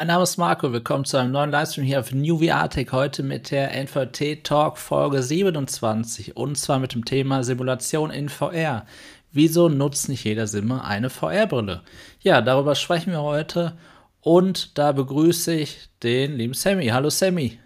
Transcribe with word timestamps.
Mein 0.00 0.06
Name 0.06 0.22
ist 0.22 0.38
Marco, 0.38 0.72
willkommen 0.72 1.04
zu 1.04 1.18
einem 1.18 1.32
neuen 1.32 1.50
Livestream 1.50 1.84
hier 1.84 2.00
auf 2.00 2.10
New 2.10 2.38
VR 2.38 2.70
Tech, 2.70 2.86
heute 2.90 3.22
mit 3.22 3.50
der 3.50 3.74
NVT 3.74 4.42
Talk 4.44 4.78
Folge 4.78 5.22
27 5.22 6.38
und 6.38 6.56
zwar 6.56 6.78
mit 6.78 6.94
dem 6.94 7.04
Thema 7.04 7.44
Simulation 7.44 8.10
in 8.10 8.30
VR. 8.30 8.86
Wieso 9.30 9.68
nutzt 9.68 10.08
nicht 10.08 10.24
jeder 10.24 10.46
Simmer 10.46 10.86
eine 10.86 11.10
VR-Brille? 11.10 11.82
Ja, 12.20 12.40
darüber 12.40 12.76
sprechen 12.76 13.12
wir 13.12 13.20
heute 13.20 13.76
und 14.22 14.78
da 14.78 14.92
begrüße 14.92 15.52
ich 15.52 15.90
den 16.02 16.38
lieben 16.38 16.54
Sammy. 16.54 16.86
Hallo 16.86 17.10
Sammy. 17.10 17.58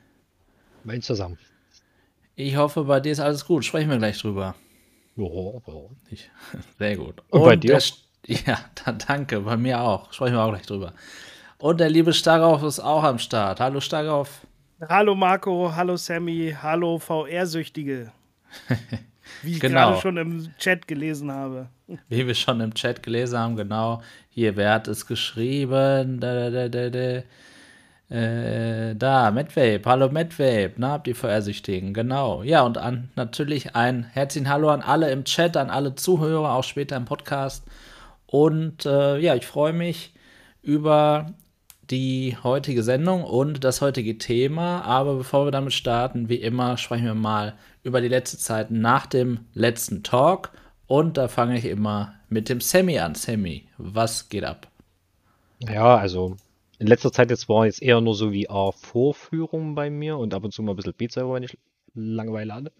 Mein 0.82 1.02
zusammen. 1.02 1.38
Ich 2.34 2.56
hoffe, 2.56 2.82
bei 2.82 2.98
dir 2.98 3.12
ist 3.12 3.20
alles 3.20 3.46
gut. 3.46 3.64
Sprechen 3.64 3.90
wir 3.90 3.98
gleich 3.98 4.18
drüber. 4.18 4.56
Ja, 5.14 5.24
ja. 5.24 6.18
Sehr 6.80 6.96
gut. 6.96 7.22
Und, 7.30 7.42
und 7.42 7.46
bei 7.46 7.54
dir? 7.54 7.78
Ja, 8.26 8.58
danke. 9.06 9.38
Bei 9.42 9.56
mir 9.56 9.82
auch. 9.82 10.12
Sprechen 10.12 10.34
wir 10.34 10.42
auch 10.42 10.50
gleich 10.50 10.66
drüber. 10.66 10.94
Und 11.64 11.80
der 11.80 11.88
liebe 11.88 12.12
Starrauf 12.12 12.62
ist 12.62 12.78
auch 12.78 13.02
am 13.04 13.18
Start. 13.18 13.58
Hallo 13.58 13.80
Starrauf. 13.80 14.46
Hallo 14.86 15.14
Marco, 15.14 15.74
hallo 15.74 15.96
Sammy, 15.96 16.54
hallo 16.62 16.98
VR-Süchtige. 16.98 18.12
Wie 19.42 19.52
ich 19.52 19.60
genau. 19.60 19.92
gerade 19.92 20.00
schon 20.02 20.16
im 20.18 20.50
Chat 20.58 20.86
gelesen 20.86 21.32
habe. 21.32 21.70
Wie 22.10 22.26
wir 22.26 22.34
schon 22.34 22.60
im 22.60 22.74
Chat 22.74 23.02
gelesen 23.02 23.38
haben, 23.38 23.56
genau. 23.56 24.02
Hier, 24.28 24.56
wer 24.56 24.74
hat 24.74 24.88
es 24.88 25.06
geschrieben? 25.06 26.20
Da, 26.20 26.50
da, 26.50 26.68
da, 26.68 26.90
da. 26.90 28.14
Äh, 28.14 28.94
da, 28.94 29.30
Medvape, 29.30 29.80
hallo 29.86 30.10
Medvape, 30.10 30.74
na, 30.76 30.90
habt 30.90 31.08
ihr 31.08 31.16
VR-Süchtigen, 31.16 31.94
genau. 31.94 32.42
Ja, 32.42 32.60
und 32.60 32.76
an, 32.76 33.08
natürlich 33.16 33.74
ein 33.74 34.04
herzlichen 34.04 34.50
Hallo 34.50 34.68
an 34.68 34.82
alle 34.82 35.10
im 35.10 35.24
Chat, 35.24 35.56
an 35.56 35.70
alle 35.70 35.94
Zuhörer, 35.94 36.52
auch 36.52 36.64
später 36.64 36.98
im 36.98 37.06
Podcast. 37.06 37.64
Und 38.26 38.84
äh, 38.84 39.16
ja, 39.16 39.34
ich 39.34 39.46
freue 39.46 39.72
mich 39.72 40.12
über 40.60 41.32
die 41.90 42.36
heutige 42.42 42.82
Sendung 42.82 43.24
und 43.24 43.64
das 43.64 43.80
heutige 43.80 44.18
Thema. 44.18 44.82
Aber 44.82 45.16
bevor 45.16 45.46
wir 45.46 45.50
damit 45.50 45.72
starten, 45.72 46.28
wie 46.28 46.36
immer, 46.36 46.76
sprechen 46.76 47.06
wir 47.06 47.14
mal 47.14 47.54
über 47.82 48.00
die 48.00 48.08
letzte 48.08 48.38
Zeit 48.38 48.70
nach 48.70 49.06
dem 49.06 49.40
letzten 49.52 50.02
Talk. 50.02 50.52
Und 50.86 51.16
da 51.16 51.28
fange 51.28 51.58
ich 51.58 51.64
immer 51.64 52.14
mit 52.28 52.48
dem 52.48 52.60
Sammy 52.60 52.98
an. 52.98 53.14
Sammy, 53.14 53.66
was 53.78 54.28
geht 54.28 54.44
ab? 54.44 54.68
Ja, 55.60 55.96
also 55.96 56.36
in 56.78 56.86
letzter 56.86 57.12
Zeit 57.12 57.30
jetzt 57.30 57.48
war 57.48 57.66
jetzt 57.66 57.82
eher 57.82 58.00
nur 58.00 58.14
so 58.14 58.32
wie 58.32 58.48
vorführung 58.48 59.74
bei 59.74 59.90
mir 59.90 60.18
und 60.18 60.34
ab 60.34 60.44
und 60.44 60.52
zu 60.52 60.62
mal 60.62 60.72
ein 60.72 60.76
bisschen 60.76 60.94
Beat 60.94 61.12
selber, 61.12 61.34
wenn 61.34 61.42
ich 61.42 61.56
Langeweile 61.94 62.54
hatte. 62.54 62.72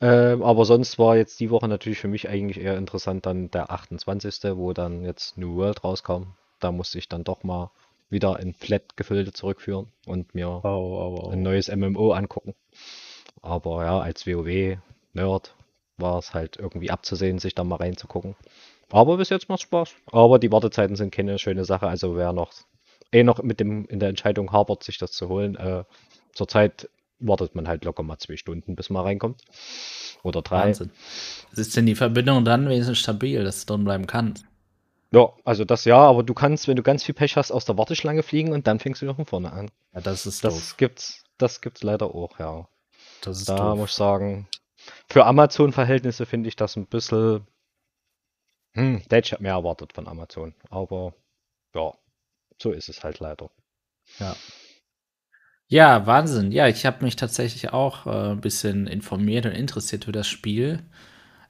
Ähm, 0.00 0.42
aber 0.42 0.64
sonst 0.64 0.98
war 0.98 1.16
jetzt 1.16 1.38
die 1.40 1.50
Woche 1.50 1.68
natürlich 1.68 1.98
für 1.98 2.08
mich 2.08 2.28
eigentlich 2.28 2.62
eher 2.62 2.76
interessant 2.76 3.26
dann 3.26 3.50
der 3.50 3.70
28., 3.70 4.56
wo 4.56 4.72
dann 4.72 5.04
jetzt 5.04 5.38
New 5.38 5.56
World 5.56 5.84
rauskam. 5.84 6.34
Da 6.60 6.72
musste 6.72 6.98
ich 6.98 7.08
dann 7.08 7.24
doch 7.24 7.42
mal 7.44 7.70
wieder 8.14 8.40
in 8.40 8.54
Flat-Gefilde 8.54 9.34
zurückführen 9.34 9.88
und 10.06 10.34
mir 10.34 10.48
oh, 10.48 10.60
oh, 10.64 11.18
oh. 11.24 11.30
ein 11.30 11.42
neues 11.42 11.68
MMO 11.68 12.12
angucken. 12.12 12.54
Aber 13.42 13.84
ja, 13.84 14.00
als 14.00 14.26
WoW-Nerd 14.26 15.54
war 15.98 16.18
es 16.18 16.32
halt 16.32 16.56
irgendwie 16.56 16.90
abzusehen, 16.90 17.38
sich 17.38 17.54
da 17.54 17.62
mal 17.62 17.76
reinzugucken. 17.76 18.36
Aber 18.90 19.18
bis 19.18 19.28
jetzt 19.28 19.50
macht 19.50 19.60
Spaß. 19.60 19.94
Aber 20.12 20.38
die 20.38 20.50
Wartezeiten 20.50 20.96
sind 20.96 21.12
keine 21.12 21.38
schöne 21.38 21.66
Sache. 21.66 21.86
Also 21.86 22.16
wer 22.16 22.32
noch 22.32 22.52
eh 23.12 23.22
noch 23.22 23.42
mit 23.42 23.60
dem 23.60 23.86
in 23.86 24.00
der 24.00 24.08
Entscheidung 24.08 24.52
hapert, 24.52 24.82
sich 24.82 24.98
das 24.98 25.12
zu 25.12 25.28
holen, 25.28 25.56
äh, 25.56 25.84
zurzeit 26.32 26.88
wartet 27.20 27.54
man 27.54 27.68
halt 27.68 27.84
locker 27.84 28.02
mal 28.02 28.18
zwei 28.18 28.36
Stunden, 28.36 28.74
bis 28.74 28.90
man 28.90 29.04
reinkommt. 29.04 29.42
Oder 30.22 30.42
drei. 30.42 30.66
Wahnsinn. 30.66 30.90
Ist 31.54 31.76
denn 31.76 31.86
die 31.86 31.94
Verbindung 31.94 32.44
dann 32.44 32.68
wenigstens 32.68 32.98
stabil, 32.98 33.44
dass 33.44 33.64
du 33.64 33.74
drin 33.74 33.84
bleiben 33.84 34.06
kannst? 34.06 34.44
Ja, 35.14 35.32
also 35.44 35.64
das 35.64 35.84
ja, 35.84 35.96
aber 35.98 36.22
du 36.22 36.34
kannst, 36.34 36.66
wenn 36.68 36.76
du 36.76 36.82
ganz 36.82 37.04
viel 37.04 37.14
Pech 37.14 37.36
hast, 37.36 37.52
aus 37.52 37.64
der 37.64 37.78
Warteschlange 37.78 38.22
fliegen 38.22 38.52
und 38.52 38.66
dann 38.66 38.80
fängst 38.80 39.00
du 39.02 39.06
noch 39.06 39.16
von 39.16 39.26
vorne 39.26 39.52
an. 39.52 39.70
Ja, 39.94 40.00
das 40.00 40.26
ist 40.26 40.44
Das 40.44 40.54
doof. 40.54 40.76
gibt's, 40.76 41.24
das 41.38 41.60
gibt's 41.60 41.82
leider 41.82 42.14
auch, 42.14 42.38
ja. 42.38 42.68
Das 43.22 43.38
ist 43.38 43.48
da 43.48 43.56
doof. 43.56 43.78
muss 43.78 43.90
ich 43.90 43.96
sagen, 43.96 44.48
für 45.08 45.24
Amazon-Verhältnisse 45.26 46.26
finde 46.26 46.48
ich 46.48 46.56
das 46.56 46.76
ein 46.76 46.86
bisschen. 46.86 47.46
Hm, 48.74 49.02
ich 49.10 49.40
mehr 49.40 49.52
erwartet 49.52 49.92
von 49.92 50.08
Amazon. 50.08 50.54
Aber 50.70 51.14
ja, 51.74 51.92
so 52.60 52.72
ist 52.72 52.88
es 52.88 53.04
halt 53.04 53.20
leider. 53.20 53.50
Ja. 54.18 54.36
Ja, 55.68 56.06
Wahnsinn. 56.06 56.52
Ja, 56.52 56.68
ich 56.68 56.84
habe 56.86 57.04
mich 57.04 57.16
tatsächlich 57.16 57.72
auch 57.72 58.06
äh, 58.06 58.32
ein 58.32 58.40
bisschen 58.40 58.86
informiert 58.86 59.46
und 59.46 59.52
interessiert 59.52 60.04
für 60.04 60.12
das 60.12 60.28
Spiel. 60.28 60.84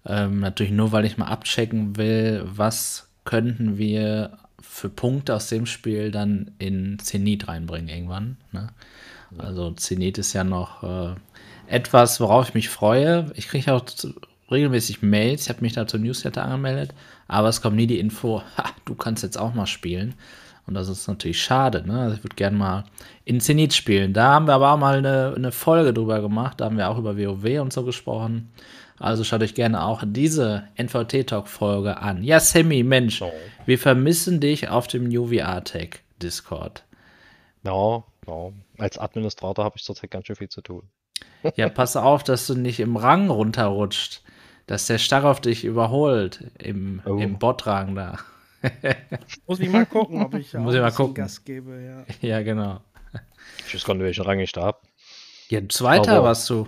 Ähm, 0.07 0.41
natürlich 0.41 0.73
nur, 0.73 0.93
weil 0.93 1.05
ich 1.05 1.19
mal 1.19 1.27
abchecken 1.29 1.97
will, 1.97 2.43
was 2.47 3.14
könnten 3.25 3.79
wir 3.79 4.39
für 4.61 4.89
Punkte 4.89 5.35
aus 5.35 5.49
dem 5.49 5.67
Spiel 5.67 6.11
dann 6.11 6.51
in 6.59 6.99
Zenit 6.99 7.49
reinbringen 7.49 7.89
irgendwann. 7.89 8.37
Ne? 8.53 8.69
Also 9.39 9.73
Zenit 9.73 10.19
ist 10.19 10.33
ja 10.33 10.45
noch 10.45 10.83
äh, 10.83 11.15
etwas, 11.69 12.21
worauf 12.21 12.49
ich 12.49 12.55
mich 12.55 12.69
freue. 12.69 13.31
Ich 13.35 13.49
kriege 13.49 13.73
auch 13.73 13.85
regelmäßig 14.51 15.03
Mails. 15.03 15.45
Ich 15.45 15.49
habe 15.49 15.63
mich 15.63 15.73
da 15.73 15.87
zum 15.87 16.03
Newsletter 16.03 16.45
angemeldet, 16.45 16.95
aber 17.29 17.49
es 17.49 17.63
kommt 17.63 17.77
nie 17.77 17.87
die 17.87 17.99
Info, 17.99 18.43
ha, 18.57 18.71
du 18.85 18.95
kannst 18.95 19.23
jetzt 19.23 19.39
auch 19.39 19.55
mal 19.55 19.67
spielen. 19.67 20.15
Und 20.67 20.75
das 20.75 20.89
ist 20.89 21.07
natürlich 21.09 21.43
schade. 21.43 21.87
Ne? 21.87 22.01
Also 22.01 22.17
ich 22.17 22.25
würde 22.25 22.37
gerne 22.37 22.57
mal 22.57 22.85
in 23.25 23.41
Zenit 23.41 23.75
spielen. 23.75 24.15
Da 24.15 24.33
haben 24.33 24.47
wir 24.47 24.55
aber 24.55 24.73
auch 24.73 24.79
mal 24.79 24.97
eine, 24.97 25.35
eine 25.37 25.53
Folge 25.53 25.93
drüber 25.93 26.23
gemacht. 26.23 26.61
Da 26.61 26.67
haben 26.67 26.79
wir 26.79 26.89
auch 26.89 26.99
über 26.99 27.19
WoW 27.19 27.61
und 27.61 27.73
so 27.73 27.85
gesprochen. 27.85 28.51
Also 29.05 29.23
schaut 29.23 29.43
euch 29.43 29.55
gerne 29.55 29.85
auch 29.85 30.03
diese 30.07 30.67
NVT-Talk-Folge 30.77 31.99
an. 31.99 32.23
Ja, 32.23 32.41
Sammy, 32.41 32.83
Mensch, 32.83 33.21
oh. 33.21 33.31
wir 33.67 33.79
vermissen 33.79 34.41
dich 34.41 34.71
auf 34.71 34.87
dem 34.87 35.05
New 35.09 35.27
VR 35.27 35.63
Tech 35.63 36.01
Discord. 36.23 36.85
Ja, 37.65 38.03
ja. 38.27 38.53
Als 38.79 38.97
Administrator 38.97 39.63
habe 39.63 39.77
ich 39.77 39.85
zurzeit 39.85 40.11
ganz 40.11 40.27
schön 40.27 40.37
viel 40.37 40.49
zu 40.49 40.63
tun. 40.63 40.89
ja, 41.57 41.69
pass 41.69 41.97
auf, 41.97 42.25
dass 42.25 42.47
du 42.47 42.55
nicht 42.55 42.81
im 42.81 42.97
Rang 42.97 43.29
runterrutscht. 43.29 44.23
Dass 44.67 44.87
der 44.87 44.97
Starr 44.97 45.27
auf 45.27 45.43
dich 45.43 45.65
überholt 45.65 46.51
im, 46.59 47.03
oh. 47.05 47.19
im 47.19 47.39
Bot-Rang 47.39 47.95
da. 47.95 48.17
Muss 49.47 49.61
ich 49.61 49.69
mal 49.69 49.85
gucken, 49.85 50.25
ob 50.25 50.33
ich 50.33 50.55
Muss 50.55 50.75
ich 50.75 50.81
mal 50.81 50.91
gucken. 50.91 51.17
Gas 51.17 51.45
gebe. 51.45 52.07
Ja, 52.23 52.27
ja 52.27 52.43
genau. 52.43 52.81
Ich 53.67 53.75
weiß 53.75 53.85
gar 53.85 53.93
nicht, 53.93 54.05
welchen 54.05 54.25
Rang 54.25 54.41
ich 54.41 54.53
da 54.53 54.63
habe. 54.63 54.79
Ja, 55.51 55.61
zweiter 55.69 56.13
Aber 56.13 56.29
warst 56.29 56.49
du. 56.49 56.67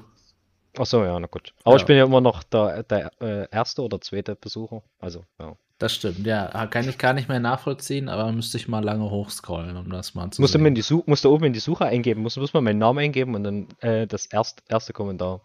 Ach 0.78 0.86
so, 0.86 1.04
ja, 1.04 1.18
na 1.18 1.26
gut. 1.26 1.54
Aber 1.64 1.76
ja. 1.76 1.80
ich 1.80 1.86
bin 1.86 1.96
ja 1.96 2.04
immer 2.04 2.20
noch 2.20 2.42
der, 2.42 2.82
der 2.82 3.10
äh, 3.20 3.48
erste 3.50 3.82
oder 3.82 4.00
zweite 4.00 4.36
Besucher. 4.36 4.82
Also, 4.98 5.24
ja. 5.38 5.56
Das 5.78 5.94
stimmt, 5.94 6.26
ja. 6.26 6.66
Kann 6.68 6.88
ich 6.88 6.96
gar 6.96 7.12
nicht 7.12 7.28
mehr 7.28 7.40
nachvollziehen, 7.40 8.08
aber 8.08 8.32
müsste 8.32 8.56
ich 8.56 8.66
mal 8.66 8.82
lange 8.82 9.10
hochscrollen, 9.10 9.76
um 9.76 9.90
das 9.90 10.14
mal 10.14 10.30
zu 10.30 10.40
musst 10.40 10.54
sehen. 10.54 10.62
Du 10.62 10.68
in 10.68 10.74
die 10.74 10.82
Such 10.82 11.06
musst 11.06 11.24
du 11.24 11.32
oben 11.32 11.44
in 11.44 11.52
die 11.52 11.60
Suche 11.60 11.84
eingeben, 11.84 12.22
musst, 12.22 12.38
musst 12.38 12.54
mal 12.54 12.62
meinen 12.62 12.78
Namen 12.78 13.00
eingeben 13.00 13.34
und 13.34 13.44
dann 13.44 13.68
äh, 13.80 14.06
das 14.06 14.24
erst, 14.26 14.62
erste 14.68 14.94
Kommentar. 14.94 15.42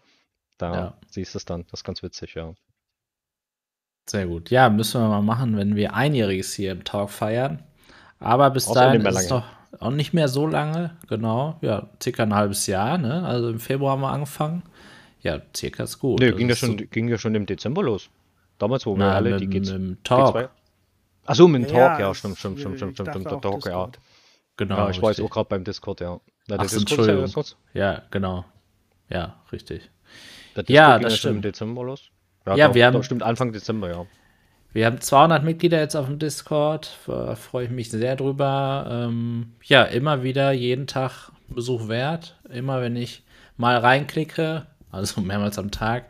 Da 0.56 0.74
ja. 0.74 0.94
siehst 1.10 1.34
du 1.34 1.38
es 1.38 1.44
dann. 1.44 1.64
Das 1.70 1.80
ist 1.80 1.84
ganz 1.84 2.02
witzig, 2.02 2.34
ja. 2.34 2.54
Sehr 4.08 4.26
gut. 4.26 4.50
Ja, 4.50 4.70
müssen 4.70 5.02
wir 5.02 5.08
mal 5.08 5.22
machen, 5.22 5.56
wenn 5.56 5.76
wir 5.76 5.94
Einjähriges 5.94 6.54
hier 6.54 6.72
im 6.72 6.84
Talk 6.84 7.10
feiern. 7.10 7.62
Aber 8.18 8.50
bis 8.50 8.68
Außer 8.68 8.80
dahin 8.80 9.04
ist 9.04 9.18
es 9.18 9.28
doch 9.28 9.44
auch 9.80 9.90
nicht 9.90 10.12
mehr 10.12 10.28
so 10.28 10.46
lange, 10.46 10.96
genau. 11.08 11.58
Ja, 11.60 11.88
circa 12.02 12.22
ein 12.22 12.34
halbes 12.34 12.66
Jahr, 12.66 12.98
ne? 12.98 13.24
Also 13.24 13.50
im 13.50 13.60
Februar 13.60 13.92
haben 13.92 14.02
wir 14.02 14.10
angefangen. 14.10 14.62
Ja, 15.22 15.40
circa 15.54 15.84
ist 15.84 15.98
gut. 15.98 16.20
Nee, 16.20 16.32
ging 16.32 16.48
ja, 16.48 16.56
schon, 16.56 16.78
so 16.78 16.84
ging 16.90 17.08
ja 17.08 17.18
schon 17.18 17.34
im 17.34 17.46
Dezember 17.46 17.82
los. 17.82 18.10
Damals, 18.58 18.86
wo 18.86 18.94
wir 18.94 19.06
Na, 19.06 19.14
alle 19.14 19.36
die 19.38 19.46
geht's. 19.46 19.70
Im 19.70 20.02
Talk. 20.02 20.50
Achso, 21.24 21.48
mit 21.48 21.62
dem 21.62 21.68
Talk, 21.68 22.00
ja, 22.00 22.14
stimmt, 22.14 22.38
stimmt, 22.38 22.58
stimmt, 22.58 22.76
stimmt, 22.76 22.94
stimmt, 22.94 23.10
stimmt, 23.10 23.30
der 23.30 23.40
Talk, 23.40 23.66
ja. 23.66 23.90
Genau. 24.56 24.76
Ja, 24.76 24.82
ich 24.82 24.88
richtig. 24.88 25.02
war 25.02 25.10
jetzt 25.10 25.20
auch 25.20 25.30
gerade 25.30 25.48
beim 25.48 25.64
Discord, 25.64 26.00
ja. 26.00 26.20
Na, 26.48 26.56
Ach, 26.58 26.72
Entschuldigung. 26.72 27.44
Ja, 27.72 28.02
genau. 28.10 28.44
Ja, 29.08 29.36
richtig. 29.52 29.90
Der 30.56 30.64
Discord 30.64 30.70
ja, 30.70 30.98
das 30.98 31.18
stimmt. 31.18 31.36
im 31.36 31.42
Dezember 31.42 31.84
los. 31.84 32.10
Ja, 32.46 32.56
ja 32.56 32.68
doch, 32.68 32.74
wir 32.74 32.86
haben. 32.86 33.02
Stimmt, 33.02 33.22
Anfang 33.22 33.52
Dezember, 33.52 33.90
ja. 33.90 34.06
Wir 34.72 34.86
haben 34.86 35.00
200 35.00 35.44
Mitglieder 35.44 35.80
jetzt 35.80 35.94
auf 35.94 36.06
dem 36.06 36.18
Discord. 36.18 36.98
Da 37.06 37.34
freue 37.34 37.66
ich 37.66 37.70
mich 37.70 37.90
sehr 37.90 38.16
drüber. 38.16 38.88
Ähm, 38.90 39.52
ja, 39.64 39.84
immer 39.84 40.22
wieder 40.22 40.52
jeden 40.52 40.86
Tag 40.86 41.30
Besuch 41.48 41.88
wert. 41.88 42.36
Immer 42.48 42.80
wenn 42.80 42.96
ich 42.96 43.22
mal 43.56 43.76
reinklicke, 43.76 44.66
also 44.92 45.20
mehrmals 45.20 45.58
am 45.58 45.70
Tag, 45.70 46.04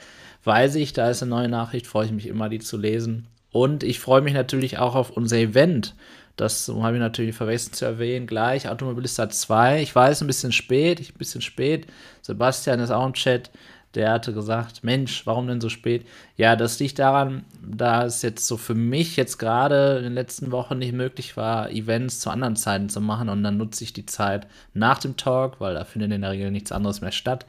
weiß 0.44 0.75
ich, 0.75 0.93
da 0.93 1.08
ist 1.08 1.23
eine 1.23 1.31
neue 1.31 1.49
Nachricht, 1.49 1.87
freue 1.87 2.06
ich 2.06 2.12
mich 2.12 2.26
immer, 2.26 2.49
die 2.49 2.58
zu 2.58 2.76
lesen. 2.76 3.29
Und 3.50 3.84
ich 3.84 4.00
freue 4.00 4.23
mich 4.23 4.34
natürlich 4.34 4.79
auch 4.79 4.94
auf 4.94 5.11
unser 5.11 5.37
Event. 5.37 5.94
Das 6.37 6.69
habe 6.69 6.96
ich 6.96 7.00
natürlich 7.00 7.37
vergessen 7.37 7.75
zu 7.75 7.84
erwähnen. 7.84 8.26
Gleich 8.26 8.69
Automobilista 8.69 9.29
2. 9.29 9.82
Ich 9.82 9.94
weiß, 9.94 10.23
ein 10.23 10.26
bisschen 10.26 10.52
spät, 10.52 10.99
ich 11.00 11.14
ein 11.14 11.19
bisschen 11.19 11.43
spät. 11.43 11.87
Sebastian 12.23 12.81
ist 12.81 12.90
auch 12.90 13.06
im 13.06 13.12
Chat. 13.12 13.50
Der 13.94 14.11
hatte 14.11 14.32
gesagt, 14.32 14.82
Mensch, 14.82 15.26
warum 15.26 15.46
denn 15.46 15.61
so 15.61 15.69
spät? 15.69 16.06
Ja, 16.38 16.56
das 16.56 16.79
liegt 16.81 16.99
daran, 16.99 17.44
da 17.62 18.06
es 18.06 18.23
jetzt 18.23 18.46
so 18.46 18.56
für 18.56 18.75
mich 18.75 19.17
jetzt 19.17 19.37
gerade 19.37 19.99
in 19.99 20.05
den 20.05 20.14
letzten 20.14 20.50
Wochen 20.50 20.79
nicht 20.79 20.94
möglich 20.94 21.37
war, 21.37 21.70
Events 21.70 22.20
zu 22.20 22.31
anderen 22.31 22.56
Zeiten 22.56 22.88
zu 22.88 23.02
machen. 23.02 23.29
Und 23.29 23.43
dann 23.43 23.58
nutze 23.58 23.84
ich 23.84 23.93
die 23.93 24.06
Zeit 24.06 24.46
nach 24.73 24.99
dem 24.99 25.19
Talk, 25.19 25.61
weil 25.61 25.75
da 25.75 25.84
findet 25.84 26.11
in 26.11 26.23
der 26.23 26.31
Regel 26.31 26.50
nichts 26.50 26.73
anderes 26.73 27.02
mehr 27.02 27.12
statt 27.12 27.44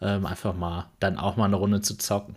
ähm, 0.00 0.26
einfach 0.26 0.54
mal 0.54 0.86
dann 1.00 1.18
auch 1.18 1.36
mal 1.36 1.46
eine 1.46 1.56
Runde 1.56 1.80
zu 1.80 1.96
zocken. 1.96 2.36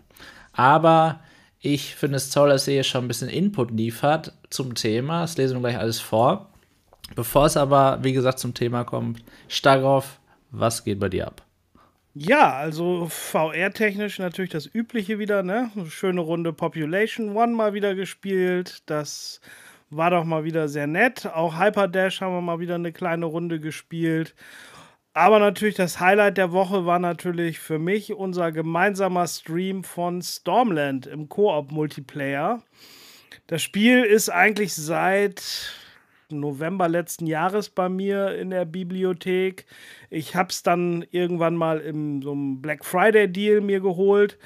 Aber 0.53 1.19
ich 1.59 1.95
finde 1.95 2.17
es 2.17 2.29
toll, 2.31 2.49
dass 2.49 2.67
ihr 2.67 2.73
hier 2.75 2.83
schon 2.83 3.05
ein 3.05 3.07
bisschen 3.07 3.29
Input 3.29 3.71
liefert 3.71 4.33
zum 4.49 4.75
Thema. 4.75 5.21
Das 5.21 5.37
lesen 5.37 5.57
wir 5.57 5.69
gleich 5.69 5.77
alles 5.77 5.99
vor. 5.99 6.49
Bevor 7.15 7.45
es 7.45 7.57
aber, 7.57 7.99
wie 8.03 8.13
gesagt, 8.13 8.39
zum 8.39 8.53
Thema 8.53 8.83
kommt, 8.83 9.23
Starov, 9.47 10.19
was 10.49 10.83
geht 10.83 10.99
bei 10.99 11.09
dir 11.09 11.27
ab? 11.27 11.43
Ja, 12.13 12.53
also 12.53 13.07
VR-technisch 13.07 14.19
natürlich 14.19 14.51
das 14.51 14.69
Übliche 14.73 15.17
wieder, 15.17 15.43
ne? 15.43 15.71
Schöne 15.87 16.21
Runde 16.21 16.51
Population 16.51 17.37
One 17.37 17.53
mal 17.53 17.73
wieder 17.73 17.95
gespielt. 17.95 18.83
Das 18.85 19.39
war 19.89 20.09
doch 20.09 20.25
mal 20.25 20.43
wieder 20.43 20.67
sehr 20.67 20.87
nett. 20.87 21.25
Auch 21.25 21.57
Hyper 21.57 21.87
Dash 21.87 22.19
haben 22.19 22.33
wir 22.33 22.41
mal 22.41 22.59
wieder 22.59 22.75
eine 22.75 22.91
kleine 22.91 23.25
Runde 23.25 23.59
gespielt. 23.59 24.35
Aber 25.13 25.39
natürlich 25.39 25.75
das 25.75 25.99
Highlight 25.99 26.37
der 26.37 26.53
Woche 26.53 26.85
war 26.85 26.97
natürlich 26.97 27.59
für 27.59 27.79
mich 27.79 28.13
unser 28.13 28.53
gemeinsamer 28.53 29.27
Stream 29.27 29.83
von 29.83 30.21
Stormland 30.21 31.05
im 31.05 31.27
Koop-Multiplayer. 31.27 32.63
Das 33.47 33.61
Spiel 33.61 34.03
ist 34.03 34.29
eigentlich 34.29 34.73
seit 34.73 35.73
November 36.29 36.87
letzten 36.87 37.27
Jahres 37.27 37.67
bei 37.67 37.89
mir 37.89 38.37
in 38.37 38.51
der 38.51 38.63
Bibliothek. 38.63 39.65
Ich 40.09 40.35
habe 40.35 40.49
es 40.49 40.63
dann 40.63 41.05
irgendwann 41.11 41.57
mal 41.57 41.81
im 41.81 42.21
so 42.21 42.31
einem 42.31 42.61
Black 42.61 42.85
Friday 42.85 43.29
Deal 43.29 43.59
mir 43.59 43.81
geholt. 43.81 44.37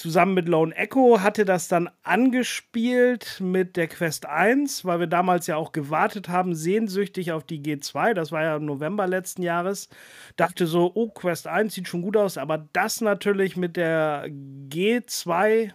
Zusammen 0.00 0.32
mit 0.32 0.48
Lone 0.48 0.74
Echo 0.74 1.20
hatte 1.20 1.44
das 1.44 1.68
dann 1.68 1.90
angespielt 2.02 3.38
mit 3.38 3.76
der 3.76 3.86
Quest 3.86 4.24
1, 4.24 4.86
weil 4.86 5.00
wir 5.00 5.06
damals 5.06 5.46
ja 5.46 5.56
auch 5.56 5.72
gewartet 5.72 6.30
haben, 6.30 6.54
sehnsüchtig 6.54 7.32
auf 7.32 7.44
die 7.44 7.60
G2. 7.60 8.14
Das 8.14 8.32
war 8.32 8.42
ja 8.42 8.56
im 8.56 8.64
November 8.64 9.06
letzten 9.06 9.42
Jahres. 9.42 9.90
Dachte 10.36 10.66
so, 10.66 10.90
oh, 10.94 11.10
Quest 11.10 11.46
1 11.46 11.74
sieht 11.74 11.86
schon 11.86 12.00
gut 12.00 12.16
aus, 12.16 12.38
aber 12.38 12.66
das 12.72 13.02
natürlich 13.02 13.58
mit 13.58 13.76
der 13.76 14.24
G2 14.70 15.72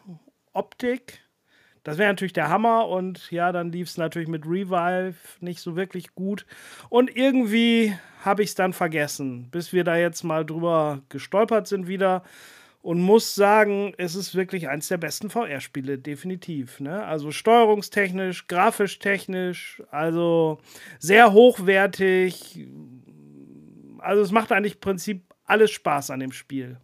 Optik 0.54 1.20
das 1.86 2.00
wäre 2.00 2.10
natürlich 2.10 2.34
der 2.34 2.50
Hammer 2.50 2.88
und 2.88 3.30
ja, 3.30 3.52
dann 3.52 3.72
lief 3.72 3.90
es 3.90 3.98
natürlich 3.98 4.28
mit 4.28 4.48
Revive 4.48 5.14
nicht 5.40 5.60
so 5.60 5.76
wirklich 5.76 6.16
gut. 6.16 6.48
Und 6.90 7.16
irgendwie 7.16 7.94
habe 8.24 8.42
ich 8.42 8.50
es 8.50 8.56
dann 8.56 8.74
vergessen, 8.74 9.52
bis 9.52 9.72
wir 9.72 9.84
da 9.84 9.96
jetzt 9.96 10.24
mal 10.24 10.44
drüber 10.44 11.04
gestolpert 11.10 11.68
sind 11.68 11.88
wieder. 11.88 12.24
Und 12.86 13.02
muss 13.02 13.34
sagen, 13.34 13.96
es 13.98 14.14
ist 14.14 14.36
wirklich 14.36 14.70
eins 14.70 14.90
der 14.90 14.98
besten 14.98 15.32
VR-Spiele, 15.32 15.98
definitiv. 15.98 16.80
Ne? 16.80 17.04
Also 17.04 17.32
steuerungstechnisch, 17.32 18.46
grafisch 18.46 19.00
technisch, 19.00 19.82
also 19.90 20.60
sehr 21.00 21.34
hochwertig. 21.34 22.68
Also 23.98 24.22
es 24.22 24.30
macht 24.30 24.52
eigentlich 24.52 24.76
im 24.76 24.82
Prinzip 24.82 25.24
alles 25.46 25.72
Spaß 25.72 26.12
an 26.12 26.20
dem 26.20 26.32
Spiel. 26.32 26.78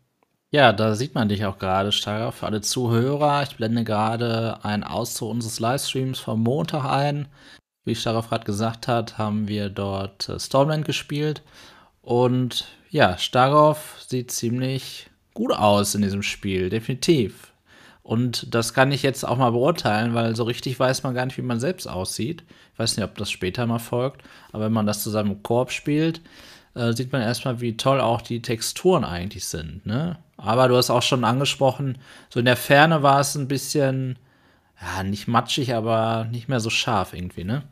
Ja, 0.50 0.74
da 0.74 0.96
sieht 0.96 1.14
man 1.14 1.30
dich 1.30 1.46
auch 1.46 1.60
gerade, 1.60 1.92
Steiger. 1.92 2.32
Für 2.32 2.48
alle 2.48 2.62
Zuhörer, 2.62 3.44
ich 3.44 3.56
blende 3.56 3.84
gerade 3.84 4.58
einen 4.66 4.84
Auszug 4.84 5.30
unseres 5.30 5.60
Livestreams 5.60 6.18
vom 6.18 6.42
Montag 6.42 6.84
ein. 6.84 7.28
Wie 7.86 7.94
Starov 7.94 8.28
gerade 8.28 8.46
gesagt 8.46 8.88
hat, 8.88 9.20
haben 9.20 9.48
wir 9.48 9.70
dort 9.70 10.30
äh, 10.30 10.40
Stormland 10.40 10.84
gespielt. 10.84 11.44
Und 12.02 12.68
ja, 12.90 13.20
Starov 13.20 14.04
sieht 14.08 14.32
ziemlich 14.32 15.11
gut 15.42 15.54
aus 15.54 15.96
in 15.96 16.04
diesem 16.04 16.22
Spiel, 16.22 16.70
definitiv. 16.70 17.52
Und 18.04 18.54
das 18.54 18.76
kann 18.76 18.92
ich 18.92 19.02
jetzt 19.02 19.28
auch 19.28 19.38
mal 19.38 19.52
beurteilen, 19.52 20.14
weil 20.14 20.36
so 20.36 20.44
richtig 20.44 20.80
weiß 20.80 21.02
man 21.02 21.16
gar 21.16 21.26
nicht, 21.26 21.38
wie 21.40 21.42
man 21.42 21.60
selbst 21.60 21.88
aussieht. 21.88 22.44
Ich 22.74 22.80
weiß 22.80 22.96
nicht, 22.96 23.04
ob 23.04 23.18
das 23.18 23.32
später 23.32 23.66
mal 23.66 23.80
folgt, 23.80 24.22
aber 24.52 24.66
wenn 24.66 24.72
man 24.72 24.86
das 24.86 25.02
zusammen 25.02 25.32
im 25.32 25.44
Korb 25.44 25.72
spielt, 25.72 26.22
äh, 26.76 26.94
sieht 26.94 27.12
man 27.12 27.24
erstmal, 27.24 27.60
wie 27.60 27.76
toll 27.76 28.00
auch 28.00 28.22
die 28.22 28.44
Texturen 28.44 29.04
eigentlich 29.04 29.46
sind. 29.48 29.84
Ne? 29.84 30.20
Aber 30.38 30.68
du 30.68 30.76
hast 30.76 30.92
auch 30.92 31.02
schon 31.02 31.24
angesprochen, 31.24 31.98
so 32.30 32.40
in 32.40 32.46
der 32.46 32.56
Ferne 32.56 33.02
war 33.02 33.20
es 33.20 33.34
ein 33.34 33.48
bisschen, 33.48 34.20
ja, 34.80 35.02
nicht 35.02 35.28
matschig, 35.28 35.74
aber 35.74 36.28
nicht 36.30 36.50
mehr 36.50 36.60
so 36.60 36.70
scharf 36.70 37.14
irgendwie, 37.14 37.46
ne? 37.46 37.64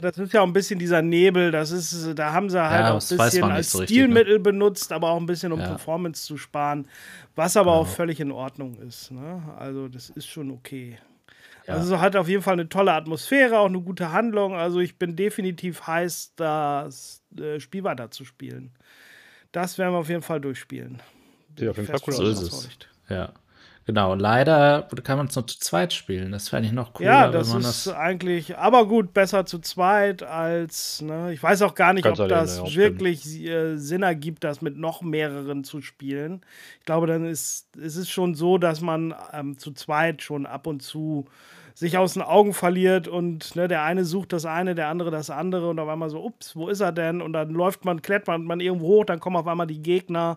Das 0.00 0.18
ist 0.18 0.32
ja 0.32 0.40
auch 0.40 0.46
ein 0.46 0.52
bisschen 0.52 0.78
dieser 0.78 1.02
Nebel, 1.02 1.50
das 1.50 1.70
ist, 1.70 2.18
da 2.18 2.32
haben 2.32 2.48
sie 2.48 2.60
halt 2.60 2.86
ja, 2.86 2.92
auch 2.92 3.10
ein 3.10 3.18
bisschen 3.18 3.44
als 3.44 3.72
so 3.72 3.82
Stilmittel 3.82 4.34
richtig, 4.34 4.38
ne? 4.38 4.52
benutzt, 4.52 4.92
aber 4.92 5.10
auch 5.10 5.18
ein 5.18 5.26
bisschen, 5.26 5.52
um 5.52 5.60
ja. 5.60 5.68
Performance 5.68 6.24
zu 6.24 6.36
sparen, 6.36 6.88
was 7.36 7.56
aber 7.56 7.72
genau. 7.72 7.82
auch 7.82 7.86
völlig 7.86 8.20
in 8.20 8.32
Ordnung 8.32 8.76
ist. 8.76 9.10
Ne? 9.10 9.42
Also, 9.58 9.88
das 9.88 10.10
ist 10.10 10.26
schon 10.26 10.50
okay. 10.50 10.98
Ja. 11.66 11.74
Also 11.74 12.00
hat 12.00 12.16
auf 12.16 12.28
jeden 12.28 12.42
Fall 12.42 12.54
eine 12.54 12.68
tolle 12.68 12.92
Atmosphäre, 12.92 13.58
auch 13.58 13.66
eine 13.66 13.80
gute 13.80 14.12
Handlung. 14.12 14.54
Also 14.54 14.80
ich 14.80 14.96
bin 14.96 15.14
definitiv 15.14 15.86
heiß, 15.86 16.32
das 16.36 17.22
äh, 17.38 17.60
Spiel 17.60 17.84
weiter 17.84 18.10
zu 18.10 18.24
spielen. 18.24 18.72
Das 19.52 19.78
werden 19.78 19.92
wir 19.92 19.98
auf 19.98 20.08
jeden 20.08 20.22
Fall 20.22 20.40
durchspielen. 20.40 21.00
Ja, 21.58 21.70
auf 21.70 21.76
jeden 21.76 21.88
Fall 21.88 22.00
cool 22.06 22.12
so 22.12 22.24
ist 22.24 22.42
es. 22.42 22.68
Ja. 23.08 23.32
Genau, 23.86 24.14
leider 24.14 24.86
kann 25.02 25.16
man 25.16 25.26
es 25.26 25.36
nur 25.36 25.46
zu 25.46 25.58
zweit 25.58 25.92
spielen. 25.92 26.32
Das 26.32 26.48
fände 26.48 26.68
ich 26.68 26.72
noch 26.72 26.92
cooler. 26.92 27.08
Ja, 27.08 27.28
das 27.28 27.54
ist 27.54 27.86
das 27.86 27.94
eigentlich, 27.94 28.56
aber 28.56 28.86
gut, 28.86 29.12
besser 29.12 29.46
zu 29.46 29.58
zweit 29.58 30.22
als, 30.22 31.00
ne, 31.02 31.32
ich 31.32 31.42
weiß 31.42 31.62
auch 31.62 31.74
gar 31.74 31.92
nicht, 31.92 32.06
ob 32.06 32.16
das 32.28 32.74
wirklich 32.74 33.26
äh, 33.40 33.76
Sinn 33.76 34.02
ergibt, 34.02 34.44
das 34.44 34.60
mit 34.60 34.76
noch 34.76 35.02
mehreren 35.02 35.64
zu 35.64 35.80
spielen. 35.80 36.42
Ich 36.78 36.86
glaube, 36.86 37.06
dann 37.06 37.24
ist, 37.24 37.74
ist 37.76 37.96
es 37.96 38.08
schon 38.08 38.34
so, 38.34 38.58
dass 38.58 38.80
man 38.80 39.14
ähm, 39.32 39.58
zu 39.58 39.72
zweit 39.72 40.22
schon 40.22 40.46
ab 40.46 40.66
und 40.66 40.82
zu 40.82 41.26
sich 41.74 41.96
aus 41.96 42.12
den 42.12 42.22
Augen 42.22 42.52
verliert 42.52 43.08
und 43.08 43.56
ne, 43.56 43.66
der 43.66 43.82
eine 43.82 44.04
sucht 44.04 44.34
das 44.34 44.44
eine, 44.44 44.74
der 44.74 44.88
andere 44.88 45.10
das 45.10 45.30
andere 45.30 45.70
und 45.70 45.78
auf 45.78 45.88
einmal 45.88 46.10
so, 46.10 46.22
ups, 46.22 46.54
wo 46.54 46.68
ist 46.68 46.80
er 46.80 46.92
denn? 46.92 47.22
Und 47.22 47.32
dann 47.32 47.50
läuft 47.50 47.86
man, 47.86 48.02
klettert 48.02 48.40
man 48.42 48.60
irgendwo 48.60 48.86
hoch, 48.88 49.04
dann 49.04 49.18
kommen 49.18 49.36
auf 49.36 49.46
einmal 49.46 49.66
die 49.66 49.80
Gegner 49.80 50.36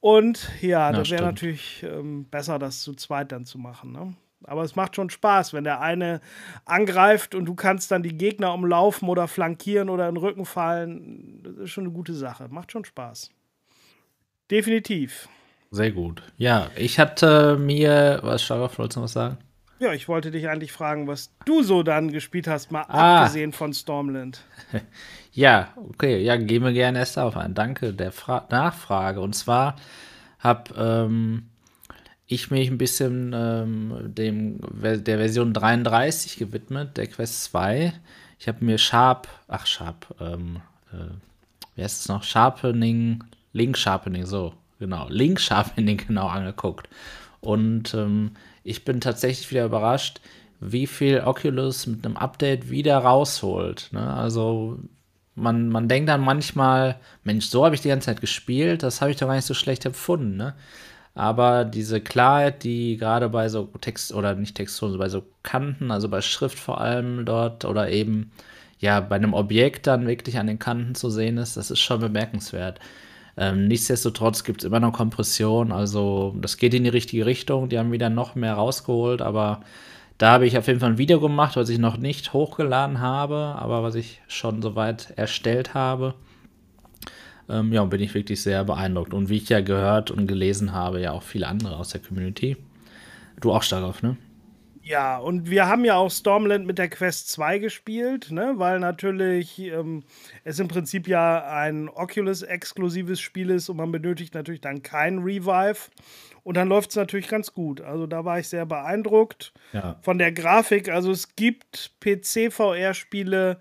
und 0.00 0.48
ja, 0.60 0.92
das 0.92 1.10
wäre 1.10 1.24
natürlich 1.24 1.82
ähm, 1.82 2.26
besser, 2.30 2.58
das 2.58 2.82
zu 2.82 2.94
zweit 2.94 3.32
dann 3.32 3.44
zu 3.44 3.58
machen. 3.58 3.92
Ne? 3.92 4.14
Aber 4.44 4.62
es 4.62 4.76
macht 4.76 4.96
schon 4.96 5.10
Spaß, 5.10 5.52
wenn 5.52 5.64
der 5.64 5.80
eine 5.80 6.20
angreift 6.64 7.34
und 7.34 7.46
du 7.46 7.54
kannst 7.54 7.90
dann 7.90 8.02
die 8.02 8.16
Gegner 8.16 8.54
umlaufen 8.54 9.08
oder 9.08 9.28
flankieren 9.28 9.88
oder 9.88 10.08
in 10.08 10.14
den 10.14 10.22
Rücken 10.22 10.44
fallen. 10.44 11.42
Das 11.42 11.56
ist 11.56 11.70
schon 11.70 11.84
eine 11.84 11.92
gute 11.92 12.14
Sache. 12.14 12.48
Macht 12.48 12.72
schon 12.72 12.84
Spaß. 12.84 13.30
Definitiv. 14.50 15.28
Sehr 15.70 15.90
gut. 15.90 16.22
Ja, 16.36 16.70
ich 16.76 16.98
hatte 16.98 17.56
mir, 17.56 18.20
was 18.22 18.42
Scharaf, 18.42 18.78
wolltest 18.78 18.96
du 18.96 19.00
noch 19.00 19.04
was 19.04 19.12
sagen? 19.12 19.38
Ja, 19.78 19.92
ich 19.92 20.08
wollte 20.08 20.30
dich 20.30 20.48
eigentlich 20.48 20.72
fragen, 20.72 21.06
was 21.06 21.34
du 21.44 21.62
so 21.62 21.82
dann 21.82 22.10
gespielt 22.10 22.46
hast, 22.46 22.70
mal 22.70 22.84
ah. 22.88 23.18
abgesehen 23.18 23.52
von 23.52 23.74
Stormland. 23.74 24.42
ja, 25.36 25.68
okay, 25.76 26.22
ja, 26.22 26.36
gehen 26.36 26.64
wir 26.64 26.72
gerne 26.72 26.98
erst 26.98 27.18
auf 27.18 27.36
ein. 27.36 27.52
Danke 27.52 27.92
der 27.92 28.10
Fra 28.10 28.46
Nachfrage. 28.50 29.20
Und 29.20 29.34
zwar 29.34 29.76
habe 30.38 30.74
ähm, 30.78 31.50
ich 32.26 32.50
mich 32.50 32.70
ein 32.70 32.78
bisschen 32.78 33.34
ähm, 33.34 34.14
dem, 34.14 34.60
der 34.82 35.18
Version 35.18 35.52
33 35.52 36.38
gewidmet, 36.38 36.96
der 36.96 37.06
Quest 37.06 37.44
2. 37.44 37.92
Ich 38.38 38.48
habe 38.48 38.64
mir 38.64 38.78
Sharp, 38.78 39.28
ach 39.46 39.66
Sharp, 39.66 40.14
ähm, 40.20 40.62
äh, 40.90 41.12
wie 41.74 41.82
heißt 41.82 42.00
es 42.00 42.08
noch? 42.08 42.22
Sharpening, 42.22 43.22
Link 43.52 43.76
Sharpening, 43.76 44.24
so, 44.24 44.54
genau, 44.78 45.06
Link 45.10 45.38
Sharpening 45.38 45.98
genau 46.08 46.28
angeguckt. 46.28 46.88
Und 47.42 47.92
ähm, 47.92 48.30
ich 48.64 48.86
bin 48.86 49.02
tatsächlich 49.02 49.50
wieder 49.50 49.66
überrascht, 49.66 50.22
wie 50.60 50.86
viel 50.86 51.20
Oculus 51.20 51.86
mit 51.86 52.06
einem 52.06 52.16
Update 52.16 52.70
wieder 52.70 52.96
rausholt. 52.96 53.90
Ne? 53.92 54.14
Also 54.14 54.78
man, 55.36 55.68
man 55.68 55.88
denkt 55.88 56.08
dann 56.08 56.22
manchmal, 56.22 56.96
Mensch, 57.22 57.46
so 57.46 57.64
habe 57.64 57.74
ich 57.74 57.82
die 57.82 57.88
ganze 57.88 58.06
Zeit 58.06 58.20
gespielt, 58.20 58.82
das 58.82 59.00
habe 59.00 59.10
ich 59.10 59.18
doch 59.18 59.28
gar 59.28 59.36
nicht 59.36 59.44
so 59.44 59.54
schlecht 59.54 59.84
empfunden. 59.86 60.36
Ne? 60.36 60.54
Aber 61.14 61.64
diese 61.64 62.00
Klarheit, 62.00 62.64
die 62.64 62.96
gerade 62.96 63.28
bei 63.28 63.48
so 63.48 63.64
Text 63.80 64.12
oder 64.12 64.34
nicht 64.34 64.56
Texturen, 64.56 64.98
bei 64.98 65.08
so 65.08 65.24
Kanten, 65.42 65.90
also 65.90 66.08
bei 66.08 66.20
Schrift 66.20 66.58
vor 66.58 66.80
allem 66.80 67.24
dort 67.24 67.64
oder 67.64 67.90
eben 67.90 68.32
ja 68.78 69.00
bei 69.00 69.16
einem 69.16 69.34
Objekt 69.34 69.86
dann 69.86 70.06
wirklich 70.06 70.38
an 70.38 70.46
den 70.46 70.58
Kanten 70.58 70.94
zu 70.94 71.10
sehen 71.10 71.38
ist, 71.38 71.56
das 71.56 71.70
ist 71.70 71.80
schon 71.80 72.00
bemerkenswert. 72.00 72.80
Ähm, 73.38 73.68
nichtsdestotrotz 73.68 74.44
gibt 74.44 74.62
es 74.62 74.66
immer 74.66 74.80
noch 74.80 74.92
Kompression, 74.92 75.72
also 75.72 76.34
das 76.40 76.56
geht 76.56 76.74
in 76.74 76.84
die 76.84 76.90
richtige 76.90 77.26
Richtung. 77.26 77.68
Die 77.68 77.78
haben 77.78 77.92
wieder 77.92 78.10
noch 78.10 78.34
mehr 78.34 78.54
rausgeholt, 78.54 79.22
aber 79.22 79.60
da 80.18 80.32
habe 80.32 80.46
ich 80.46 80.56
auf 80.56 80.66
jeden 80.66 80.80
Fall 80.80 80.90
ein 80.90 80.98
Video 80.98 81.20
gemacht, 81.20 81.56
was 81.56 81.68
ich 81.68 81.78
noch 81.78 81.96
nicht 81.98 82.32
hochgeladen 82.32 83.00
habe, 83.00 83.54
aber 83.58 83.82
was 83.82 83.94
ich 83.94 84.22
schon 84.28 84.62
soweit 84.62 85.12
erstellt 85.16 85.74
habe. 85.74 86.14
Ähm, 87.48 87.72
ja, 87.72 87.84
bin 87.84 88.00
ich 88.00 88.14
wirklich 88.14 88.42
sehr 88.42 88.64
beeindruckt. 88.64 89.14
Und 89.14 89.28
wie 89.28 89.36
ich 89.36 89.48
ja 89.48 89.60
gehört 89.60 90.10
und 90.10 90.26
gelesen 90.26 90.72
habe, 90.72 91.00
ja 91.00 91.12
auch 91.12 91.22
viele 91.22 91.46
andere 91.46 91.76
aus 91.76 91.90
der 91.90 92.00
Community. 92.00 92.56
Du 93.40 93.52
auch 93.52 93.62
stark 93.62 93.84
auf, 93.84 94.02
ne? 94.02 94.16
Ja, 94.86 95.18
und 95.18 95.50
wir 95.50 95.66
haben 95.66 95.84
ja 95.84 95.96
auch 95.96 96.12
Stormland 96.12 96.64
mit 96.64 96.78
der 96.78 96.88
Quest 96.88 97.28
2 97.30 97.58
gespielt, 97.58 98.30
ne? 98.30 98.52
weil 98.54 98.78
natürlich 98.78 99.58
ähm, 99.58 100.04
es 100.44 100.60
im 100.60 100.68
Prinzip 100.68 101.08
ja 101.08 101.44
ein 101.44 101.88
Oculus-exklusives 101.88 103.18
Spiel 103.18 103.50
ist 103.50 103.68
und 103.68 103.78
man 103.78 103.90
benötigt 103.90 104.34
natürlich 104.34 104.60
dann 104.60 104.84
kein 104.84 105.18
Revive. 105.18 105.90
Und 106.46 106.56
dann 106.56 106.68
läuft 106.68 106.90
es 106.90 106.96
natürlich 106.96 107.26
ganz 107.26 107.52
gut. 107.52 107.80
Also 107.80 108.06
da 108.06 108.24
war 108.24 108.38
ich 108.38 108.48
sehr 108.48 108.66
beeindruckt 108.66 109.52
ja. 109.72 109.98
von 110.02 110.16
der 110.16 110.30
Grafik. 110.30 110.88
Also 110.88 111.10
es 111.10 111.34
gibt 111.34 111.96
PC-VR-Spiele, 111.98 113.58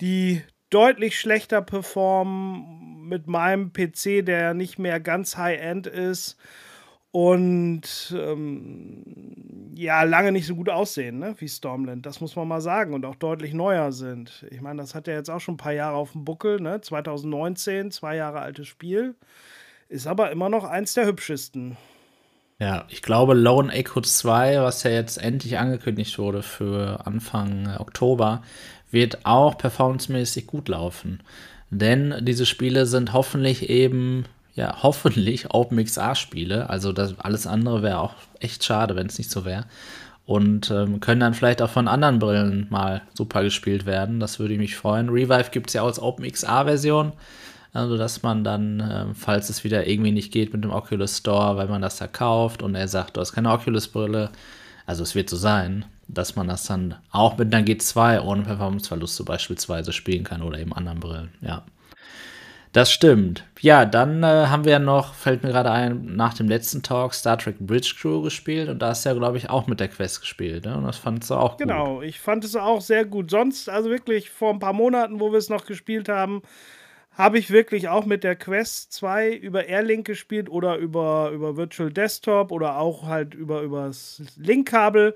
die 0.00 0.42
deutlich 0.68 1.20
schlechter 1.20 1.62
performen 1.62 3.06
mit 3.06 3.28
meinem 3.28 3.72
PC, 3.72 4.26
der 4.26 4.54
nicht 4.54 4.76
mehr 4.76 4.98
ganz 4.98 5.36
High-End 5.36 5.86
ist 5.86 6.36
und 7.12 8.12
ähm, 8.18 9.70
ja, 9.76 10.02
lange 10.02 10.32
nicht 10.32 10.48
so 10.48 10.56
gut 10.56 10.68
aussehen, 10.68 11.20
ne, 11.20 11.36
wie 11.38 11.48
Stormland. 11.48 12.06
Das 12.06 12.20
muss 12.20 12.34
man 12.34 12.48
mal 12.48 12.60
sagen. 12.60 12.92
Und 12.92 13.06
auch 13.06 13.14
deutlich 13.14 13.54
neuer 13.54 13.92
sind. 13.92 14.44
Ich 14.50 14.60
meine, 14.60 14.82
das 14.82 14.96
hat 14.96 15.06
ja 15.06 15.14
jetzt 15.14 15.30
auch 15.30 15.38
schon 15.38 15.54
ein 15.54 15.58
paar 15.58 15.74
Jahre 15.74 15.94
auf 15.94 16.10
dem 16.10 16.24
Buckel, 16.24 16.60
ne? 16.60 16.80
2019, 16.80 17.92
zwei 17.92 18.16
Jahre 18.16 18.40
altes 18.40 18.66
Spiel. 18.66 19.14
Ist 19.88 20.08
aber 20.08 20.32
immer 20.32 20.48
noch 20.48 20.64
eins 20.64 20.94
der 20.94 21.06
hübschesten. 21.06 21.76
Ja, 22.58 22.86
ich 22.88 23.02
glaube, 23.02 23.34
Lone 23.34 23.70
Echo 23.72 24.00
2, 24.00 24.62
was 24.62 24.82
ja 24.82 24.90
jetzt 24.90 25.18
endlich 25.18 25.58
angekündigt 25.58 26.18
wurde 26.18 26.42
für 26.42 27.06
Anfang 27.06 27.76
Oktober, 27.78 28.42
wird 28.90 29.26
auch 29.26 29.58
performancemäßig 29.58 30.46
gut 30.46 30.68
laufen. 30.68 31.20
Denn 31.70 32.14
diese 32.22 32.46
Spiele 32.46 32.86
sind 32.86 33.12
hoffentlich 33.12 33.68
eben, 33.68 34.24
ja, 34.54 34.78
hoffentlich 34.82 35.50
OpenXR-Spiele. 35.52 36.70
Also 36.70 36.92
das, 36.92 37.18
alles 37.18 37.46
andere 37.46 37.82
wäre 37.82 38.00
auch 38.00 38.14
echt 38.40 38.64
schade, 38.64 38.96
wenn 38.96 39.08
es 39.08 39.18
nicht 39.18 39.30
so 39.30 39.44
wäre. 39.44 39.66
Und 40.24 40.70
ähm, 40.70 40.98
können 41.00 41.20
dann 41.20 41.34
vielleicht 41.34 41.60
auch 41.62 41.70
von 41.70 41.86
anderen 41.86 42.18
Brillen 42.18 42.66
mal 42.70 43.02
super 43.14 43.42
gespielt 43.42 43.84
werden. 43.84 44.18
Das 44.18 44.38
würde 44.38 44.56
mich 44.56 44.76
freuen. 44.76 45.10
Revive 45.10 45.50
gibt 45.50 45.68
es 45.68 45.74
ja 45.74 45.84
als 45.84 46.00
OpenXR-Version. 46.00 47.12
Also, 47.76 47.96
dass 47.96 48.22
man 48.22 48.42
dann, 48.42 48.80
äh, 48.80 49.14
falls 49.14 49.50
es 49.50 49.62
wieder 49.62 49.86
irgendwie 49.86 50.12
nicht 50.12 50.32
geht 50.32 50.52
mit 50.52 50.64
dem 50.64 50.70
Oculus 50.70 51.18
Store, 51.18 51.56
weil 51.56 51.68
man 51.68 51.82
das 51.82 51.98
da 51.98 52.06
kauft 52.06 52.62
und 52.62 52.74
er 52.74 52.88
sagt, 52.88 53.16
du 53.16 53.20
hast 53.20 53.32
keine 53.32 53.52
Oculus-Brille, 53.52 54.30
also 54.86 55.02
es 55.02 55.14
wird 55.14 55.28
so 55.28 55.36
sein, 55.36 55.84
dass 56.08 56.36
man 56.36 56.48
das 56.48 56.64
dann 56.64 56.94
auch 57.10 57.36
mit 57.36 57.54
einer 57.54 57.66
G2 57.66 58.22
ohne 58.22 58.42
Performanceverluste 58.42 59.24
beispielsweise 59.24 59.92
spielen 59.92 60.24
kann 60.24 60.42
oder 60.42 60.58
eben 60.58 60.72
anderen 60.72 61.00
Brillen, 61.00 61.30
ja. 61.40 61.64
Das 62.72 62.92
stimmt. 62.92 63.42
Ja, 63.60 63.86
dann 63.86 64.22
äh, 64.22 64.48
haben 64.48 64.66
wir 64.66 64.72
ja 64.72 64.78
noch, 64.78 65.14
fällt 65.14 65.42
mir 65.42 65.48
gerade 65.48 65.70
ein, 65.70 66.14
nach 66.14 66.34
dem 66.34 66.46
letzten 66.46 66.82
Talk 66.82 67.14
Star 67.14 67.38
Trek 67.38 67.58
Bridge 67.58 67.94
Crew 67.98 68.20
gespielt 68.20 68.68
und 68.68 68.80
da 68.80 68.92
du 68.92 69.08
ja, 69.08 69.14
glaube 69.14 69.38
ich, 69.38 69.48
auch 69.48 69.66
mit 69.66 69.80
der 69.80 69.88
Quest 69.88 70.20
gespielt. 70.20 70.66
Ne? 70.66 70.76
Und 70.76 70.84
das 70.84 70.98
fandest 70.98 71.30
du 71.30 71.36
auch 71.36 71.56
genau, 71.56 71.78
gut. 71.78 71.86
Genau, 71.86 72.02
ich 72.02 72.20
fand 72.20 72.44
es 72.44 72.54
auch 72.54 72.82
sehr 72.82 73.06
gut. 73.06 73.30
Sonst, 73.30 73.70
also 73.70 73.88
wirklich 73.88 74.28
vor 74.28 74.52
ein 74.52 74.58
paar 74.58 74.74
Monaten, 74.74 75.20
wo 75.20 75.32
wir 75.32 75.38
es 75.38 75.48
noch 75.48 75.64
gespielt 75.64 76.10
haben, 76.10 76.42
habe 77.16 77.38
ich 77.38 77.50
wirklich 77.50 77.88
auch 77.88 78.04
mit 78.04 78.24
der 78.24 78.36
Quest 78.36 78.92
2 78.92 79.32
über 79.32 79.64
Airlink 79.66 80.06
gespielt 80.06 80.50
oder 80.50 80.76
über, 80.76 81.30
über 81.32 81.56
Virtual 81.56 81.90
Desktop 81.90 82.52
oder 82.52 82.78
auch 82.78 83.06
halt 83.06 83.34
über, 83.34 83.62
über 83.62 83.86
das 83.86 84.22
Linkkabel 84.36 85.14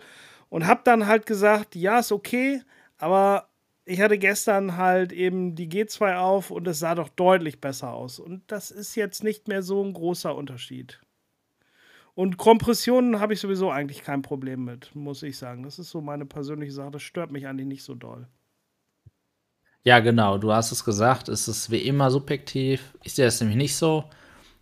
und 0.49 0.67
habe 0.67 0.81
dann 0.83 1.07
halt 1.07 1.27
gesagt, 1.27 1.77
ja, 1.77 1.99
ist 1.99 2.11
okay, 2.11 2.63
aber 2.97 3.49
ich 3.85 4.01
hatte 4.01 4.17
gestern 4.17 4.79
halt 4.79 5.13
eben 5.13 5.55
die 5.55 5.69
G2 5.69 6.17
auf 6.17 6.51
und 6.51 6.67
es 6.69 6.79
sah 6.79 6.95
doch 6.95 7.11
deutlich 7.11 7.61
besser 7.61 7.93
aus. 7.93 8.19
Und 8.19 8.43
das 8.47 8.71
ist 8.71 8.95
jetzt 8.95 9.23
nicht 9.23 9.47
mehr 9.49 9.63
so 9.63 9.85
ein 9.85 9.93
großer 9.93 10.35
Unterschied. 10.35 11.01
Und 12.15 12.39
Kompressionen 12.39 13.21
habe 13.21 13.35
ich 13.35 13.41
sowieso 13.41 13.71
eigentlich 13.71 14.03
kein 14.03 14.23
Problem 14.23 14.65
mit, 14.65 14.95
muss 14.95 15.23
ich 15.23 15.37
sagen. 15.37 15.65
Das 15.65 15.79
ist 15.79 15.91
so 15.91 16.01
meine 16.01 16.25
persönliche 16.25 16.73
Sache. 16.73 16.93
Das 16.93 17.03
stört 17.03 17.31
mich 17.31 17.47
eigentlich 17.47 17.67
nicht 17.67 17.83
so 17.83 17.95
doll. 17.95 18.27
Ja, 19.85 20.01
genau, 20.01 20.37
du 20.37 20.53
hast 20.53 20.73
es 20.73 20.85
gesagt, 20.85 21.29
es 21.29 21.49
ist 21.49 21.71
wie 21.71 21.79
immer 21.79 22.11
subjektiv. 22.11 22.93
Ich 23.03 23.15
sehe 23.15 23.27
es 23.27 23.41
nämlich 23.41 23.57
nicht 23.57 23.77
so. 23.77 24.05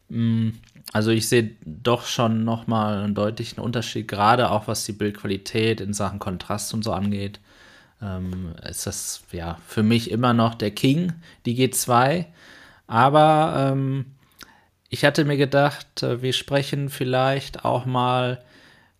Mm, 0.08 0.50
also 0.92 1.10
ich 1.10 1.28
sehe 1.28 1.56
doch 1.64 2.06
schon 2.06 2.44
nochmal 2.44 3.02
einen 3.02 3.14
deutlichen 3.14 3.60
Unterschied, 3.60 4.08
gerade 4.08 4.50
auch 4.50 4.68
was 4.68 4.84
die 4.84 4.92
Bildqualität 4.92 5.80
in 5.80 5.92
Sachen 5.92 6.18
Kontrast 6.20 6.72
und 6.74 6.84
so 6.84 6.92
angeht. 6.92 7.40
Ähm, 8.02 8.54
ist 8.68 8.86
das 8.86 9.22
ja 9.32 9.58
für 9.66 9.82
mich 9.82 10.10
immer 10.10 10.34
noch 10.34 10.54
der 10.54 10.70
King, 10.70 11.14
die 11.46 11.56
G2. 11.56 12.26
Aber 12.86 13.72
ähm, 13.72 14.06
ich 14.88 15.04
hatte 15.04 15.24
mir 15.24 15.36
gedacht, 15.36 16.02
äh, 16.02 16.22
wir 16.22 16.32
sprechen 16.32 16.90
vielleicht 16.90 17.64
auch 17.64 17.86
mal 17.86 18.42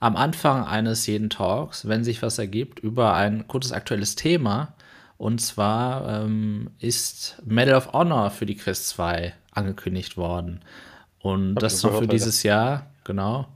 am 0.01 0.17
Anfang 0.17 0.65
eines 0.65 1.07
jeden 1.07 1.31
Talks, 1.31 1.89
wenn 1.89 2.05
sich 2.05 2.23
was 2.23 2.39
ergibt, 2.39 2.81
über 2.81 3.15
ein 3.15 3.47
kurzes 3.49 3.73
aktuelles 3.73 4.17
Thema 4.17 4.75
und 5.19 5.41
zwar 5.41 6.23
ähm, 6.23 6.71
ist 6.79 7.43
Medal 7.45 7.75
of 7.75 7.93
Honor 7.93 8.31
für 8.31 8.47
die 8.47 8.57
Quest 8.57 8.89
2 8.91 9.35
angekündigt 9.51 10.17
worden. 10.17 10.61
Und 11.19 11.57
Hab 11.57 11.61
das 11.61 11.83
noch 11.83 11.99
für 11.99 12.07
dieses 12.07 12.45
Jahr, 12.45 12.87
genau. 13.03 13.49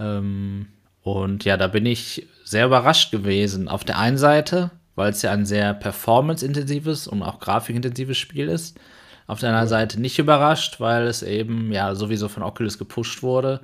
Ähm, 0.00 0.68
und 1.02 1.44
ja, 1.44 1.58
da 1.58 1.68
bin 1.68 1.84
ich 1.84 2.26
sehr 2.44 2.64
überrascht 2.64 3.10
gewesen. 3.12 3.68
Auf 3.68 3.84
der 3.84 3.98
einen 3.98 4.16
Seite, 4.16 4.70
weil 4.94 5.10
es 5.10 5.20
ja 5.20 5.30
ein 5.30 5.44
sehr 5.44 5.74
performance-intensives 5.74 7.06
und 7.06 7.22
auch 7.22 7.38
grafikintensives 7.38 8.16
Spiel 8.16 8.48
ist. 8.48 8.80
Auf 9.26 9.40
der 9.40 9.50
anderen. 9.50 9.68
Seite 9.68 10.00
nicht 10.00 10.18
überrascht, 10.18 10.80
weil 10.80 11.06
es 11.06 11.22
eben 11.22 11.70
ja 11.70 11.94
sowieso 11.94 12.28
von 12.28 12.42
Oculus 12.42 12.78
gepusht 12.78 13.22
wurde 13.22 13.60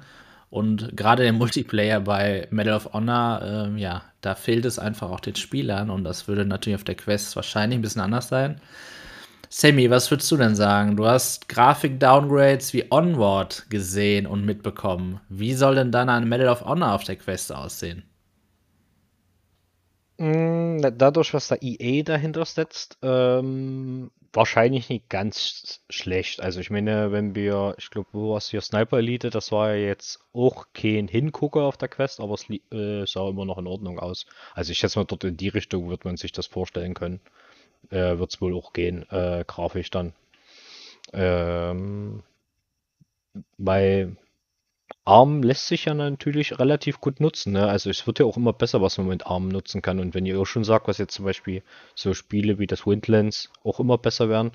und 0.50 0.96
gerade 0.96 1.22
der 1.22 1.32
Multiplayer 1.32 2.00
bei 2.00 2.48
Medal 2.50 2.74
of 2.74 2.92
Honor, 2.92 3.70
äh, 3.74 3.80
ja, 3.80 4.02
da 4.20 4.34
fehlt 4.34 4.64
es 4.64 4.78
einfach 4.78 5.10
auch 5.10 5.20
den 5.20 5.36
Spielern 5.36 5.90
und 5.90 6.04
das 6.04 6.26
würde 6.26 6.44
natürlich 6.44 6.76
auf 6.76 6.84
der 6.84 6.96
Quest 6.96 7.36
wahrscheinlich 7.36 7.78
ein 7.78 7.82
bisschen 7.82 8.02
anders 8.02 8.28
sein. 8.28 8.60
Sammy, 9.48 9.90
was 9.90 10.10
würdest 10.10 10.30
du 10.30 10.36
denn 10.36 10.54
sagen? 10.54 10.96
Du 10.96 11.06
hast 11.06 11.48
Grafik-Downgrades 11.48 12.72
wie 12.72 12.84
Onward 12.90 13.66
gesehen 13.68 14.26
und 14.26 14.44
mitbekommen. 14.44 15.20
Wie 15.28 15.54
soll 15.54 15.74
denn 15.76 15.92
dann 15.92 16.08
ein 16.08 16.28
Medal 16.28 16.48
of 16.48 16.64
Honor 16.64 16.94
auf 16.94 17.04
der 17.04 17.16
Quest 17.16 17.52
aussehen? 17.52 18.04
Mm, 20.18 20.80
dadurch, 20.96 21.32
was 21.32 21.48
da 21.48 21.56
EA 21.60 22.02
dahinter 22.02 22.44
setzt, 22.44 22.98
ähm, 23.02 24.10
wahrscheinlich 24.32 24.88
nicht 24.88 25.08
ganz 25.08 25.82
schlecht. 25.90 26.40
Also 26.40 26.60
ich 26.60 26.70
meine, 26.70 27.12
wenn 27.12 27.34
wir, 27.34 27.74
ich 27.78 27.90
glaube, 27.90 28.08
wo 28.12 28.30
war 28.30 28.38
es 28.38 28.50
hier 28.50 28.60
Sniper 28.60 28.98
Elite, 28.98 29.30
das 29.30 29.52
war 29.52 29.74
ja 29.74 29.88
jetzt 29.88 30.20
auch 30.32 30.66
kein 30.72 31.08
Hingucker 31.08 31.62
auf 31.62 31.76
der 31.76 31.88
Quest, 31.88 32.20
aber 32.20 32.34
es 32.34 32.48
äh, 32.50 33.06
sah 33.06 33.28
immer 33.28 33.44
noch 33.44 33.58
in 33.58 33.66
Ordnung 33.66 33.98
aus. 33.98 34.26
Also 34.54 34.72
ich 34.72 34.78
schätze 34.78 34.98
mal, 34.98 35.04
dort 35.04 35.24
in 35.24 35.36
die 35.36 35.48
Richtung 35.48 35.88
wird 35.88 36.04
man 36.04 36.16
sich 36.16 36.32
das 36.32 36.46
vorstellen 36.46 36.94
können. 36.94 37.20
Äh, 37.90 38.18
wird 38.18 38.32
es 38.32 38.40
wohl 38.40 38.54
auch 38.54 38.72
gehen, 38.72 39.08
äh, 39.10 39.44
grafisch 39.46 39.90
dann. 39.90 40.12
Ähm, 41.12 42.22
bei 43.58 44.08
ARM 45.04 45.42
lässt 45.42 45.66
sich 45.66 45.86
ja 45.86 45.94
natürlich 45.94 46.58
relativ 46.58 47.00
gut 47.00 47.20
nutzen. 47.20 47.54
Ne? 47.54 47.66
Also 47.66 47.90
es 47.90 48.06
wird 48.06 48.18
ja 48.18 48.26
auch 48.26 48.36
immer 48.36 48.52
besser, 48.52 48.82
was 48.82 48.98
man 48.98 49.08
mit 49.08 49.26
ARM 49.26 49.48
nutzen 49.48 49.82
kann. 49.82 49.98
Und 49.98 50.14
wenn 50.14 50.26
ihr 50.26 50.38
auch 50.38 50.46
schon 50.46 50.64
sagt, 50.64 50.88
was 50.88 50.98
jetzt 50.98 51.14
zum 51.14 51.24
Beispiel 51.24 51.62
so 51.94 52.14
Spiele 52.14 52.58
wie 52.58 52.66
das 52.66 52.86
Windlands 52.86 53.50
auch 53.64 53.80
immer 53.80 53.98
besser 53.98 54.28
werden, 54.28 54.52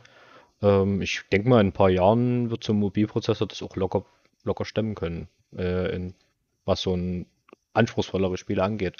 ähm, 0.62 1.02
ich 1.02 1.24
denke 1.32 1.50
mal, 1.50 1.62
in 1.62 1.68
ein 1.68 1.74
paar 1.74 1.90
Jahren 1.90 2.52
wird 2.52 2.64
so 2.64 2.74
ein 2.74 2.80
Mobilprozessor 2.80 3.48
das 3.48 3.62
auch 3.64 3.76
locker, 3.76 4.06
locker 4.44 4.66
stemmen 4.66 4.96
können, 4.96 5.28
äh, 5.58 5.96
in, 5.96 6.14
was 6.66 6.82
so 6.82 6.96
ein 6.96 7.26
anspruchsvollere 7.74 8.38
Spiele 8.38 8.64
angeht. 8.64 8.98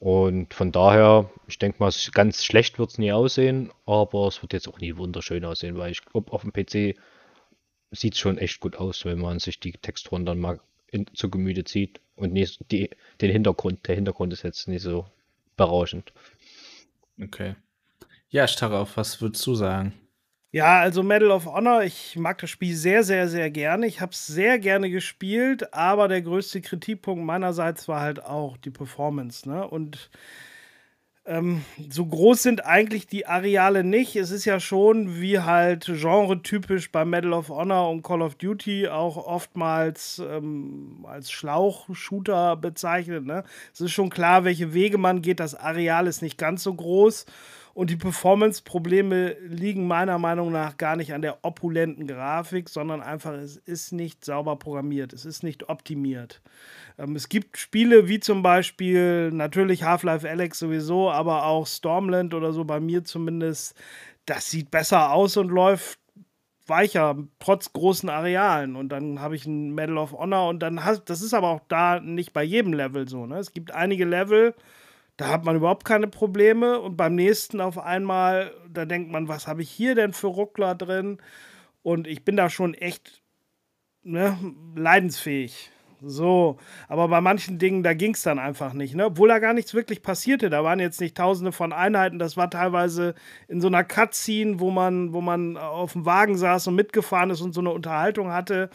Und 0.00 0.54
von 0.54 0.72
daher, 0.72 1.30
ich 1.46 1.58
denke 1.58 1.78
mal, 1.78 1.92
ganz 2.12 2.42
schlecht 2.42 2.78
wird 2.78 2.90
es 2.90 2.98
nie 2.98 3.12
aussehen, 3.12 3.70
aber 3.84 4.28
es 4.28 4.40
wird 4.42 4.54
jetzt 4.54 4.66
auch 4.66 4.78
nie 4.80 4.96
wunderschön 4.96 5.44
aussehen, 5.44 5.76
weil 5.76 5.92
ich 5.92 6.04
glaube, 6.04 6.32
auf 6.32 6.40
dem 6.42 6.52
PC 6.52 6.98
sieht 7.90 8.14
es 8.14 8.18
schon 8.18 8.38
echt 8.38 8.60
gut 8.60 8.76
aus, 8.76 9.04
wenn 9.04 9.18
man 9.18 9.40
sich 9.40 9.60
die 9.60 9.72
Texturen 9.72 10.24
dann 10.24 10.38
mal 10.40 10.60
in, 10.90 11.06
zu 11.14 11.30
Gemüte 11.30 11.64
zieht 11.64 12.00
und 12.16 12.32
nicht 12.32 12.60
die, 12.70 12.90
den 13.20 13.30
Hintergrund. 13.30 13.86
Der 13.88 13.94
Hintergrund 13.94 14.32
ist 14.32 14.42
jetzt 14.42 14.68
nicht 14.68 14.82
so 14.82 15.06
berauschend. 15.56 16.12
Okay. 17.22 17.54
Ja, 18.28 18.46
Starov, 18.46 18.96
was 18.96 19.20
würdest 19.20 19.46
du 19.46 19.54
sagen? 19.54 19.92
Ja, 20.52 20.80
also 20.80 21.04
Medal 21.04 21.30
of 21.30 21.46
Honor, 21.46 21.84
ich 21.84 22.16
mag 22.16 22.38
das 22.38 22.50
Spiel 22.50 22.74
sehr, 22.74 23.04
sehr, 23.04 23.28
sehr 23.28 23.50
gerne. 23.50 23.86
Ich 23.86 24.00
habe 24.00 24.12
es 24.12 24.26
sehr 24.26 24.58
gerne 24.58 24.90
gespielt, 24.90 25.72
aber 25.72 26.08
der 26.08 26.22
größte 26.22 26.60
Kritikpunkt 26.60 27.24
meinerseits 27.24 27.86
war 27.86 28.00
halt 28.00 28.24
auch 28.24 28.56
die 28.56 28.70
Performance. 28.70 29.48
Ne? 29.48 29.66
Und 29.66 30.10
ähm, 31.26 31.62
so 31.90 32.06
groß 32.06 32.42
sind 32.42 32.64
eigentlich 32.64 33.06
die 33.06 33.26
Areale 33.26 33.84
nicht. 33.84 34.16
Es 34.16 34.30
ist 34.30 34.46
ja 34.46 34.58
schon 34.58 35.20
wie 35.20 35.40
halt 35.40 35.84
genre-typisch 35.84 36.90
bei 36.90 37.04
Medal 37.04 37.34
of 37.34 37.50
Honor 37.50 37.90
und 37.90 38.02
Call 38.02 38.22
of 38.22 38.36
Duty 38.36 38.88
auch 38.88 39.16
oftmals 39.16 40.18
ähm, 40.18 41.04
als 41.06 41.30
Schlauchshooter 41.30 42.56
bezeichnet. 42.56 43.26
Ne? 43.26 43.44
Es 43.72 43.80
ist 43.80 43.92
schon 43.92 44.08
klar, 44.10 44.44
welche 44.44 44.72
Wege 44.72 44.98
man 44.98 45.20
geht. 45.20 45.40
Das 45.40 45.54
Areal 45.54 46.06
ist 46.06 46.22
nicht 46.22 46.38
ganz 46.38 46.62
so 46.62 46.72
groß. 46.72 47.26
Und 47.80 47.88
die 47.88 47.96
Performance-Probleme 47.96 49.38
liegen 49.40 49.86
meiner 49.86 50.18
Meinung 50.18 50.52
nach 50.52 50.76
gar 50.76 50.96
nicht 50.96 51.14
an 51.14 51.22
der 51.22 51.38
opulenten 51.46 52.06
Grafik, 52.06 52.68
sondern 52.68 53.00
einfach, 53.00 53.32
es 53.32 53.56
ist 53.56 53.94
nicht 53.94 54.22
sauber 54.22 54.56
programmiert, 54.56 55.14
es 55.14 55.24
ist 55.24 55.42
nicht 55.42 55.70
optimiert. 55.70 56.42
Ähm, 56.98 57.16
es 57.16 57.30
gibt 57.30 57.56
Spiele 57.56 58.06
wie 58.06 58.20
zum 58.20 58.42
Beispiel 58.42 59.30
natürlich 59.30 59.82
Half-Life 59.82 60.28
Alex 60.28 60.58
sowieso, 60.58 61.10
aber 61.10 61.46
auch 61.46 61.66
Stormland 61.66 62.34
oder 62.34 62.52
so, 62.52 62.64
bei 62.64 62.80
mir 62.80 63.02
zumindest, 63.02 63.74
das 64.26 64.50
sieht 64.50 64.70
besser 64.70 65.12
aus 65.12 65.38
und 65.38 65.48
läuft 65.48 65.98
weicher, 66.66 67.16
trotz 67.38 67.72
großen 67.72 68.10
Arealen. 68.10 68.76
Und 68.76 68.90
dann 68.90 69.20
habe 69.20 69.36
ich 69.36 69.46
ein 69.46 69.74
Medal 69.74 69.96
of 69.96 70.12
Honor 70.12 70.50
und 70.50 70.58
dann 70.58 70.84
hast, 70.84 71.04
das 71.08 71.22
ist 71.22 71.32
aber 71.32 71.48
auch 71.48 71.62
da 71.68 71.98
nicht 71.98 72.34
bei 72.34 72.42
jedem 72.42 72.74
Level 72.74 73.08
so. 73.08 73.24
Ne? 73.24 73.38
Es 73.38 73.54
gibt 73.54 73.72
einige 73.72 74.04
Level, 74.04 74.54
da 75.20 75.28
hat 75.28 75.44
man 75.44 75.54
überhaupt 75.54 75.84
keine 75.84 76.06
Probleme 76.08 76.80
und 76.80 76.96
beim 76.96 77.14
nächsten 77.14 77.60
auf 77.60 77.76
einmal, 77.76 78.54
da 78.72 78.86
denkt 78.86 79.12
man, 79.12 79.28
was 79.28 79.46
habe 79.46 79.60
ich 79.60 79.70
hier 79.70 79.94
denn 79.94 80.14
für 80.14 80.28
Ruckler 80.28 80.74
drin? 80.74 81.18
Und 81.82 82.06
ich 82.06 82.24
bin 82.24 82.36
da 82.36 82.48
schon 82.48 82.72
echt 82.72 83.20
ne, 84.02 84.38
leidensfähig 84.74 85.70
So, 86.00 86.56
aber 86.88 87.08
bei 87.08 87.20
manchen 87.20 87.58
Dingen, 87.58 87.82
da 87.82 87.92
ging 87.92 88.14
es 88.14 88.22
dann 88.22 88.38
einfach 88.38 88.72
nicht, 88.72 88.94
ne? 88.94 89.04
Obwohl 89.06 89.28
da 89.28 89.40
gar 89.40 89.52
nichts 89.52 89.74
wirklich 89.74 90.02
passierte. 90.02 90.48
Da 90.48 90.64
waren 90.64 90.80
jetzt 90.80 91.02
nicht 91.02 91.18
tausende 91.18 91.52
von 91.52 91.74
Einheiten. 91.74 92.18
Das 92.18 92.38
war 92.38 92.48
teilweise 92.48 93.14
in 93.46 93.60
so 93.60 93.66
einer 93.66 93.84
Cutscene, 93.84 94.58
wo 94.58 94.70
man, 94.70 95.12
wo 95.12 95.20
man 95.20 95.58
auf 95.58 95.92
dem 95.92 96.06
Wagen 96.06 96.38
saß 96.38 96.68
und 96.68 96.76
mitgefahren 96.76 97.28
ist 97.28 97.42
und 97.42 97.52
so 97.52 97.60
eine 97.60 97.72
Unterhaltung 97.72 98.32
hatte. 98.32 98.70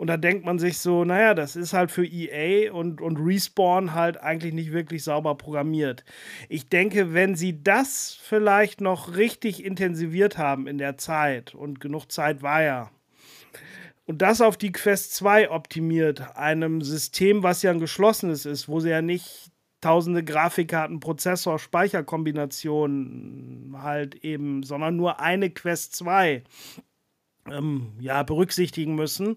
Und 0.00 0.06
da 0.06 0.16
denkt 0.16 0.46
man 0.46 0.58
sich 0.58 0.78
so, 0.78 1.04
naja, 1.04 1.34
das 1.34 1.56
ist 1.56 1.74
halt 1.74 1.90
für 1.90 2.06
EA 2.06 2.72
und, 2.72 3.02
und 3.02 3.18
Respawn 3.18 3.92
halt 3.92 4.16
eigentlich 4.16 4.54
nicht 4.54 4.72
wirklich 4.72 5.04
sauber 5.04 5.34
programmiert. 5.34 6.06
Ich 6.48 6.70
denke, 6.70 7.12
wenn 7.12 7.34
sie 7.34 7.62
das 7.62 8.18
vielleicht 8.22 8.80
noch 8.80 9.16
richtig 9.16 9.62
intensiviert 9.62 10.38
haben 10.38 10.66
in 10.66 10.78
der 10.78 10.96
Zeit, 10.96 11.54
und 11.54 11.80
genug 11.80 12.10
Zeit 12.10 12.40
war 12.40 12.62
ja, 12.62 12.90
und 14.06 14.22
das 14.22 14.40
auf 14.40 14.56
die 14.56 14.72
Quest 14.72 15.14
2 15.16 15.50
optimiert, 15.50 16.34
einem 16.34 16.80
System, 16.80 17.42
was 17.42 17.60
ja 17.60 17.70
ein 17.70 17.78
geschlossenes 17.78 18.46
ist, 18.46 18.70
wo 18.70 18.80
sie 18.80 18.88
ja 18.88 19.02
nicht 19.02 19.50
tausende 19.82 20.24
Grafikkarten, 20.24 21.00
Prozessor, 21.00 21.58
Speicherkombinationen 21.58 23.76
halt 23.82 24.14
eben, 24.24 24.62
sondern 24.62 24.96
nur 24.96 25.20
eine 25.20 25.50
Quest 25.50 25.94
2 25.96 26.42
ähm, 27.50 27.92
ja, 28.00 28.22
berücksichtigen 28.22 28.94
müssen, 28.94 29.36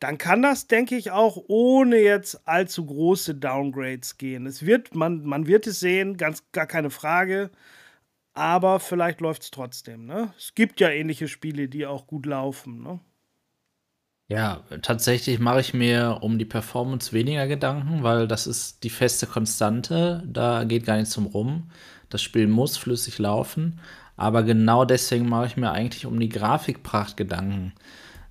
dann 0.00 0.18
kann 0.18 0.42
das, 0.42 0.66
denke 0.66 0.96
ich, 0.96 1.10
auch 1.10 1.36
ohne 1.48 1.98
jetzt 1.98 2.46
allzu 2.46 2.86
große 2.86 3.34
Downgrades 3.34 4.18
gehen. 4.18 4.46
Es 4.46 4.64
wird, 4.64 4.94
man, 4.94 5.24
man 5.24 5.46
wird 5.46 5.66
es 5.66 5.80
sehen, 5.80 6.16
ganz 6.16 6.44
gar 6.52 6.66
keine 6.66 6.90
Frage. 6.90 7.50
Aber 8.34 8.80
vielleicht 8.80 9.20
läuft 9.20 9.42
es 9.42 9.50
trotzdem. 9.50 10.06
Ne? 10.06 10.32
Es 10.38 10.54
gibt 10.54 10.80
ja 10.80 10.88
ähnliche 10.88 11.28
Spiele, 11.28 11.68
die 11.68 11.86
auch 11.86 12.06
gut 12.06 12.24
laufen. 12.24 12.82
Ne? 12.82 13.00
Ja, 14.28 14.62
tatsächlich 14.80 15.38
mache 15.38 15.60
ich 15.60 15.74
mir 15.74 16.18
um 16.22 16.38
die 16.38 16.46
Performance 16.46 17.12
weniger 17.12 17.46
Gedanken, 17.46 18.02
weil 18.02 18.26
das 18.26 18.46
ist 18.46 18.82
die 18.84 18.90
feste 18.90 19.26
Konstante. 19.26 20.22
Da 20.26 20.64
geht 20.64 20.86
gar 20.86 20.96
nichts 20.96 21.12
drum 21.12 21.26
rum. 21.26 21.70
Das 22.08 22.22
Spiel 22.22 22.46
muss 22.46 22.78
flüssig 22.78 23.18
laufen. 23.18 23.80
Aber 24.22 24.44
genau 24.44 24.84
deswegen 24.84 25.28
mache 25.28 25.46
ich 25.46 25.56
mir 25.56 25.72
eigentlich 25.72 26.06
um 26.06 26.20
die 26.20 26.28
Grafikpracht 26.28 27.16
Gedanken. 27.16 27.72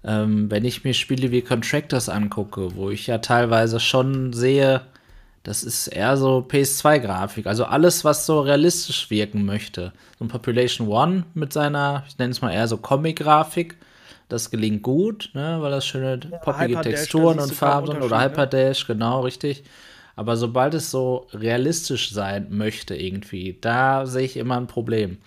Ähm, 0.06 0.50
wenn 0.50 0.64
ich 0.64 0.86
mir 0.86 0.94
Spiele 0.94 1.32
wie 1.32 1.42
Contractors 1.42 2.08
angucke, 2.08 2.76
wo 2.78 2.90
ich 2.90 3.08
ja 3.08 3.18
teilweise 3.18 3.82
schon 3.82 4.32
sehe, 4.32 4.84
das 5.44 5.64
ist 5.64 5.88
eher 5.88 6.16
so 6.16 6.46
PS2-Grafik. 6.48 7.46
Also 7.46 7.66
alles, 7.66 8.06
was 8.06 8.26
so 8.26 8.40
realistisch 8.40 9.10
wirken 9.10 9.44
möchte. 9.44 9.92
So 10.18 10.24
ein 10.24 10.30
Population 10.30 10.88
One 10.88 11.26
mit 11.34 11.52
seiner, 11.52 12.06
ich 12.08 12.18
nenne 12.18 12.32
es 12.32 12.42
mal 12.42 12.54
eher 12.54 12.70
so 12.70 12.78
Comic-Grafik 12.78 13.76
das 14.30 14.50
gelingt 14.50 14.82
gut, 14.82 15.32
ne, 15.34 15.58
weil 15.60 15.72
das 15.72 15.86
schöne 15.86 16.18
poppige 16.18 16.70
Hyperdash, 16.70 16.84
Texturen 16.84 17.38
und 17.38 17.54
Farben 17.54 17.88
sind 17.88 18.02
oder 18.02 18.18
ne? 18.18 18.24
Hyperdash, 18.24 18.88
ne? 18.88 18.96
genau, 18.96 19.22
richtig. 19.24 19.66
Aber 20.16 20.38
sobald 20.38 20.74
es 20.74 20.90
so 20.90 21.28
realistisch 21.34 22.14
sein 22.14 22.48
möchte, 22.50 22.96
irgendwie, 22.96 23.58
da 23.60 24.06
sehe 24.06 24.24
ich 24.24 24.38
immer 24.38 24.56
ein 24.56 24.68
Problem. 24.68 25.18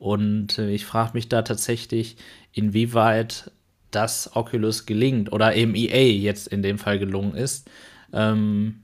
Und 0.00 0.58
äh, 0.58 0.70
ich 0.70 0.86
frage 0.86 1.10
mich 1.12 1.28
da 1.28 1.42
tatsächlich, 1.42 2.16
inwieweit 2.52 3.52
das 3.90 4.34
Oculus 4.34 4.86
gelingt 4.86 5.30
oder 5.30 5.54
eben 5.54 5.74
EA 5.74 6.10
jetzt 6.12 6.48
in 6.48 6.62
dem 6.62 6.78
Fall 6.78 6.98
gelungen 6.98 7.34
ist. 7.34 7.70
Ähm, 8.12 8.80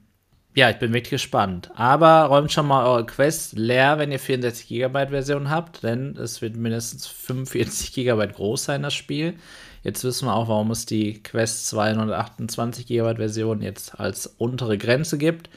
ja, 0.55 0.69
ich 0.69 0.79
bin 0.79 0.93
wirklich 0.93 1.11
gespannt. 1.11 1.71
Aber 1.75 2.25
räumt 2.25 2.53
schon 2.53 2.67
mal 2.67 2.85
eure 2.87 3.07
Quest 3.07 3.59
leer, 3.59 3.99
wenn 3.99 4.13
ihr 4.13 4.19
64 4.19 4.69
GB 4.69 5.07
Version 5.09 5.49
habt, 5.49 5.83
denn 5.83 6.17
es 6.17 6.43
wird 6.43 6.57
mindestens 6.57 7.07
45 7.07 7.95
GB 7.95 8.27
groß 8.29 8.65
sein, 8.65 8.83
das 8.83 8.95
Spiel. 8.95 9.35
Jetzt 9.83 10.05
wissen 10.05 10.29
wir 10.29 10.35
auch, 10.35 10.49
warum 10.49 10.71
es 10.71 10.85
die 10.85 11.23
Quest 11.23 11.69
228 11.69 12.87
GB 12.87 13.17
Version 13.17 13.63
jetzt 13.63 13.99
als 13.99 14.27
untere 14.27 14.77
Grenze 14.77 15.17
gibt. 15.17 15.49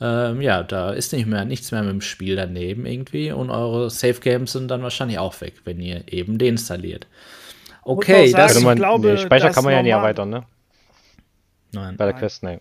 Ähm, 0.00 0.42
ja, 0.42 0.62
da 0.62 0.90
ist 0.90 1.12
nicht 1.12 1.26
mehr 1.26 1.44
nichts 1.44 1.72
mehr 1.72 1.82
mit 1.82 1.90
dem 1.90 2.00
Spiel 2.02 2.36
daneben 2.36 2.84
irgendwie 2.84 3.32
und 3.32 3.50
eure 3.50 3.88
Safe 3.88 4.20
Games 4.20 4.52
sind 4.52 4.68
dann 4.68 4.82
wahrscheinlich 4.82 5.18
auch 5.18 5.40
weg, 5.40 5.54
wenn 5.64 5.80
ihr 5.80 6.04
eben 6.12 6.36
deinstalliert. 6.38 7.06
Okay, 7.82 8.28
sagen, 8.28 8.54
das, 8.54 8.62
man, 8.62 8.76
glaube, 8.76 9.12
nee, 9.12 9.16
Speicher 9.16 9.50
kann 9.50 9.64
man 9.64 9.72
ja 9.72 9.82
nicht 9.82 9.92
erweitern, 9.92 10.28
ne? 10.28 10.44
Nein. 11.72 11.96
Bei 11.96 12.04
der 12.04 12.14
Quest, 12.14 12.42
nein. 12.42 12.60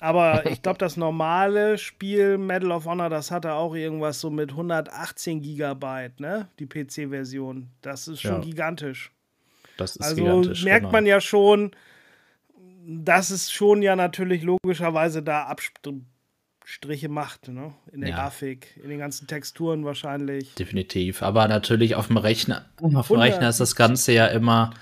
Aber 0.00 0.46
ich 0.50 0.62
glaube, 0.62 0.78
das 0.78 0.96
normale 0.96 1.78
Spiel 1.78 2.38
Medal 2.38 2.70
of 2.70 2.84
Honor, 2.84 3.08
das 3.08 3.30
hatte 3.30 3.54
auch 3.54 3.74
irgendwas 3.74 4.20
so 4.20 4.30
mit 4.30 4.50
118 4.50 5.40
Gigabyte, 5.40 6.20
ne? 6.20 6.48
Die 6.58 6.66
PC-Version. 6.66 7.70
Das 7.80 8.06
ist 8.06 8.20
schon 8.20 8.42
ja. 8.42 8.48
gigantisch. 8.48 9.10
Das 9.76 9.96
ist 9.96 10.02
also 10.02 10.42
merkt 10.64 10.82
genau. 10.82 10.92
man 10.92 11.06
ja 11.06 11.20
schon, 11.20 11.72
dass 12.86 13.30
es 13.30 13.50
schon 13.50 13.82
ja 13.82 13.96
natürlich 13.96 14.42
logischerweise 14.42 15.22
da 15.22 15.44
Abstriche 16.66 17.08
macht, 17.08 17.46
ne? 17.46 17.74
In 17.92 18.00
der 18.00 18.10
ja. 18.10 18.16
Grafik, 18.16 18.76
in 18.82 18.90
den 18.90 18.98
ganzen 18.98 19.28
Texturen 19.28 19.84
wahrscheinlich. 19.84 20.52
Definitiv. 20.56 21.22
Aber 21.22 21.46
natürlich 21.46 21.94
auf 21.94 22.08
dem 22.08 22.16
Rechner, 22.16 22.64
auf 22.82 23.06
dem 23.06 23.20
Rechner 23.20 23.48
ist 23.48 23.60
das 23.60 23.76
Ganze 23.76 24.12
ja 24.12 24.26
immer 24.26 24.74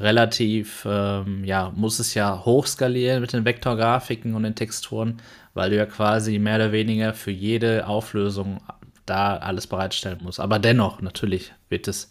relativ, 0.00 0.84
ähm, 0.84 1.44
ja, 1.44 1.72
muss 1.76 2.00
es 2.00 2.14
ja 2.14 2.44
hochskalieren 2.44 3.20
mit 3.20 3.32
den 3.32 3.44
Vektorgrafiken 3.44 4.34
und 4.34 4.42
den 4.42 4.56
Texturen, 4.56 5.18
weil 5.54 5.70
du 5.70 5.76
ja 5.76 5.86
quasi 5.86 6.40
mehr 6.40 6.56
oder 6.56 6.72
weniger 6.72 7.14
für 7.14 7.30
jede 7.30 7.86
Auflösung 7.86 8.60
da 9.06 9.36
alles 9.36 9.68
bereitstellen 9.68 10.18
musst. 10.22 10.40
Aber 10.40 10.58
dennoch, 10.58 11.00
natürlich 11.02 11.52
wird 11.68 11.86
es 11.86 12.08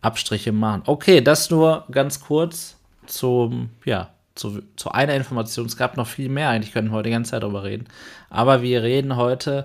Abstriche 0.00 0.50
machen. 0.50 0.82
Okay, 0.86 1.20
das 1.20 1.50
nur 1.50 1.86
ganz 1.92 2.20
kurz 2.20 2.80
zum, 3.06 3.70
ja, 3.84 4.10
zu, 4.36 4.62
zu 4.76 4.90
einer 4.90 5.14
Information. 5.14 5.66
Es 5.66 5.76
gab 5.76 5.96
noch 5.96 6.06
viel 6.06 6.28
mehr, 6.28 6.50
eigentlich 6.50 6.72
können 6.72 6.88
wir 6.88 6.92
heute 6.92 7.08
die 7.08 7.14
ganze 7.14 7.32
Zeit 7.32 7.42
darüber 7.42 7.64
reden. 7.64 7.88
Aber 8.30 8.62
wir 8.62 8.82
reden 8.82 9.16
heute 9.16 9.64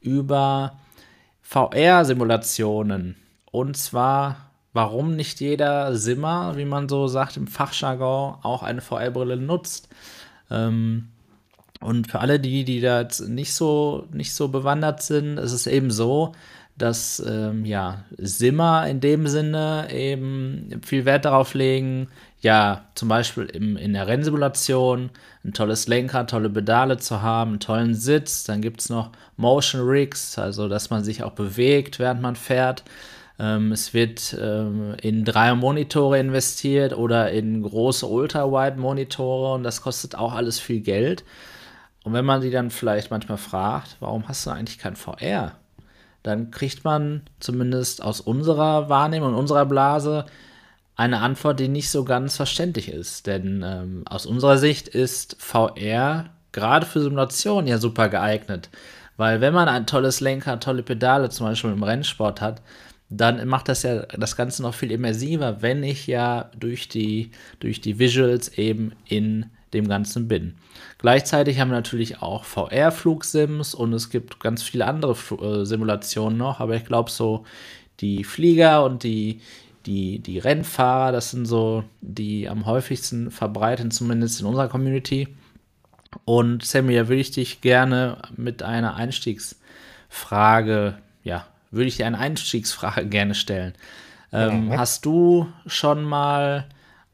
über 0.00 0.78
VR-Simulationen. 1.42 3.16
Und 3.50 3.76
zwar, 3.76 4.50
warum 4.72 5.14
nicht 5.14 5.40
jeder 5.40 5.94
Simmer, 5.96 6.56
wie 6.56 6.64
man 6.64 6.88
so 6.88 7.06
sagt 7.08 7.36
im 7.36 7.46
Fachjargon, 7.46 8.36
auch 8.42 8.62
eine 8.62 8.80
VR-Brille 8.80 9.36
nutzt. 9.36 9.88
Ähm, 10.50 11.08
und 11.80 12.10
für 12.10 12.20
alle 12.20 12.38
die, 12.38 12.64
die 12.64 12.80
da 12.80 13.00
jetzt 13.00 13.28
nicht 13.28 13.52
so, 13.52 14.06
nicht 14.12 14.34
so 14.34 14.48
bewandert 14.48 15.02
sind, 15.02 15.38
ist 15.38 15.52
es 15.52 15.66
eben 15.66 15.90
so, 15.90 16.32
dass 16.78 17.22
ähm, 17.26 17.64
ja, 17.64 18.04
Simmer 18.16 18.86
in 18.88 19.00
dem 19.00 19.26
Sinne 19.26 19.88
eben 19.92 20.80
viel 20.84 21.04
Wert 21.04 21.24
darauf 21.24 21.54
legen, 21.54 22.08
ja, 22.42 22.86
zum 22.94 23.08
Beispiel 23.08 23.44
im, 23.44 23.76
in 23.76 23.92
der 23.92 24.06
Rennsimulation 24.06 25.10
ein 25.44 25.52
tolles 25.52 25.86
Lenker, 25.88 26.26
tolle 26.26 26.50
Pedale 26.50 26.98
zu 26.98 27.22
haben, 27.22 27.52
einen 27.52 27.60
tollen 27.60 27.94
Sitz. 27.94 28.44
Dann 28.44 28.60
gibt 28.60 28.80
es 28.80 28.90
noch 28.90 29.12
Motion 29.36 29.88
Rigs, 29.88 30.38
also 30.38 30.68
dass 30.68 30.90
man 30.90 31.04
sich 31.04 31.22
auch 31.22 31.32
bewegt, 31.32 31.98
während 31.98 32.20
man 32.20 32.36
fährt. 32.36 32.84
Ähm, 33.38 33.72
es 33.72 33.94
wird 33.94 34.36
ähm, 34.40 34.94
in 35.00 35.24
drei 35.24 35.54
Monitore 35.54 36.18
investiert 36.18 36.96
oder 36.96 37.30
in 37.30 37.62
große 37.62 38.06
Ultra-Wide-Monitore 38.06 39.54
und 39.54 39.62
das 39.62 39.80
kostet 39.82 40.16
auch 40.16 40.34
alles 40.34 40.60
viel 40.60 40.80
Geld. 40.80 41.24
Und 42.04 42.12
wenn 42.12 42.24
man 42.24 42.40
die 42.40 42.50
dann 42.50 42.70
vielleicht 42.70 43.10
manchmal 43.10 43.38
fragt, 43.38 43.96
warum 44.00 44.28
hast 44.28 44.44
du 44.46 44.50
eigentlich 44.50 44.78
kein 44.78 44.96
VR? 44.96 45.52
dann 46.22 46.50
kriegt 46.50 46.84
man 46.84 47.22
zumindest 47.40 48.02
aus 48.02 48.20
unserer 48.20 48.88
Wahrnehmung, 48.88 49.34
unserer 49.34 49.66
Blase, 49.66 50.26
eine 50.96 51.20
Antwort, 51.20 51.60
die 51.60 51.68
nicht 51.68 51.90
so 51.90 52.04
ganz 52.04 52.36
verständlich 52.36 52.88
ist. 52.88 53.26
Denn 53.26 53.64
ähm, 53.64 54.02
aus 54.06 54.26
unserer 54.26 54.58
Sicht 54.58 54.88
ist 54.88 55.36
VR 55.38 56.30
gerade 56.52 56.86
für 56.86 57.00
Simulationen 57.00 57.66
ja 57.66 57.78
super 57.78 58.08
geeignet. 58.08 58.70
Weil 59.16 59.40
wenn 59.40 59.54
man 59.54 59.68
ein 59.68 59.86
tolles 59.86 60.20
Lenker, 60.20 60.60
tolle 60.60 60.82
Pedale 60.82 61.30
zum 61.30 61.46
Beispiel 61.46 61.72
im 61.72 61.82
Rennsport 61.82 62.40
hat, 62.40 62.62
dann 63.08 63.46
macht 63.46 63.68
das 63.68 63.82
ja 63.82 64.02
das 64.06 64.36
Ganze 64.36 64.62
noch 64.62 64.74
viel 64.74 64.90
immersiver, 64.90 65.60
wenn 65.60 65.82
ich 65.82 66.06
ja 66.06 66.50
durch 66.58 66.88
die, 66.88 67.30
durch 67.60 67.80
die 67.80 67.98
Visuals 67.98 68.56
eben 68.56 68.92
in 69.06 69.46
dem 69.74 69.88
Ganzen 69.88 70.28
bin. 70.28 70.54
Gleichzeitig 70.98 71.60
haben 71.60 71.70
wir 71.70 71.76
natürlich 71.76 72.22
auch 72.22 72.44
VR-Flugsims 72.44 73.74
und 73.74 73.92
es 73.92 74.10
gibt 74.10 74.40
ganz 74.40 74.62
viele 74.62 74.86
andere 74.86 75.12
äh, 75.12 75.64
Simulationen 75.64 76.38
noch, 76.38 76.60
aber 76.60 76.76
ich 76.76 76.84
glaube 76.84 77.10
so 77.10 77.44
die 78.00 78.24
Flieger 78.24 78.84
und 78.84 79.02
die, 79.02 79.40
die, 79.86 80.20
die 80.20 80.38
Rennfahrer, 80.38 81.12
das 81.12 81.30
sind 81.30 81.46
so 81.46 81.84
die 82.00 82.48
am 82.48 82.66
häufigsten 82.66 83.30
verbreiten, 83.30 83.90
zumindest 83.90 84.40
in 84.40 84.46
unserer 84.46 84.68
Community. 84.68 85.28
Und 86.24 86.64
Sammy, 86.64 86.94
da 86.94 87.08
würde 87.08 87.20
ich 87.20 87.30
dich 87.30 87.60
gerne 87.60 88.18
mit 88.36 88.62
einer 88.62 88.96
Einstiegsfrage, 88.96 90.98
ja, 91.24 91.46
würde 91.70 91.88
ich 91.88 91.96
dir 91.96 92.06
eine 92.06 92.18
Einstiegsfrage 92.18 93.06
gerne 93.08 93.34
stellen. 93.34 93.74
Ähm, 94.32 94.70
ja. 94.70 94.78
Hast 94.78 95.04
du 95.04 95.48
schon 95.66 96.04
mal 96.04 96.66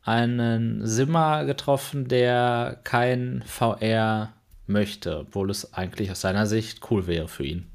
einen 0.03 0.87
Simmer 0.87 1.45
getroffen, 1.45 2.09
der 2.09 2.81
kein 2.85 3.43
VR 3.47 4.33
möchte, 4.67 5.21
obwohl 5.21 5.51
es 5.51 5.75
eigentlich 5.75 6.11
aus 6.11 6.21
seiner 6.21 6.47
Sicht 6.47 6.91
cool 6.91 7.07
wäre 7.07 7.29
für 7.29 7.45
ihn. 7.45 7.67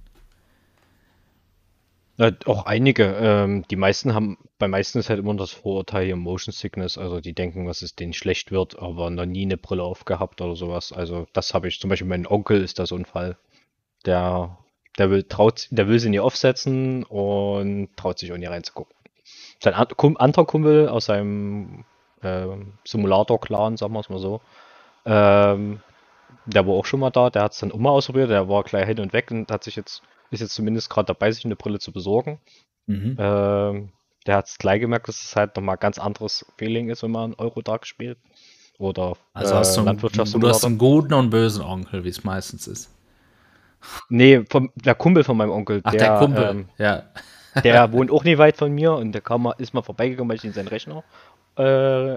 Äh, 2.18 2.34
auch 2.46 2.66
einige. 2.66 3.16
Ähm, 3.20 3.66
die 3.70 3.76
meisten 3.76 4.14
haben 4.14 4.38
bei 4.64 4.70
meisten 4.70 4.98
ist 4.98 5.10
halt 5.10 5.20
immer 5.20 5.36
das 5.36 5.52
Vorurteil 5.52 6.06
hier 6.06 6.16
Motion 6.16 6.54
Sickness, 6.54 6.98
also 6.98 7.20
die 7.20 7.34
denken, 7.34 7.68
was 7.68 7.82
es 7.82 7.98
denen 7.98 8.14
schlecht 8.14 8.50
wird, 8.50 8.80
aber 8.80 9.10
noch 9.10 9.26
nie 9.26 9.42
eine 9.42 9.58
Brille 9.58 9.84
aufgehabt 9.84 10.40
oder 10.40 10.56
sowas. 10.56 10.94
Also 10.94 11.28
das 11.34 11.54
habe 11.54 11.68
ich 11.68 11.82
zum 11.82 11.90
Beispiel, 11.90 12.08
mein 12.08 12.26
Onkel 12.26 12.64
ist 12.64 12.80
da 12.80 12.86
so 12.86 12.96
ein 12.96 13.04
Fall. 13.04 13.36
Der, 14.06 14.58
der 14.98 15.10
will, 15.10 15.24
traut, 15.24 15.68
der 15.70 15.90
will 15.90 16.00
sie 16.00 16.10
nie 16.10 16.22
aufsetzen 16.22 17.04
und 17.04 17.90
traut 17.98 18.20
sich 18.20 18.32
auch 18.32 18.38
nie 18.38 18.46
reinzugucken. 18.46 18.96
Sein 19.60 19.74
anderer 19.74 20.46
Kumpel 20.46 20.88
aus 20.88 21.08
seinem 21.08 21.84
äh, 22.22 22.48
Simulator-Clan, 22.86 23.76
sagen 23.76 23.92
wir 23.92 24.00
es 24.00 24.08
mal 24.08 24.20
so, 24.20 24.40
ähm, 25.06 25.82
der 26.46 26.66
war 26.66 26.76
auch 26.76 26.86
schon 26.86 27.02
mal 27.02 27.10
da, 27.10 27.30
der 27.30 27.44
hat 27.44 27.52
es 27.52 27.60
dann 27.60 27.74
mal 27.76 27.90
ausprobiert, 27.90 28.30
der 28.30 28.48
war 28.48 28.64
gleich 28.64 28.88
hin 28.88 29.02
und 29.02 29.12
weg 29.12 29.30
und 29.30 29.52
hat 29.52 29.66
sich 29.66 29.76
jetzt, 29.76 30.04
ist 30.32 30.40
jetzt 30.40 30.56
zumindest 30.56 30.90
gerade 30.90 31.08
dabei, 31.08 31.32
sich 31.32 31.44
eine 31.44 31.58
Brille 31.58 31.80
zu 31.80 31.92
besorgen. 31.92 32.40
Mhm. 32.88 33.18
Ähm, 33.20 33.92
der 34.26 34.38
hat 34.38 34.48
es 34.48 34.58
gleich 34.58 34.80
gemerkt, 34.80 35.08
dass 35.08 35.24
es 35.24 35.36
halt 35.36 35.56
nochmal 35.56 35.78
ganz 35.78 35.98
anderes 35.98 36.46
Feeling 36.58 36.90
ist, 36.90 37.04
wenn 37.04 37.12
man 37.12 37.34
Eurodark 37.36 37.86
spielt. 37.86 38.18
Oder 38.80 39.16
also 39.34 39.56
hast 39.56 39.78
du, 39.78 39.84
du 39.84 40.48
hast 40.50 40.66
einen 40.66 40.78
guten 40.78 41.14
und 41.14 41.30
bösen 41.30 41.64
Onkel, 41.64 42.04
wie 42.04 42.10
es 42.10 42.24
meistens 42.24 42.68
ist. 42.68 42.90
Nee, 44.10 44.44
vom, 44.50 44.72
der 44.76 44.96
Kumpel 44.96 45.24
von 45.24 45.38
meinem 45.38 45.52
Onkel. 45.52 45.82
Ach, 45.84 45.92
der, 45.92 46.00
der 46.00 46.18
Kumpel, 46.18 46.50
ähm, 46.50 46.70
ja. 46.78 47.04
der 47.64 47.92
wohnt 47.92 48.12
auch 48.12 48.24
nicht 48.24 48.38
weit 48.38 48.58
von 48.58 48.72
mir 48.72 48.94
und 48.94 49.12
der 49.12 49.22
kam 49.22 49.44
mal, 49.44 49.56
ist 49.58 49.74
mal 49.74 49.84
vorbeigekommen, 49.84 50.30
weil 50.30 50.38
ich 50.38 50.44
ihn 50.44 50.54
seinen 50.54 50.68
Rechner 50.68 51.04
äh, 51.58 52.14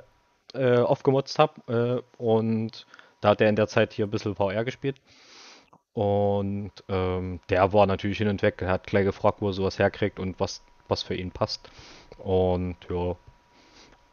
äh, 0.55 0.79
aufgemotzt 0.79 1.39
habe. 1.39 2.03
Äh, 2.19 2.23
und 2.23 2.87
da 3.21 3.31
hat 3.31 3.41
er 3.41 3.49
in 3.49 3.57
der 3.57 3.69
Zeit 3.69 3.93
hier 3.93 4.07
ein 4.07 4.11
bisschen 4.11 4.35
VR 4.35 4.65
gespielt. 4.65 4.97
Und 5.93 6.73
ähm, 6.89 7.41
der 7.49 7.73
war 7.73 7.87
natürlich 7.87 8.19
hin 8.19 8.29
und 8.29 8.43
weg. 8.43 8.63
Hat 8.63 8.87
gleich 8.87 9.05
gefragt, 9.05 9.41
wo 9.41 9.49
er 9.49 9.53
sowas 9.53 9.79
herkriegt 9.79 10.19
und 10.19 10.39
was, 10.39 10.63
was 10.89 11.03
für 11.03 11.15
ihn 11.15 11.31
passt. 11.31 11.71
Und 12.19 12.77
ja. 12.89 13.17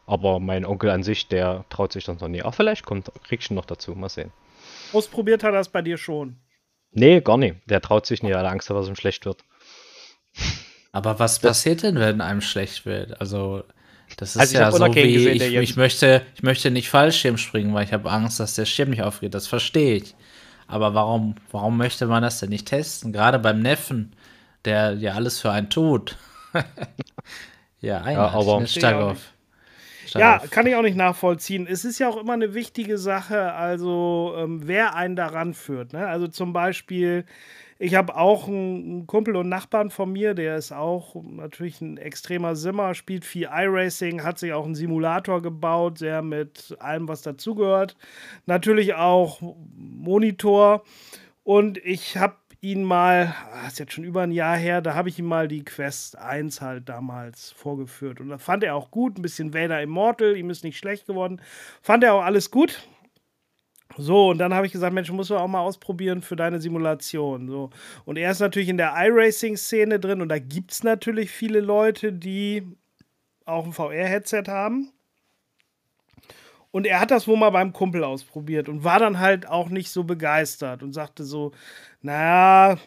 Aber 0.06 0.38
mein 0.38 0.66
Onkel 0.66 0.90
an 0.90 1.02
sich, 1.02 1.28
der 1.28 1.64
traut 1.70 1.92
sich 1.92 2.04
dann 2.04 2.18
noch 2.18 2.28
nie. 2.28 2.42
Ach, 2.42 2.54
vielleicht 2.54 2.84
kommt, 2.84 3.10
kriegst 3.26 3.50
du 3.50 3.54
noch 3.54 3.64
dazu. 3.64 3.94
Mal 3.94 4.10
sehen. 4.10 4.32
Ausprobiert 4.92 5.42
hat 5.42 5.52
er 5.52 5.58
das 5.58 5.70
bei 5.70 5.82
dir 5.82 5.96
schon? 5.96 6.36
Nee, 6.92 7.20
gar 7.20 7.38
nicht. 7.38 7.56
Der 7.66 7.80
traut 7.80 8.06
sich 8.06 8.22
nicht, 8.22 8.34
weil 8.34 8.44
er 8.44 8.50
Angst 8.50 8.70
hat, 8.70 8.76
dass 8.76 8.88
ihm 8.88 8.96
schlecht 8.96 9.24
wird. 9.24 9.42
Aber 10.92 11.18
was 11.18 11.40
passiert 11.40 11.82
denn, 11.82 11.96
wenn 11.96 12.20
einem 12.20 12.40
schlecht 12.40 12.86
wird? 12.86 13.20
Also, 13.20 13.64
das 14.16 14.36
ist 14.36 14.40
also 14.40 14.58
ja 14.58 14.70
so 14.70 14.94
wie 14.94 15.12
gesehen, 15.12 15.36
ich, 15.36 15.54
ich, 15.54 15.76
möchte, 15.76 16.22
ich 16.36 16.42
möchte 16.42 16.70
nicht 16.70 16.88
Fallschirm 16.88 17.36
springen, 17.36 17.74
weil 17.74 17.84
ich 17.84 17.92
habe 17.92 18.10
Angst, 18.10 18.38
dass 18.38 18.54
der 18.54 18.64
Schirm 18.64 18.90
nicht 18.90 19.02
aufgeht. 19.02 19.34
Das 19.34 19.48
verstehe 19.48 19.96
ich. 19.96 20.14
Aber 20.66 20.94
warum, 20.94 21.34
warum 21.50 21.76
möchte 21.76 22.06
man 22.06 22.22
das 22.22 22.38
denn 22.40 22.50
nicht 22.50 22.68
testen? 22.68 23.12
Gerade 23.12 23.38
beim 23.38 23.60
Neffen, 23.60 24.14
der 24.64 24.94
ja 24.94 25.14
alles 25.14 25.40
für 25.40 25.50
einen 25.50 25.68
tut. 25.68 26.16
ja, 27.84 27.98
eigentlich. 27.98 28.14
Ja, 28.14 28.28
aber 28.30 28.66
stark 28.66 28.94
auf. 28.96 29.34
Ja, 30.14 30.38
kann 30.50 30.66
ich 30.66 30.74
auch 30.76 30.82
nicht 30.82 30.96
nachvollziehen. 30.96 31.66
Es 31.68 31.84
ist 31.84 31.98
ja 31.98 32.08
auch 32.08 32.16
immer 32.16 32.34
eine 32.34 32.54
wichtige 32.54 32.98
Sache, 32.98 33.52
also 33.52 34.34
ähm, 34.36 34.60
wer 34.64 34.94
einen 34.94 35.16
daran 35.16 35.54
führt. 35.54 35.92
Ne? 35.92 36.06
Also 36.06 36.28
zum 36.28 36.52
Beispiel, 36.52 37.24
ich 37.78 37.94
habe 37.94 38.16
auch 38.16 38.46
einen 38.46 39.06
Kumpel 39.06 39.34
und 39.36 39.48
Nachbarn 39.48 39.90
von 39.90 40.12
mir, 40.12 40.34
der 40.34 40.56
ist 40.56 40.72
auch 40.72 41.16
natürlich 41.24 41.80
ein 41.80 41.96
extremer 41.96 42.54
Simmer, 42.54 42.94
spielt 42.94 43.24
viel 43.24 43.48
iRacing, 43.52 44.22
hat 44.22 44.38
sich 44.38 44.52
auch 44.52 44.64
einen 44.64 44.76
Simulator 44.76 45.42
gebaut, 45.42 45.98
sehr 45.98 46.22
mit 46.22 46.76
allem, 46.78 47.08
was 47.08 47.22
dazugehört. 47.22 47.96
Natürlich 48.46 48.94
auch 48.94 49.40
Monitor. 49.76 50.84
Und 51.42 51.78
ich 51.78 52.16
habe 52.16 52.36
ihn 52.64 52.82
mal, 52.82 53.26
das 53.26 53.62
ah, 53.62 53.66
ist 53.68 53.78
jetzt 53.78 53.92
schon 53.92 54.04
über 54.04 54.22
ein 54.22 54.32
Jahr 54.32 54.56
her, 54.56 54.80
da 54.80 54.94
habe 54.94 55.08
ich 55.08 55.18
ihm 55.18 55.26
mal 55.26 55.46
die 55.46 55.64
Quest 55.64 56.16
1 56.16 56.60
halt 56.60 56.88
damals 56.88 57.52
vorgeführt. 57.52 58.20
Und 58.20 58.30
da 58.30 58.38
fand 58.38 58.64
er 58.64 58.74
auch 58.74 58.90
gut, 58.90 59.18
ein 59.18 59.22
bisschen 59.22 59.54
Vader 59.54 59.82
Immortal, 59.82 60.36
ihm 60.36 60.50
ist 60.50 60.64
nicht 60.64 60.78
schlecht 60.78 61.06
geworden. 61.06 61.40
Fand 61.82 62.02
er 62.02 62.14
auch 62.14 62.24
alles 62.24 62.50
gut. 62.50 62.88
So, 63.96 64.30
und 64.30 64.38
dann 64.38 64.54
habe 64.54 64.66
ich 64.66 64.72
gesagt, 64.72 64.94
Mensch, 64.94 65.12
musst 65.12 65.30
du 65.30 65.36
auch 65.36 65.46
mal 65.46 65.60
ausprobieren 65.60 66.22
für 66.22 66.36
deine 66.36 66.60
Simulation. 66.60 67.48
So. 67.48 67.70
Und 68.04 68.16
er 68.16 68.30
ist 68.30 68.40
natürlich 68.40 68.68
in 68.68 68.78
der 68.78 68.94
iRacing-Szene 68.96 70.00
drin 70.00 70.22
und 70.22 70.30
da 70.30 70.38
gibt 70.38 70.72
es 70.72 70.82
natürlich 70.82 71.30
viele 71.30 71.60
Leute, 71.60 72.12
die 72.12 72.66
auch 73.44 73.66
ein 73.66 73.72
VR-Headset 73.72 74.44
haben. 74.48 74.93
Und 76.74 76.88
er 76.88 76.98
hat 76.98 77.12
das 77.12 77.28
wohl 77.28 77.36
mal 77.36 77.50
beim 77.50 77.72
Kumpel 77.72 78.02
ausprobiert 78.02 78.68
und 78.68 78.82
war 78.82 78.98
dann 78.98 79.20
halt 79.20 79.46
auch 79.46 79.68
nicht 79.68 79.90
so 79.90 80.02
begeistert 80.02 80.82
und 80.82 80.92
sagte 80.92 81.22
so, 81.22 81.52
naja, 82.02 82.78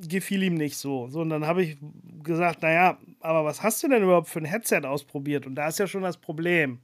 gefiel 0.00 0.42
ihm 0.44 0.54
nicht 0.54 0.78
so. 0.78 1.08
So, 1.08 1.20
und 1.20 1.28
dann 1.28 1.46
habe 1.46 1.62
ich 1.62 1.76
gesagt, 2.22 2.62
naja, 2.62 2.96
aber 3.20 3.44
was 3.44 3.62
hast 3.62 3.82
du 3.82 3.88
denn 3.88 4.02
überhaupt 4.02 4.28
für 4.28 4.38
ein 4.38 4.46
Headset 4.46 4.80
ausprobiert? 4.86 5.46
Und 5.46 5.56
da 5.56 5.68
ist 5.68 5.78
ja 5.78 5.86
schon 5.86 6.00
das 6.00 6.16
Problem. 6.16 6.80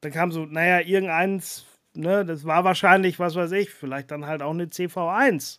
Dann 0.00 0.10
kam 0.10 0.32
so, 0.32 0.46
naja, 0.46 0.80
irgendeins, 0.80 1.66
ne, 1.92 2.24
das 2.24 2.46
war 2.46 2.64
wahrscheinlich, 2.64 3.18
was 3.18 3.34
weiß 3.34 3.52
ich, 3.52 3.68
vielleicht 3.68 4.10
dann 4.10 4.24
halt 4.24 4.40
auch 4.40 4.54
eine 4.54 4.64
CV1. 4.64 5.58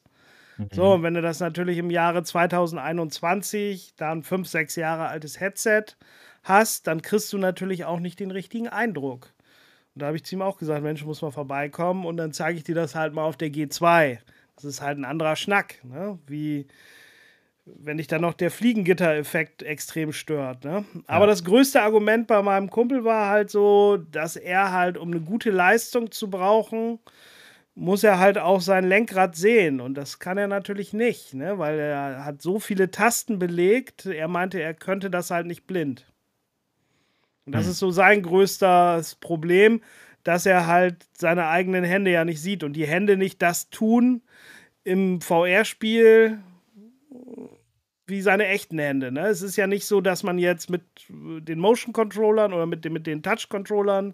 Mhm. 0.57 0.69
So, 0.71 0.93
und 0.93 1.03
wenn 1.03 1.13
du 1.13 1.21
das 1.21 1.39
natürlich 1.39 1.77
im 1.77 1.91
Jahre 1.91 2.23
2021, 2.23 3.93
da 3.95 4.11
ein 4.11 4.23
5, 4.23 4.47
6 4.47 4.75
Jahre 4.75 5.05
altes 5.05 5.39
Headset 5.39 5.83
hast, 6.41 6.88
dann 6.88 7.03
kriegst 7.03 7.31
du 7.31 7.38
natürlich 7.38 7.85
auch 7.85 7.99
nicht 7.99 8.19
den 8.19 8.31
richtigen 8.31 8.69
Eindruck. 8.69 9.34
Und 9.95 10.01
da 10.01 10.08
habe 10.08 10.17
ich 10.17 10.25
zu 10.25 10.36
ihm 10.36 10.41
auch 10.41 10.58
gesagt, 10.58 10.84
Mensch, 10.84 11.05
muss 11.05 11.21
mal 11.21 11.31
vorbeikommen 11.31 12.05
und 12.05 12.17
dann 12.17 12.34
zeige 12.34 12.58
ich 12.58 12.65
dir 12.65 12.75
das 12.75 12.95
halt 12.95 13.13
mal 13.13 13.23
auf 13.23 13.38
der 13.38 13.49
G2. 13.49 14.19
Das 14.55 14.65
ist 14.65 14.81
halt 14.81 14.97
ein 14.97 15.05
anderer 15.05 15.36
Schnack, 15.36 15.84
ne? 15.84 16.19
Wie 16.27 16.67
wenn 17.65 17.97
dich 17.97 18.08
dann 18.08 18.21
noch 18.21 18.34
der 18.34 18.51
Fliegengitter-Effekt 18.51 19.63
extrem 19.63 20.13
stört. 20.13 20.63
Ne? 20.63 20.86
Aber 21.08 21.25
ja. 21.25 21.31
das 21.31 21.43
größte 21.43 21.81
Argument 21.81 22.27
bei 22.27 22.41
meinem 22.41 22.69
Kumpel 22.69 23.03
war 23.03 23.29
halt 23.29 23.49
so, 23.49 23.97
dass 23.97 24.36
er 24.36 24.71
halt, 24.71 24.97
um 24.97 25.10
eine 25.10 25.21
gute 25.21 25.49
Leistung 25.49 26.12
zu 26.12 26.29
brauchen, 26.29 26.99
muss 27.73 28.03
er 28.03 28.19
halt 28.19 28.38
auch 28.38 28.62
sein 28.62 28.86
Lenkrad 28.86 29.36
sehen. 29.36 29.81
Und 29.81 29.95
das 29.95 30.19
kann 30.19 30.38
er 30.38 30.47
natürlich 30.47 30.93
nicht, 30.93 31.34
ne? 31.34 31.58
weil 31.58 31.79
er 31.79 32.23
hat 32.23 32.41
so 32.41 32.60
viele 32.60 32.91
Tasten 32.91 33.39
belegt. 33.39 34.05
Er 34.05 34.27
meinte, 34.27 34.62
er 34.62 34.73
könnte 34.73 35.10
das 35.10 35.31
halt 35.31 35.47
nicht 35.47 35.65
blind. 35.65 36.05
Und 37.45 37.53
das 37.53 37.65
hm. 37.65 37.71
ist 37.71 37.79
so 37.79 37.91
sein 37.91 38.21
größtes 38.21 39.15
Problem, 39.15 39.81
dass 40.23 40.45
er 40.45 40.67
halt 40.67 41.05
seine 41.15 41.47
eigenen 41.47 41.84
Hände 41.84 42.12
ja 42.12 42.25
nicht 42.25 42.41
sieht 42.41 42.63
und 42.63 42.73
die 42.73 42.88
Hände 42.88 43.15
nicht 43.15 43.41
das 43.41 43.69
tun 43.69 44.21
im 44.84 45.21
VR-Spiel 45.21 46.39
wie 48.08 48.21
seine 48.21 48.47
echten 48.47 48.77
Hände. 48.77 49.12
Ne? 49.12 49.27
Es 49.27 49.41
ist 49.41 49.55
ja 49.55 49.67
nicht 49.67 49.86
so, 49.86 50.01
dass 50.01 50.23
man 50.23 50.38
jetzt 50.38 50.69
mit 50.69 50.84
den 51.10 51.60
Motion-Controllern 51.60 52.53
oder 52.53 52.65
mit, 52.65 52.86
den, 52.86 52.93
mit 52.93 53.08
den 53.08 53.23
Touch-Controllern 53.23 54.13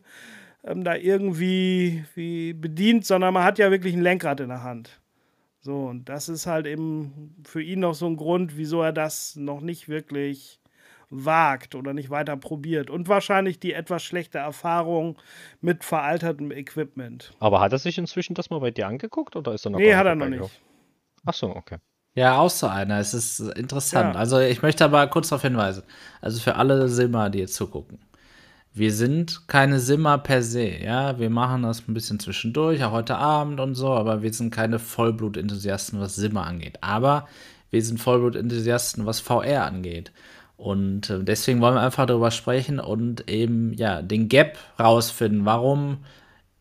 ähm, 0.64 0.84
da 0.84 0.96
irgendwie 0.96 2.06
wie 2.16 2.54
bedient, 2.54 3.06
sondern 3.06 3.34
man 3.34 3.44
hat 3.44 3.60
ja 3.60 3.72
wirklich 3.72 3.94
ein 3.94 4.02
Lenkrad 4.02 4.40
in 4.40 4.50
der 4.50 4.64
Hand. 4.64 5.02
So, 5.60 5.86
und 5.86 6.10
das 6.10 6.30
ist 6.30 6.48
halt 6.48 6.66
eben 6.66 7.36
für 7.44 7.62
ihn 7.62 7.82
noch 7.82 7.94
so 7.94 8.08
ein 8.08 8.18
Grund, 8.18 8.58
wieso 8.58 8.82
er 8.82 8.94
das 8.94 9.36
noch 9.36 9.62
nicht 9.62 9.90
wirklich 9.90 10.61
wagt 11.12 11.76
oder 11.76 11.94
nicht 11.94 12.10
weiter 12.10 12.38
probiert. 12.38 12.90
Und 12.90 13.08
wahrscheinlich 13.08 13.60
die 13.60 13.74
etwas 13.74 14.02
schlechte 14.02 14.40
Erfahrung 14.40 15.18
mit 15.60 15.84
veraltertem 15.84 16.52
Equipment. 16.52 17.34
Aber 17.40 17.60
hat 17.60 17.74
er 17.74 17.80
sich 17.80 17.98
inzwischen 17.98 18.34
das 18.34 18.50
mal 18.50 18.60
bei 18.60 18.72
dir 18.72 18.88
angeguckt 18.88 19.36
oder 19.36 19.54
ist 19.54 19.66
er 19.66 19.72
noch 19.72 19.80
Nee, 19.80 19.94
hat 19.94 20.08
er 20.08 20.16
noch 20.16 20.30
nicht. 20.30 20.50
Ach 21.26 21.34
so, 21.34 21.56
okay. 21.56 21.78
Ja, 22.14 22.40
auch 22.40 22.50
so 22.50 22.68
einer. 22.68 23.00
Es 23.00 23.14
ist 23.14 23.40
interessant. 23.40 24.16
Ja. 24.16 24.20
Also 24.20 24.40
ich 24.40 24.62
möchte 24.62 24.84
aber 24.84 25.06
kurz 25.08 25.30
darauf 25.30 25.44
hinweisen. 25.44 25.84
Also 26.20 26.40
für 26.40 26.56
alle 26.56 26.90
Simmer, 26.90 27.30
die 27.30 27.40
jetzt 27.40 27.54
zugucken. 27.54 28.00
Wir 28.74 28.94
sind 28.94 29.48
keine 29.48 29.80
Simmer 29.80 30.18
per 30.18 30.42
se, 30.42 30.78
ja. 30.78 31.20
Wir 31.20 31.30
machen 31.30 31.64
das 31.64 31.88
ein 31.88 31.94
bisschen 31.94 32.20
zwischendurch, 32.20 32.84
auch 32.86 32.92
heute 32.92 33.18
Abend 33.18 33.60
und 33.60 33.76
so, 33.76 33.90
aber 33.90 34.22
wir 34.22 34.34
sind 34.34 34.50
keine 34.54 34.80
Vollblut-Enthusiasten, 34.80 36.00
was 36.00 36.16
Simmer 36.16 36.46
angeht. 36.46 36.78
Aber 36.82 37.28
wir 37.70 37.84
sind 37.84 38.00
Vollblut-Enthusiasten, 38.00 39.06
was 39.06 39.20
VR 39.20 39.66
angeht. 39.66 40.14
Und 40.62 41.10
äh, 41.10 41.24
deswegen 41.24 41.60
wollen 41.60 41.74
wir 41.74 41.82
einfach 41.82 42.06
darüber 42.06 42.30
sprechen 42.30 42.80
und 42.80 43.28
eben 43.28 43.74
ja 43.74 44.04
den 44.04 44.30
Gap 44.30 44.60
rausfinden. 44.80 45.44
Warum 45.44 45.98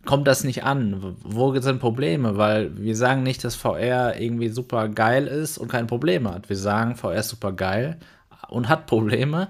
kommt 0.06 0.26
das 0.26 0.42
nicht 0.42 0.64
an? 0.64 1.16
Wo 1.22 1.54
sind 1.60 1.80
Probleme? 1.80 2.38
Weil 2.38 2.74
wir 2.78 2.96
sagen 2.96 3.22
nicht, 3.22 3.44
dass 3.44 3.56
VR 3.56 4.18
irgendwie 4.18 4.48
super 4.48 4.88
geil 4.88 5.26
ist 5.26 5.58
und 5.58 5.68
keine 5.68 5.86
Probleme 5.86 6.32
hat. 6.32 6.48
Wir 6.48 6.56
sagen, 6.56 6.96
VR 6.96 7.16
ist 7.16 7.28
super 7.28 7.52
geil 7.52 7.98
und 8.48 8.70
hat 8.70 8.86
Probleme. 8.86 9.48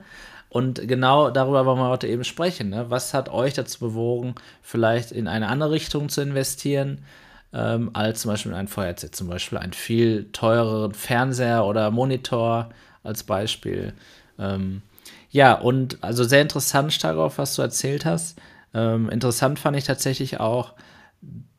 Und 0.48 0.88
genau 0.88 1.30
darüber 1.30 1.64
wollen 1.64 1.78
wir 1.78 1.88
heute 1.88 2.08
eben 2.08 2.24
sprechen. 2.24 2.70
Ne? 2.70 2.86
Was 2.88 3.14
hat 3.14 3.28
euch 3.28 3.54
dazu 3.54 3.78
bewogen, 3.78 4.34
vielleicht 4.62 5.12
in 5.12 5.28
eine 5.28 5.46
andere 5.46 5.70
Richtung 5.70 6.08
zu 6.08 6.22
investieren, 6.22 7.04
ähm, 7.52 7.90
als 7.92 8.22
zum 8.22 8.32
Beispiel 8.32 8.54
ein 8.54 8.66
VR-Set, 8.66 9.14
zum 9.14 9.28
Beispiel 9.28 9.58
einen 9.58 9.74
viel 9.74 10.28
teureren 10.32 10.92
Fernseher 10.92 11.64
oder 11.66 11.92
Monitor 11.92 12.70
als 13.04 13.22
Beispiel? 13.22 13.92
Ähm, 14.40 14.82
ja, 15.30 15.54
und 15.54 16.02
also 16.02 16.24
sehr 16.24 16.42
interessant, 16.42 16.92
Starov, 16.92 17.38
was 17.38 17.54
du 17.54 17.62
erzählt 17.62 18.04
hast. 18.04 18.40
Ähm, 18.74 19.08
interessant 19.10 19.58
fand 19.58 19.76
ich 19.76 19.84
tatsächlich 19.84 20.40
auch 20.40 20.74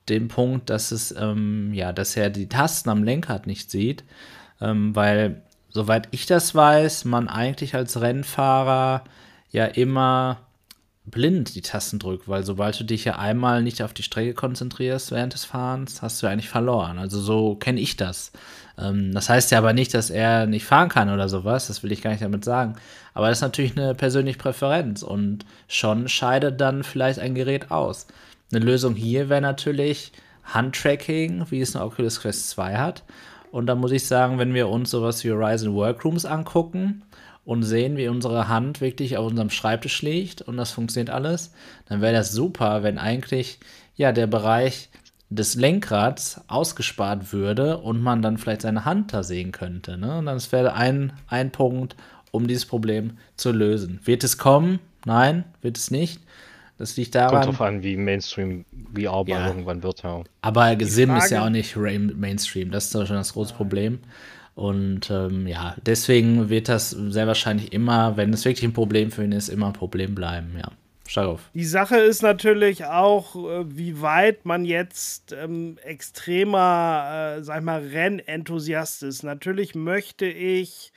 den 0.09 0.27
Punkt, 0.27 0.69
dass 0.69 0.91
es, 0.91 1.15
ähm, 1.17 1.73
ja, 1.73 1.93
dass 1.93 2.17
er 2.17 2.29
die 2.29 2.49
Tasten 2.49 2.89
am 2.89 3.03
Lenkrad 3.03 3.47
nicht 3.47 3.71
sieht, 3.71 4.03
ähm, 4.59 4.95
weil, 4.95 5.43
soweit 5.69 6.07
ich 6.11 6.25
das 6.25 6.53
weiß, 6.55 7.05
man 7.05 7.29
eigentlich 7.29 7.75
als 7.75 8.01
Rennfahrer 8.01 9.03
ja 9.51 9.65
immer 9.65 10.39
blind 11.11 11.55
die 11.55 11.61
Tasten 11.61 11.99
drücke, 11.99 12.27
weil 12.27 12.43
sobald 12.43 12.79
du 12.79 12.83
dich 12.83 13.05
ja 13.05 13.17
einmal 13.17 13.61
nicht 13.61 13.83
auf 13.83 13.93
die 13.93 14.03
Strecke 14.03 14.33
konzentrierst 14.33 15.11
während 15.11 15.33
des 15.33 15.45
Fahrens, 15.45 16.01
hast 16.01 16.23
du 16.23 16.27
eigentlich 16.27 16.49
verloren. 16.49 16.97
Also 16.97 17.19
so 17.19 17.55
kenne 17.55 17.79
ich 17.79 17.97
das. 17.97 18.31
Ähm, 18.77 19.13
das 19.13 19.29
heißt 19.29 19.51
ja 19.51 19.57
aber 19.57 19.73
nicht, 19.73 19.93
dass 19.93 20.09
er 20.09 20.47
nicht 20.47 20.65
fahren 20.65 20.89
kann 20.89 21.09
oder 21.09 21.29
sowas, 21.29 21.67
das 21.67 21.83
will 21.83 21.91
ich 21.91 22.01
gar 22.01 22.11
nicht 22.11 22.23
damit 22.23 22.45
sagen. 22.45 22.75
Aber 23.13 23.29
das 23.29 23.39
ist 23.39 23.43
natürlich 23.43 23.77
eine 23.77 23.93
persönliche 23.93 24.39
Präferenz 24.39 25.03
und 25.03 25.45
schon 25.67 26.07
scheidet 26.07 26.59
dann 26.61 26.83
vielleicht 26.83 27.19
ein 27.19 27.35
Gerät 27.35 27.71
aus. 27.71 28.07
Eine 28.51 28.65
Lösung 28.65 28.95
hier 28.95 29.29
wäre 29.29 29.41
natürlich 29.41 30.11
Handtracking, 30.43 31.45
wie 31.49 31.61
es 31.61 31.75
eine 31.75 31.85
Oculus 31.85 32.21
Quest 32.21 32.49
2 32.49 32.77
hat. 32.77 33.03
Und 33.51 33.67
da 33.67 33.75
muss 33.75 33.91
ich 33.91 34.07
sagen, 34.07 34.39
wenn 34.39 34.53
wir 34.53 34.69
uns 34.69 34.91
sowas 34.91 35.23
wie 35.23 35.31
Horizon 35.31 35.73
Workrooms 35.73 36.25
angucken, 36.25 37.03
und 37.43 37.63
sehen, 37.63 37.97
wie 37.97 38.07
unsere 38.07 38.47
Hand 38.47 38.81
wirklich 38.81 39.17
auf 39.17 39.27
unserem 39.27 39.49
Schreibtisch 39.49 40.01
liegt 40.01 40.41
und 40.41 40.57
das 40.57 40.71
funktioniert 40.71 41.09
alles, 41.09 41.53
dann 41.87 42.01
wäre 42.01 42.13
das 42.13 42.31
super, 42.31 42.83
wenn 42.83 42.97
eigentlich 42.97 43.59
ja 43.95 44.11
der 44.11 44.27
Bereich 44.27 44.89
des 45.29 45.55
Lenkrads 45.55 46.41
ausgespart 46.47 47.31
würde 47.31 47.77
und 47.77 48.01
man 48.01 48.21
dann 48.21 48.37
vielleicht 48.37 48.61
seine 48.61 48.83
Hand 48.83 49.13
da 49.13 49.23
sehen 49.23 49.53
könnte. 49.53 49.97
Ne? 49.97 50.17
Und 50.17 50.25
das 50.25 50.51
wäre 50.51 50.73
ein, 50.73 51.13
ein 51.27 51.51
Punkt, 51.51 51.95
um 52.31 52.47
dieses 52.47 52.65
Problem 52.65 53.17
zu 53.37 53.51
lösen. 53.51 54.01
Wird 54.03 54.23
es 54.25 54.37
kommen? 54.37 54.79
Nein, 55.05 55.45
wird 55.61 55.77
es 55.77 55.89
nicht. 55.89 56.21
Das 56.77 56.97
liegt 56.97 57.15
daran. 57.15 57.43
Kommt 57.43 57.45
drauf 57.45 57.61
an, 57.61 57.83
wie 57.83 57.95
Mainstream 57.95 58.65
VR 58.93 59.23
ja. 59.27 59.47
irgendwann 59.47 59.83
wird, 59.83 60.03
ja. 60.03 60.23
Aber 60.41 60.75
Sim 60.81 61.15
ist 61.15 61.29
ja 61.29 61.45
auch 61.45 61.49
nicht 61.49 61.75
Mainstream. 61.75 62.71
Das 62.71 62.85
ist 62.85 62.95
doch 62.95 63.05
schon 63.05 63.17
das 63.17 63.33
große 63.33 63.53
Problem. 63.53 63.99
Und 64.61 65.09
ähm, 65.09 65.47
ja, 65.47 65.75
deswegen 65.83 66.49
wird 66.49 66.69
das 66.69 66.91
sehr 66.91 67.25
wahrscheinlich 67.25 67.73
immer, 67.73 68.15
wenn 68.15 68.31
es 68.31 68.45
wirklich 68.45 68.63
ein 68.63 68.73
Problem 68.73 69.09
für 69.09 69.23
ihn 69.23 69.31
ist, 69.31 69.49
immer 69.49 69.67
ein 69.67 69.73
Problem 69.73 70.13
bleiben, 70.13 70.55
ja. 70.57 70.69
Auf. 71.13 71.49
Die 71.53 71.65
Sache 71.65 71.97
ist 71.97 72.21
natürlich 72.21 72.85
auch, 72.85 73.35
äh, 73.35 73.65
wie 73.75 74.01
weit 74.01 74.45
man 74.45 74.63
jetzt 74.63 75.33
ähm, 75.33 75.77
extremer, 75.83 77.35
äh, 77.39 77.43
sag 77.43 77.57
ich 77.57 77.65
mal, 77.65 77.81
Rennenthusiast 77.81 79.03
ist. 79.03 79.23
Natürlich 79.23 79.75
möchte 79.75 80.25
ich 80.25 80.93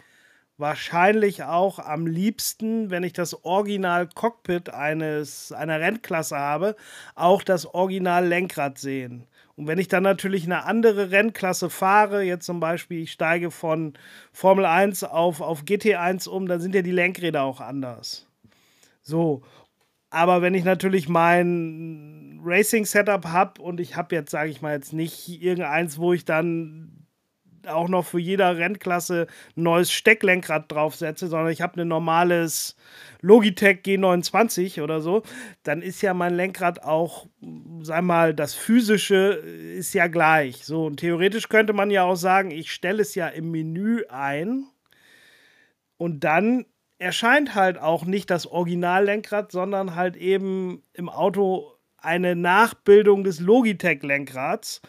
wahrscheinlich 0.56 1.42
auch 1.42 1.80
am 1.80 2.06
liebsten, 2.06 2.90
wenn 2.90 3.02
ich 3.02 3.12
das 3.12 3.44
Original 3.44 4.08
Cockpit 4.14 4.70
einer 4.70 5.80
Rennklasse 5.80 6.36
habe, 6.36 6.76
auch 7.16 7.42
das 7.42 7.66
Original 7.66 8.24
Lenkrad 8.24 8.78
sehen. 8.78 9.26
Und 9.56 9.68
wenn 9.68 9.78
ich 9.78 9.88
dann 9.88 10.02
natürlich 10.02 10.44
eine 10.44 10.64
andere 10.64 11.10
Rennklasse 11.10 11.70
fahre, 11.70 12.22
jetzt 12.22 12.46
zum 12.46 12.58
Beispiel 12.58 13.02
ich 13.02 13.12
steige 13.12 13.50
von 13.50 13.94
Formel 14.32 14.64
1 14.64 15.04
auf, 15.04 15.40
auf 15.40 15.62
GT1 15.62 16.28
um, 16.28 16.46
dann 16.46 16.60
sind 16.60 16.74
ja 16.74 16.82
die 16.82 16.90
Lenkräder 16.90 17.42
auch 17.42 17.60
anders. 17.60 18.26
So. 19.02 19.42
Aber 20.10 20.42
wenn 20.42 20.54
ich 20.54 20.64
natürlich 20.64 21.08
mein 21.08 22.40
Racing-Setup 22.42 23.26
habe 23.26 23.62
und 23.62 23.80
ich 23.80 23.96
habe 23.96 24.14
jetzt, 24.14 24.30
sage 24.30 24.50
ich 24.50 24.60
mal, 24.60 24.74
jetzt 24.74 24.92
nicht 24.92 25.28
irgendeins, 25.42 25.98
wo 25.98 26.12
ich 26.12 26.24
dann 26.24 26.93
auch 27.68 27.88
noch 27.88 28.04
für 28.04 28.18
jede 28.18 28.44
Rennklasse 28.56 29.26
ein 29.56 29.62
neues 29.62 29.90
Stecklenkrad 29.92 30.70
draufsetze, 30.70 31.28
sondern 31.28 31.52
ich 31.52 31.60
habe 31.60 31.80
ein 31.80 31.88
normales 31.88 32.76
Logitech 33.20 33.80
G29 33.84 34.82
oder 34.82 35.00
so, 35.00 35.22
dann 35.62 35.82
ist 35.82 36.02
ja 36.02 36.14
mein 36.14 36.34
Lenkrad 36.34 36.82
auch, 36.82 37.26
sag 37.80 38.02
mal, 38.02 38.34
das 38.34 38.54
physische 38.54 39.32
ist 39.76 39.94
ja 39.94 40.06
gleich. 40.06 40.64
So, 40.64 40.86
und 40.86 40.98
theoretisch 40.98 41.48
könnte 41.48 41.72
man 41.72 41.90
ja 41.90 42.04
auch 42.04 42.16
sagen, 42.16 42.50
ich 42.50 42.72
stelle 42.72 43.02
es 43.02 43.14
ja 43.14 43.28
im 43.28 43.50
Menü 43.50 44.02
ein 44.08 44.66
und 45.96 46.24
dann 46.24 46.66
erscheint 46.98 47.54
halt 47.54 47.78
auch 47.78 48.04
nicht 48.04 48.30
das 48.30 48.46
Originallenkrad, 48.46 49.52
sondern 49.52 49.94
halt 49.94 50.16
eben 50.16 50.82
im 50.92 51.08
Auto 51.08 51.74
eine 51.96 52.36
Nachbildung 52.36 53.24
des 53.24 53.40
Logitech-Lenkrads 53.40 54.82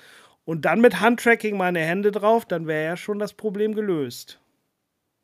und 0.46 0.66
dann 0.66 0.80
mit 0.80 1.02
Handtracking 1.02 1.58
meine 1.58 1.80
Hände 1.80 2.12
drauf, 2.12 2.46
dann 2.46 2.68
wäre 2.68 2.86
ja 2.86 2.98
schon 2.98 3.20
das 3.20 3.34
Problem 3.34 3.76
gelöst. 3.76 4.40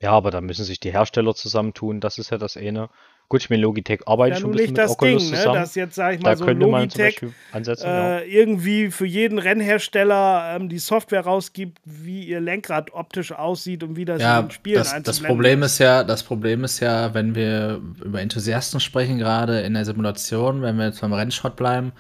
Ja, 0.02 0.12
aber 0.12 0.32
da 0.32 0.42
müssen 0.42 0.66
sich 0.66 0.80
die 0.80 0.92
Hersteller 0.92 1.36
zusammentun, 1.36 2.00
das 2.00 2.18
ist 2.18 2.32
ja 2.32 2.38
das 2.38 2.58
eine. 2.58 2.90
Gut, 3.30 3.44
ich 3.44 3.50
meine, 3.50 3.62
Logitech 3.62 4.08
arbeitet 4.08 4.40
ja, 4.40 4.42
schon 4.42 4.52
ein 4.52 4.58
bisschen 4.58 4.76
das 4.76 4.90
mit 4.90 4.98
Oculus 4.98 5.22
Ding, 5.22 5.32
ne, 5.32 5.38
zusammen. 5.38 5.56
dass 5.56 5.76
jetzt, 5.76 5.96
sag 5.96 6.16
ich 6.16 6.22
mal, 6.22 6.32
da 6.32 6.36
so 6.36 6.44
könnte 6.44 6.66
Logitech 6.66 6.82
man 6.82 6.90
zum 6.90 7.30
Beispiel 7.30 7.34
ansetzen, 7.54 7.86
ja. 7.86 8.18
äh, 8.18 8.30
irgendwie 8.30 8.92
für 8.92 9.06
jeden 9.06 9.40
Rennhersteller 9.40 10.58
ähm, 10.58 10.68
die 10.68 10.80
Software 10.80 11.22
rausgibt, 11.22 11.78
wie 11.86 12.26
ihr 12.26 12.42
Lenkrad 12.42 12.92
optisch 12.94 13.32
aussieht 13.32 13.84
und 13.84 13.96
wie 13.96 14.04
das 14.04 14.22
ja, 14.22 14.40
in 14.40 14.48
den 14.48 14.52
Spielen 14.52 14.80
das, 14.80 15.02
das 15.04 15.22
Problem 15.22 15.64
ist 15.64 15.80
ja, 15.80 16.04
das 16.04 16.24
Problem 16.24 16.66
ist 16.66 16.82
ja, 16.82 17.14
wenn 17.14 17.34
wir 17.34 17.80
über 18.04 18.20
Enthusiasten 18.20 18.82
sprechen, 18.82 19.18
gerade 19.18 19.62
in 19.62 19.76
der 19.76 19.86
Simulation, 19.86 20.62
wenn 20.62 20.76
wir 20.76 20.88
jetzt 20.88 21.00
beim 21.00 21.14
Rennschrott 21.14 21.56
bleiben, 21.56 21.94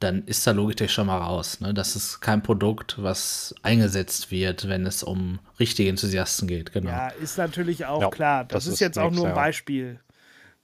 dann 0.00 0.24
ist 0.24 0.46
da 0.46 0.52
Logitech 0.52 0.90
schon 0.90 1.06
mal 1.06 1.18
raus. 1.18 1.60
Ne? 1.60 1.74
Das 1.74 1.94
ist 1.94 2.20
kein 2.20 2.42
Produkt, 2.42 3.02
was 3.02 3.54
eingesetzt 3.62 4.30
wird, 4.30 4.68
wenn 4.68 4.86
es 4.86 5.02
um 5.02 5.38
richtige 5.58 5.90
Enthusiasten 5.90 6.48
geht. 6.48 6.72
Genau. 6.72 6.90
Ja, 6.90 7.08
ist 7.08 7.38
natürlich 7.38 7.84
auch 7.84 8.00
ja, 8.00 8.08
klar. 8.08 8.44
Das, 8.44 8.64
das 8.64 8.66
ist, 8.66 8.74
ist, 8.74 8.80
jetzt 8.80 8.98
auch 8.98 9.10
nur 9.10 9.28
ein 9.28 9.34
Beispiel. 9.34 10.00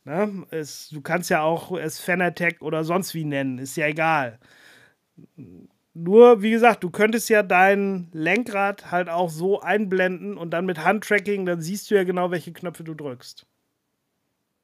Ne? 0.05 0.47
Es, 0.51 0.89
du 0.89 1.03
kannst 1.03 1.31
ja 1.31 1.43
auch 1.43 1.77
es 1.77 2.01
Fanatec 2.01 2.63
oder 2.63 2.83
sonst 2.83 3.15
wie 3.15 3.25
nennen, 3.25 3.59
ist 3.59 3.77
ja 3.77 3.87
egal. 3.87 4.39
Nur, 5.93 6.43
wie 6.43 6.51
gesagt, 6.51 6.83
du 6.83 6.91
könntest 6.91 7.29
ja 7.29 7.43
dein 7.43 8.09
Lenkrad 8.13 8.91
halt 8.91 9.09
auch 9.09 9.31
so 9.31 9.61
einblenden 9.61 10.37
und 10.39 10.51
dann 10.51 10.67
mit 10.67 10.83
Handtracking, 10.83 11.47
dann 11.47 11.61
siehst 11.61 11.91
du 11.91 11.95
ja 11.95 12.05
genau, 12.05 12.31
welche 12.31 12.53
Knöpfe 12.53 12.85
du 12.85 12.95
drückst. 12.95 13.47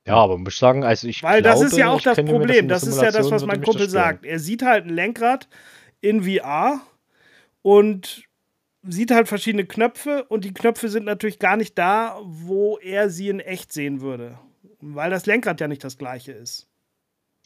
Ja, 0.06 0.16
aber 0.16 0.36
muss 0.36 0.54
ich 0.54 0.58
sagen, 0.58 0.82
also 0.84 1.06
ich 1.06 1.22
Weil 1.22 1.42
glaube, 1.42 1.60
das 1.60 1.72
ist 1.72 1.78
ja 1.78 1.90
auch 1.90 2.00
das 2.00 2.16
Problem. 2.16 2.68
Das, 2.68 2.82
das 2.82 2.94
ist 2.94 3.02
ja 3.02 3.10
das, 3.12 3.30
was 3.30 3.46
mein 3.46 3.62
Kumpel 3.62 3.88
sagt. 3.88 4.24
Er 4.24 4.38
sieht 4.38 4.62
halt 4.62 4.86
ein 4.86 4.94
Lenkrad 4.94 5.48
in 6.00 6.24
VR 6.24 6.80
und 7.62 8.24
sieht 8.82 9.12
halt 9.12 9.28
verschiedene 9.28 9.64
Knöpfe 9.64 10.24
und 10.24 10.44
die 10.44 10.52
Knöpfe 10.52 10.88
sind 10.88 11.04
natürlich 11.04 11.38
gar 11.38 11.56
nicht 11.56 11.78
da, 11.78 12.18
wo 12.24 12.78
er 12.78 13.10
sie 13.10 13.28
in 13.28 13.38
echt 13.38 13.72
sehen 13.72 14.00
würde. 14.00 14.38
Weil 14.80 15.10
das 15.10 15.26
Lenkrad 15.26 15.60
ja 15.60 15.68
nicht 15.68 15.84
das 15.84 15.98
gleiche 15.98 16.32
ist. 16.32 16.68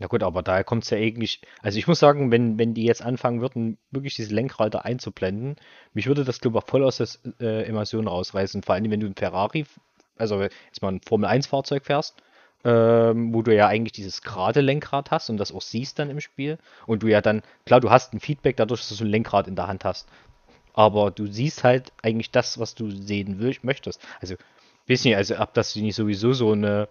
Ja 0.00 0.06
gut, 0.06 0.22
aber 0.22 0.42
daher 0.42 0.64
kommt 0.64 0.84
es 0.84 0.90
ja 0.90 0.98
eigentlich. 0.98 1.42
Also 1.62 1.78
ich 1.78 1.86
muss 1.86 1.98
sagen, 1.98 2.30
wenn, 2.30 2.58
wenn 2.58 2.72
die 2.72 2.84
jetzt 2.84 3.02
anfangen 3.02 3.42
würden, 3.42 3.78
wirklich 3.90 4.14
diese 4.14 4.34
Lenkrad 4.34 4.74
einzublenden, 4.76 5.56
mich 5.92 6.06
würde 6.06 6.24
das, 6.24 6.40
glaube 6.40 6.58
ich, 6.58 6.70
voll 6.70 6.84
aus 6.84 6.98
der 6.98 7.08
äh, 7.40 7.68
Immersion 7.68 8.08
rausreißen. 8.08 8.62
Vor 8.62 8.74
allem, 8.74 8.90
wenn 8.90 9.00
du 9.00 9.06
ein 9.06 9.14
Ferrari, 9.14 9.66
also 10.16 10.40
jetzt 10.40 10.80
mal 10.80 10.92
ein 10.92 11.00
Formel-1-Fahrzeug 11.02 11.84
fährst 11.84 12.22
ähm, 12.66 13.32
wo 13.32 13.42
du 13.42 13.54
ja 13.54 13.68
eigentlich 13.68 13.92
dieses 13.92 14.22
gerade 14.22 14.60
Lenkrad 14.60 15.12
hast 15.12 15.30
und 15.30 15.36
das 15.36 15.52
auch 15.52 15.62
siehst 15.62 16.00
dann 16.00 16.10
im 16.10 16.20
Spiel. 16.20 16.58
Und 16.86 17.04
du 17.04 17.06
ja 17.06 17.20
dann, 17.20 17.42
klar, 17.64 17.80
du 17.80 17.90
hast 17.90 18.12
ein 18.12 18.18
Feedback 18.18 18.56
dadurch, 18.56 18.80
dass 18.80 18.98
du 18.98 19.04
ein 19.04 19.10
Lenkrad 19.10 19.46
in 19.46 19.54
der 19.54 19.68
Hand 19.68 19.84
hast. 19.84 20.08
Aber 20.74 21.12
du 21.12 21.26
siehst 21.26 21.62
halt 21.62 21.92
eigentlich 22.02 22.32
das, 22.32 22.58
was 22.58 22.74
du 22.74 22.90
sehen 22.90 23.38
willst, 23.38 23.62
möchtest. 23.62 24.00
Also, 24.20 24.34
weiß 24.88 25.04
nicht, 25.04 25.16
also 25.16 25.38
ob 25.38 25.54
das 25.54 25.76
nicht 25.76 25.94
sowieso 25.94 26.32
so 26.32 26.52
eine 26.52 26.88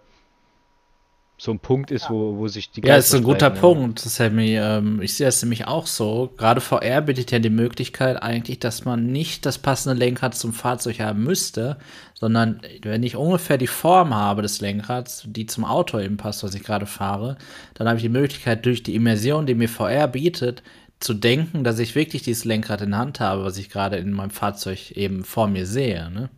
so 1.38 1.50
ein 1.50 1.58
Punkt 1.58 1.90
ist, 1.90 2.08
wo, 2.08 2.38
wo 2.38 2.48
sich 2.48 2.70
die 2.70 2.80
Ja, 2.80 2.96
ist 2.96 3.14
ein 3.14 3.22
guter 3.22 3.54
ja. 3.54 3.60
Punkt, 3.60 3.98
Sammy. 3.98 4.56
Ähm, 4.56 5.02
ich 5.02 5.14
sehe 5.14 5.28
es 5.28 5.42
nämlich 5.42 5.66
auch 5.66 5.86
so. 5.86 6.32
Gerade 6.38 6.62
VR 6.62 7.02
bietet 7.02 7.30
ja 7.30 7.38
die 7.38 7.50
Möglichkeit 7.50 8.22
eigentlich, 8.22 8.58
dass 8.58 8.86
man 8.86 9.06
nicht 9.12 9.44
das 9.44 9.58
passende 9.58 9.98
Lenkrad 9.98 10.34
zum 10.34 10.54
Fahrzeug 10.54 11.00
haben 11.00 11.24
müsste, 11.24 11.76
sondern 12.14 12.62
wenn 12.82 13.02
ich 13.02 13.16
ungefähr 13.16 13.58
die 13.58 13.66
Form 13.66 14.14
habe 14.14 14.40
des 14.40 14.62
Lenkrads, 14.62 15.24
die 15.26 15.44
zum 15.44 15.66
Auto 15.66 15.98
eben 15.98 16.16
passt, 16.16 16.42
was 16.42 16.54
ich 16.54 16.62
gerade 16.62 16.86
fahre, 16.86 17.36
dann 17.74 17.86
habe 17.86 17.98
ich 17.98 18.02
die 18.02 18.08
Möglichkeit, 18.08 18.64
durch 18.64 18.82
die 18.82 18.94
Immersion, 18.94 19.44
die 19.44 19.54
mir 19.54 19.68
VR 19.68 20.08
bietet, 20.08 20.62
zu 21.00 21.12
denken, 21.12 21.64
dass 21.64 21.78
ich 21.78 21.94
wirklich 21.94 22.22
dieses 22.22 22.46
Lenkrad 22.46 22.80
in 22.80 22.92
der 22.92 23.00
Hand 23.00 23.20
habe, 23.20 23.44
was 23.44 23.58
ich 23.58 23.68
gerade 23.68 23.96
in 23.96 24.12
meinem 24.12 24.30
Fahrzeug 24.30 24.92
eben 24.92 25.24
vor 25.24 25.48
mir 25.48 25.66
sehe. 25.66 26.10
Ne? 26.10 26.30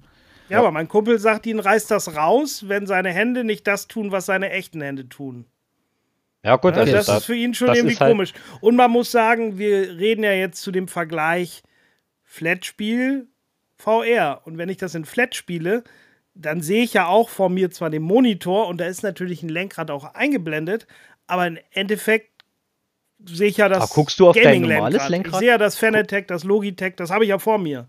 Ja, 0.48 0.54
ja, 0.54 0.58
aber 0.60 0.70
mein 0.70 0.88
Kumpel 0.88 1.18
sagt, 1.18 1.46
ihn 1.46 1.58
reißt 1.58 1.90
das 1.90 2.16
raus, 2.16 2.68
wenn 2.68 2.86
seine 2.86 3.10
Hände 3.10 3.44
nicht 3.44 3.66
das 3.66 3.88
tun, 3.88 4.12
was 4.12 4.26
seine 4.26 4.50
echten 4.50 4.80
Hände 4.80 5.08
tun. 5.08 5.44
Ja, 6.42 6.56
gut, 6.56 6.74
ja, 6.74 6.82
also 6.82 6.92
das, 6.92 7.06
das 7.06 7.18
ist 7.18 7.24
für 7.24 7.34
ihn 7.34 7.54
schon 7.54 7.74
irgendwie 7.74 7.96
halt 7.96 8.10
komisch. 8.10 8.32
Und 8.60 8.76
man 8.76 8.90
muss 8.90 9.10
sagen, 9.10 9.58
wir 9.58 9.98
reden 9.98 10.22
ja 10.22 10.32
jetzt 10.32 10.62
zu 10.62 10.70
dem 10.70 10.88
Vergleich 10.88 11.62
Flat-Spiel, 12.22 13.26
VR. 13.76 14.42
Und 14.44 14.58
wenn 14.58 14.68
ich 14.68 14.76
das 14.76 14.94
in 14.94 15.04
Flat 15.04 15.34
spiele, 15.34 15.84
dann 16.34 16.60
sehe 16.62 16.84
ich 16.84 16.94
ja 16.94 17.06
auch 17.06 17.28
vor 17.28 17.48
mir 17.48 17.70
zwar 17.70 17.90
den 17.90 18.02
Monitor 18.02 18.68
und 18.68 18.80
da 18.80 18.86
ist 18.86 19.02
natürlich 19.02 19.42
ein 19.42 19.48
Lenkrad 19.48 19.90
auch 19.90 20.14
eingeblendet, 20.14 20.86
aber 21.26 21.46
im 21.46 21.58
Endeffekt 21.72 22.30
sehe 23.24 23.48
ich 23.48 23.56
ja 23.56 23.68
das. 23.68 23.82
Aber 23.82 23.92
guckst 23.92 24.20
du 24.20 24.28
auf 24.28 24.36
dein 24.40 24.62
normales 24.62 25.08
Lenkrad? 25.08 25.34
Ich 25.34 25.38
sehe 25.40 25.48
ja 25.48 25.58
das 25.58 25.76
Fanatec, 25.76 26.28
das 26.28 26.44
Logitech, 26.44 26.94
das 26.96 27.10
habe 27.10 27.24
ich 27.24 27.30
ja 27.30 27.38
vor 27.38 27.58
mir. 27.58 27.88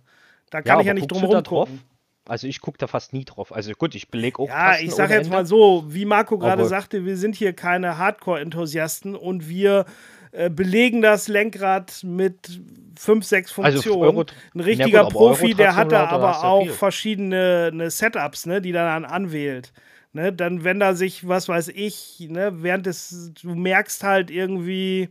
Da 0.49 0.61
kann 0.61 0.77
ja, 0.77 0.81
ich 0.81 0.87
ja 0.87 0.93
nicht 0.95 1.11
drum 1.11 1.21
herum 1.21 1.43
gucken. 1.43 1.81
Also 2.29 2.47
ich 2.47 2.61
gucke 2.61 2.77
da 2.77 2.87
fast 2.87 3.13
nie 3.13 3.25
drauf. 3.25 3.53
Also 3.53 3.71
gut, 3.73 3.95
ich 3.95 4.09
belege 4.09 4.39
auch. 4.39 4.47
Ja, 4.47 4.71
Tasten 4.71 4.85
ich 4.85 4.91
sage 4.93 5.13
jetzt 5.13 5.25
Ende. 5.25 5.37
mal 5.37 5.45
so, 5.45 5.85
wie 5.87 6.05
Marco 6.05 6.37
gerade 6.37 6.65
sagte, 6.65 7.05
wir 7.05 7.17
sind 7.17 7.35
hier 7.35 7.53
keine 7.53 7.97
Hardcore-Enthusiasten 7.97 9.15
und 9.15 9.49
wir 9.49 9.85
äh, 10.31 10.49
belegen 10.49 11.01
das 11.01 11.27
Lenkrad 11.27 12.03
mit 12.03 12.61
fünf, 12.97 13.25
sechs 13.25 13.57
also 13.57 13.81
Funktionen. 13.81 14.17
Also 14.17 14.33
Ein 14.53 14.59
richtiger 14.59 15.03
gut, 15.05 15.13
Profi, 15.13 15.53
der 15.55 15.75
hat 15.75 15.91
da 15.91 16.05
aber 16.07 16.43
auch 16.43 16.69
verschiedene 16.69 17.71
ne 17.73 17.89
Setups, 17.89 18.45
ne, 18.45 18.61
die 18.61 18.71
er 18.71 18.85
dann 18.85 19.05
anwählt. 19.05 19.73
Ne, 20.11 20.33
dann, 20.33 20.63
wenn 20.63 20.79
da 20.79 20.93
sich, 20.93 21.27
was 21.27 21.49
weiß 21.49 21.69
ich, 21.69 22.27
ne, 22.29 22.63
während 22.63 22.85
des, 22.85 23.31
du 23.41 23.55
merkst 23.55 24.03
halt 24.03 24.31
irgendwie, 24.31 25.09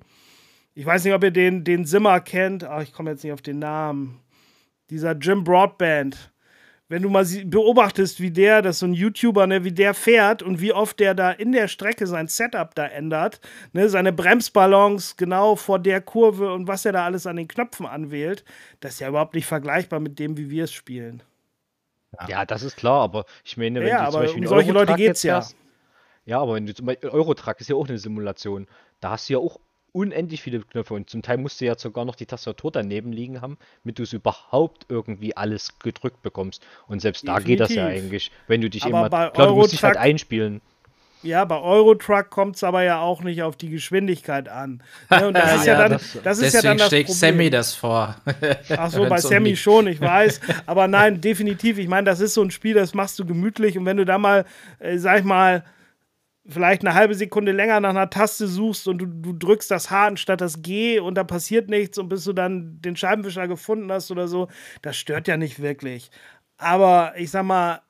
ich 0.74 0.86
weiß 0.86 1.04
nicht, 1.04 1.14
ob 1.14 1.24
ihr 1.24 1.30
den, 1.30 1.64
den 1.64 1.84
Simmer 1.84 2.20
kennt, 2.20 2.62
aber 2.64 2.82
ich 2.82 2.92
komme 2.92 3.10
jetzt 3.10 3.24
nicht 3.24 3.32
auf 3.32 3.42
den 3.42 3.58
Namen. 3.58 4.20
Dieser 4.90 5.12
Jim 5.12 5.44
Broadband. 5.44 6.32
Wenn 6.90 7.02
du 7.02 7.10
mal 7.10 7.26
beobachtest, 7.44 8.20
wie 8.20 8.30
der, 8.30 8.62
das 8.62 8.76
ist 8.76 8.80
so 8.80 8.86
ein 8.86 8.94
YouTuber, 8.94 9.46
ne, 9.46 9.62
wie 9.62 9.72
der 9.72 9.92
fährt 9.92 10.42
und 10.42 10.60
wie 10.60 10.72
oft 10.72 10.98
der 11.00 11.14
da 11.14 11.30
in 11.30 11.52
der 11.52 11.68
Strecke 11.68 12.06
sein 12.06 12.28
Setup 12.28 12.74
da 12.74 12.86
ändert, 12.86 13.40
ne, 13.72 13.90
seine 13.90 14.12
Bremsballons 14.12 15.18
genau 15.18 15.54
vor 15.54 15.78
der 15.78 16.00
Kurve 16.00 16.52
und 16.52 16.66
was 16.66 16.86
er 16.86 16.92
da 16.92 17.04
alles 17.04 17.26
an 17.26 17.36
den 17.36 17.46
Knöpfen 17.46 17.84
anwählt, 17.84 18.42
das 18.80 18.94
ist 18.94 19.00
ja 19.00 19.08
überhaupt 19.08 19.34
nicht 19.34 19.46
vergleichbar 19.46 20.00
mit 20.00 20.18
dem, 20.18 20.38
wie 20.38 20.48
wir 20.48 20.64
es 20.64 20.72
spielen. 20.72 21.22
Ja. 22.26 22.46
das 22.46 22.62
ist 22.62 22.76
klar, 22.76 23.02
aber 23.02 23.26
ich 23.44 23.58
meine, 23.58 23.80
wenn 23.80 23.88
ja, 23.88 24.06
du 24.06 24.12
zum 24.12 24.20
Beispiel 24.22 24.42
um 24.42 24.48
solche 24.48 24.72
Leute 24.72 24.94
geht's 24.94 25.22
ja. 25.22 25.36
Hast, 25.36 25.56
ja, 26.24 26.40
aber 26.40 26.54
wenn 26.54 26.66
du 26.66 26.74
zum 26.74 26.86
Beispiel 26.86 27.10
Eurotrack 27.10 27.60
ist 27.60 27.68
ja 27.68 27.76
auch 27.76 27.88
eine 27.88 27.98
Simulation. 27.98 28.66
Da 29.00 29.10
hast 29.10 29.28
du 29.28 29.34
ja 29.34 29.38
auch 29.38 29.60
unendlich 29.92 30.42
viele 30.42 30.60
Knöpfe 30.60 30.94
und 30.94 31.10
zum 31.10 31.22
Teil 31.22 31.38
musst 31.38 31.60
du 31.60 31.64
ja 31.64 31.76
sogar 31.76 32.04
noch 32.04 32.14
die 32.14 32.26
Tastatur 32.26 32.70
daneben 32.70 33.12
liegen 33.12 33.40
haben, 33.40 33.58
damit 33.82 33.98
du 33.98 34.02
es 34.02 34.12
überhaupt 34.12 34.86
irgendwie 34.88 35.36
alles 35.36 35.78
gedrückt 35.78 36.22
bekommst. 36.22 36.64
Und 36.86 37.00
selbst 37.00 37.22
Definitiv. 37.22 37.44
da 37.44 37.46
geht 37.46 37.60
das 37.60 37.74
ja 37.74 37.86
eigentlich, 37.86 38.30
wenn 38.46 38.60
du 38.60 38.70
dich 38.70 38.84
aber 38.84 39.06
immer. 39.06 39.30
Klar, 39.30 39.48
du 39.48 39.54
musst 39.54 39.72
dich 39.72 39.82
halt 39.82 39.96
einspielen. 39.96 40.60
Ja, 41.22 41.44
bei 41.44 41.60
Eurotruck 41.60 42.30
kommt 42.30 42.56
es 42.56 42.64
aber 42.64 42.84
ja 42.84 43.00
auch 43.00 43.22
nicht 43.22 43.42
auf 43.42 43.56
die 43.56 43.70
Geschwindigkeit 43.70 44.48
an. 44.48 44.82
Ja, 45.10 45.26
und 45.26 45.34
das 45.34 45.56
ist 45.56 45.66
ja, 45.66 45.72
ja 45.72 45.78
dann 45.80 45.90
das, 45.92 46.18
das, 46.22 46.38
ist 46.38 46.54
ja 46.54 46.62
dann 46.62 46.78
das 46.78 46.88
schlägt 46.88 47.10
Sammy 47.10 47.50
das 47.50 47.74
vor. 47.74 48.14
Ach 48.76 48.90
so, 48.90 49.04
bei 49.08 49.18
Sammy 49.18 49.56
schon, 49.56 49.88
ich 49.88 50.00
weiß. 50.00 50.40
Aber 50.66 50.86
nein, 50.86 51.20
definitiv. 51.20 51.78
Ich 51.78 51.88
meine, 51.88 52.04
das 52.04 52.20
ist 52.20 52.34
so 52.34 52.42
ein 52.42 52.52
Spiel, 52.52 52.74
das 52.74 52.94
machst 52.94 53.18
du 53.18 53.26
gemütlich. 53.26 53.76
Und 53.76 53.84
wenn 53.84 53.96
du 53.96 54.04
da 54.04 54.18
mal, 54.18 54.44
äh, 54.78 54.98
sag 54.98 55.18
ich 55.18 55.24
mal, 55.24 55.64
vielleicht 56.48 56.84
eine 56.84 56.94
halbe 56.94 57.14
Sekunde 57.14 57.52
länger 57.52 57.80
nach 57.80 57.90
einer 57.90 58.10
Taste 58.10 58.46
suchst 58.46 58.88
und 58.88 58.98
du, 58.98 59.06
du 59.06 59.32
drückst 59.32 59.70
das 59.70 59.90
H 59.90 60.06
anstatt 60.06 60.40
das 60.40 60.62
G 60.62 60.98
und 60.98 61.14
da 61.14 61.24
passiert 61.24 61.68
nichts 61.68 61.98
und 61.98 62.08
bis 62.08 62.24
du 62.24 62.32
dann 62.32 62.80
den 62.80 62.96
Scheibenwischer 62.96 63.46
gefunden 63.48 63.92
hast 63.92 64.10
oder 64.10 64.28
so, 64.28 64.48
das 64.82 64.96
stört 64.96 65.28
ja 65.28 65.36
nicht 65.36 65.60
wirklich. 65.60 66.10
Aber 66.56 67.12
ich 67.16 67.30
sag 67.30 67.44
mal, 67.44 67.82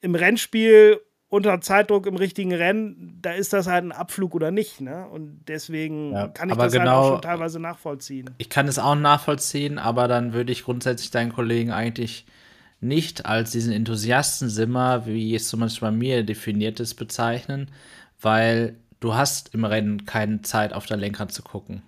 im 0.00 0.14
Rennspiel 0.14 1.00
unter 1.28 1.60
Zeitdruck 1.60 2.06
im 2.06 2.14
richtigen 2.14 2.54
Rennen, 2.54 3.18
da 3.20 3.32
ist 3.32 3.52
das 3.52 3.66
halt 3.66 3.84
ein 3.84 3.90
Abflug 3.90 4.36
oder 4.36 4.52
nicht. 4.52 4.80
Ne? 4.80 5.08
Und 5.08 5.40
deswegen 5.48 6.12
ja, 6.12 6.28
kann 6.28 6.48
ich 6.48 6.56
das 6.56 6.72
genau, 6.72 6.84
halt 6.84 6.90
auch 6.90 7.02
genau 7.02 7.12
schon 7.14 7.22
teilweise 7.22 7.58
nachvollziehen. 7.58 8.30
Ich 8.38 8.48
kann 8.48 8.68
es 8.68 8.78
auch 8.78 8.94
nachvollziehen, 8.94 9.78
aber 9.78 10.06
dann 10.06 10.32
würde 10.32 10.52
ich 10.52 10.62
grundsätzlich 10.62 11.10
deinen 11.10 11.32
Kollegen 11.32 11.72
eigentlich 11.72 12.26
nicht 12.80 13.26
als 13.26 13.50
diesen 13.50 13.72
Enthusiastensimmer, 13.72 15.06
wie 15.06 15.34
es 15.34 15.48
zum 15.48 15.60
Beispiel 15.60 15.88
bei 15.88 15.92
mir 15.92 16.22
definiert 16.22 16.78
ist, 16.78 16.94
bezeichnen, 16.94 17.70
weil 18.20 18.76
du 19.00 19.14
hast 19.14 19.54
im 19.54 19.64
Rennen 19.64 20.06
keine 20.06 20.42
Zeit 20.42 20.72
auf 20.72 20.86
dein 20.86 21.00
Lenkrad 21.00 21.32
zu 21.32 21.42
gucken. 21.42 21.82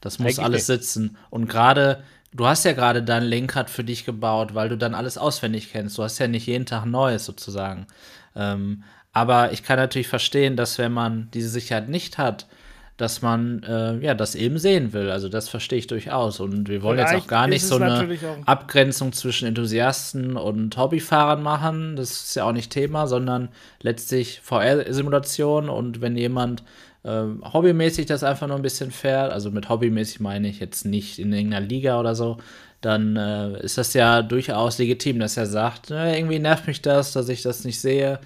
Das 0.00 0.18
muss 0.18 0.38
Eigentlich 0.38 0.44
alles 0.44 0.66
sitzen. 0.66 1.16
Und 1.30 1.48
gerade, 1.48 2.02
du 2.32 2.46
hast 2.46 2.64
ja 2.64 2.72
gerade 2.72 3.02
dein 3.02 3.22
Lenkrad 3.22 3.70
für 3.70 3.84
dich 3.84 4.04
gebaut, 4.04 4.54
weil 4.54 4.68
du 4.68 4.76
dann 4.76 4.94
alles 4.94 5.18
auswendig 5.18 5.70
kennst. 5.70 5.98
Du 5.98 6.02
hast 6.02 6.18
ja 6.18 6.28
nicht 6.28 6.46
jeden 6.46 6.66
Tag 6.66 6.84
Neues 6.84 7.24
sozusagen. 7.24 7.86
Ähm, 8.34 8.84
aber 9.12 9.52
ich 9.52 9.62
kann 9.62 9.76
natürlich 9.76 10.08
verstehen, 10.08 10.56
dass 10.56 10.78
wenn 10.78 10.92
man 10.92 11.28
diese 11.32 11.50
Sicherheit 11.50 11.88
nicht 11.88 12.18
hat, 12.18 12.46
dass 12.96 13.22
man 13.22 13.62
äh, 13.62 13.98
ja 13.98 14.14
das 14.14 14.34
eben 14.34 14.58
sehen 14.58 14.92
will. 14.92 15.10
Also 15.10 15.28
das 15.28 15.48
verstehe 15.48 15.78
ich 15.78 15.86
durchaus. 15.86 16.40
Und 16.40 16.68
wir 16.68 16.82
wollen 16.82 16.98
Vielleicht 16.98 17.14
jetzt 17.14 17.22
auch 17.24 17.26
gar 17.26 17.46
nicht 17.46 17.64
so 17.64 17.76
eine 17.76 18.18
Abgrenzung 18.46 19.12
zwischen 19.12 19.48
Enthusiasten 19.48 20.36
und 20.36 20.76
Hobbyfahrern 20.76 21.42
machen. 21.42 21.96
Das 21.96 22.10
ist 22.10 22.36
ja 22.36 22.44
auch 22.44 22.52
nicht 22.52 22.70
Thema, 22.70 23.06
sondern 23.06 23.48
letztlich 23.80 24.40
VR-Simulation. 24.42 25.68
Und 25.68 26.00
wenn 26.00 26.16
jemand 26.16 26.62
äh, 27.04 27.24
hobbymäßig 27.42 28.06
das 28.06 28.24
einfach 28.24 28.46
nur 28.46 28.56
ein 28.56 28.62
bisschen 28.62 28.90
fährt, 28.90 29.32
also 29.32 29.50
mit 29.50 29.68
hobbymäßig 29.68 30.20
meine 30.20 30.48
ich 30.48 30.60
jetzt 30.60 30.84
nicht 30.84 31.18
in 31.18 31.32
irgendeiner 31.32 31.66
Liga 31.66 31.98
oder 31.98 32.14
so, 32.14 32.38
dann 32.82 33.16
äh, 33.16 33.62
ist 33.62 33.78
das 33.78 33.94
ja 33.94 34.22
durchaus 34.22 34.78
legitim, 34.78 35.18
dass 35.20 35.36
er 35.36 35.46
sagt, 35.46 35.90
äh, 35.90 36.16
irgendwie 36.16 36.40
nervt 36.40 36.66
mich 36.66 36.82
das, 36.82 37.12
dass 37.12 37.28
ich 37.28 37.42
das 37.42 37.64
nicht 37.64 37.80
sehe. 37.80 38.20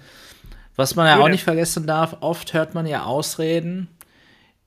Was 0.75 0.95
man 0.95 1.07
ja 1.07 1.19
auch 1.19 1.29
nicht 1.29 1.43
vergessen 1.43 1.87
darf, 1.87 2.17
oft 2.19 2.53
hört 2.53 2.75
man 2.75 2.85
ja 2.85 3.03
Ausreden, 3.03 3.87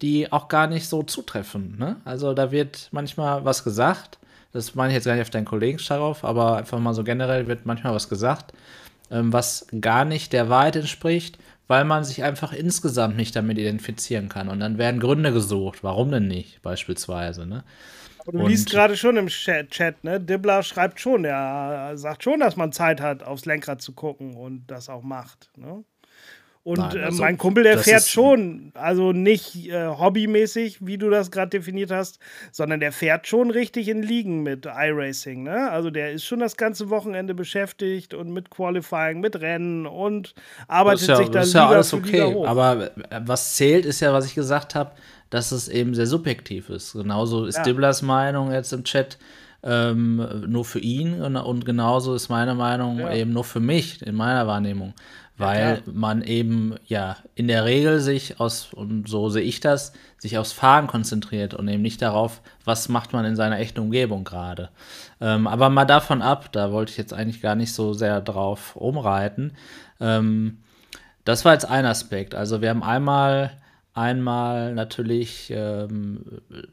die 0.03 0.33
auch 0.33 0.49
gar 0.49 0.67
nicht 0.67 0.89
so 0.89 1.03
zutreffen. 1.03 1.77
Ne? 1.79 1.97
Also 2.05 2.35
da 2.35 2.51
wird 2.51 2.89
manchmal 2.93 3.45
was 3.45 3.65
gesagt. 3.65 4.19
Das 4.53 4.75
meine 4.75 4.91
ich 4.91 4.95
jetzt 4.95 5.05
gar 5.05 5.15
nicht 5.15 5.23
auf 5.23 5.31
deinen 5.31 5.45
Kollegen 5.45 5.79
darauf, 5.87 6.25
aber 6.25 6.57
einfach 6.57 6.79
mal 6.79 6.95
so 6.95 7.05
generell 7.05 7.47
wird 7.47 7.67
manchmal 7.67 7.95
was 7.95 8.09
gesagt, 8.09 8.53
ähm, 9.11 9.33
was 9.33 9.67
gar 9.81 10.05
nicht 10.05 10.33
der 10.33 10.49
Wahrheit 10.49 10.77
entspricht, 10.77 11.39
weil 11.69 11.85
man 11.85 12.03
sich 12.03 12.25
einfach 12.25 12.53
insgesamt 12.53 13.17
nicht 13.17 13.37
damit 13.37 13.59
identifizieren 13.59 14.29
kann. 14.29 14.49
Und 14.49 14.59
dann 14.59 14.77
werden 14.77 14.99
Gründe 14.99 15.33
gesucht. 15.33 15.85
Warum 15.85 16.11
denn 16.11 16.27
nicht, 16.27 16.63
beispielsweise? 16.63 17.47
Ne? 17.47 17.63
du 18.27 18.39
und 18.39 18.49
liest 18.49 18.71
gerade 18.71 18.97
schon 18.97 19.17
im 19.17 19.29
Chat, 19.29 19.71
Chat, 19.71 20.05
ne? 20.05 20.21
Dibbler 20.21 20.63
schreibt 20.63 21.01
schon, 21.01 21.25
er 21.25 21.97
sagt 21.97 22.25
schon, 22.25 22.41
dass 22.41 22.57
man 22.57 22.73
Zeit 22.73 23.01
hat, 23.01 23.23
aufs 23.23 23.47
Lenkrad 23.47 23.83
zu 23.83 23.93
gucken 23.93 24.35
und 24.37 24.67
das 24.67 24.89
auch 24.89 25.03
macht. 25.03 25.51
Ne? 25.57 25.85
Und 26.63 26.79
Nein, 26.79 26.97
äh, 26.97 27.03
also, 27.05 27.23
mein 27.23 27.39
Kumpel, 27.39 27.65
der 27.65 27.79
fährt 27.79 28.07
schon, 28.07 28.73
also 28.75 29.13
nicht 29.13 29.69
äh, 29.69 29.87
hobbymäßig, 29.87 30.87
wie 30.87 30.99
du 30.99 31.09
das 31.09 31.31
gerade 31.31 31.49
definiert 31.49 31.91
hast, 31.91 32.19
sondern 32.53 32.81
der 32.81 32.93
fährt 32.93 33.27
schon 33.27 33.51
richtig 33.51 33.89
in 33.89 34.03
Ligen 34.03 34.43
mit 34.43 34.67
iRacing. 34.67 35.45
Ne? 35.45 35.71
Also 35.71 35.91
der 35.91 36.13
ist 36.13 36.25
schon 36.25 36.41
das 36.41 36.59
ganze 36.59 36.91
Wochenende 36.91 37.33
beschäftigt 37.33 38.13
und 38.13 38.31
mit 38.31 38.51
Qualifying, 38.51 39.21
mit 39.21 39.41
Rennen 39.41 39.87
und 39.87 40.35
arbeitet 40.69 41.09
ja, 41.09 41.17
sich 41.17 41.31
dann 41.31 41.45
ist 41.45 41.55
ja 41.55 41.67
alles 41.67 41.95
okay. 41.95 42.37
Aber 42.45 42.91
äh, 43.11 43.21
was 43.25 43.55
zählt, 43.55 43.87
ist 43.87 44.01
ja, 44.01 44.13
was 44.13 44.27
ich 44.27 44.35
gesagt 44.35 44.75
habe, 44.75 44.93
dass 45.31 45.53
es 45.53 45.67
eben 45.69 45.95
sehr 45.95 46.07
subjektiv 46.07 46.69
ist. 46.69 46.93
Genauso 46.93 47.47
ist 47.47 47.57
ja. 47.57 47.63
Dibblers 47.63 48.03
Meinung 48.03 48.53
jetzt 48.53 48.73
im 48.73 48.85
Chat. 48.85 49.19
Ähm, 49.63 50.27
nur 50.49 50.65
für 50.65 50.79
ihn 50.79 51.21
und, 51.21 51.37
und, 51.37 51.67
genauso 51.67 52.15
ist 52.15 52.31
meine 52.31 52.55
Meinung 52.55 52.99
ja. 52.99 53.13
eben 53.13 53.35
nur 53.35 53.45
für 53.45 53.61
mich 53.61 54.01
in 54.01 54.15
meiner 54.15 54.47
Wahrnehmung 54.47 54.95
weil 55.41 55.83
ja, 55.85 55.93
man 55.93 56.23
eben 56.23 56.75
ja 56.87 57.17
in 57.35 57.49
der 57.49 57.65
Regel 57.65 58.01
sich 58.01 58.39
aus, 58.39 58.73
und 58.73 59.09
so 59.09 59.31
sehe 59.31 59.43
ich 59.43 59.61
das, 59.61 59.93
sich 60.19 60.37
aufs 60.37 60.53
Fahren 60.53 60.87
konzentriert 60.87 61.55
und 61.55 61.67
eben 61.67 61.83
nicht 61.83 62.03
darauf, 62.03 62.43
was 62.65 62.89
macht 62.89 63.13
man 63.13 63.25
in 63.25 63.37
seiner 63.37 63.59
echten 63.59 63.81
Umgebung 63.81 64.25
gerade. 64.25 64.69
Ähm, 65.21 65.47
aber 65.47 65.71
mal 65.71 65.87
davon 65.87 66.21
ab, 66.21 66.53
da 66.53 66.73
wollte 66.73 66.93
ich 66.93 66.99
jetzt 66.99 67.15
eigentlich 67.15 67.41
gar 67.41 67.55
nicht 67.55 67.73
so 67.73 67.95
sehr 67.95 68.21
drauf 68.21 68.77
umreiten. 68.77 69.53
Ähm, 69.99 70.59
das 71.25 71.45
war 71.45 71.55
jetzt 71.55 71.69
ein 71.69 71.87
Aspekt. 71.87 72.35
Also 72.35 72.61
wir 72.61 72.69
haben 72.69 72.83
einmal 72.83 73.53
Einmal 73.93 74.73
natürlich 74.75 75.51
ähm, 75.51 76.25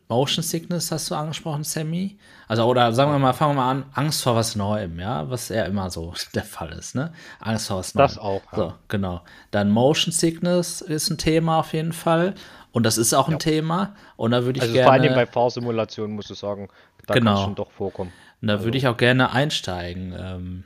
Motion 0.07 0.43
Sickness 0.43 0.91
hast 0.91 1.09
du 1.09 1.15
angesprochen, 1.15 1.63
Sammy. 1.63 2.19
Also, 2.47 2.63
oder 2.63 2.93
sagen 2.93 3.11
wir 3.11 3.17
mal, 3.17 3.33
fangen 3.33 3.55
wir 3.55 3.63
mal 3.63 3.71
an, 3.71 3.85
Angst 3.93 4.21
vor 4.21 4.35
was 4.35 4.55
Neuem, 4.55 4.99
ja, 4.99 5.27
was 5.27 5.49
ja 5.49 5.63
immer 5.63 5.89
so 5.89 6.13
der 6.35 6.43
Fall 6.43 6.73
ist, 6.73 6.93
ne? 6.93 7.11
Angst 7.39 7.67
vor 7.69 7.79
was 7.79 7.95
Neuem. 7.95 8.07
Das 8.07 8.17
auch. 8.19 8.43
Ja. 8.51 8.57
So, 8.57 8.73
genau. 8.87 9.21
Dann 9.49 9.71
Motion 9.71 10.11
Sickness 10.11 10.81
ist 10.81 11.09
ein 11.09 11.17
Thema 11.17 11.59
auf 11.59 11.73
jeden 11.73 11.93
Fall. 11.93 12.35
Und 12.71 12.83
das 12.83 12.99
ist 12.99 13.15
auch 13.15 13.27
ein 13.27 13.33
ja. 13.33 13.37
Thema. 13.39 13.95
Und 14.15 14.31
da 14.31 14.45
würde 14.45 14.57
ich 14.57 14.61
also 14.61 14.73
gerne. 14.73 14.85
Vor 14.85 14.93
allem 14.93 15.15
bei 15.15 15.25
Fahrsimulationen 15.25 16.15
musst 16.15 16.29
du 16.29 16.35
sagen, 16.35 16.67
da 17.07 17.15
genau. 17.15 17.31
kann 17.31 17.39
es 17.39 17.45
schon 17.45 17.55
doch 17.55 17.71
vorkommen. 17.71 18.13
Und 18.41 18.49
da 18.49 18.55
also. 18.55 18.65
würde 18.65 18.77
ich 18.77 18.87
auch 18.87 18.97
gerne 18.97 19.31
einsteigen. 19.31 20.13
Ähm, 20.15 20.63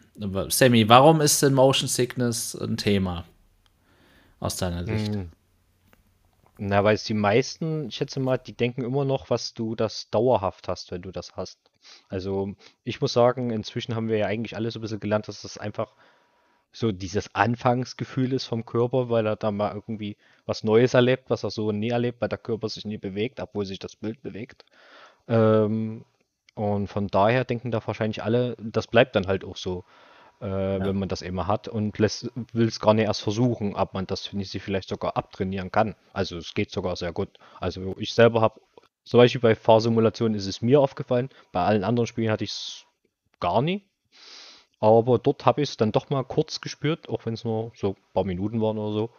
Sammy, 0.50 0.90
warum 0.90 1.22
ist 1.22 1.42
denn 1.42 1.54
Motion 1.54 1.88
Sickness 1.88 2.56
ein 2.56 2.76
Thema? 2.76 3.24
Aus 4.42 4.58
deiner 4.58 4.84
Sicht? 4.84 5.14
Hm. 5.14 5.30
Na, 6.64 6.84
weil 6.84 6.94
es 6.94 7.06
die 7.06 7.16
meisten, 7.16 7.88
ich 7.88 7.96
schätze 7.96 8.20
mal, 8.20 8.38
die 8.38 8.54
denken 8.54 8.84
immer 8.84 9.04
noch, 9.04 9.32
was 9.32 9.56
du 9.56 9.74
das 9.76 10.12
dauerhaft 10.12 10.68
hast, 10.68 10.92
wenn 10.92 11.02
du 11.02 11.12
das 11.12 11.36
hast. 11.36 11.60
Also 12.08 12.54
ich 12.84 13.02
muss 13.02 13.14
sagen, 13.14 13.50
inzwischen 13.50 13.96
haben 13.96 14.10
wir 14.10 14.18
ja 14.18 14.28
eigentlich 14.28 14.56
alle 14.56 14.70
so 14.70 14.78
ein 14.78 14.84
bisschen 14.84 15.00
gelernt, 15.00 15.28
dass 15.28 15.42
das 15.42 15.58
einfach 15.58 15.96
so 16.72 16.92
dieses 16.92 17.34
Anfangsgefühl 17.34 18.32
ist 18.34 18.46
vom 18.46 18.64
Körper, 18.64 19.10
weil 19.10 19.26
er 19.26 19.38
da 19.38 19.50
mal 19.52 19.74
irgendwie 19.74 20.18
was 20.46 20.64
Neues 20.64 20.94
erlebt, 20.94 21.32
was 21.32 21.44
er 21.44 21.50
so 21.50 21.72
nie 21.72 21.90
erlebt, 21.90 22.22
weil 22.22 22.30
der 22.30 22.38
Körper 22.38 22.70
sich 22.70 22.86
nie 22.86 23.00
bewegt, 23.00 23.40
obwohl 23.40 23.66
sich 23.66 23.80
das 23.80 23.96
Bild 23.96 24.22
bewegt. 24.22 24.64
Ähm, 25.28 26.06
und 26.54 26.88
von 26.90 27.08
daher 27.08 27.44
denken 27.44 27.72
da 27.72 27.82
wahrscheinlich 27.88 28.22
alle, 28.22 28.56
das 28.60 28.86
bleibt 28.86 29.16
dann 29.16 29.26
halt 29.26 29.44
auch 29.46 29.58
so 29.58 29.84
äh, 30.42 30.80
ja. 30.80 30.86
wenn 30.86 30.98
man 30.98 31.10
das 31.10 31.22
immer 31.22 31.48
hat 31.48 31.68
und 31.68 31.98
will 32.00 32.68
es 32.68 32.80
gar 32.80 32.94
nicht 32.94 33.06
erst 33.06 33.22
versuchen, 33.22 33.76
ob 33.76 33.94
man 33.94 34.08
das 34.08 34.28
finde 34.28 34.44
ich, 34.44 34.64
vielleicht 34.64 34.90
sogar 34.90 35.16
abtrainieren 35.16 35.72
kann. 35.72 35.96
Also 36.14 36.38
es 36.38 36.54
geht 36.54 36.72
sogar 36.72 36.96
sehr 36.96 37.14
gut. 37.14 37.30
Also 37.60 37.96
ich 37.98 38.14
selber 38.14 38.42
habe, 38.42 38.60
zum 39.04 39.20
Beispiel 39.20 39.42
bei 39.42 39.56
Fahrsimulationen 39.56 40.36
ist 40.36 40.48
es 40.48 40.62
mir 40.62 40.82
aufgefallen, 40.82 41.30
bei 41.52 41.64
allen 41.64 41.84
anderen 41.84 42.08
Spielen 42.08 42.32
hatte 42.32 42.44
ich 42.44 42.52
es 42.52 42.86
gar 43.40 43.62
nie. 43.62 43.84
Aber 44.80 45.20
dort 45.20 45.46
habe 45.46 45.62
ich 45.62 45.70
es 45.70 45.78
dann 45.78 45.92
doch 45.92 46.10
mal 46.10 46.24
kurz 46.24 46.60
gespürt, 46.60 47.08
auch 47.08 47.26
wenn 47.26 47.36
es 47.36 47.44
nur 47.44 47.72
so 47.76 47.90
ein 47.90 48.14
paar 48.14 48.24
Minuten 48.24 48.62
waren 48.62 48.80
oder 48.80 48.94
so. 48.94 49.10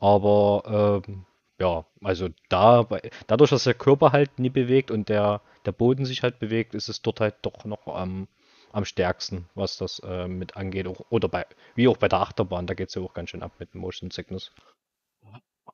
Aber 0.00 1.02
ähm, 1.06 1.24
ja, 1.60 1.86
also 2.02 2.28
da, 2.48 2.86
dadurch, 3.26 3.50
dass 3.50 3.64
der 3.64 3.74
Körper 3.74 4.12
halt 4.12 4.38
nie 4.38 4.50
bewegt 4.50 4.90
und 4.90 5.08
der, 5.08 5.40
der 5.66 5.72
Boden 5.72 6.04
sich 6.04 6.22
halt 6.22 6.40
bewegt, 6.40 6.74
ist 6.74 6.88
es 6.88 7.02
dort 7.02 7.20
halt 7.20 7.36
doch 7.42 7.64
noch 7.64 7.86
ähm, 8.00 8.28
am 8.72 8.84
stärksten, 8.84 9.48
was 9.54 9.76
das 9.76 10.00
äh, 10.00 10.28
mit 10.28 10.56
angeht. 10.56 10.86
Auch, 10.86 11.00
oder 11.10 11.28
bei, 11.28 11.46
wie 11.74 11.88
auch 11.88 11.96
bei 11.96 12.08
der 12.08 12.20
Achterbahn, 12.20 12.66
da 12.66 12.74
geht 12.74 12.88
es 12.88 12.94
ja 12.94 13.02
auch 13.02 13.14
ganz 13.14 13.30
schön 13.30 13.42
ab 13.42 13.52
mit 13.58 13.74
Motion 13.74 14.10
Sickness. 14.10 14.52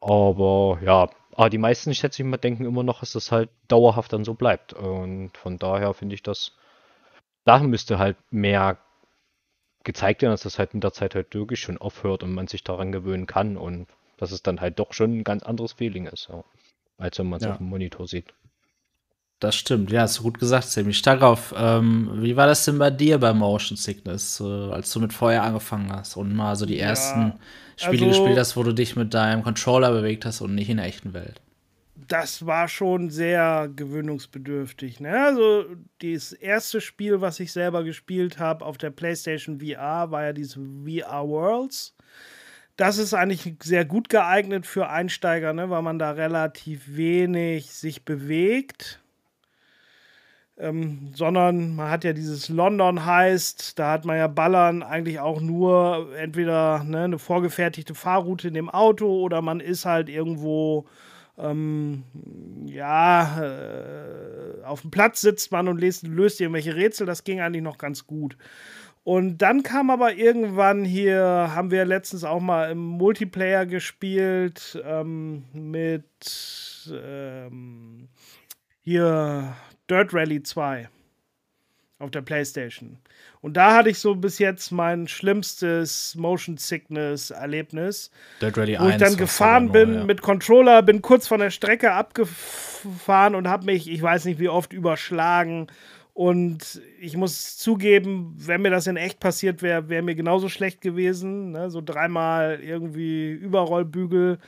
Aber 0.01 0.79
ja, 0.83 1.09
aber 1.33 1.51
die 1.51 1.59
meisten, 1.59 1.95
schätze 1.95 2.23
ich 2.23 2.29
mal, 2.29 2.37
denken 2.37 2.65
immer 2.65 2.83
noch, 2.83 3.01
dass 3.01 3.13
das 3.13 3.33
halt 3.33 3.51
dauerhaft 3.69 4.13
dann 4.13 4.25
so 4.25 4.35
bleibt. 4.35 4.73
Und 4.73 5.37
von 5.37 5.59
daher 5.59 5.95
finde 5.95 6.15
ich 6.15 6.23
das, 6.23 6.53
da 7.45 7.59
müsste 7.59 7.99
halt 7.99 8.17
mehr 8.31 8.79
gezeigt 9.83 10.23
werden, 10.23 10.33
dass 10.33 10.43
das 10.43 10.59
halt 10.59 10.75
mit 10.75 10.83
der 10.83 10.93
Zeit 10.93 11.15
halt 11.15 11.35
wirklich 11.35 11.61
schon 11.61 11.79
aufhört 11.79 12.23
und 12.23 12.33
man 12.33 12.47
sich 12.47 12.65
daran 12.65 12.93
gewöhnen 12.93 13.27
kann 13.27 13.57
und 13.57 13.87
dass 14.17 14.33
es 14.33 14.43
dann 14.43 14.61
halt 14.61 14.79
doch 14.79 14.93
schon 14.93 15.19
ein 15.19 15.25
ganz 15.25 15.43
anderes 15.43 15.75
Feeling 15.75 16.07
ist, 16.07 16.29
ja, 16.29 16.43
als 16.99 17.19
wenn 17.19 17.29
man 17.29 17.39
es 17.39 17.45
ja. 17.45 17.53
auf 17.53 17.59
dem 17.59 17.69
Monitor 17.69 18.07
sieht. 18.07 18.33
Das 19.45 19.57
stimmt, 19.57 19.91
ja, 19.91 20.01
hast 20.01 20.21
du 20.21 20.23
gut 20.23 20.39
gesagt, 20.39 20.71
ziemlich 20.71 20.97
stark 20.97 21.21
auf. 21.21 21.53
Ähm, 21.55 22.09
wie 22.15 22.35
war 22.35 22.47
das 22.47 22.65
denn 22.65 22.79
bei 22.79 22.89
dir 22.89 23.19
bei 23.19 23.35
Motion 23.35 23.77
Sickness, 23.77 24.41
äh, 24.41 24.45
als 24.45 24.91
du 24.91 25.01
mit 25.01 25.13
Feuer 25.13 25.43
angefangen 25.43 25.93
hast 25.93 26.17
und 26.17 26.35
mal 26.35 26.57
so 26.57 26.65
die 26.65 26.79
ersten 26.79 27.21
ja, 27.21 27.39
Spiele 27.77 28.07
also, 28.07 28.23
gespielt 28.23 28.39
hast, 28.39 28.57
wo 28.57 28.63
du 28.63 28.73
dich 28.73 28.97
mit 28.97 29.13
deinem 29.13 29.43
Controller 29.43 29.93
bewegt 29.93 30.25
hast 30.25 30.41
und 30.41 30.55
nicht 30.55 30.71
in 30.71 30.79
der 30.79 30.87
echten 30.87 31.13
Welt? 31.13 31.43
Das 32.09 32.47
war 32.47 32.69
schon 32.69 33.11
sehr 33.11 33.69
gewöhnungsbedürftig. 33.77 35.01
Ne? 35.01 35.27
Also 35.27 35.67
das 36.01 36.33
erste 36.33 36.81
Spiel, 36.81 37.21
was 37.21 37.39
ich 37.39 37.53
selber 37.53 37.85
gespielt 37.85 38.39
habe 38.39 38.65
auf 38.65 38.79
der 38.79 38.93
PlayStation 38.93 39.61
VR, 39.61 40.11
war 40.11 40.25
ja 40.25 40.33
dieses 40.33 40.55
VR 40.55 41.29
Worlds. 41.29 41.95
Das 42.79 42.97
ist 42.97 43.13
eigentlich 43.13 43.57
sehr 43.63 43.85
gut 43.85 44.09
geeignet 44.09 44.65
für 44.65 44.89
Einsteiger, 44.89 45.53
ne? 45.53 45.69
weil 45.69 45.83
man 45.83 45.99
da 45.99 46.13
relativ 46.13 46.97
wenig 46.97 47.73
sich 47.73 48.07
bewegt 48.07 49.04
ähm, 50.57 51.11
sondern 51.15 51.75
man 51.75 51.91
hat 51.91 52.05
ja 52.05 52.13
dieses 52.13 52.49
London 52.49 53.05
heißt, 53.05 53.79
da 53.79 53.93
hat 53.93 54.05
man 54.05 54.17
ja 54.17 54.29
Ballern 54.29 54.83
eigentlich 54.83 55.21
auch 55.21 55.41
nur 55.41 56.17
entweder 56.17 56.85
ne, 56.85 57.05
eine 57.05 57.19
vorgefertigte 57.19 57.95
Fahrroute 57.95 58.49
in 58.49 58.55
dem 58.55 58.71
Auto 58.71 59.07
oder 59.07 59.43
man 59.43 59.61
ist 59.61 59.85
halt 59.85 60.09
irgendwo 60.09 60.87
ähm, 61.37 62.05
ja, 62.67 63.43
äh, 63.43 64.63
auf 64.65 64.83
dem 64.83 64.91
Platz 64.91 65.21
sitzt 65.21 65.51
man 65.51 65.69
und 65.69 65.81
löst, 65.81 66.07
löst 66.07 66.41
irgendwelche 66.41 66.77
Rätsel. 66.77 67.07
Das 67.07 67.25
ging 67.25 67.41
eigentlich 67.41 67.63
noch 67.63 67.79
ganz 67.79 68.07
gut. 68.07 68.37
Und 69.03 69.39
dann 69.39 69.63
kam 69.63 69.91
aber 69.91 70.15
irgendwann 70.15 70.85
hier, 70.85 71.51
haben 71.55 71.71
wir 71.71 71.85
letztens 71.85 72.25
auch 72.25 72.41
mal 72.41 72.71
im 72.71 72.79
Multiplayer 72.79 73.67
gespielt 73.67 74.81
ähm, 74.85 75.45
mit 75.53 76.07
ähm, 76.91 78.09
hier 78.81 79.55
Dirt 79.91 80.15
Rally 80.15 80.43
2 80.43 80.89
auf 81.99 82.11
der 82.11 82.23
PlayStation. 82.23 82.99
Und 83.41 83.57
da 83.57 83.75
hatte 83.75 83.91
ich 83.91 83.99
so 83.99 84.15
bis 84.15 84.39
jetzt 84.39 84.73
mein 84.73 85.07
schlimmstes 85.07 86.15
Motion 86.17 86.57
Sickness 86.57 87.31
Erlebnis. 87.31 88.11
Dirt 88.41 88.57
Rally 88.57 88.79
wo 88.79 88.85
1. 88.85 88.85
Wo 88.85 88.89
ich 88.89 88.97
dann 88.97 89.17
gefahren 89.17 89.73
bin 89.73 89.91
nur, 89.91 89.99
ja. 90.01 90.05
mit 90.05 90.23
Controller, 90.23 90.83
bin 90.83 91.03
kurz 91.03 91.29
von 91.29 91.41
der 91.41 91.51
Strecke 91.51 91.93
abgefahren 91.93 93.35
und 93.35 93.49
habe 93.49 93.67
mich, 93.67 93.91
ich 93.91 94.03
weiß 94.03 94.25
nicht 94.25 94.39
wie 94.39 94.49
oft, 94.49 94.73
überschlagen. 94.73 95.69
Und 96.15 96.81
ich 97.01 97.17
muss 97.17 97.57
zugeben, 97.57 98.35
wenn 98.39 98.63
mir 98.63 98.71
das 98.71 98.87
in 98.87 98.97
echt 98.97 99.19
passiert 99.19 99.63
wäre, 99.63 99.89
wäre 99.89 100.03
mir 100.03 100.15
genauso 100.15 100.49
schlecht 100.49 100.81
gewesen. 100.81 101.51
Ne? 101.51 101.71
So 101.71 101.81
dreimal 101.81 102.61
irgendwie 102.63 103.33
Überrollbügel. 103.33 104.39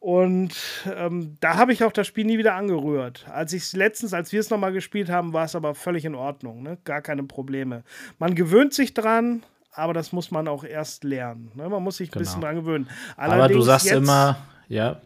Und 0.00 0.54
ähm, 0.94 1.36
da 1.40 1.56
habe 1.56 1.72
ich 1.72 1.82
auch 1.82 1.90
das 1.92 2.06
Spiel 2.06 2.24
nie 2.24 2.38
wieder 2.38 2.54
angerührt. 2.54 3.26
Als 3.28 3.52
ich 3.52 3.64
es 3.64 3.72
letztens, 3.72 4.14
als 4.14 4.32
wir 4.32 4.38
es 4.38 4.48
nochmal 4.48 4.72
gespielt 4.72 5.10
haben, 5.10 5.32
war 5.32 5.44
es 5.44 5.56
aber 5.56 5.74
völlig 5.74 6.04
in 6.04 6.14
Ordnung. 6.14 6.62
Ne? 6.62 6.78
Gar 6.84 7.02
keine 7.02 7.24
Probleme. 7.24 7.82
Man 8.18 8.36
gewöhnt 8.36 8.74
sich 8.74 8.94
dran, 8.94 9.42
aber 9.72 9.94
das 9.94 10.12
muss 10.12 10.30
man 10.30 10.46
auch 10.46 10.62
erst 10.62 11.02
lernen. 11.02 11.50
Ne? 11.54 11.68
Man 11.68 11.82
muss 11.82 11.96
sich 11.96 12.10
ein 12.10 12.12
genau. 12.12 12.20
bisschen 12.20 12.40
dran 12.40 12.56
gewöhnen. 12.56 12.88
Allerdings 13.16 13.44
aber 13.44 13.54
du 13.54 13.62
sagst 13.62 13.86
jetzt, 13.86 13.96
immer, 13.96 14.38
ja. 14.68 15.00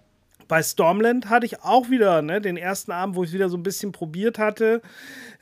Bei 0.52 0.62
Stormland 0.62 1.30
hatte 1.30 1.46
ich 1.46 1.62
auch 1.62 1.88
wieder 1.88 2.20
ne, 2.20 2.38
den 2.38 2.58
ersten 2.58 2.92
Abend, 2.92 3.16
wo 3.16 3.22
ich 3.22 3.30
es 3.30 3.34
wieder 3.34 3.48
so 3.48 3.56
ein 3.56 3.62
bisschen 3.62 3.90
probiert 3.90 4.38
hatte. 4.38 4.82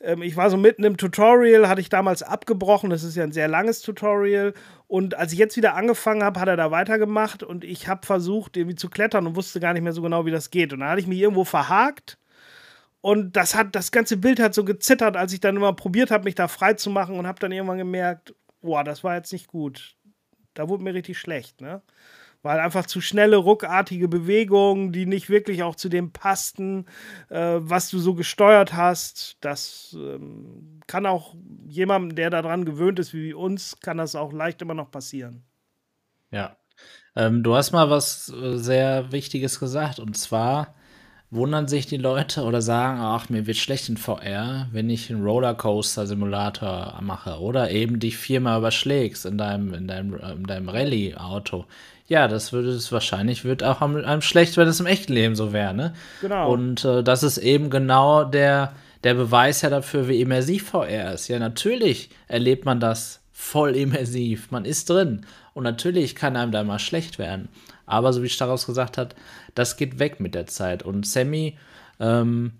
Ähm, 0.01 0.23
ich 0.23 0.37
war 0.37 0.51
so 0.51 0.57
mitten 0.57 0.85
im 0.85 0.97
Tutorial, 0.97 1.69
hatte 1.69 1.81
ich 1.81 1.89
damals 1.89 2.23
abgebrochen. 2.23 2.91
Das 2.91 3.03
ist 3.03 3.17
ja 3.17 3.25
ein 3.25 3.33
sehr 3.33 3.49
langes 3.49 3.83
Tutorial. 3.83 4.55
Und 4.87 5.17
als 5.17 5.33
ich 5.33 5.41
jetzt 5.41 5.57
wieder 5.57 5.75
angefangen 5.75 6.23
habe, 6.23 6.39
hat 6.39 6.47
er 6.47 6.57
da 6.57 6.71
weitergemacht 6.71 7.43
und 7.43 7.65
ich 7.65 7.89
habe 7.89 8.07
versucht, 8.07 8.57
irgendwie 8.57 8.77
zu 8.77 8.89
klettern 8.89 9.27
und 9.27 9.35
wusste 9.35 9.59
gar 9.59 9.73
nicht 9.73 9.83
mehr 9.83 9.93
so 9.93 10.01
genau, 10.01 10.27
wie 10.27 10.31
das 10.31 10.53
geht. 10.53 10.73
Und 10.73 10.79
dann 10.79 10.91
hatte 10.91 11.01
ich 11.01 11.09
mich 11.09 11.19
irgendwo 11.19 11.43
verhakt. 11.43 12.17
Und 13.01 13.35
das 13.35 13.57
hat, 13.57 13.75
das 13.75 13.91
ganze 13.91 14.17
Bild 14.17 14.39
hat 14.39 14.55
so 14.55 14.65
gezittert, 14.65 15.17
als 15.17 15.33
ich 15.33 15.41
dann 15.41 15.57
immer 15.57 15.73
probiert 15.73 16.13
habe, 16.13 16.23
mich 16.23 16.37
da 16.37 16.47
frei 16.47 16.75
zu 16.75 16.89
machen 16.89 17.19
und 17.19 17.27
habe 17.27 17.41
dann 17.41 17.51
irgendwann 17.51 17.79
gemerkt, 17.79 18.33
boah, 18.63 18.85
das 18.85 19.03
war 19.03 19.17
jetzt 19.17 19.33
nicht 19.33 19.49
gut. 19.49 19.97
Da 20.55 20.69
wurde 20.69 20.85
mir 20.85 20.95
richtig 20.95 21.19
schlecht, 21.19 21.61
ne? 21.61 21.83
Weil 22.43 22.59
einfach 22.59 22.87
zu 22.87 23.01
schnelle, 23.01 23.37
ruckartige 23.37 24.09
Bewegungen, 24.09 24.93
die 24.93 25.07
nicht 25.07 25.29
wirklich 25.29 25.63
auch 25.63 25.75
zu 25.75 25.89
dem 25.89 26.13
passten, 26.13 26.87
äh, 27.29 27.57
was 27.59 27.91
du 27.91 27.99
so 27.99 28.15
gesteuert 28.15 28.73
hast. 28.73 29.37
Das 29.41 29.97
ähm, 29.99 30.81
kann 30.87 31.07
auch 31.07 31.35
jemandem, 31.67 32.17
der 32.17 32.31
daran 32.31 32.65
gewöhnt 32.65 32.99
ist 32.99 33.13
wie 33.13 33.35
uns, 33.35 33.79
kann 33.81 33.99
das 33.99 34.15
auch 34.15 34.33
leicht 34.33 34.63
immer 34.63 34.75
noch 34.75 34.91
passieren. 34.91 35.45
Ja. 36.31 36.57
Ähm, 37.17 37.43
du 37.43 37.55
hast 37.55 37.73
mal 37.73 37.91
was 37.91 38.29
äh, 38.31 38.57
sehr 38.57 39.13
Wichtiges 39.13 39.59
gesagt 39.59 39.99
und 39.99 40.17
zwar 40.17 40.75
wundern 41.31 41.69
sich 41.69 41.87
die 41.87 41.97
Leute 41.97 42.43
oder 42.43 42.61
sagen, 42.61 43.01
ach, 43.01 43.29
mir 43.29 43.47
wird 43.47 43.57
schlecht 43.57 43.89
in 43.89 43.97
VR, 43.97 44.69
wenn 44.73 44.91
ich 44.91 45.11
einen 45.11 45.23
Rollercoaster-Simulator 45.23 46.99
mache 47.03 47.39
oder 47.39 47.71
eben 47.71 48.01
dich 48.01 48.17
viermal 48.17 48.59
überschlägst 48.59 49.27
in 49.27 49.39
deinem, 49.39 49.73
in 49.73 49.87
deinem, 49.87 50.15
in 50.15 50.45
deinem 50.45 50.69
Rallye-Auto. 50.69 51.67
Ja, 52.11 52.27
das 52.27 52.53
würde 52.53 52.71
es 52.71 52.91
wahrscheinlich, 52.91 53.45
wird 53.45 53.63
auch 53.63 53.81
einem 53.83 54.21
schlecht, 54.21 54.57
wenn 54.57 54.67
es 54.67 54.81
im 54.81 54.87
echten 54.87 55.13
Leben 55.13 55.37
so 55.37 55.53
wäre, 55.53 55.73
ne? 55.73 55.95
Genau. 56.21 56.53
Und 56.53 56.85
äh, 56.85 57.05
das 57.05 57.23
ist 57.23 57.39
eben 57.39 57.71
genau 57.71 58.25
der, 58.25 58.73
der 59.05 59.15
Beweis 59.15 59.63
ja 59.63 59.71
dafür, 59.71 60.09
wie 60.09 60.21
immersiv 60.21 60.71
VR 60.71 61.13
ist. 61.13 61.29
Ja, 61.29 61.39
natürlich 61.39 62.11
erlebt 62.27 62.65
man 62.65 62.81
das 62.81 63.21
voll 63.31 63.77
immersiv. 63.77 64.51
Man 64.51 64.65
ist 64.65 64.91
drin. 64.91 65.25
Und 65.55 65.63
natürlich 65.63 66.17
kann 66.17 66.37
einem 66.37 66.51
da 66.51 66.65
mal 66.65 66.81
schlecht 66.81 67.21
werden. 67.21 67.49
Aber 67.87 68.13
so 68.13 68.25
wie 68.25 68.29
Staros 68.29 68.67
gesagt 68.67 68.99
hat, 68.99 69.15
das 69.55 69.77
geht 69.77 70.01
weg 70.01 70.19
mit 70.19 70.35
der 70.35 70.49
Zeit. 70.49 70.83
Und 70.83 71.07
Sammy, 71.07 71.59
ähm, 72.01 72.55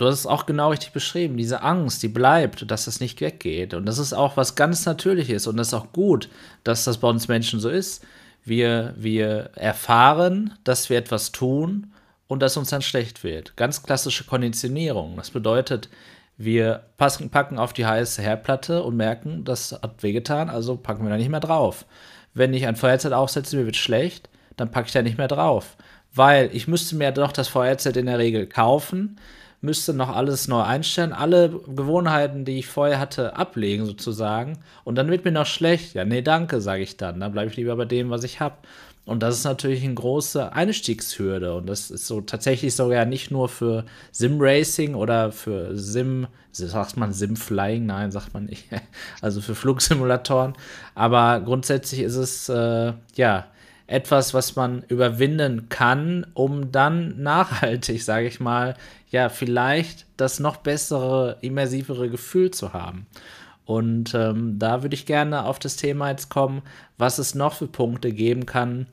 du 0.00 0.06
hast 0.06 0.20
es 0.20 0.26
auch 0.26 0.46
genau 0.46 0.70
richtig 0.70 0.92
beschrieben. 0.92 1.36
Diese 1.36 1.62
Angst, 1.62 2.02
die 2.02 2.08
bleibt, 2.08 2.70
dass 2.70 2.86
das 2.86 3.00
nicht 3.00 3.20
weggeht. 3.20 3.74
Und 3.74 3.84
das 3.84 3.98
ist 3.98 4.14
auch 4.14 4.36
was 4.36 4.54
ganz 4.54 4.86
Natürliches. 4.86 5.46
Und 5.46 5.58
das 5.58 5.68
ist 5.68 5.74
auch 5.74 5.92
gut, 5.92 6.30
dass 6.64 6.84
das 6.84 6.98
bei 6.98 7.08
uns 7.08 7.28
Menschen 7.28 7.60
so 7.60 7.68
ist. 7.68 8.04
Wir, 8.42 8.94
wir 8.96 9.50
erfahren, 9.56 10.54
dass 10.64 10.88
wir 10.88 10.96
etwas 10.96 11.32
tun 11.32 11.92
und 12.28 12.40
dass 12.40 12.56
uns 12.56 12.70
dann 12.70 12.80
schlecht 12.80 13.24
wird. 13.24 13.56
Ganz 13.56 13.82
klassische 13.82 14.24
Konditionierung. 14.24 15.16
Das 15.16 15.30
bedeutet, 15.30 15.90
wir 16.38 16.84
passen, 16.96 17.28
packen 17.28 17.58
auf 17.58 17.74
die 17.74 17.84
heiße 17.84 18.22
Herdplatte 18.22 18.82
und 18.82 18.96
merken, 18.96 19.44
das 19.44 19.72
hat 19.72 20.02
wehgetan, 20.02 20.48
also 20.48 20.76
packen 20.76 21.04
wir 21.04 21.10
da 21.10 21.18
nicht 21.18 21.28
mehr 21.28 21.40
drauf. 21.40 21.84
Wenn 22.32 22.54
ich 22.54 22.66
ein 22.66 22.76
Feuerzeug 22.76 23.12
aufsetze, 23.12 23.56
mir 23.56 23.66
wird 23.66 23.76
schlecht, 23.76 24.30
dann 24.56 24.70
packe 24.70 24.86
ich 24.86 24.92
da 24.92 25.02
nicht 25.02 25.18
mehr 25.18 25.28
drauf. 25.28 25.76
Weil 26.14 26.48
ich 26.54 26.66
müsste 26.66 26.96
mir 26.96 27.12
doch 27.12 27.32
das 27.32 27.48
Feuerzeug 27.48 27.96
in 27.96 28.06
der 28.06 28.18
Regel 28.18 28.46
kaufen, 28.46 29.18
müsste 29.60 29.92
noch 29.92 30.14
alles 30.14 30.48
neu 30.48 30.62
einstellen, 30.62 31.12
alle 31.12 31.50
Gewohnheiten, 31.50 32.44
die 32.44 32.58
ich 32.58 32.66
vorher 32.66 32.98
hatte, 32.98 33.36
ablegen 33.36 33.84
sozusagen. 33.84 34.58
Und 34.84 34.96
dann 34.96 35.10
wird 35.10 35.24
mir 35.24 35.32
noch 35.32 35.46
schlecht. 35.46 35.94
Ja, 35.94 36.04
nee, 36.04 36.22
danke, 36.22 36.60
sage 36.60 36.82
ich 36.82 36.96
dann. 36.96 37.20
Dann 37.20 37.32
bleibe 37.32 37.50
ich 37.50 37.56
lieber 37.56 37.76
bei 37.76 37.84
dem, 37.84 38.10
was 38.10 38.24
ich 38.24 38.40
habe. 38.40 38.56
Und 39.04 39.22
das 39.22 39.38
ist 39.38 39.44
natürlich 39.44 39.82
eine 39.82 39.94
große 39.94 40.52
Einstiegshürde. 40.52 41.54
Und 41.54 41.66
das 41.66 41.90
ist 41.90 42.06
so 42.06 42.20
tatsächlich 42.20 42.74
sogar 42.74 43.04
nicht 43.04 43.30
nur 43.30 43.48
für 43.48 43.84
Sim-Racing 44.12 44.94
oder 44.94 45.32
für 45.32 45.76
Sim, 45.76 46.26
sagt 46.52 46.96
man 46.96 47.12
Sim-Flying? 47.12 47.86
Nein, 47.86 48.12
sagt 48.12 48.34
man 48.34 48.46
nicht. 48.46 48.66
Also 49.20 49.40
für 49.40 49.54
Flugsimulatoren. 49.54 50.54
Aber 50.94 51.40
grundsätzlich 51.40 52.00
ist 52.00 52.16
es, 52.16 52.48
äh, 52.48 52.92
ja, 53.16 53.46
etwas, 53.90 54.34
was 54.34 54.54
man 54.54 54.84
überwinden 54.86 55.68
kann, 55.68 56.24
um 56.34 56.70
dann 56.70 57.20
nachhaltig, 57.20 58.02
sage 58.04 58.28
ich 58.28 58.38
mal, 58.38 58.74
ja, 59.10 59.28
vielleicht 59.28 60.06
das 60.16 60.38
noch 60.38 60.58
bessere, 60.58 61.38
immersivere 61.40 62.08
Gefühl 62.08 62.52
zu 62.52 62.72
haben. 62.72 63.06
Und 63.64 64.14
ähm, 64.14 64.58
da 64.58 64.82
würde 64.82 64.94
ich 64.94 65.06
gerne 65.06 65.44
auf 65.44 65.58
das 65.58 65.76
Thema 65.76 66.10
jetzt 66.10 66.28
kommen, 66.28 66.62
was 66.98 67.18
es 67.18 67.34
noch 67.34 67.54
für 67.54 67.66
Punkte 67.66 68.12
geben 68.12 68.46
kann, 68.46 68.86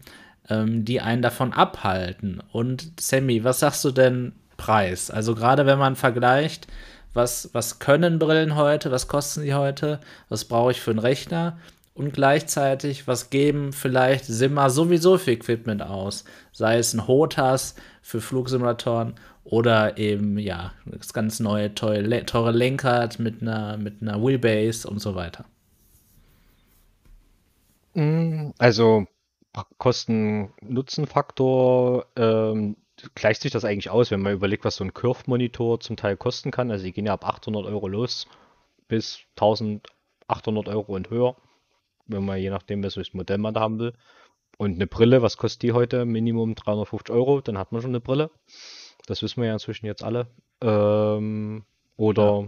ähm, 0.50 0.84
die 0.84 1.00
einen 1.00 1.22
davon 1.22 1.54
abhalten. 1.54 2.42
Und 2.52 3.00
Sammy, 3.00 3.44
was 3.44 3.60
sagst 3.60 3.86
du 3.86 3.92
denn 3.92 4.34
Preis? 4.58 5.12
Also 5.12 5.36
gerade 5.36 5.68
wenn 5.68 5.78
man 5.78 5.96
vergleicht, 5.96 6.68
was, 7.14 7.50
was 7.54 7.78
können 7.78 8.18
Brillen 8.18 8.56
heute, 8.56 8.92
was 8.92 9.08
kosten 9.08 9.42
sie 9.42 9.54
heute, 9.54 10.00
was 10.30 10.46
brauche 10.46 10.72
ich 10.72 10.82
für 10.82 10.92
einen 10.92 11.00
Rechner 11.00 11.58
und 11.98 12.14
gleichzeitig, 12.14 13.08
was 13.08 13.32
geben 13.32 13.74
vielleicht 13.74 14.26
Simmer 14.26 14.70
sowieso 14.70 15.18
für 15.18 15.32
Equipment 15.32 15.82
aus? 15.82 16.26
Sei 16.52 16.78
es 16.78 16.94
ein 16.94 17.08
HOTAS 17.08 17.74
für 18.04 18.22
Flugsimulatoren 18.22 19.16
oder 19.44 19.98
eben, 19.98 20.38
ja, 20.38 20.74
das 20.86 21.12
ganz 21.12 21.40
neue, 21.40 21.74
teure, 21.74 22.52
Lenkrad 22.52 23.18
mit 23.18 23.42
einer, 23.42 23.78
mit 23.78 24.04
einer 24.04 24.24
Wheelbase 24.24 24.88
und 24.88 25.00
so 25.00 25.16
weiter. 25.16 25.46
Mm, 27.96 28.52
also 28.60 29.08
Kosten-Nutzen-Faktor 29.80 32.06
ähm, 32.16 32.78
gleicht 33.16 33.42
sich 33.42 33.52
das 33.52 33.66
eigentlich 33.66 33.90
aus, 33.90 34.12
wenn 34.12 34.22
man 34.22 34.34
überlegt, 34.34 34.66
was 34.66 34.76
so 34.76 34.84
ein 34.84 34.94
Curve-Monitor 34.94 35.80
zum 35.80 35.98
Teil 35.98 36.16
kosten 36.16 36.52
kann. 36.52 36.70
Also 36.70 36.86
die 36.86 36.92
gehen 36.92 37.08
ja 37.08 37.14
ab 37.14 37.28
800 37.28 37.66
Euro 37.66 37.88
los 37.88 38.28
bis 38.88 39.22
1800 39.38 40.68
Euro 40.68 40.94
und 40.94 41.10
höher, 41.10 41.36
wenn 42.08 42.26
man 42.26 42.40
je 42.40 42.50
nachdem, 42.50 42.84
welches 42.84 43.14
Modell 43.14 43.38
man 43.38 43.54
da 43.54 43.62
haben 43.62 43.80
will. 43.80 43.94
Und 44.58 44.76
eine 44.76 44.88
Brille, 44.88 45.22
was 45.22 45.38
kostet 45.38 45.62
die 45.62 45.74
heute? 45.74 46.06
Minimum 46.06 46.56
350 46.56 47.14
Euro, 47.14 47.42
dann 47.42 47.58
hat 47.58 47.72
man 47.72 47.82
schon 47.82 47.92
eine 47.92 48.00
Brille. 48.00 48.32
Das 49.06 49.22
wissen 49.22 49.42
wir 49.42 49.48
ja 49.48 49.54
inzwischen 49.54 49.86
jetzt 49.86 50.04
alle. 50.04 50.28
Ähm, 50.62 51.64
oder 51.96 52.24
ja. 52.24 52.40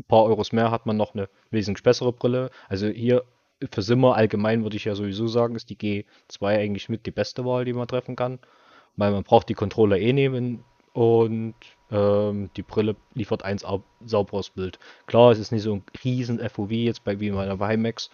ein 0.00 0.04
paar 0.08 0.24
Euros 0.24 0.52
mehr 0.52 0.70
hat 0.70 0.86
man 0.86 0.96
noch 0.96 1.14
eine 1.14 1.28
wesentlich 1.50 1.84
bessere 1.84 2.12
Brille. 2.12 2.50
Also 2.68 2.88
hier 2.88 3.24
für 3.70 3.82
Simmer 3.82 4.16
allgemein 4.16 4.62
würde 4.62 4.76
ich 4.76 4.86
ja 4.86 4.94
sowieso 4.94 5.26
sagen, 5.26 5.54
ist 5.54 5.70
die 5.70 5.76
G2 5.76 6.46
eigentlich 6.46 6.88
mit 6.88 7.06
die 7.06 7.10
beste 7.10 7.44
Wahl, 7.44 7.64
die 7.64 7.72
man 7.72 7.88
treffen 7.88 8.16
kann. 8.16 8.40
Weil 8.96 9.12
man 9.12 9.22
braucht 9.22 9.48
die 9.48 9.54
Controller 9.54 9.98
eh 9.98 10.12
nehmen 10.12 10.64
und 10.92 11.54
ähm, 11.90 12.50
die 12.56 12.62
Brille 12.62 12.96
liefert 13.14 13.44
ein 13.44 13.58
sauberes 14.04 14.50
Bild. 14.50 14.78
Klar, 15.06 15.30
es 15.30 15.38
ist 15.38 15.52
nicht 15.52 15.62
so 15.62 15.74
ein 15.74 15.84
riesen 16.04 16.40
FOV 16.48 16.70
jetzt 16.70 17.04
bei 17.04 17.20
wie 17.20 17.30
meiner 17.30 17.60
Vimax, 17.60 18.10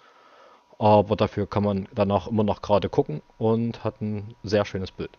aber 0.78 1.16
dafür 1.16 1.48
kann 1.48 1.64
man 1.64 1.88
danach 1.94 2.26
immer 2.26 2.44
noch 2.44 2.62
gerade 2.62 2.88
gucken 2.88 3.22
und 3.38 3.84
hat 3.84 4.00
ein 4.00 4.34
sehr 4.42 4.64
schönes 4.64 4.90
Bild. 4.90 5.10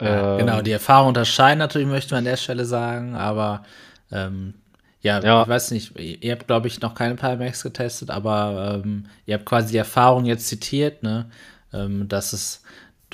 Ja, 0.00 0.32
ähm, 0.32 0.46
genau, 0.46 0.62
die 0.62 0.72
Erfahrung 0.72 1.08
unterscheiden 1.08 1.58
natürlich, 1.58 1.88
möchte 1.88 2.14
man 2.14 2.20
an 2.20 2.24
der 2.24 2.36
Stelle 2.36 2.64
sagen, 2.64 3.14
aber 3.14 3.64
ähm, 4.10 4.54
ja, 5.02 5.20
ja, 5.20 5.42
ich 5.42 5.48
weiß 5.48 5.70
nicht, 5.70 5.98
ihr 5.98 6.32
habt, 6.32 6.46
glaube 6.46 6.68
ich, 6.68 6.80
noch 6.80 6.94
keine 6.94 7.14
Pimax 7.14 7.62
getestet, 7.62 8.10
aber 8.10 8.82
ähm, 8.84 9.06
ihr 9.24 9.34
habt 9.34 9.46
quasi 9.46 9.72
die 9.72 9.78
Erfahrung 9.78 10.26
jetzt 10.26 10.46
zitiert, 10.48 11.02
ne? 11.02 11.30
Ähm, 11.72 12.08
dass 12.08 12.32
es, 12.34 12.62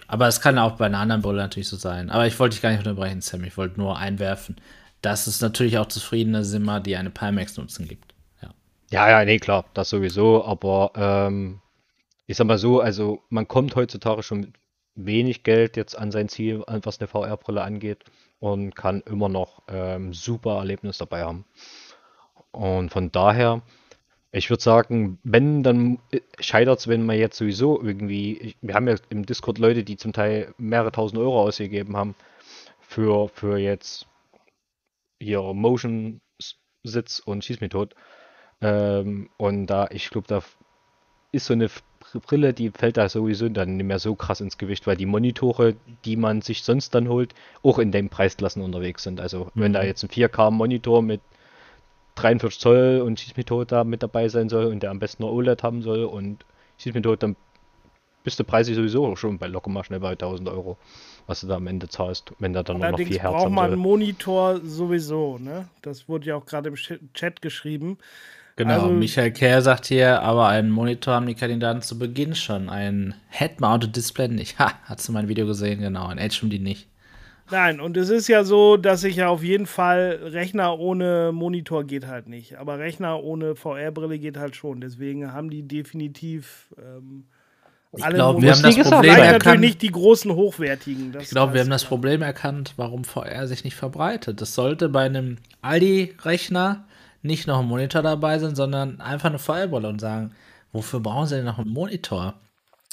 aber 0.09 0.27
es 0.27 0.41
kann 0.41 0.59
auch 0.59 0.73
bei 0.73 0.87
einer 0.87 0.99
anderen 0.99 1.23
Brille 1.23 1.39
natürlich 1.39 1.69
so 1.69 1.77
sein. 1.77 2.11
Aber 2.11 2.27
ich 2.27 2.39
wollte 2.41 2.55
dich 2.55 2.63
gar 2.63 2.71
nicht 2.71 2.81
unterbrechen, 2.81 3.21
Sam, 3.21 3.45
ich 3.45 3.57
wollte 3.57 3.79
nur 3.79 3.99
einwerfen, 3.99 4.57
dass 5.01 5.29
es 5.29 5.41
natürlich 5.41 5.79
auch 5.79 5.87
zufriedene 5.87 6.45
Simmer, 6.45 6.81
die 6.81 6.97
eine 6.97 7.11
Pimax 7.11 7.57
nutzen, 7.57 7.87
gibt. 7.87 8.06
Ja, 8.91 9.09
ja, 9.11 9.25
nee, 9.25 9.39
klar, 9.39 9.65
das 9.75 9.91
sowieso, 9.91 10.45
aber 10.45 10.93
ähm, 10.97 11.61
ich 12.27 12.37
sag 12.37 12.47
mal 12.47 12.59
so, 12.59 12.81
also 12.81 13.23
man 13.31 13.49
kommt 13.49 13.77
heutzutage 13.77 14.23
schon 14.23 14.41
mit 14.41 14.55
wenig 14.95 15.43
Geld 15.45 15.77
jetzt 15.77 15.97
an 15.99 16.13
sein 16.13 16.29
Ziel, 16.29 16.65
was 16.69 17.01
eine 17.01 17.09
VR-Brille 17.09 17.63
angeht 17.63 18.05
und 18.41 18.75
kann 18.77 19.03
immer 19.03 19.29
noch 19.29 19.63
ähm, 19.69 20.15
super 20.15 20.57
Erlebnis 20.59 20.99
dabei 20.99 21.25
haben. 21.25 21.45
Und 22.53 22.91
von 22.91 23.13
daher, 23.13 23.63
ich 24.33 24.51
würde 24.51 24.63
sagen, 24.63 25.19
wenn, 25.25 25.63
dann 25.63 25.99
äh, 26.13 26.21
scheitert 26.41 26.81
es, 26.81 26.89
wenn 26.89 27.07
man 27.07 27.19
jetzt 27.19 27.39
sowieso 27.39 27.83
irgendwie, 27.83 28.57
wir 28.63 28.75
haben 28.75 28.89
ja 28.89 28.97
im 29.11 29.27
Discord 29.27 29.59
Leute, 29.59 29.85
die 29.85 29.97
zum 29.97 30.13
Teil 30.13 30.55
mehrere 30.59 30.93
tausend 30.93 31.21
Euro 31.21 31.43
ausgegeben 31.43 31.97
haben 31.97 32.15
für, 32.81 33.29
für 33.31 33.59
jetzt 33.59 34.07
ihre 35.19 35.55
Motion 35.55 36.21
Sitz 36.85 37.19
und 37.19 37.45
Schieß 37.45 37.61
mich 37.61 37.71
tot. 37.71 37.95
Ähm, 38.61 39.29
und 39.37 39.67
da, 39.67 39.89
ich 39.91 40.11
glaube, 40.11 40.27
da 40.29 40.43
ist 41.33 41.47
so 41.47 41.53
eine 41.53 41.69
Brille, 42.27 42.55
die 42.55 42.71
fällt 42.71 42.97
da 42.97 43.09
sowieso 43.09 43.49
dann 43.49 43.77
nicht 43.77 43.87
mehr 43.87 43.99
so 43.99 44.15
krass 44.15 44.41
ins 44.41 44.59
Gewicht, 44.59 44.87
weil 44.87 44.97
die 44.97 45.07
Monitore, 45.07 45.75
die 46.05 46.17
man 46.17 46.41
sich 46.41 46.63
sonst 46.63 46.95
dann 46.95 47.09
holt, 47.09 47.35
auch 47.63 47.79
in 47.79 47.93
den 47.93 48.09
Preisklassen 48.09 48.63
unterwegs 48.63 49.03
sind. 49.03 49.21
Also 49.21 49.51
mhm. 49.55 49.61
wenn 49.61 49.73
da 49.73 49.83
mhm. 49.83 49.87
jetzt 49.87 50.05
ein 50.05 50.09
4K-Monitor 50.09 51.03
mit 51.03 51.21
43 52.15 52.61
Zoll 52.61 53.03
und 53.05 53.21
Schieß 53.21 53.37
mich 53.37 53.47
tot 53.47 53.73
da 53.73 53.85
mit 53.85 54.03
dabei 54.03 54.29
sein 54.29 54.49
soll 54.49 54.67
und 54.67 54.83
der 54.83 54.91
am 54.91 54.99
besten 54.99 55.23
nur 55.23 55.33
OLED 55.33 55.63
haben 55.63 55.83
soll 55.83 56.05
und 56.05 56.45
Schieß 56.79 56.95
mich 56.95 57.03
tot, 57.03 57.23
dann 57.23 57.37
bist 58.25 58.41
du 58.41 58.45
preislich 58.45 58.77
sowieso 58.77 59.15
schon 59.17 59.39
bei 59.39 59.47
locker 59.47 59.71
mal 59.71 59.85
schnell 59.85 60.01
bei 60.01 60.13
1000 60.13 60.49
Euro, 60.49 60.79
was 61.27 61.43
du 61.43 61.47
da 61.47 61.57
am 61.57 61.67
Ende 61.67 61.89
zahlst, 61.89 62.33
wenn 62.39 62.53
da 62.53 62.63
dann 62.63 62.79
noch 62.79 62.97
vier 62.97 63.21
Hertz 63.21 63.23
braucht 63.23 63.51
man 63.51 63.73
einen 63.73 63.81
Monitor 63.81 64.61
sowieso, 64.65 65.39
ne? 65.39 65.69
Das 65.83 66.09
wurde 66.09 66.27
ja 66.27 66.37
auch 66.37 66.45
gerade 66.45 66.69
im 66.69 66.75
Chat 66.75 67.41
geschrieben. 67.41 67.99
Genau, 68.57 68.85
also, 68.85 68.89
Michael 68.89 69.33
Kerr 69.33 69.61
sagt 69.61 69.85
hier, 69.85 70.23
aber 70.23 70.49
einen 70.49 70.71
Monitor 70.71 71.15
haben 71.15 71.27
die 71.27 71.35
Kandidaten 71.35 71.83
zu 71.83 71.99
Beginn 71.99 72.35
schon. 72.35 72.71
Ein 72.71 73.15
Head-Mounted 73.29 73.95
Display 73.95 74.29
nicht. 74.29 74.59
Ha, 74.59 74.73
hast 74.85 75.07
du 75.07 75.13
mein 75.13 75.29
Video 75.29 75.47
gesehen? 75.47 75.81
Genau, 75.83 76.07
ein 76.07 76.19
HMD 76.19 76.61
nicht. 76.61 76.89
Nein, 77.51 77.81
und 77.81 77.97
es 77.97 78.09
ist 78.09 78.29
ja 78.29 78.45
so, 78.45 78.77
dass 78.77 79.05
ich 79.05 79.17
ja 79.17 79.29
auf 79.29 79.45
jeden 79.45 79.67
Fall 79.67 80.19
Rechner 80.23 80.79
ohne 80.79 81.31
Monitor 81.33 81.85
geht 81.85 82.07
halt 82.07 82.29
nicht. 82.29 82.57
Aber 82.57 82.79
Rechner 82.79 83.23
ohne 83.23 83.55
VR-Brille 83.55 84.19
geht 84.19 84.39
halt 84.39 84.57
schon. 84.57 84.81
Deswegen 84.81 85.33
haben 85.33 85.51
die 85.51 85.63
definitiv 85.63 86.75
ähm, 86.79 87.27
alle 87.93 88.09
ich 88.09 88.15
glaube, 88.15 88.43
wir 88.43 88.53
haben 88.53 88.63
das 88.63 88.91
Problem 88.91 89.11
erkannt. 89.11 89.33
natürlich 89.33 89.61
nicht 89.61 89.83
die 89.83 89.93
großen 89.93 90.33
hochwertigen. 90.35 91.15
ich 91.21 91.29
glaube, 91.29 91.55
wir 91.55 91.61
haben 91.61 91.71
das 91.71 91.85
Problem 91.85 92.23
erkannt, 92.23 92.73
warum 92.77 93.05
VR 93.05 93.47
sich 93.47 93.65
nicht 93.65 93.77
verbreitet. 93.77 94.41
Das 94.41 94.55
sollte 94.55 94.89
bei 94.89 95.05
einem 95.05 95.37
Aldi-Rechner 95.63 96.85
nicht 97.27 97.47
noch 97.47 97.61
ein 97.61 97.67
Monitor 97.67 98.03
dabei 98.03 98.39
sein, 98.39 98.55
sondern 98.55 99.01
einfach 99.01 99.29
eine 99.29 99.39
VR-Brille 99.39 99.89
und 99.89 100.01
sagen, 100.01 100.33
wofür 100.73 101.01
brauchen 101.01 101.27
sie 101.27 101.37
denn 101.37 101.45
noch 101.45 101.59
einen 101.59 101.71
Monitor? 101.71 102.35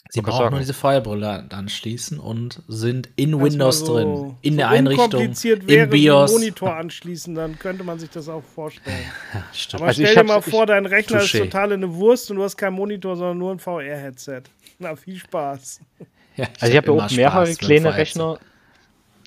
Sie 0.09 0.21
brauchen 0.21 0.37
sagen. 0.37 0.51
nur 0.51 0.59
diese 0.59 0.75
Feuerbrille 0.75 1.47
anschließen 1.49 2.19
und 2.19 2.61
sind 2.67 3.09
in 3.15 3.31
das 3.31 3.41
Windows 3.41 3.79
so, 3.79 3.93
drin, 3.95 4.35
in 4.41 4.53
so 4.53 4.57
der 4.57 4.69
Einrichtung, 4.69 5.21
im 5.21 5.89
BIOS. 5.89 6.29
Wenn 6.29 6.39
Monitor 6.39 6.75
anschließen, 6.75 7.33
dann 7.33 7.57
könnte 7.57 7.83
man 7.83 7.97
sich 7.97 8.11
das 8.11 8.29
auch 8.29 8.43
vorstellen. 8.43 8.95
Ja, 9.33 9.43
stimmt. 9.53 9.81
Aber 9.81 9.87
also 9.87 10.03
stell 10.03 10.15
dir 10.15 10.23
mal 10.23 10.41
vor, 10.41 10.67
dein 10.67 10.85
Rechner 10.85 11.19
touché. 11.19 11.23
ist 11.23 11.43
total 11.45 11.73
eine 11.73 11.95
Wurst 11.95 12.29
und 12.29 12.37
du 12.37 12.43
hast 12.43 12.57
kein 12.57 12.73
Monitor, 12.73 13.15
sondern 13.15 13.39
nur 13.39 13.51
ein 13.53 13.59
VR-Headset. 13.59 14.43
Na, 14.79 14.95
viel 14.95 15.17
Spaß. 15.17 15.81
Ja, 16.35 16.45
ich 16.45 16.63
also 16.63 16.71
ich 16.71 16.77
habe 16.77 16.87
ja 16.87 17.05
auch 17.05 17.11
mehrere 17.11 17.53
kleine 17.53 17.95
Rechner. 17.95 18.39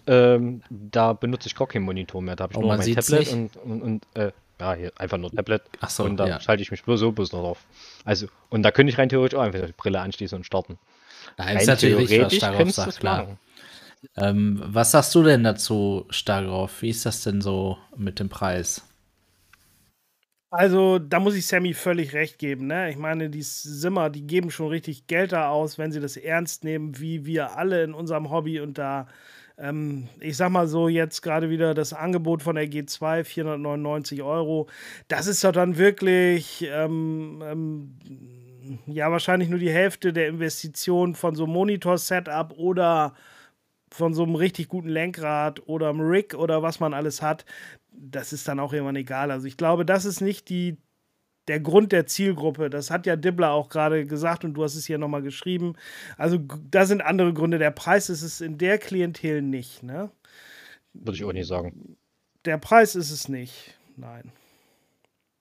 Ähm, 0.09 0.63
da 0.71 1.13
benutze 1.13 1.47
ich 1.47 1.55
gar 1.55 1.69
keinen 1.69 1.85
Monitor 1.85 2.21
mehr. 2.21 2.35
Da 2.35 2.45
habe 2.45 2.55
ich 2.55 2.59
oh, 2.59 2.63
nur 2.63 2.77
mein 2.77 2.95
Tablet 2.95 3.33
und, 3.33 3.57
und, 3.59 3.83
und 3.83 4.07
äh, 4.15 4.33
ja, 4.61 4.75
hier 4.75 4.93
einfach 4.97 5.19
nur 5.19 5.31
Tablet. 5.31 5.63
Ach 5.81 5.91
so, 5.91 6.05
und 6.05 6.17
da 6.17 6.27
ja. 6.27 6.41
schalte 6.41 6.63
ich 6.63 6.71
mich 6.71 6.83
bloß 6.83 7.01
so 7.01 7.13
bloß 7.13 7.33
noch 7.33 7.41
drauf. 7.41 7.65
Also, 8.05 8.27
und 8.49 8.63
da 8.63 8.71
könnte 8.71 8.93
ich 8.93 8.99
rein 8.99 9.09
theoretisch 9.09 9.39
auch 9.39 9.43
einfach 9.43 9.67
die 9.67 9.73
Brille 9.73 10.01
anschließen 10.01 10.37
und 10.37 10.45
starten. 10.45 10.79
Nein, 11.37 11.59
ist 11.59 11.67
natürlich 11.67 11.99
richtig, 11.99 12.23
was 12.23 12.35
Starov 12.35 12.71
sagt, 12.71 13.01
klar. 13.01 13.39
Ähm, 14.17 14.63
was 14.65 14.93
sagst 14.93 15.15
du 15.15 15.23
denn 15.23 15.45
dazu, 15.45 16.07
Starov? 16.11 16.83
Wie 16.83 16.91
ist 16.91 17.05
das 17.05 17.23
denn 17.23 17.41
so 17.41 17.79
mit 17.97 18.21
dem 18.21 18.29
Preis? 18.29 18.83
Also, 20.51 20.99
da 20.99 21.19
muss 21.21 21.35
ich 21.35 21.47
Sammy 21.47 21.75
völlig 21.75 22.15
recht 22.15 22.39
geben. 22.39 22.69
Ne? 22.69 22.89
Ich 22.91 22.97
meine, 22.97 23.29
die 23.29 23.43
Simmer, 23.43 24.11
die 24.11 24.27
geben 24.27 24.51
schon 24.51 24.69
richtig 24.69 25.07
Geld 25.07 25.33
da 25.33 25.49
aus, 25.49 25.77
wenn 25.77 25.93
sie 25.93 26.01
das 26.01 26.17
ernst 26.17 26.65
nehmen, 26.65 26.99
wie 26.99 27.27
wir 27.27 27.57
alle 27.59 27.83
in 27.83 27.93
unserem 27.93 28.31
Hobby 28.31 28.61
und 28.61 28.79
da 28.79 29.09
ähm, 29.59 30.09
ich 30.21 30.37
sag 30.37 30.51
mal 30.51 30.67
so, 30.67 30.89
jetzt 30.89 31.23
gerade 31.23 31.49
wieder 31.51 31.75
das 31.75 31.93
Angebot 31.93 32.43
von 32.43 32.57
der 32.57 32.67
G2, 32.67 33.25
499 33.25 34.23
Euro. 34.23 34.69
Das 35.09 35.27
ist 35.27 35.43
doch 35.45 35.53
dann 35.53 35.79
wirklich, 35.79 36.67
ähm, 36.71 37.43
ähm, 37.45 37.97
ja, 38.87 39.11
wahrscheinlich 39.11 39.49
nur 39.49 39.59
die 39.59 39.71
Hälfte 39.71 40.13
der 40.13 40.29
Investition 40.29 41.15
von 41.15 41.35
so 41.35 41.45
einem 41.45 41.55
Monitor-Setup 41.55 42.53
oder 42.59 43.15
von 43.91 44.13
so 44.15 44.25
einem 44.25 44.35
richtig 44.35 44.69
guten 44.69 44.89
Lenkrad 44.89 45.67
oder 45.67 45.89
einem 45.91 46.01
Rig 46.01 46.35
oder 46.35 46.63
was 46.63 46.81
man 46.81 46.93
alles 46.93 47.23
hat. 47.23 47.45
Das 47.93 48.33
ist 48.33 48.47
dann 48.49 48.61
auch 48.61 48.73
irgendwann 48.73 48.97
egal. 48.97 49.31
Also 49.31 49.47
ich 49.47 49.57
glaube, 49.57 49.87
das 49.87 50.05
ist 50.05 50.21
nicht 50.21 50.51
die 50.51 50.77
der 51.49 51.61
Grund 51.61 51.93
der 51.93 52.07
Zielgruppe. 52.07 52.71
Das 52.71 52.91
hat 52.91 53.07
ja 53.07 53.17
Dibbler 53.17 53.53
auch 53.53 53.69
gerade 53.69 54.07
gesagt 54.07 54.45
und 54.45 54.55
du 54.55 54.65
hast 54.65 54.75
es 54.75 54.87
hier 54.87 54.99
nochmal 54.99 55.23
geschrieben. 55.23 55.75
Also 56.17 56.39
da 56.71 56.87
sind 56.87 57.03
andere 57.03 57.33
Gründe. 57.33 57.59
Der 57.59 57.71
Preis 57.71 58.09
ist 58.09 58.23
es 58.23 58.41
in 58.41 58.59
der 58.59 58.79
Klientel 58.79 59.43
nicht, 59.43 59.83
ne? 59.83 60.11
Würde 60.93 61.17
ich 61.17 61.25
auch 61.25 61.33
nicht 61.33 61.47
sagen. 61.47 61.97
Der 62.45 62.59
Preis 62.59 62.95
ist 62.95 63.11
es 63.11 63.29
nicht, 63.29 63.75
nein. 63.97 64.33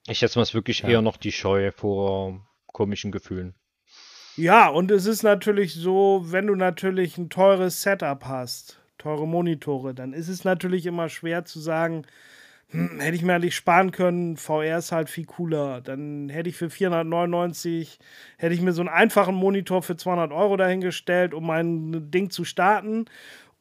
Ich 0.08 0.20
schätze 0.20 0.38
mal, 0.38 0.44
es 0.44 0.54
wirklich 0.54 0.80
ja. 0.82 0.90
eher 0.90 1.02
noch 1.02 1.18
die 1.18 1.32
Scheu 1.32 1.72
vor 1.72 2.46
komischen 2.68 3.12
Gefühlen. 3.12 3.56
Ja, 4.38 4.68
und 4.68 4.92
es 4.92 5.06
ist 5.06 5.24
natürlich 5.24 5.74
so, 5.74 6.26
wenn 6.26 6.48
du 6.48 6.56
natürlich 6.56 7.18
ein 7.18 7.30
teures 7.30 7.82
Setup 7.82 8.26
hast, 8.26 8.80
teure 8.98 9.28
Monitore, 9.28 9.94
dann 9.94 10.14
ist 10.14 10.28
es 10.28 10.44
natürlich 10.44 10.86
immer 10.86 11.10
schwer 11.10 11.46
zu 11.46 11.60
sagen, 11.60 12.06
hm, 12.70 13.00
hätte 13.00 13.16
ich 13.16 13.22
mir 13.22 13.36
eigentlich 13.36 13.56
sparen 13.56 13.92
können, 13.92 14.38
VR 14.38 14.80
ist 14.80 14.92
halt 14.92 15.10
viel 15.10 15.26
cooler. 15.26 15.82
Dann 15.82 16.30
hätte 16.30 16.50
ich 16.50 16.56
für 16.56 16.70
499, 16.70 18.00
hätte 18.38 18.54
ich 18.54 18.62
mir 18.62 18.74
so 18.74 18.82
einen 18.82 18.90
einfachen 18.90 19.36
Monitor 19.36 19.82
für 19.82 19.96
200 19.96 20.32
Euro 20.32 20.58
dahingestellt, 20.58 21.34
um 21.34 21.46
mein 21.46 22.12
Ding 22.12 22.30
zu 22.30 22.44
starten 22.44 23.06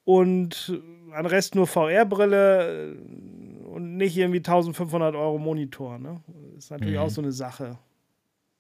und 0.05 0.81
an 1.13 1.27
Rest 1.27 1.55
nur 1.55 1.67
VR-Brille 1.67 2.95
äh, 2.95 3.65
und 3.67 3.97
nicht 3.97 4.17
irgendwie 4.17 4.39
1500 4.39 5.15
Euro 5.15 5.39
Monitor. 5.39 5.99
Ne? 5.99 6.21
Ist 6.57 6.71
natürlich 6.71 6.95
mhm. 6.95 7.01
auch 7.01 7.11
so 7.11 7.21
eine 7.21 7.33
Sache. 7.33 7.79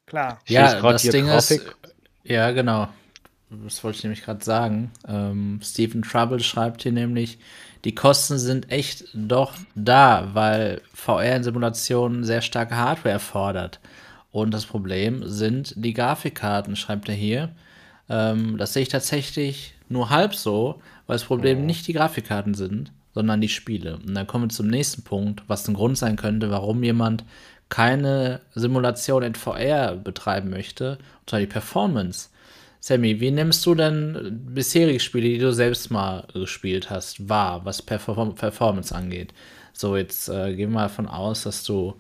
Klar. 0.06 0.38
Ja, 0.46 0.80
das 0.80 1.02
Ding 1.02 1.26
Grafik. 1.26 1.60
ist, 1.60 1.94
ja, 2.24 2.50
genau. 2.50 2.88
Das 3.62 3.84
wollte 3.84 3.98
ich 3.98 4.04
nämlich 4.04 4.22
gerade 4.22 4.44
sagen. 4.44 4.90
Ähm, 5.06 5.60
Stephen 5.62 6.02
Trouble 6.02 6.40
schreibt 6.40 6.82
hier 6.82 6.92
nämlich, 6.92 7.38
die 7.84 7.94
Kosten 7.94 8.38
sind 8.38 8.70
echt 8.70 9.04
doch 9.12 9.52
da, 9.74 10.30
weil 10.32 10.80
VR 10.92 11.36
in 11.36 11.44
Simulationen 11.44 12.24
sehr 12.24 12.40
starke 12.40 12.76
Hardware 12.76 13.12
erfordert. 13.12 13.80
Und 14.32 14.52
das 14.52 14.66
Problem 14.66 15.22
sind 15.28 15.74
die 15.76 15.94
Grafikkarten, 15.94 16.76
schreibt 16.76 17.08
er 17.08 17.14
hier. 17.14 17.50
Ähm, 18.08 18.56
das 18.56 18.72
sehe 18.72 18.82
ich 18.82 18.88
tatsächlich 18.88 19.74
nur 19.88 20.10
halb 20.10 20.34
so, 20.34 20.80
weil 21.06 21.14
das 21.14 21.24
Problem 21.24 21.60
oh. 21.60 21.62
nicht 21.62 21.86
die 21.86 21.92
Grafikkarten 21.92 22.54
sind, 22.54 22.90
sondern 23.14 23.40
die 23.40 23.48
Spiele. 23.48 23.98
Und 23.98 24.14
dann 24.14 24.26
kommen 24.26 24.44
wir 24.44 24.48
zum 24.48 24.66
nächsten 24.66 25.02
Punkt, 25.02 25.42
was 25.46 25.68
ein 25.68 25.74
Grund 25.74 25.98
sein 25.98 26.16
könnte, 26.16 26.50
warum 26.50 26.82
jemand 26.82 27.24
keine 27.68 28.40
Simulation 28.54 29.22
in 29.22 29.34
VR 29.34 29.96
betreiben 29.96 30.50
möchte, 30.50 30.98
und 31.20 31.30
zwar 31.30 31.40
die 31.40 31.46
Performance. 31.46 32.28
Sammy, 32.86 33.18
wie 33.18 33.30
nimmst 33.30 33.64
du 33.64 33.74
denn 33.74 34.42
bisherige 34.44 35.00
Spiele, 35.00 35.30
die 35.30 35.38
du 35.38 35.54
selbst 35.54 35.90
mal 35.90 36.28
gespielt 36.34 36.90
hast, 36.90 37.30
wahr, 37.30 37.64
was 37.64 37.80
Perform 37.80 38.34
Performance 38.34 38.94
angeht? 38.94 39.32
So, 39.72 39.96
jetzt 39.96 40.28
äh, 40.28 40.54
gehen 40.54 40.68
wir 40.68 40.74
mal 40.74 40.82
davon 40.88 41.08
aus, 41.08 41.44
dass 41.44 41.64
du 41.64 41.94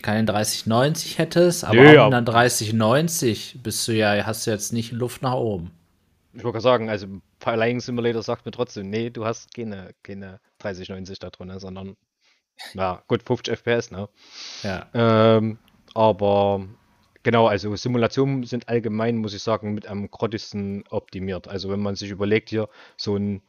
keine 0.00 0.24
3090 0.26 1.18
hättest, 1.18 1.64
aber 1.64 1.74
Nö, 1.74 1.98
auch 1.98 2.06
einer 2.06 2.22
3090 2.22 3.58
bist 3.64 3.88
du 3.88 3.94
ja, 3.94 4.24
hast 4.24 4.46
du 4.46 4.52
jetzt 4.52 4.72
nicht 4.72 4.92
Luft 4.92 5.22
nach 5.22 5.34
oben. 5.34 5.72
Ich 6.34 6.44
wollte 6.44 6.60
sagen, 6.60 6.88
also 6.88 7.08
Flying 7.40 7.80
Simulator 7.80 8.22
sagt 8.22 8.46
mir 8.46 8.52
trotzdem, 8.52 8.90
nee, 8.90 9.10
du 9.10 9.24
hast 9.24 9.52
keine, 9.52 9.90
keine 10.04 10.38
3090 10.60 11.18
da 11.18 11.30
drin, 11.30 11.52
sondern 11.58 11.96
ja, 12.74 13.02
gut, 13.08 13.24
50 13.24 13.58
FPS, 13.58 13.90
ne? 13.90 14.08
Ja. 14.62 14.86
Ähm, 14.94 15.58
aber 15.94 16.68
Genau, 17.22 17.46
also 17.46 17.74
Simulationen 17.76 18.44
sind 18.44 18.68
allgemein, 18.68 19.16
muss 19.16 19.34
ich 19.34 19.42
sagen, 19.42 19.74
mit 19.74 19.86
am 19.86 20.10
grottigsten 20.10 20.84
optimiert. 20.90 21.46
Also 21.48 21.70
wenn 21.70 21.80
man 21.80 21.94
sich 21.94 22.10
überlegt 22.10 22.50
hier, 22.50 22.68
so 22.96 23.16
ein, 23.16 23.42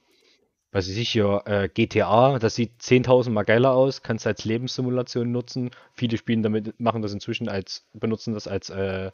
was 0.72 0.90
weiß 0.90 0.98
ich 0.98 1.10
hier, 1.12 1.44
äh, 1.46 1.70
GTA, 1.70 2.40
das 2.40 2.56
sieht 2.56 2.82
10.000 2.82 3.34
Mal 3.34 3.44
geiler 3.44 3.74
aus, 3.74 4.04
kannst 4.04 4.26
du 4.26 4.30
als 4.30 4.46
Lebenssimulation 4.46 5.32
nutzen. 5.32 5.72
Viele 5.94 6.18
spielen 6.18 6.44
damit, 6.44 6.80
machen 6.80 7.02
das 7.02 7.14
inzwischen 7.14 7.50
als, 7.50 7.86
benutzen 7.94 8.34
das 8.36 8.48
als, 8.48 8.70
äh, 8.70 9.12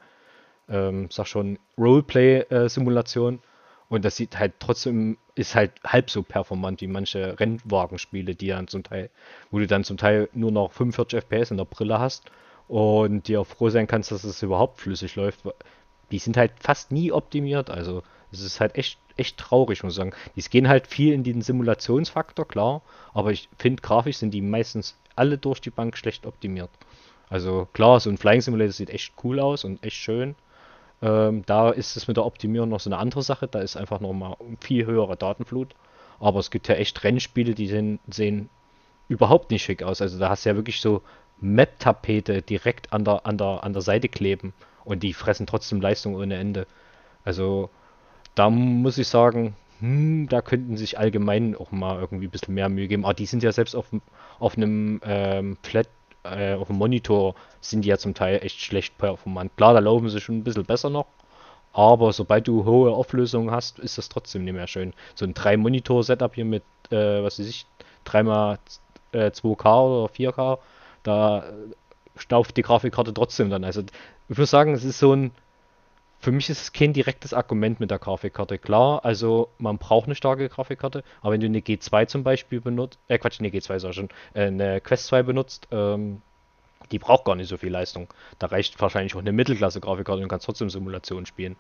ähm, 0.70 1.10
sag 1.12 1.28
schon, 1.28 1.60
Roleplay-Simulation. 1.78 3.42
Und 3.90 4.06
das 4.06 4.18
sieht 4.18 4.38
halt 4.40 4.54
trotzdem, 4.60 5.18
ist 5.36 5.56
halt 5.56 5.72
halb 5.86 6.10
so 6.12 6.24
performant 6.24 6.82
wie 6.82 6.88
manche 6.88 7.40
Rennwagenspiele, 7.40 8.36
die 8.36 8.48
dann 8.50 8.68
zum 8.68 8.84
Teil, 8.84 9.10
wo 9.52 9.60
du 9.60 9.68
dann 9.68 9.84
zum 9.84 9.98
Teil 9.98 10.30
nur 10.34 10.52
noch 10.52 10.72
45 10.74 11.20
FPS 11.20 11.52
in 11.52 11.58
der 11.58 11.66
Brille 11.66 12.00
hast 12.00 12.32
und 12.70 13.28
dir 13.28 13.42
auch 13.42 13.48
froh 13.48 13.70
sein 13.70 13.88
kannst, 13.88 14.12
dass 14.12 14.24
es 14.24 14.42
überhaupt 14.44 14.80
flüssig 14.80 15.16
läuft. 15.16 15.40
Die 16.12 16.20
sind 16.20 16.38
halt 16.38 16.54
fast 16.60 16.92
nie 16.92 17.12
optimiert, 17.12 17.70
also 17.70 18.04
es 18.32 18.42
ist 18.42 18.62
halt 18.62 18.76
echt, 18.76 19.00
echt 19.18 19.38
traurig, 19.38 19.84
muss 19.84 19.94
ich 19.94 19.98
sagen. 19.98 20.14
Die 20.36 20.42
gehen 20.42 20.70
halt 20.70 20.88
viel 20.88 21.14
in 21.14 21.24
den 21.24 21.42
Simulationsfaktor, 21.42 22.48
klar, 22.48 22.82
aber 23.14 23.32
ich 23.32 23.50
finde, 23.58 23.82
grafisch 23.82 24.18
sind 24.18 24.32
die 24.32 24.42
meistens 24.42 24.96
alle 25.16 25.38
durch 25.38 25.60
die 25.60 25.72
Bank 25.72 25.98
schlecht 25.98 26.26
optimiert. 26.26 26.70
Also 27.30 27.68
klar, 27.74 28.00
so 28.00 28.10
ein 28.10 28.18
Flying 28.18 28.42
Simulator 28.42 28.72
sieht 28.72 28.92
echt 28.92 29.14
cool 29.24 29.40
aus 29.40 29.64
und 29.64 29.84
echt 29.84 29.98
schön. 29.98 30.36
Ähm, 31.02 31.44
da 31.48 31.72
ist 31.72 31.98
es 31.98 32.08
mit 32.08 32.18
der 32.18 32.26
Optimierung 32.26 32.70
noch 32.70 32.80
so 32.80 32.90
eine 32.90 32.98
andere 32.98 33.24
Sache, 33.24 33.48
da 33.48 33.60
ist 33.60 33.78
einfach 33.78 34.00
nochmal 34.00 34.36
viel 34.60 34.86
höhere 34.86 35.18
Datenflut. 35.18 35.74
Aber 36.20 36.40
es 36.40 36.52
gibt 36.52 36.68
ja 36.68 36.76
echt 36.76 37.04
Rennspiele, 37.04 37.56
die 37.56 37.68
sehen, 37.68 38.00
sehen 38.08 38.50
überhaupt 39.08 39.50
nicht 39.50 39.64
schick 39.64 39.82
aus. 39.82 40.02
Also 40.02 40.20
da 40.20 40.30
hast 40.30 40.46
du 40.46 40.50
ja 40.50 40.56
wirklich 40.56 40.82
so 40.82 41.02
Map-Tapete 41.42 42.42
direkt 42.42 42.92
an 42.94 43.06
der, 43.06 43.26
an, 43.26 43.38
der, 43.38 43.64
an 43.64 43.74
der 43.74 43.82
Seite 43.82 44.10
kleben 44.10 44.54
und 44.84 45.04
die 45.04 45.14
fressen 45.14 45.48
trotzdem 45.48 45.82
Leistung 45.82 46.16
ohne 46.16 46.36
Ende. 46.36 46.68
Also 47.24 47.70
da 48.36 48.50
muss 48.50 48.98
ich 48.98 49.08
sagen, 49.08 49.56
hm, 49.80 50.28
da 50.30 50.42
könnten 50.42 50.78
sich 50.78 50.98
allgemein 50.98 51.56
auch 51.56 51.72
mal 51.72 52.00
irgendwie 52.00 52.28
ein 52.28 52.32
bisschen 52.32 52.54
mehr 52.54 52.70
Mühe 52.70 52.88
geben. 52.88 53.06
Aber 53.06 53.14
die 53.14 53.26
sind 53.26 53.44
ja 53.44 53.52
selbst 53.52 53.76
auf, 53.76 53.88
auf 54.40 54.58
einem 54.58 55.00
ähm, 55.04 55.58
Flat, 55.64 55.88
äh, 56.24 56.54
auf 56.54 56.68
dem 56.68 56.78
Monitor 56.78 57.36
sind 57.62 57.86
die 57.86 57.90
ja 57.90 57.98
zum 57.98 58.14
Teil 58.14 58.40
echt 58.44 58.60
schlecht 58.62 58.98
performant. 58.98 59.56
Klar, 59.56 59.74
da 59.74 59.80
laufen 59.80 60.10
sie 60.10 60.20
schon 60.20 60.38
ein 60.38 60.44
bisschen 60.44 60.66
besser 60.66 60.90
noch. 60.90 61.08
Aber 61.72 62.12
sobald 62.14 62.48
du 62.48 62.66
hohe 62.66 62.92
Auflösungen 62.92 63.52
hast, 63.52 63.80
ist 63.80 63.98
das 63.98 64.10
trotzdem 64.10 64.44
nicht 64.44 64.54
mehr 64.54 64.68
schön. 64.68 64.94
So 65.16 65.26
ein 65.26 65.34
3-Monitor-Setup 65.34 66.34
hier 66.34 66.46
mit, 66.46 66.64
äh, 66.92 67.24
was 67.24 67.40
weiß 67.40 67.48
ich, 67.48 67.66
3x2K 68.06 68.58
äh, 69.14 69.28
oder 69.42 70.12
4K 70.12 70.58
da 71.10 71.44
stauft 72.16 72.58
die 72.58 72.62
Grafikkarte 72.62 73.14
trotzdem 73.14 73.50
dann. 73.50 73.64
Also 73.64 73.82
ich 73.82 74.38
würde 74.38 74.46
sagen, 74.46 74.74
es 74.74 74.84
ist 74.84 75.00
so 75.00 75.14
ein, 75.14 75.32
für 76.20 76.32
mich 76.32 76.50
ist 76.50 76.62
es 76.62 76.74
kein 76.74 76.94
direktes 76.94 77.34
Argument 77.34 77.80
mit 77.80 77.92
der 77.92 78.00
Grafikkarte. 78.00 78.58
Klar, 78.58 79.04
also 79.04 79.50
man 79.58 79.78
braucht 79.78 80.06
eine 80.06 80.16
starke 80.16 80.50
Grafikkarte, 80.50 81.04
aber 81.22 81.34
wenn 81.34 81.42
du 81.42 81.48
eine 81.48 81.60
G2 81.60 82.08
zum 82.08 82.24
Beispiel 82.24 82.62
benutzt, 82.62 83.00
äh 83.08 83.18
Quatsch, 83.18 83.40
eine 83.40 83.50
G2 83.50 83.80
sag 83.80 83.94
schon, 83.94 84.10
äh, 84.34 84.48
eine 84.48 84.82
Quest 84.82 85.08
2 85.08 85.24
benutzt, 85.24 85.68
ähm, 85.72 86.22
die 86.92 87.00
braucht 87.00 87.26
gar 87.26 87.36
nicht 87.36 87.50
so 87.50 87.58
viel 87.58 87.72
Leistung. 87.72 88.08
Da 88.40 88.48
reicht 88.48 88.80
wahrscheinlich 88.82 89.16
auch 89.16 89.20
eine 89.20 89.32
Mittelklasse-Grafikkarte 89.32 90.22
und 90.22 90.28
kannst 90.28 90.46
trotzdem 90.46 90.70
Simulationen 90.70 91.26
spielen. 91.26 91.56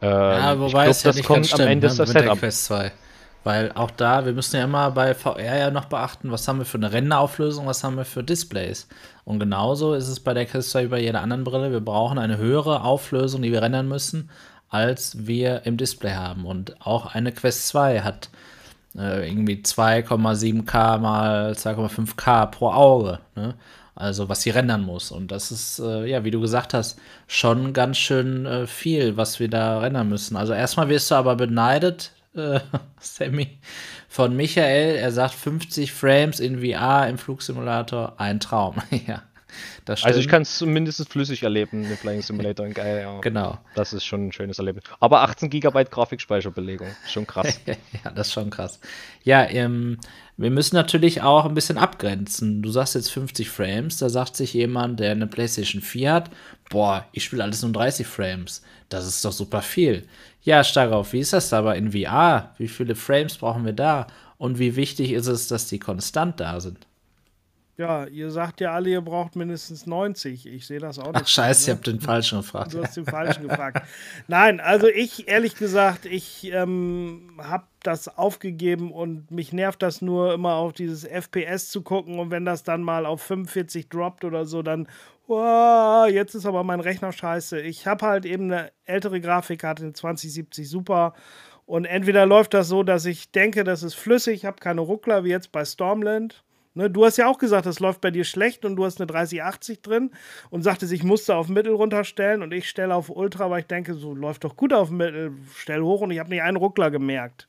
Ähm, 0.00 0.10
ja, 0.10 0.58
wobei 0.58 0.66
ich 0.66 0.72
glaub, 0.72 0.86
es 0.88 1.02
ja 1.02 1.12
das 1.12 1.22
kommt 1.22 1.54
am 1.54 1.60
Ende 1.60 1.88
ne, 1.88 1.94
des 1.94 2.10
Setup. 2.10 2.38
Quest 2.38 2.64
2. 2.66 2.92
Weil 3.42 3.72
auch 3.72 3.90
da, 3.90 4.26
wir 4.26 4.34
müssen 4.34 4.56
ja 4.56 4.64
immer 4.64 4.90
bei 4.90 5.14
VR 5.14 5.58
ja 5.58 5.70
noch 5.70 5.86
beachten, 5.86 6.30
was 6.30 6.46
haben 6.46 6.58
wir 6.58 6.66
für 6.66 6.76
eine 6.76 6.92
Rennerauflösung, 6.92 7.66
was 7.66 7.82
haben 7.82 7.96
wir 7.96 8.04
für 8.04 8.22
Displays. 8.22 8.86
Und 9.24 9.40
genauso 9.40 9.94
ist 9.94 10.08
es 10.08 10.20
bei 10.20 10.34
der 10.34 10.44
Quest 10.44 10.70
2 10.70 10.84
wie 10.84 10.88
bei 10.88 11.00
jeder 11.00 11.22
anderen 11.22 11.44
Brille. 11.44 11.72
Wir 11.72 11.80
brauchen 11.80 12.18
eine 12.18 12.36
höhere 12.36 12.82
Auflösung, 12.82 13.40
die 13.40 13.52
wir 13.52 13.62
rendern 13.62 13.88
müssen, 13.88 14.28
als 14.68 15.26
wir 15.26 15.62
im 15.64 15.78
Display 15.78 16.12
haben. 16.12 16.44
Und 16.44 16.84
auch 16.84 17.14
eine 17.14 17.32
Quest 17.32 17.68
2 17.68 18.00
hat 18.00 18.28
äh, 18.96 19.26
irgendwie 19.26 19.62
2,7K 19.62 20.98
mal 20.98 21.52
2,5K 21.52 22.46
pro 22.46 22.70
Auge. 22.70 23.20
Ne? 23.36 23.54
Also 23.94 24.28
was 24.28 24.42
sie 24.42 24.50
rendern 24.50 24.82
muss. 24.82 25.10
Und 25.10 25.30
das 25.30 25.50
ist, 25.50 25.78
äh, 25.78 26.06
ja, 26.06 26.24
wie 26.24 26.30
du 26.30 26.40
gesagt 26.40 26.74
hast, 26.74 26.98
schon 27.26 27.72
ganz 27.72 27.98
schön 27.98 28.46
äh, 28.46 28.66
viel, 28.66 29.16
was 29.16 29.40
wir 29.40 29.48
da 29.48 29.78
rendern 29.80 30.08
müssen. 30.08 30.36
Also 30.36 30.52
erstmal 30.52 30.88
wirst 30.88 31.10
du 31.10 31.14
aber 31.14 31.36
beneidet, 31.36 32.12
äh, 32.34 32.60
Sammy, 33.00 33.58
von 34.08 34.36
Michael. 34.36 34.96
Er 34.96 35.12
sagt 35.12 35.34
50 35.34 35.92
Frames 35.92 36.40
in 36.40 36.60
VR 36.60 37.08
im 37.08 37.18
Flugsimulator, 37.18 38.14
ein 38.18 38.40
Traum. 38.40 38.76
ja, 39.06 39.22
das 39.84 40.00
stimmt. 40.00 40.08
Also 40.08 40.20
ich 40.20 40.28
kann 40.28 40.42
es 40.42 40.58
zumindest 40.58 41.08
flüssig 41.08 41.42
erleben, 41.42 41.82
den 41.82 41.96
Flying 41.96 42.22
Simulator. 42.22 42.68
Geil, 42.68 43.02
ja. 43.02 43.20
Genau. 43.20 43.58
Das 43.74 43.92
ist 43.92 44.04
schon 44.04 44.28
ein 44.28 44.32
schönes 44.32 44.58
Erlebnis. 44.58 44.84
Aber 45.00 45.22
18 45.22 45.50
GB 45.50 45.84
Grafikspeicherbelegung, 45.84 46.88
schon 47.08 47.26
krass. 47.26 47.60
ja, 47.66 48.10
das 48.14 48.28
ist 48.28 48.32
schon 48.32 48.50
krass. 48.50 48.80
Ja, 49.22 49.48
ähm, 49.48 49.98
wir 50.36 50.50
müssen 50.50 50.76
natürlich 50.76 51.22
auch 51.22 51.44
ein 51.44 51.54
bisschen 51.54 51.78
abgrenzen. 51.78 52.62
Du 52.62 52.70
sagst 52.70 52.94
jetzt 52.94 53.10
50 53.10 53.50
Frames, 53.50 53.98
da 53.98 54.08
sagt 54.08 54.36
sich 54.36 54.54
jemand, 54.54 55.00
der 55.00 55.12
eine 55.12 55.26
PlayStation 55.26 55.82
4 55.82 56.12
hat, 56.12 56.30
boah, 56.70 57.06
ich 57.12 57.24
spiele 57.24 57.42
alles 57.42 57.62
nur 57.62 57.72
30 57.72 58.06
Frames. 58.06 58.62
Das 58.88 59.06
ist 59.06 59.24
doch 59.24 59.32
super 59.32 59.62
viel. 59.62 60.06
Ja, 60.42 60.64
Starov, 60.64 61.12
wie 61.12 61.20
ist 61.20 61.32
das 61.32 61.52
aber 61.52 61.76
in 61.76 61.92
VR? 61.92 62.54
Wie 62.56 62.68
viele 62.68 62.94
Frames 62.94 63.36
brauchen 63.36 63.64
wir 63.64 63.74
da? 63.74 64.06
Und 64.38 64.58
wie 64.58 64.74
wichtig 64.74 65.12
ist 65.12 65.26
es, 65.26 65.48
dass 65.48 65.66
die 65.66 65.78
konstant 65.78 66.40
da 66.40 66.60
sind? 66.60 66.86
Ja, 67.80 68.04
ihr 68.04 68.30
sagt 68.30 68.60
ja 68.60 68.72
alle, 68.72 68.90
ihr 68.90 69.00
braucht 69.00 69.36
mindestens 69.36 69.86
90. 69.86 70.46
Ich 70.46 70.66
sehe 70.66 70.80
das 70.80 70.98
auch 70.98 71.12
nicht. 71.12 71.22
Ach, 71.22 71.26
scheiße, 71.26 71.62
ne? 71.62 71.72
ihr 71.72 71.76
habt 71.76 71.86
den 71.86 72.00
falschen 72.00 72.40
gefragt. 72.40 72.74
Du 72.74 72.82
hast 72.82 72.94
den 72.94 73.06
falschen 73.06 73.48
gefragt. 73.48 73.82
Nein, 74.28 74.60
also 74.60 74.86
ich, 74.86 75.28
ehrlich 75.28 75.56
gesagt, 75.56 76.04
ich 76.04 76.52
ähm, 76.52 77.40
habe 77.42 77.64
das 77.82 78.18
aufgegeben 78.18 78.92
und 78.92 79.30
mich 79.30 79.54
nervt 79.54 79.82
das 79.82 80.02
nur 80.02 80.34
immer 80.34 80.56
auf 80.56 80.74
dieses 80.74 81.04
FPS 81.04 81.70
zu 81.70 81.80
gucken 81.80 82.18
und 82.18 82.30
wenn 82.30 82.44
das 82.44 82.64
dann 82.64 82.82
mal 82.82 83.06
auf 83.06 83.22
45 83.22 83.88
droppt 83.88 84.24
oder 84.24 84.44
so, 84.44 84.60
dann 84.60 84.86
oh, 85.30 86.06
jetzt 86.06 86.34
ist 86.34 86.46
aber 86.46 86.64
mein 86.64 86.80
Rechner 86.80 87.12
scheiße. 87.12 87.60
Ich 87.60 87.86
habe 87.86 88.06
halt 88.06 88.26
eben 88.26 88.52
eine 88.52 88.72
ältere 88.84 89.20
Grafikkarte, 89.20 89.82
eine 89.82 89.92
2070 89.92 90.68
Super. 90.68 91.14
Und 91.66 91.84
entweder 91.84 92.26
läuft 92.26 92.54
das 92.54 92.68
so, 92.68 92.82
dass 92.82 93.04
ich 93.06 93.30
denke, 93.30 93.64
das 93.64 93.82
ist 93.82 93.94
flüssig, 93.94 94.34
ich 94.34 94.44
habe 94.44 94.58
keine 94.58 94.80
Ruckler, 94.80 95.24
wie 95.24 95.30
jetzt 95.30 95.52
bei 95.52 95.64
Stormland. 95.64 96.42
Ne, 96.74 96.88
du 96.88 97.04
hast 97.04 97.16
ja 97.16 97.28
auch 97.28 97.38
gesagt, 97.38 97.66
das 97.66 97.80
läuft 97.80 98.00
bei 98.00 98.12
dir 98.12 98.24
schlecht 98.24 98.64
und 98.64 98.76
du 98.76 98.84
hast 98.84 99.00
eine 99.00 99.08
3080 99.08 99.82
drin 99.82 100.10
und 100.50 100.62
sagtest, 100.62 100.92
ich 100.92 101.02
musste 101.02 101.34
auf 101.34 101.48
Mittel 101.48 101.74
runterstellen 101.74 102.42
und 102.42 102.52
ich 102.52 102.68
stelle 102.68 102.94
auf 102.94 103.10
Ultra, 103.10 103.50
weil 103.50 103.60
ich 103.60 103.66
denke, 103.66 103.94
so 103.94 104.14
läuft 104.14 104.44
doch 104.44 104.56
gut 104.56 104.72
auf 104.72 104.90
Mittel, 104.90 105.32
stell 105.56 105.82
hoch 105.82 106.00
und 106.00 106.12
ich 106.12 106.20
habe 106.20 106.30
nicht 106.30 106.42
einen 106.42 106.56
Ruckler 106.56 106.92
gemerkt. 106.92 107.48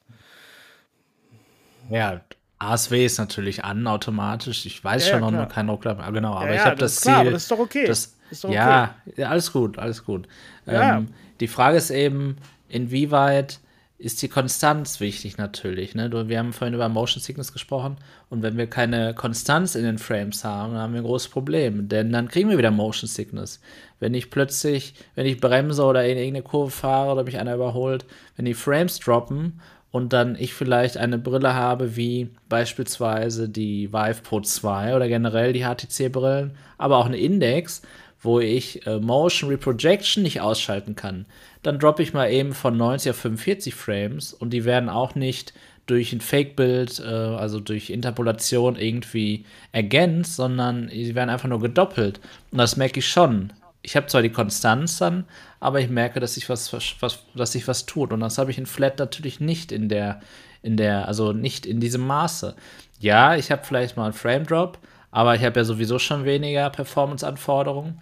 Ja, 1.90 2.22
ASW 2.62 3.06
ist 3.06 3.18
natürlich 3.18 3.64
an 3.64 3.88
automatisch. 3.88 4.66
Ich 4.66 4.84
weiß 4.84 5.08
ja, 5.08 5.20
schon 5.20 5.34
ja, 5.34 5.42
noch 5.42 5.50
kein 5.50 5.68
Ruckler. 5.68 5.96
Genau, 6.12 6.34
aber 6.34 6.50
ja, 6.50 6.56
ich 6.56 6.62
habe 6.62 6.76
das, 6.76 6.96
das 6.96 7.02
Ziel. 7.02 7.14
Klar, 7.14 7.26
das 7.26 7.44
ist 7.44 7.52
doch 7.52 7.60
okay. 7.60 7.86
Das, 7.88 8.16
ist 8.30 8.44
doch 8.44 8.50
okay. 8.50 8.58
Ja, 8.58 8.96
alles 9.30 9.52
gut, 9.52 9.80
alles 9.80 10.06
gut. 10.06 10.28
Ähm, 10.68 11.08
die 11.40 11.48
Frage 11.48 11.78
ist 11.78 11.90
eben, 11.90 12.38
inwieweit 12.70 13.60
ist 13.98 14.22
die 14.22 14.30
Konstanz 14.30 15.00
wichtig 15.00 15.38
natürlich. 15.38 15.94
Ne? 15.94 16.12
Wir 16.28 16.40
haben 16.40 16.54
vorhin 16.54 16.74
über 16.74 16.90
Motion 16.90 17.22
Sickness 17.22 17.54
gesprochen 17.54 17.98
und 18.30 18.42
wenn 18.42 18.58
wir 18.58 18.68
keine 18.68 19.14
Konstanz 19.14 19.76
in 19.76 19.84
den 19.84 20.00
Frames 20.00 20.44
haben, 20.44 20.74
dann 20.74 20.82
haben 20.82 20.94
wir 20.94 21.02
ein 21.02 21.06
großes 21.06 21.30
Problem, 21.30 21.88
denn 21.88 22.12
dann 22.12 22.28
kriegen 22.28 22.50
wir 22.50 22.58
wieder 22.58 22.72
Motion 22.72 23.08
Sickness. 23.08 23.60
Wenn 24.00 24.16
ich 24.16 24.32
plötzlich, 24.32 24.96
wenn 25.14 25.28
ich 25.28 25.40
bremse 25.40 25.84
oder 25.84 26.04
in 26.06 26.18
irgendeine 26.18 26.44
Kurve 26.44 26.72
fahre 26.72 27.12
oder 27.12 27.24
mich 27.24 27.38
einer 27.38 27.54
überholt, 27.54 28.06
wenn 28.36 28.46
die 28.46 28.56
Frames 28.56 29.00
droppen 29.00 29.62
und 29.92 30.14
dann 30.14 30.36
ich 30.40 30.54
vielleicht 30.54 30.98
eine 30.98 31.18
Brille 31.18 31.54
habe 31.54 31.96
wie 31.96 32.30
beispielsweise 32.50 33.50
die 33.50 33.92
Vive 33.92 34.22
Pro 34.24 34.40
2 34.40 34.96
oder 34.96 35.08
generell 35.08 35.54
die 35.54 35.64
HTC-Brillen, 35.64 36.52
aber 36.78 36.98
auch 36.98 37.06
eine 37.06 37.18
Index, 37.18 37.82
wo 38.22 38.40
ich 38.40 38.86
äh, 38.88 39.00
Motion 39.00 39.50
Reprojection 39.50 40.24
nicht 40.24 40.42
ausschalten 40.42 40.96
kann, 40.96 41.26
dann 41.64 41.80
droppe 41.80 42.04
ich 42.04 42.14
mal 42.14 42.32
eben 42.32 42.54
von 42.54 42.78
90 42.78 43.12
auf 43.12 43.18
45 43.18 43.76
Frames 43.76 44.34
und 44.34 44.52
die 44.52 44.66
werden 44.66 44.90
auch 44.90 45.16
nicht 45.16 45.54
durch 45.88 46.14
ein 46.14 46.22
Fake-Bild, 46.22 47.00
äh, 47.00 47.10
also 47.10 47.60
durch 47.60 47.90
Interpolation 47.90 48.76
irgendwie 48.78 49.46
ergänzt, 49.72 50.36
sondern 50.36 50.90
sie 50.90 51.16
werden 51.16 51.30
einfach 51.30 51.50
nur 51.50 51.60
gedoppelt. 51.60 52.20
Und 52.52 52.60
das 52.60 52.78
merke 52.78 53.00
ich 53.00 53.08
schon. 53.08 53.52
Ich 53.82 53.96
habe 53.96 54.08
zwar 54.08 54.22
die 54.22 54.32
Konstanz 54.32 54.98
dann, 54.98 55.26
aber 55.60 55.80
ich 55.80 55.90
merke, 55.90 56.20
dass 56.20 56.36
sich 56.36 56.50
was, 56.50 56.72
was, 56.74 57.20
dass 57.34 57.52
sich 57.52 57.68
was 57.68 57.86
tut. 57.86 58.14
Und 58.14 58.20
das 58.20 58.38
habe 58.38 58.52
ich 58.52 58.58
in 58.58 58.66
Flat 58.66 59.00
natürlich 59.00 59.40
nicht 59.40 59.72
in 59.72 59.90
der, 59.90 60.22
in 60.62 60.78
der, 60.78 61.08
also 61.08 61.34
nicht 61.34 61.66
in 61.66 61.80
diesem 61.80 62.06
Maße. 62.06 62.56
Ja, 63.00 63.36
ich 63.36 63.52
habe 63.52 63.64
vielleicht 63.64 63.98
mal 63.98 64.06
einen 64.06 64.14
Frame 64.14 64.46
Drop, 64.46 64.78
aber 65.10 65.36
ich 65.36 65.44
habe 65.44 65.60
ja 65.60 65.64
sowieso 65.64 65.98
schon 65.98 66.26
weniger 66.26 66.70
Performance-Anforderungen. 66.70 68.00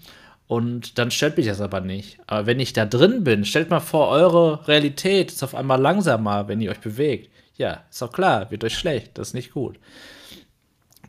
Und 0.48 0.98
dann 0.98 1.12
stört 1.12 1.38
mich 1.38 1.46
das 1.46 1.62
aber 1.62 1.80
nicht. 1.80 2.20
Aber 2.26 2.48
wenn 2.48 2.60
ich 2.60 2.74
da 2.74 2.86
drin 2.86 3.24
bin, 3.24 3.46
stellt 3.46 3.70
mal 3.70 3.80
vor, 3.80 4.10
eure 4.10 4.68
Realität 4.68 5.32
ist 5.32 5.44
auf 5.44 5.54
einmal 5.54 5.80
langsamer, 5.80 6.48
wenn 6.48 6.60
ihr 6.60 6.72
euch 6.72 6.80
bewegt. 6.80 7.30
Ja, 7.56 7.84
ist 7.90 8.02
doch 8.02 8.12
klar, 8.12 8.50
wird 8.50 8.64
euch 8.64 8.76
schlecht, 8.78 9.18
das 9.18 9.30
ist 9.30 9.34
nicht 9.36 9.52
gut. 9.52 9.78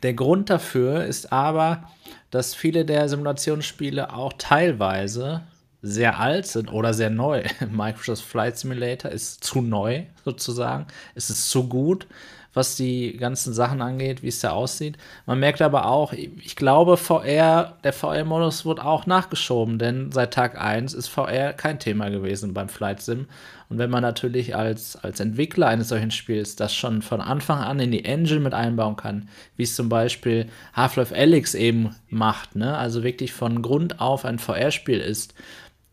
Der 0.03 0.13
Grund 0.13 0.49
dafür 0.49 1.05
ist 1.05 1.31
aber, 1.33 1.89
dass 2.31 2.55
viele 2.55 2.85
der 2.85 3.07
Simulationsspiele 3.07 4.13
auch 4.13 4.33
teilweise 4.37 5.41
sehr 5.83 6.19
alt 6.19 6.47
sind 6.47 6.71
oder 6.71 6.93
sehr 6.93 7.09
neu. 7.09 7.43
Microsoft 7.71 8.23
Flight 8.23 8.57
Simulator 8.57 9.11
ist 9.11 9.43
zu 9.43 9.61
neu 9.61 10.03
sozusagen. 10.25 10.87
Es 11.15 11.29
ist 11.29 11.49
zu 11.49 11.67
gut 11.67 12.07
was 12.53 12.75
die 12.75 13.17
ganzen 13.17 13.53
Sachen 13.53 13.81
angeht, 13.81 14.23
wie 14.23 14.27
es 14.27 14.41
da 14.41 14.51
aussieht. 14.51 14.97
Man 15.25 15.39
merkt 15.39 15.61
aber 15.61 15.85
auch, 15.85 16.13
ich 16.13 16.55
glaube, 16.55 16.97
VR, 16.97 17.77
der 17.83 17.93
VR-Modus 17.93 18.65
wird 18.65 18.79
auch 18.79 19.05
nachgeschoben, 19.05 19.79
denn 19.79 20.11
seit 20.11 20.33
Tag 20.33 20.59
1 20.59 20.93
ist 20.93 21.07
VR 21.07 21.53
kein 21.53 21.79
Thema 21.79 22.09
gewesen 22.09 22.53
beim 22.53 22.69
Flight 22.69 23.01
Sim. 23.01 23.27
Und 23.71 23.77
wenn 23.77 23.89
man 23.89 24.01
natürlich 24.01 24.53
als, 24.53 24.97
als 24.97 25.21
Entwickler 25.21 25.67
eines 25.67 25.87
solchen 25.87 26.11
Spiels 26.11 26.57
das 26.57 26.75
schon 26.75 27.01
von 27.01 27.21
Anfang 27.21 27.59
an 27.59 27.79
in 27.79 27.91
die 27.91 28.03
Engine 28.03 28.41
mit 28.41 28.53
einbauen 28.53 28.97
kann, 28.97 29.29
wie 29.55 29.63
es 29.63 29.77
zum 29.77 29.87
Beispiel 29.87 30.47
Half-Life 30.73 31.15
Alyx 31.15 31.55
eben 31.55 31.95
macht, 32.09 32.57
ne? 32.57 32.77
also 32.77 33.01
wirklich 33.01 33.31
von 33.31 33.61
Grund 33.61 34.01
auf 34.01 34.25
ein 34.25 34.39
VR-Spiel 34.39 34.99
ist, 34.99 35.35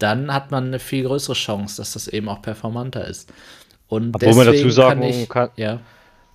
dann 0.01 0.35
hat 0.35 0.51
man 0.51 0.67
eine 0.67 0.81
viel 0.81 1.05
größere 1.05 1.37
Chance, 1.37 1.77
dass 1.77 1.93
das 1.93 2.09
eben 2.09 2.29
auch 2.29 2.43
performanter 2.43 3.07
ist. 3.07 3.33
Und 3.87 4.13
Obwohl 4.13 4.35
man 4.35 4.47
dazu 4.47 4.71
sagen 4.71 5.01
kann, 5.01 5.09
ich, 5.09 5.29
kann, 5.29 5.51
ja. 5.55 5.79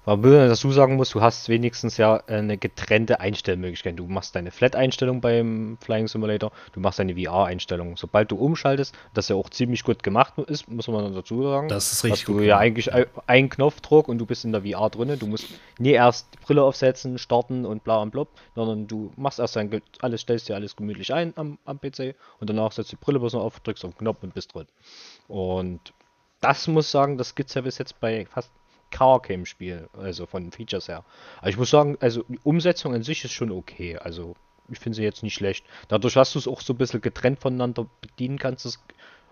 Man 0.05 0.21
dazu 0.21 0.69
sagen 0.71 0.97
muss, 0.97 1.11
du 1.11 1.21
hast 1.21 1.47
wenigstens 1.47 1.95
ja 1.95 2.21
eine 2.27 2.57
getrennte 2.57 3.21
Einstellmöglichkeit. 3.21 3.97
Du 3.97 4.05
machst 4.05 4.35
deine 4.35 4.51
Flat-Einstellung 4.51 5.21
beim 5.21 5.77
Flying 5.79 6.09
Simulator, 6.09 6.51
du 6.73 6.81
machst 6.81 6.99
deine 6.99 7.15
VR-Einstellung. 7.15 7.95
Sobald 7.95 8.29
du 8.29 8.35
umschaltest, 8.35 8.93
das 9.13 9.29
ja 9.29 9.37
auch 9.37 9.49
ziemlich 9.49 9.85
gut 9.85 10.03
gemacht 10.03 10.37
ist, 10.47 10.67
muss 10.67 10.89
man 10.89 11.13
dazu 11.13 11.41
sagen. 11.43 11.69
Das 11.69 11.93
ist 11.93 12.03
richtig. 12.03 12.19
Hast 12.19 12.27
du 12.27 12.41
ja 12.41 12.57
eigentlich 12.57 12.91
einen 13.27 13.49
Knopfdruck 13.49 14.09
und 14.09 14.17
du 14.17 14.25
bist 14.25 14.43
in 14.43 14.51
der 14.51 14.63
VR 14.63 14.89
drin. 14.89 15.17
Du 15.17 15.27
musst 15.27 15.47
nie 15.79 15.91
erst 15.91 16.27
die 16.33 16.45
Brille 16.45 16.63
aufsetzen, 16.63 17.17
starten 17.17 17.65
und 17.65 17.85
bla 17.85 18.01
und 18.01 18.11
blub, 18.11 18.27
sondern 18.55 18.87
du 18.87 19.13
machst 19.15 19.39
erst 19.39 19.55
dein, 19.55 19.81
alles, 20.01 20.21
stellst 20.21 20.49
dir 20.49 20.55
alles 20.55 20.75
gemütlich 20.75 21.13
ein 21.13 21.31
am, 21.37 21.57
am 21.63 21.79
PC 21.79 22.15
und 22.41 22.49
danach 22.49 22.73
setzt 22.73 22.91
die 22.91 22.97
Brille 22.97 23.19
bloß 23.19 23.33
noch 23.33 23.43
auf, 23.43 23.61
drückst 23.61 23.85
auf 23.85 23.93
den 23.93 23.99
Knopf 23.99 24.21
und 24.21 24.33
bist 24.33 24.53
drin. 24.53 24.67
Und 25.29 25.93
das 26.41 26.67
muss 26.67 26.91
sagen, 26.91 27.17
das 27.17 27.35
gibt 27.35 27.49
es 27.49 27.55
ja 27.55 27.61
bis 27.61 27.77
jetzt 27.77 28.01
bei 28.01 28.25
fast 28.25 28.51
Car-Game-Spiel, 28.93 29.89
also 29.97 30.25
von 30.25 30.43
den 30.43 30.51
Features 30.51 30.87
her. 30.87 31.03
Aber 31.39 31.49
ich 31.49 31.57
muss 31.57 31.69
sagen, 31.69 31.97
also 31.99 32.23
die 32.29 32.39
Umsetzung 32.43 32.93
an 32.93 33.03
sich 33.03 33.25
ist 33.25 33.33
schon 33.33 33.51
okay. 33.51 33.97
Also 33.97 34.35
ich 34.71 34.79
finde 34.79 34.95
sie 34.95 35.03
jetzt 35.03 35.23
nicht 35.23 35.33
schlecht. 35.33 35.65
Dadurch, 35.87 36.13
dass 36.13 36.31
du 36.31 36.39
es 36.39 36.47
auch 36.47 36.61
so 36.61 36.73
ein 36.73 36.77
bisschen 36.77 37.01
getrennt 37.01 37.39
voneinander 37.39 37.87
bedienen 38.01 38.37
kannst, 38.37 38.65
das, 38.65 38.79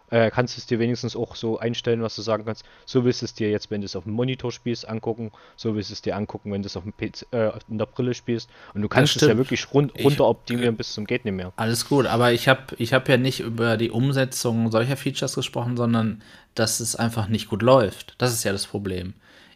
äh, 0.10 0.30
kannst 0.30 0.58
du 0.58 0.60
es 0.60 0.66
dir 0.66 0.80
wenigstens 0.80 1.16
auch 1.16 1.36
so 1.36 1.58
einstellen, 1.58 2.02
was 2.02 2.16
du 2.16 2.22
sagen 2.22 2.44
kannst. 2.44 2.66
So 2.86 3.06
willst 3.06 3.22
du 3.22 3.26
es 3.26 3.34
dir 3.34 3.50
jetzt, 3.50 3.72
wenn 3.72 3.82
du 3.82 3.86
es 3.86 3.96
auf 3.96 4.04
dem 4.04 4.14
Monitor 4.14 4.52
spielst, 4.52 4.88
angucken. 4.88 5.32
So 5.56 5.74
willst 5.76 5.90
du 5.90 5.94
es 5.94 6.02
dir 6.02 6.16
angucken, 6.16 6.52
wenn 6.52 6.64
du 6.64 6.68
es 6.68 6.76
auf 6.76 6.84
dem 6.84 6.94
PC, 6.94 7.28
äh, 7.32 7.52
in 7.70 7.78
der 7.78 7.86
Brille 7.86 8.14
spielst. 8.14 8.50
Und 8.74 8.82
du 8.82 8.90
kannst 8.90 9.16
es 9.16 9.22
ja 9.22 9.38
wirklich 9.38 9.74
run 9.74 9.92
runter 10.04 10.28
optimieren 10.28 10.76
bis 10.76 10.94
zum 10.94 11.06
geht 11.06 11.24
nicht 11.24 11.36
mehr. 11.36 11.54
Alles 11.56 11.88
gut, 11.88 12.08
aber 12.08 12.34
ich 12.34 12.48
habe 12.48 12.76
ich 12.78 12.94
hab 12.94 13.08
ja 13.08 13.18
nicht 13.18 13.40
über 13.40 13.78
die 13.78 13.90
Umsetzung 13.90 14.70
solcher 14.70 14.98
Features 14.98 15.36
gesprochen, 15.36 15.78
sondern 15.78 16.22
dass 16.56 16.82
es 16.82 16.96
einfach 16.96 17.30
nicht 17.30 17.48
gut 17.48 17.62
läuft. 17.62 18.16
Das 18.18 18.34
ist 18.34 18.44
ja 18.44 18.52
das 18.52 18.68
Problem. 18.68 19.14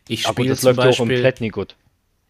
Ich 0.07 0.23
spiele 0.23 0.49
das 0.49 0.61
zum 0.61 0.75
läuft 0.75 0.77
Beispiel, 0.77 1.07
komplett 1.07 1.41
nie 1.41 1.49
gut. 1.49 1.75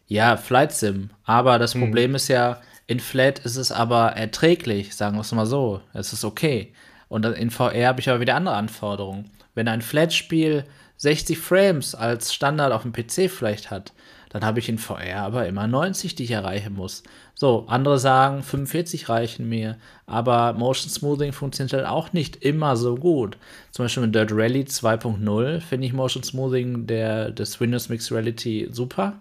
Ja, 0.07 0.37
Flight 0.37 0.71
Sim. 0.71 1.09
Aber 1.23 1.59
das 1.59 1.73
hm. 1.73 1.81
Problem 1.81 2.15
ist 2.15 2.27
ja, 2.27 2.61
in 2.87 2.99
Flat 2.99 3.39
ist 3.39 3.55
es 3.55 3.71
aber 3.71 4.11
erträglich, 4.11 4.95
sagen 4.95 5.15
wir 5.15 5.21
es 5.21 5.31
mal 5.31 5.45
so. 5.45 5.81
Es 5.93 6.13
ist 6.13 6.23
okay. 6.23 6.73
Und 7.07 7.25
in 7.25 7.49
VR 7.49 7.87
habe 7.87 7.99
ich 7.99 8.09
aber 8.09 8.19
wieder 8.19 8.35
andere 8.35 8.55
Anforderungen. 8.55 9.31
Wenn 9.55 9.67
ein 9.67 9.81
Flat-Spiel 9.81 10.65
60 10.97 11.37
Frames 11.37 11.95
als 11.95 12.33
Standard 12.33 12.71
auf 12.71 12.83
dem 12.83 12.93
PC 12.93 13.29
vielleicht 13.29 13.71
hat, 13.71 13.93
dann 14.35 14.43
habe 14.43 14.59
ich 14.59 14.67
in 14.67 14.77
VR 14.77 15.21
aber 15.21 15.47
immer 15.47 15.65
90, 15.65 16.13
die 16.13 16.25
ich 16.25 16.31
erreichen 16.31 16.73
muss. 16.73 17.03
So, 17.35 17.63
andere 17.69 17.97
sagen, 17.97 18.43
45 18.43 19.07
reichen 19.07 19.47
mir, 19.47 19.77
aber 20.07 20.51
Motion 20.51 20.89
Smoothing 20.89 21.31
funktioniert 21.31 21.71
halt 21.71 21.85
auch 21.85 22.11
nicht 22.11 22.43
immer 22.43 22.75
so 22.75 22.95
gut. 22.95 23.37
Zum 23.71 23.85
Beispiel 23.85 24.03
mit 24.03 24.13
Dirt 24.13 24.33
Rally 24.33 24.63
2.0 24.63 25.61
finde 25.61 25.87
ich 25.87 25.93
Motion 25.93 26.21
Smoothing 26.21 26.85
der, 26.85 27.31
des 27.31 27.61
Windows 27.61 27.87
Mixed 27.87 28.11
Reality 28.11 28.67
super. 28.69 29.13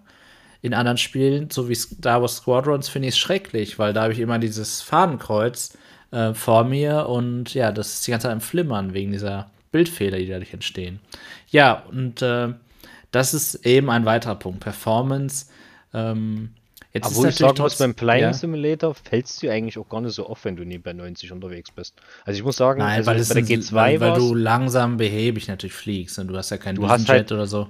In 0.63 0.75
anderen 0.75 0.99
Spielen, 0.99 1.49
so 1.49 1.69
wie 1.69 1.77
Star 1.77 2.21
Wars 2.21 2.39
Squadrons, 2.39 2.89
finde 2.89 3.07
ich 3.07 3.15
es 3.15 3.19
schrecklich, 3.19 3.79
weil 3.79 3.93
da 3.93 4.03
habe 4.03 4.15
ich 4.15 4.19
immer 4.19 4.41
dieses 4.41 4.83
Fadenkreuz 4.83 5.79
äh, 6.11 6.35
vor 6.35 6.65
mir 6.65 7.09
und 7.09 7.55
ja, 7.55 7.71
das 7.71 7.95
ist 7.95 8.07
die 8.09 8.11
ganze 8.11 8.27
Zeit 8.27 8.33
am 8.33 8.41
Flimmern 8.41 8.95
wegen 8.95 9.13
dieser 9.13 9.49
Bildfehler, 9.71 10.19
die 10.19 10.27
dadurch 10.27 10.53
entstehen. 10.53 10.99
Ja, 11.53 11.85
und 11.89 12.21
äh, 12.21 12.55
das 13.15 13.35
ist 13.35 13.67
eben 13.67 13.91
ein 13.91 14.05
weiterer 14.05 14.35
Punkt. 14.35 14.61
Performance. 14.61 15.47
Ähm, 15.93 16.51
jetzt 16.93 17.07
Aber 17.07 17.17
wo 17.17 17.25
ich 17.27 17.37
sagen 17.37 17.61
muss, 17.61 17.79
beim 17.79 17.95
Flying 17.95 18.23
ja. 18.23 18.33
Simulator 18.33 18.95
fällst 18.95 19.43
du 19.43 19.51
eigentlich 19.51 19.79
auch 19.79 19.89
gar 19.89 20.01
nicht 20.01 20.15
so 20.15 20.29
oft, 20.29 20.45
wenn 20.45 20.57
du 20.57 20.65
nie 20.65 20.79
bei 20.79 20.93
90 20.93 21.31
unterwegs 21.33 21.71
bist. 21.71 21.95
Also 22.25 22.39
ich 22.39 22.45
muss 22.45 22.57
sagen, 22.57 22.81
Nein, 22.81 22.99
also 22.99 23.11
weil, 23.11 23.19
bei 23.19 23.41
der 23.41 23.59
G2 23.59 23.73
weil, 23.73 24.01
weil 24.01 24.15
du 24.15 24.35
langsam 24.35 24.97
behäbig 24.97 25.49
natürlich 25.49 25.75
fliegst 25.75 26.19
und 26.19 26.29
du 26.29 26.37
hast 26.37 26.51
ja 26.51 26.59
keinen 26.59 26.77
du 26.77 26.89
hast 26.89 27.09
halt, 27.09 27.31
oder 27.31 27.47
so. 27.47 27.69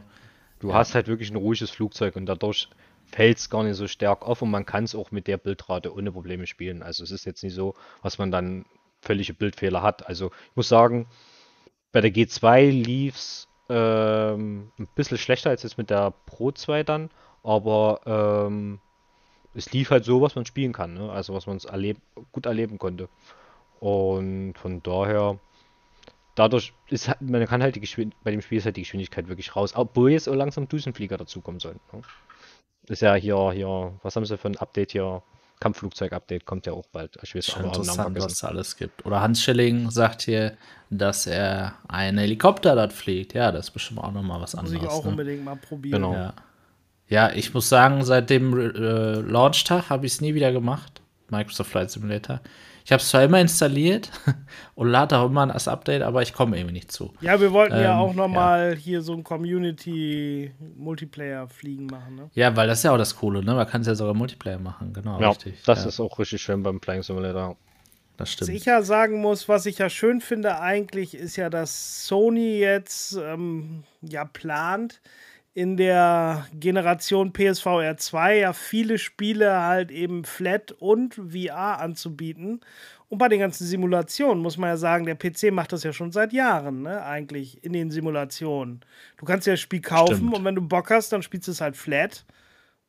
Du 0.60 0.70
ja. 0.70 0.76
hast 0.76 0.94
halt 0.94 1.08
wirklich 1.08 1.30
ein 1.30 1.36
ruhiges 1.36 1.70
Flugzeug 1.70 2.16
und 2.16 2.26
dadurch 2.26 2.70
fällt 3.04 3.38
es 3.38 3.50
gar 3.50 3.62
nicht 3.64 3.76
so 3.76 3.86
stark 3.86 4.22
auf 4.22 4.40
und 4.40 4.50
man 4.50 4.64
kann 4.64 4.84
es 4.84 4.94
auch 4.94 5.10
mit 5.10 5.26
der 5.26 5.36
Bildrate 5.36 5.94
ohne 5.94 6.10
Probleme 6.10 6.46
spielen. 6.46 6.82
Also 6.82 7.04
es 7.04 7.10
ist 7.10 7.26
jetzt 7.26 7.42
nicht 7.42 7.54
so, 7.54 7.74
was 8.02 8.16
man 8.18 8.30
dann 8.30 8.64
völlige 9.02 9.34
Bildfehler 9.34 9.82
hat. 9.82 10.08
Also 10.08 10.32
ich 10.50 10.56
muss 10.56 10.68
sagen, 10.68 11.06
bei 11.92 12.00
der 12.00 12.12
G2 12.12 12.70
lief 12.70 13.14
es 13.16 13.43
ähm, 13.68 14.70
ein 14.78 14.88
bisschen 14.94 15.18
schlechter 15.18 15.50
als 15.50 15.62
jetzt 15.62 15.78
mit 15.78 15.90
der 15.90 16.12
Pro 16.26 16.52
2 16.52 16.82
dann, 16.82 17.10
aber 17.42 18.00
ähm, 18.06 18.80
es 19.54 19.72
lief 19.72 19.90
halt 19.90 20.04
so, 20.04 20.20
was 20.20 20.34
man 20.34 20.46
spielen 20.46 20.72
kann, 20.72 20.94
ne? 20.94 21.10
also 21.10 21.34
was 21.34 21.46
man 21.46 21.58
erleb 21.58 21.98
gut 22.32 22.46
erleben 22.46 22.78
konnte. 22.78 23.08
Und 23.80 24.54
von 24.54 24.82
daher, 24.82 25.38
dadurch 26.34 26.72
ist 26.88 27.08
halt, 27.08 27.20
man 27.22 27.46
kann 27.46 27.62
halt 27.62 27.76
die 27.76 27.80
Geschwindigkeit, 27.80 28.24
bei 28.24 28.30
dem 28.30 28.40
Spiel 28.40 28.58
ist 28.58 28.64
halt 28.64 28.76
die 28.76 28.82
Geschwindigkeit 28.82 29.28
wirklich 29.28 29.54
raus, 29.54 29.72
obwohl 29.74 30.12
jetzt 30.12 30.24
so 30.24 30.34
langsam 30.34 30.68
Düsenflieger 30.68 31.16
dazukommen 31.16 31.60
sollen. 31.60 31.80
Ne? 31.92 32.02
Ist 32.88 33.02
ja 33.02 33.14
hier, 33.14 33.52
hier, 33.52 33.98
was 34.02 34.16
haben 34.16 34.26
sie 34.26 34.36
für 34.36 34.48
ein 34.48 34.58
Update 34.58 34.92
hier? 34.92 35.22
Kampfflugzeug-Update 35.60 36.44
kommt 36.44 36.66
ja 36.66 36.72
auch 36.72 36.86
bald. 36.86 37.18
Ich 37.22 37.34
weiß 37.34 37.46
Schon 37.46 37.64
interessant, 37.64 38.18
was 38.18 38.32
es 38.32 38.44
alles 38.44 38.76
gibt. 38.76 39.04
Oder 39.06 39.20
Hans 39.20 39.42
Schilling 39.42 39.90
sagt 39.90 40.22
hier, 40.22 40.56
dass 40.90 41.26
er 41.26 41.74
einen 41.88 42.18
Helikopter 42.18 42.74
dort 42.74 42.92
fliegt. 42.92 43.34
Ja, 43.34 43.52
das 43.52 43.66
ist 43.66 43.70
bestimmt 43.72 44.00
auch 44.00 44.12
nochmal 44.12 44.40
was 44.40 44.54
anderes. 44.54 44.74
Muss 44.74 44.82
ich 44.82 44.88
auch 44.88 45.04
ne? 45.04 45.10
unbedingt 45.10 45.44
mal 45.44 45.56
probieren. 45.56 46.02
Genau. 46.02 46.14
Ja. 46.14 46.34
ja 47.08 47.32
ich 47.32 47.54
muss 47.54 47.68
sagen, 47.68 48.04
seit 48.04 48.30
dem 48.30 48.58
äh, 48.58 49.20
Launchtag 49.20 49.90
habe 49.90 50.06
ich 50.06 50.12
es 50.12 50.20
nie 50.20 50.34
wieder 50.34 50.52
gemacht. 50.52 51.00
Microsoft 51.30 51.70
Flight 51.70 51.90
Simulator. 51.90 52.40
Ich 52.84 52.92
habe 52.92 53.00
es 53.00 53.08
zwar 53.08 53.24
immer 53.24 53.40
installiert 53.40 54.10
und 54.74 54.88
lade 54.88 55.16
auch 55.16 55.30
immer 55.30 55.46
das 55.46 55.68
Update, 55.68 56.02
aber 56.02 56.20
ich 56.20 56.34
komme 56.34 56.58
irgendwie 56.58 56.74
nicht 56.74 56.92
zu. 56.92 57.14
Ja, 57.22 57.40
wir 57.40 57.50
wollten 57.52 57.76
ähm, 57.76 57.82
ja 57.82 57.98
auch 57.98 58.12
nochmal 58.12 58.74
ja. 58.74 58.78
hier 58.78 59.00
so 59.00 59.14
ein 59.14 59.24
Community-Multiplayer-Fliegen 59.24 61.86
machen, 61.86 62.16
ne? 62.16 62.28
Ja, 62.34 62.54
weil 62.54 62.66
das 62.66 62.80
ist 62.80 62.84
ja 62.84 62.92
auch 62.92 62.98
das 62.98 63.16
Coole, 63.16 63.42
ne? 63.42 63.54
Man 63.54 63.66
kann 63.66 63.80
es 63.80 63.86
ja 63.86 63.94
sogar 63.94 64.12
Multiplayer 64.12 64.58
machen, 64.58 64.92
genau. 64.92 65.18
Ja, 65.18 65.30
richtig. 65.30 65.62
Das 65.64 65.84
ja. 65.84 65.88
ist 65.88 65.98
auch 65.98 66.18
richtig 66.18 66.42
schön 66.42 66.62
beim 66.62 66.78
Playing 66.78 67.02
Simulator. 67.02 67.56
das 68.18 68.30
stimmt. 68.30 68.50
Was 68.50 68.56
ich 68.56 68.66
ja 68.66 68.82
sagen 68.82 69.22
muss, 69.22 69.48
was 69.48 69.64
ich 69.64 69.78
ja 69.78 69.88
schön 69.88 70.20
finde 70.20 70.60
eigentlich, 70.60 71.14
ist 71.14 71.36
ja, 71.36 71.48
dass 71.48 72.06
Sony 72.06 72.58
jetzt 72.58 73.16
ähm, 73.16 73.84
ja 74.02 74.26
plant, 74.26 75.00
in 75.54 75.76
der 75.76 76.46
Generation 76.52 77.32
PSVR 77.32 77.96
2 77.96 78.38
ja 78.38 78.52
viele 78.52 78.98
Spiele 78.98 79.60
halt 79.60 79.92
eben 79.92 80.24
flat 80.24 80.72
und 80.72 81.14
VR 81.14 81.80
anzubieten. 81.80 82.60
Und 83.08 83.18
bei 83.18 83.28
den 83.28 83.38
ganzen 83.38 83.64
Simulationen 83.64 84.42
muss 84.42 84.58
man 84.58 84.70
ja 84.70 84.76
sagen, 84.76 85.06
der 85.06 85.14
PC 85.14 85.52
macht 85.52 85.72
das 85.72 85.84
ja 85.84 85.92
schon 85.92 86.10
seit 86.10 86.32
Jahren, 86.32 86.82
ne, 86.82 87.04
eigentlich 87.04 87.62
in 87.62 87.72
den 87.72 87.92
Simulationen. 87.92 88.80
Du 89.16 89.24
kannst 89.24 89.46
ja 89.46 89.52
das 89.52 89.60
Spiel 89.60 89.80
kaufen 89.80 90.16
Stimmt. 90.16 90.34
und 90.34 90.44
wenn 90.44 90.56
du 90.56 90.62
Bock 90.62 90.90
hast, 90.90 91.12
dann 91.12 91.22
spielst 91.22 91.46
du 91.46 91.52
es 91.52 91.60
halt 91.60 91.76
flat. 91.76 92.24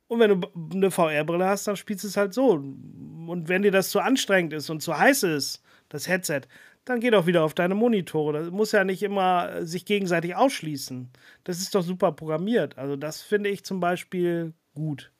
Und 0.08 0.18
wenn 0.18 0.40
du 0.40 0.48
eine 0.72 0.90
VR-Brille 0.90 1.46
hast, 1.46 1.68
dann 1.68 1.76
spielst 1.76 2.02
du 2.02 2.08
es 2.08 2.16
halt 2.16 2.34
so. 2.34 2.50
Und 2.50 3.48
wenn 3.48 3.62
dir 3.62 3.72
das 3.72 3.90
zu 3.90 4.00
anstrengend 4.00 4.52
ist 4.52 4.70
und 4.70 4.80
zu 4.80 4.96
heiß 4.96 5.22
ist, 5.24 5.62
das 5.88 6.08
Headset, 6.08 6.42
dann 6.86 7.00
geh 7.00 7.10
doch 7.10 7.26
wieder 7.26 7.42
auf 7.44 7.52
deine 7.52 7.74
Monitore. 7.74 8.32
Das 8.32 8.50
muss 8.50 8.72
ja 8.72 8.84
nicht 8.84 9.02
immer 9.02 9.50
äh, 9.52 9.66
sich 9.66 9.84
gegenseitig 9.84 10.34
ausschließen. 10.34 11.10
Das 11.44 11.58
ist 11.58 11.74
doch 11.74 11.82
super 11.82 12.12
programmiert. 12.12 12.78
Also 12.78 12.96
das 12.96 13.20
finde 13.22 13.50
ich 13.50 13.64
zum 13.64 13.80
Beispiel 13.80 14.54
gut. 14.74 15.10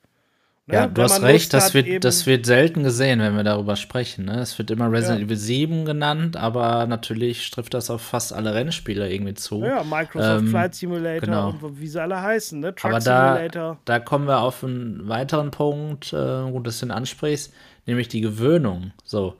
Ne? 0.65 0.75
Ja, 0.75 0.87
du 0.87 1.01
hast 1.01 1.21
recht, 1.21 1.53
das 1.53 1.67
hat, 1.67 1.73
wird, 1.73 2.03
das 2.03 2.25
wird 2.25 2.45
selten 2.45 2.83
gesehen, 2.83 3.19
wenn 3.19 3.35
wir 3.35 3.43
darüber 3.43 3.75
sprechen. 3.75 4.25
Ne? 4.25 4.39
Es 4.39 4.57
wird 4.57 4.71
immer 4.71 4.91
Resident 4.91 5.19
Ja. 5.19 5.25
Evil 5.25 5.37
7 5.37 5.85
genannt, 5.85 6.35
aber 6.35 6.87
natürlich 6.87 7.49
trifft 7.51 7.73
das 7.73 7.89
auf 7.89 8.01
fast 8.01 8.33
alle 8.33 8.53
Rennspiele 8.53 9.09
irgendwie 9.09 9.33
zu. 9.33 9.61
Ja, 9.63 9.83
Microsoft 9.83 10.41
Ähm, 10.41 10.47
Flight 10.49 10.75
Simulator 10.75 11.21
genau. 11.21 11.49
und 11.61 11.79
wie 11.79 11.87
sie 11.87 12.01
alle 12.01 12.21
heißen, 12.21 12.59
ne? 12.59 12.75
Truck 12.75 12.91
Aber 12.91 12.99
da, 12.99 13.33
Simulator. 13.35 13.77
da 13.85 13.99
kommen 13.99 14.27
wir 14.27 14.39
auf 14.41 14.63
einen 14.63 15.07
weiteren 15.07 15.51
Punkt, 15.51 16.11
äh, 16.11 16.49
gut, 16.51 16.67
dass 16.67 16.79
du 16.79 16.87
ihn 16.87 16.91
ansprichst, 16.91 17.53
nämlich 17.85 18.09
die 18.09 18.21
Gewöhnung. 18.21 18.91
So, 19.05 19.35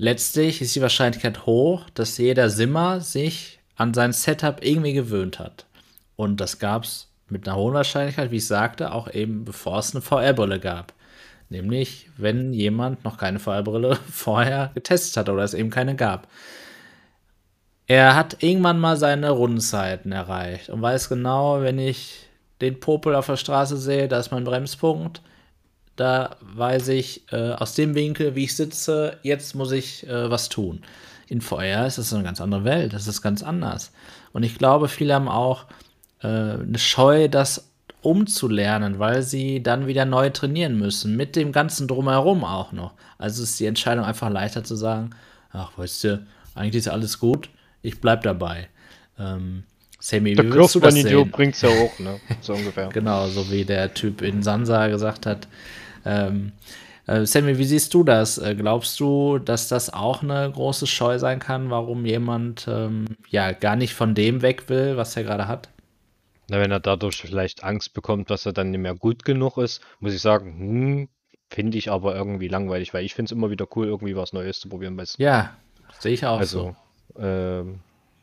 letztlich 0.00 0.62
ist 0.62 0.74
die 0.74 0.80
Wahrscheinlichkeit 0.80 1.44
hoch, 1.44 1.84
dass 1.92 2.16
jeder 2.16 2.48
Simmer 2.48 3.00
sich 3.00 3.60
an 3.76 3.92
sein 3.92 4.12
Setup 4.14 4.64
irgendwie 4.64 4.94
gewöhnt 4.94 5.38
hat. 5.38 5.66
Und 6.16 6.40
das 6.40 6.58
gab 6.58 6.84
es 6.84 7.08
mit 7.28 7.46
einer 7.46 7.58
hohen 7.58 7.74
Wahrscheinlichkeit, 7.74 8.30
wie 8.30 8.38
ich 8.38 8.46
sagte, 8.46 8.92
auch 8.92 9.12
eben 9.12 9.44
bevor 9.44 9.78
es 9.78 9.94
eine 9.94 10.00
VR-Brille 10.00 10.58
gab. 10.58 10.94
Nämlich, 11.50 12.08
wenn 12.16 12.54
jemand 12.54 13.04
noch 13.04 13.18
keine 13.18 13.38
VR-Brille 13.38 13.96
vorher 14.10 14.70
getestet 14.74 15.18
hat 15.18 15.28
oder 15.28 15.42
es 15.42 15.54
eben 15.54 15.70
keine 15.70 15.94
gab. 15.96 16.28
Er 17.86 18.16
hat 18.16 18.42
irgendwann 18.42 18.80
mal 18.80 18.96
seine 18.96 19.30
Rundenzeiten 19.30 20.12
erreicht 20.12 20.70
und 20.70 20.80
weiß 20.80 21.08
genau, 21.10 21.60
wenn 21.60 21.78
ich 21.78 22.26
den 22.62 22.80
Popel 22.80 23.14
auf 23.14 23.26
der 23.26 23.36
Straße 23.36 23.76
sehe, 23.76 24.08
da 24.08 24.18
ist 24.18 24.30
mein 24.30 24.44
Bremspunkt. 24.44 25.20
Da 26.00 26.36
weiß 26.40 26.88
ich 26.88 27.30
äh, 27.30 27.52
aus 27.52 27.74
dem 27.74 27.94
Winkel, 27.94 28.34
wie 28.34 28.44
ich 28.44 28.56
sitze, 28.56 29.18
jetzt 29.22 29.54
muss 29.54 29.70
ich 29.70 30.08
äh, 30.08 30.30
was 30.30 30.48
tun. 30.48 30.80
In 31.28 31.42
VR 31.42 31.86
ist 31.86 31.98
das 31.98 32.14
eine 32.14 32.24
ganz 32.24 32.40
andere 32.40 32.64
Welt, 32.64 32.94
das 32.94 33.06
ist 33.06 33.20
ganz 33.20 33.42
anders. 33.42 33.92
Und 34.32 34.42
ich 34.42 34.56
glaube, 34.56 34.88
viele 34.88 35.12
haben 35.12 35.28
auch 35.28 35.66
äh, 36.22 36.26
eine 36.26 36.78
Scheu, 36.78 37.28
das 37.28 37.70
umzulernen, 38.00 38.98
weil 38.98 39.20
sie 39.20 39.62
dann 39.62 39.86
wieder 39.88 40.06
neu 40.06 40.30
trainieren 40.30 40.78
müssen, 40.78 41.18
mit 41.18 41.36
dem 41.36 41.52
ganzen 41.52 41.86
Drumherum 41.86 42.44
auch 42.44 42.72
noch. 42.72 42.94
Also 43.18 43.42
ist 43.42 43.60
die 43.60 43.66
Entscheidung 43.66 44.06
einfach 44.06 44.30
leichter 44.30 44.64
zu 44.64 44.76
sagen, 44.76 45.10
ach, 45.52 45.76
weißt 45.76 46.04
du, 46.04 46.26
eigentlich 46.54 46.86
ist 46.86 46.88
alles 46.88 47.18
gut, 47.18 47.50
ich 47.82 48.00
bleib 48.00 48.22
dabei. 48.22 48.70
Ähm, 49.18 49.64
Sammy, 49.98 50.34
Der 50.34 50.46
wie 50.46 50.52
würdest 50.54 50.76
du 50.76 50.80
das 50.80 50.94
sehen? 50.94 51.30
bringt's 51.30 51.60
ja 51.60 51.68
auch, 51.68 51.98
ne? 51.98 52.18
So 52.40 52.54
ungefähr. 52.54 52.88
Genau, 52.94 53.28
so 53.28 53.50
wie 53.50 53.66
der 53.66 53.92
Typ 53.92 54.22
in 54.22 54.42
Sansa 54.42 54.88
gesagt 54.88 55.26
hat. 55.26 55.46
Ähm, 56.04 56.52
äh, 57.06 57.24
Sammy, 57.26 57.58
wie 57.58 57.64
siehst 57.64 57.92
du 57.94 58.04
das? 58.04 58.38
Äh, 58.38 58.54
glaubst 58.54 58.98
du, 59.00 59.38
dass 59.38 59.68
das 59.68 59.92
auch 59.92 60.22
eine 60.22 60.50
große 60.50 60.86
Scheu 60.86 61.18
sein 61.18 61.38
kann, 61.38 61.70
warum 61.70 62.06
jemand 62.06 62.66
ähm, 62.68 63.06
ja 63.28 63.52
gar 63.52 63.76
nicht 63.76 63.94
von 63.94 64.14
dem 64.14 64.42
weg 64.42 64.68
will, 64.68 64.96
was 64.96 65.16
er 65.16 65.24
gerade 65.24 65.48
hat? 65.48 65.68
Na, 66.48 66.58
wenn 66.60 66.70
er 66.70 66.80
dadurch 66.80 67.20
vielleicht 67.20 67.62
Angst 67.64 67.94
bekommt, 67.94 68.30
dass 68.30 68.46
er 68.46 68.52
dann 68.52 68.70
nicht 68.70 68.80
mehr 68.80 68.94
gut 68.94 69.24
genug 69.24 69.56
ist, 69.58 69.80
muss 70.00 70.14
ich 70.14 70.20
sagen, 70.20 70.58
hm, 70.58 71.08
finde 71.48 71.78
ich 71.78 71.90
aber 71.90 72.14
irgendwie 72.14 72.48
langweilig, 72.48 72.92
weil 72.94 73.04
ich 73.04 73.14
finde 73.14 73.28
es 73.28 73.32
immer 73.32 73.50
wieder 73.50 73.66
cool, 73.76 73.86
irgendwie 73.86 74.16
was 74.16 74.32
Neues 74.32 74.60
zu 74.60 74.68
probieren. 74.68 74.96
Weißt? 74.96 75.18
Ja, 75.18 75.56
sehe 75.98 76.12
ich 76.12 76.24
auch 76.26 76.38
Also, 76.38 76.76
so. 77.14 77.20
ähm, 77.22 77.80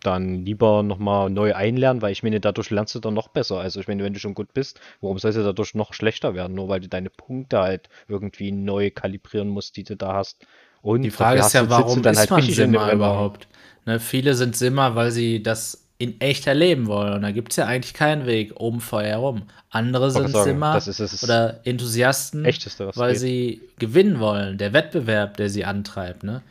dann 0.07 0.45
lieber 0.45 0.83
nochmal 0.83 1.29
neu 1.29 1.53
einlernen, 1.53 2.01
weil 2.01 2.11
ich 2.11 2.23
meine, 2.23 2.39
dadurch 2.39 2.69
lernst 2.69 2.95
du 2.95 2.99
dann 2.99 3.13
noch 3.13 3.27
besser. 3.27 3.59
Also 3.59 3.79
ich 3.79 3.87
meine, 3.87 4.03
wenn 4.03 4.13
du 4.13 4.19
schon 4.19 4.33
gut 4.33 4.53
bist, 4.53 4.79
warum 5.01 5.19
soll 5.19 5.29
es 5.31 5.37
ja 5.37 5.43
dadurch 5.43 5.75
noch 5.75 5.93
schlechter 5.93 6.33
werden? 6.33 6.55
Nur 6.55 6.67
weil 6.69 6.79
du 6.79 6.87
deine 6.87 7.09
Punkte 7.09 7.59
halt 7.59 7.89
irgendwie 8.07 8.51
neu 8.51 8.89
kalibrieren 8.91 9.47
musst, 9.49 9.77
die 9.77 9.83
du 9.83 9.95
da 9.95 10.13
hast. 10.13 10.45
Und 10.81 11.01
Die 11.03 11.11
Frage 11.11 11.39
ist 11.39 11.53
ja, 11.53 11.61
du- 11.61 11.67
du 11.67 11.71
warum 11.71 12.01
dann 12.01 12.13
ist 12.13 12.19
halt 12.19 12.29
man 12.31 12.41
Simmer 12.43 12.91
überhaupt? 12.91 13.47
Ne, 13.85 13.99
viele 13.99 14.33
sind 14.35 14.55
Simmer, 14.55 14.95
weil 14.95 15.11
sie 15.11 15.41
das 15.43 15.83
in 15.99 16.21
echt 16.21 16.45
erleben 16.45 16.87
wollen. 16.87 17.13
Und 17.13 17.21
da 17.23 17.31
gibt 17.31 17.51
es 17.51 17.55
ja 17.55 17.65
eigentlich 17.65 17.93
keinen 17.93 18.25
Weg 18.25 18.53
um 18.59 18.79
Feuer 18.81 19.07
herum. 19.07 19.43
Andere 19.69 20.11
sind 20.11 20.29
sagen, 20.29 20.43
Simmer 20.51 20.79
oder 21.23 21.59
Enthusiasten, 21.63 22.45
Echteste, 22.45 22.91
weil 22.95 23.13
geht. 23.13 23.21
sie 23.21 23.61
gewinnen 23.79 24.19
wollen. 24.19 24.57
Der 24.57 24.73
Wettbewerb, 24.73 25.37
der 25.37 25.49
sie 25.49 25.65
antreibt. 25.65 26.23
Ne? 26.23 26.41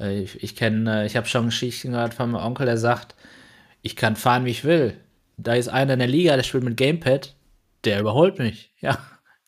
Äh, 0.00 0.20
Ich, 0.22 0.42
ich 0.42 0.56
kenne, 0.56 1.06
ich 1.06 1.16
habe 1.16 1.26
schon 1.26 1.46
Geschichten 1.46 1.92
gehört 1.92 2.14
von 2.14 2.30
meinem 2.30 2.44
Onkel, 2.44 2.66
der 2.66 2.78
sagt, 2.78 3.14
ich 3.82 3.96
kann 3.96 4.16
fahren, 4.16 4.44
wie 4.44 4.50
ich 4.50 4.64
will. 4.64 4.94
Da 5.36 5.54
ist 5.54 5.68
einer 5.68 5.94
in 5.94 5.98
der 6.00 6.08
Liga, 6.08 6.36
der 6.36 6.42
spielt 6.42 6.64
mit 6.64 6.76
Gamepad, 6.76 7.34
der 7.84 8.00
überholt 8.00 8.38
mich. 8.38 8.72
Ja, 8.80 8.98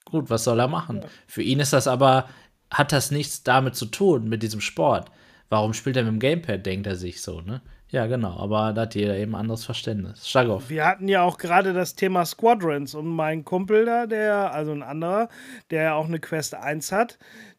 gut, 0.05 0.31
was 0.31 0.45
soll 0.45 0.59
er 0.59 0.69
machen? 0.69 1.05
Für 1.27 1.43
ihn 1.43 1.61
ist 1.61 1.73
das 1.73 1.87
aber, 1.87 2.29
hat 2.73 2.93
das 2.93 3.11
nichts 3.11 3.43
damit 3.45 3.77
zu 3.77 3.87
tun, 3.87 4.29
mit 4.29 4.43
diesem 4.43 4.61
Sport. 4.61 5.11
Warum 5.49 5.75
spielt 5.75 5.97
er 5.97 6.03
mit 6.03 6.13
dem 6.13 6.19
Gamepad, 6.19 6.65
denkt 6.67 6.87
er 6.87 6.97
sich 6.97 7.23
so, 7.23 7.41
ne? 7.41 7.61
Ja, 7.91 8.07
genau, 8.07 8.39
aber 8.39 8.75
da 8.75 8.83
hat 8.83 8.95
jeder 8.95 9.17
eben 9.17 9.35
ein 9.35 9.41
anderes 9.41 9.65
Verständnis. 9.65 10.29
Stagoff. 10.29 10.69
Wir 10.69 10.85
hatten 10.85 11.09
ja 11.09 11.23
auch 11.23 11.39
gerade 11.39 11.73
das 11.73 11.95
Thema 11.95 12.27
Squadrons 12.27 12.95
und 12.95 13.07
mein 13.07 13.45
Kumpel 13.47 13.87
da, 13.87 14.07
der, 14.07 14.53
also 14.53 14.73
ein 14.73 14.83
anderer, 14.83 15.29
der 15.71 15.83
ja 15.85 15.95
auch 15.95 16.05
eine 16.05 16.19
Quest 16.21 16.55
1 16.55 16.93
hat, 16.93 17.19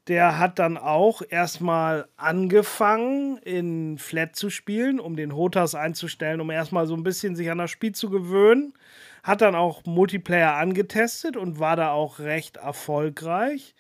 der 0.10 0.40
hat 0.40 0.58
dann 0.58 0.78
auch 0.78 1.22
erstmal 1.30 2.08
angefangen, 2.18 3.38
in 3.38 4.00
Flat 4.00 4.36
zu 4.36 4.50
spielen, 4.50 5.00
um 5.00 5.16
den 5.16 5.36
Hotas 5.36 5.76
einzustellen, 5.76 6.42
um 6.42 6.50
erstmal 6.50 6.88
so 6.88 6.96
ein 6.96 7.04
bisschen 7.04 7.36
sich 7.36 7.52
an 7.52 7.60
das 7.60 7.70
Spiel 7.70 7.94
zu 7.94 8.10
gewöhnen. 8.10 8.74
Hat 9.22 9.42
dann 9.42 9.54
auch 9.54 9.86
Multiplayer 9.86 10.56
angetestet 10.56 11.38
und 11.38 11.60
war 11.60 11.76
da 11.76 11.92
auch 11.92 12.18
recht 12.18 12.58
erfolgreich. 12.58 13.76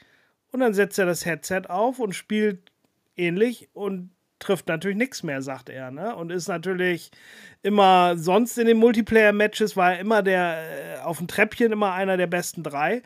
Und 0.51 0.59
dann 0.59 0.75
setzt 0.75 0.99
er 0.99 1.07
das 1.07 1.25
Headset 1.25 1.63
auf 1.67 1.97
und 1.97 2.13
spielt 2.13 2.71
ähnlich 3.17 3.69
und 3.73 4.11
trifft 4.37 4.67
natürlich 4.67 4.97
nichts 4.97 5.23
mehr, 5.23 5.41
sagt 5.41 5.69
er. 5.69 5.89
Ne? 5.89 6.15
Und 6.15 6.31
ist 6.31 6.47
natürlich 6.47 7.09
immer, 7.63 8.17
sonst 8.17 8.57
in 8.59 8.67
den 8.67 8.77
Multiplayer-Matches 8.77 9.75
war 9.75 9.93
er 9.93 9.99
immer 9.99 10.21
der, 10.21 10.99
äh, 10.99 10.99
auf 11.01 11.17
dem 11.17 11.27
Treppchen 11.27 11.71
immer 11.71 11.93
einer 11.93 12.17
der 12.17 12.27
besten 12.27 12.61
drei. 12.61 13.01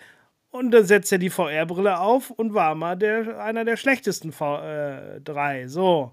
Und 0.54 0.70
dann 0.70 0.86
setzt 0.86 1.12
er 1.12 1.18
die 1.18 1.32
VR-Brille 1.32 2.00
auf 2.00 2.30
und 2.30 2.54
war 2.54 2.76
mal 2.76 2.96
der, 2.96 3.44
einer 3.44 3.66
der 3.66 3.76
schlechtesten 3.76 4.32
v 4.32 4.62
äh, 4.62 5.20
drei. 5.20 5.68
So. 5.68 6.12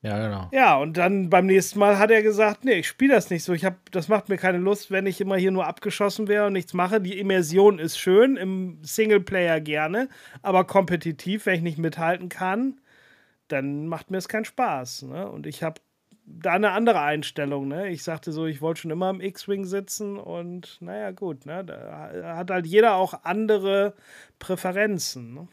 Ja, 0.00 0.16
genau. 0.16 0.48
Ja, 0.52 0.76
und 0.76 0.96
dann 0.96 1.28
beim 1.28 1.46
nächsten 1.46 1.80
Mal 1.80 1.98
hat 1.98 2.12
er 2.12 2.22
gesagt, 2.22 2.64
nee, 2.64 2.74
ich 2.74 2.86
spiele 2.86 3.14
das 3.14 3.30
nicht 3.30 3.42
so. 3.42 3.52
Ich 3.52 3.64
hab, 3.64 3.90
das 3.90 4.06
macht 4.06 4.28
mir 4.28 4.36
keine 4.36 4.58
Lust, 4.58 4.92
wenn 4.92 5.06
ich 5.06 5.20
immer 5.20 5.36
hier 5.36 5.50
nur 5.50 5.66
abgeschossen 5.66 6.28
wäre 6.28 6.46
und 6.46 6.52
nichts 6.52 6.72
mache. 6.72 7.00
Die 7.00 7.18
Immersion 7.18 7.80
ist 7.80 7.98
schön, 7.98 8.36
im 8.36 8.78
Singleplayer 8.82 9.60
gerne, 9.60 10.08
aber 10.42 10.62
kompetitiv, 10.64 11.46
wenn 11.46 11.56
ich 11.56 11.62
nicht 11.62 11.78
mithalten 11.78 12.28
kann, 12.28 12.80
dann 13.48 13.88
macht 13.88 14.12
mir 14.12 14.18
es 14.18 14.28
keinen 14.28 14.44
Spaß. 14.44 15.02
Ne? 15.02 15.28
Und 15.28 15.48
ich 15.48 15.64
habe 15.64 15.80
da 16.26 16.52
eine 16.52 16.70
andere 16.72 17.00
Einstellung. 17.00 17.68
Ne? 17.68 17.88
Ich 17.90 18.02
sagte 18.02 18.32
so, 18.32 18.46
ich 18.46 18.62
wollte 18.62 18.82
schon 18.82 18.90
immer 18.90 19.10
im 19.10 19.20
X-Wing 19.20 19.64
sitzen 19.64 20.18
und 20.18 20.78
naja, 20.80 21.10
gut, 21.10 21.46
ne? 21.46 21.64
da 21.64 22.36
hat 22.36 22.50
halt 22.50 22.66
jeder 22.66 22.96
auch 22.96 23.24
andere 23.24 23.94
Präferenzen. 24.38 25.34
Ne? 25.34 25.48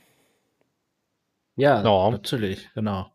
Ja, 1.56 1.82
Ja. 1.84 2.10
natürlich, 2.10 2.70
genau. 2.74 3.12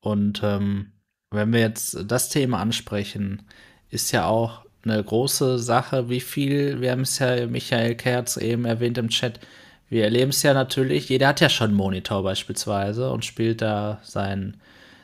Und 0.00 0.42
ähm, 0.42 0.92
wenn 1.30 1.52
wir 1.52 1.60
jetzt 1.60 1.96
das 2.10 2.28
Thema 2.30 2.60
ansprechen, 2.60 3.46
ist 3.90 4.12
ja 4.12 4.26
auch 4.26 4.64
eine 4.82 5.02
große 5.02 5.58
Sache, 5.58 6.08
wie 6.08 6.20
viel, 6.20 6.80
wir 6.80 6.92
haben 6.92 7.02
es 7.02 7.18
ja 7.18 7.46
Michael 7.46 7.94
Kerz 7.96 8.36
eben 8.38 8.64
erwähnt 8.64 8.98
im 8.98 9.08
Chat, 9.08 9.40
wir 9.88 10.04
erleben 10.04 10.30
es 10.30 10.42
ja 10.42 10.54
natürlich, 10.54 11.08
jeder 11.08 11.28
hat 11.28 11.40
ja 11.40 11.48
schon 11.48 11.68
einen 11.70 11.76
Monitor 11.76 12.22
beispielsweise 12.22 13.10
und 13.10 13.24
spielt 13.24 13.60
da 13.60 14.00
sein, 14.02 14.56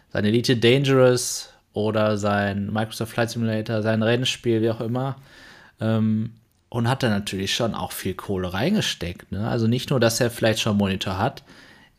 sein 0.08 0.24
Elite 0.24 0.56
Dangerous 0.56 1.52
oder 1.76 2.16
sein 2.16 2.72
Microsoft 2.72 3.12
Flight 3.12 3.30
Simulator, 3.30 3.82
sein 3.82 4.02
Rennspiel, 4.02 4.62
wie 4.62 4.70
auch 4.70 4.80
immer. 4.80 5.16
Ähm, 5.78 6.32
und 6.70 6.88
hat 6.88 7.02
da 7.02 7.10
natürlich 7.10 7.54
schon 7.54 7.74
auch 7.74 7.92
viel 7.92 8.14
Kohle 8.14 8.52
reingesteckt. 8.52 9.30
Ne? 9.30 9.46
Also 9.46 9.66
nicht 9.66 9.90
nur, 9.90 10.00
dass 10.00 10.20
er 10.20 10.30
vielleicht 10.30 10.60
schon 10.60 10.72
einen 10.72 10.78
Monitor 10.78 11.18
hat, 11.18 11.42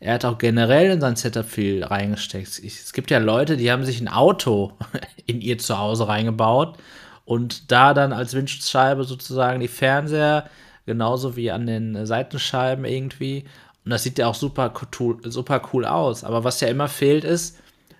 er 0.00 0.14
hat 0.14 0.24
auch 0.24 0.38
generell 0.38 0.90
in 0.90 1.00
sein 1.00 1.16
Setup 1.16 1.46
viel 1.46 1.84
reingesteckt. 1.84 2.60
Ich, 2.62 2.80
es 2.80 2.92
gibt 2.92 3.10
ja 3.10 3.18
Leute, 3.18 3.56
die 3.56 3.70
haben 3.70 3.84
sich 3.84 4.00
ein 4.00 4.08
Auto 4.08 4.72
in 5.26 5.40
ihr 5.40 5.58
Zuhause 5.58 6.08
reingebaut 6.08 6.76
und 7.24 7.70
da 7.70 7.94
dann 7.94 8.12
als 8.12 8.34
Windschutzscheibe 8.34 9.04
sozusagen 9.04 9.60
die 9.60 9.68
Fernseher, 9.68 10.48
genauso 10.86 11.36
wie 11.36 11.50
an 11.50 11.66
den 11.66 12.04
Seitenscheiben 12.04 12.84
irgendwie. 12.84 13.44
Und 13.84 13.90
das 13.92 14.02
sieht 14.02 14.18
ja 14.18 14.26
auch 14.26 14.34
super 14.34 14.72
super 15.24 15.62
cool 15.72 15.84
aus. 15.84 16.24
Aber 16.24 16.44
was 16.44 16.60
ja 16.60 16.68
immer 16.68 16.88
fehlt 16.88 17.24
ist, 17.24 17.58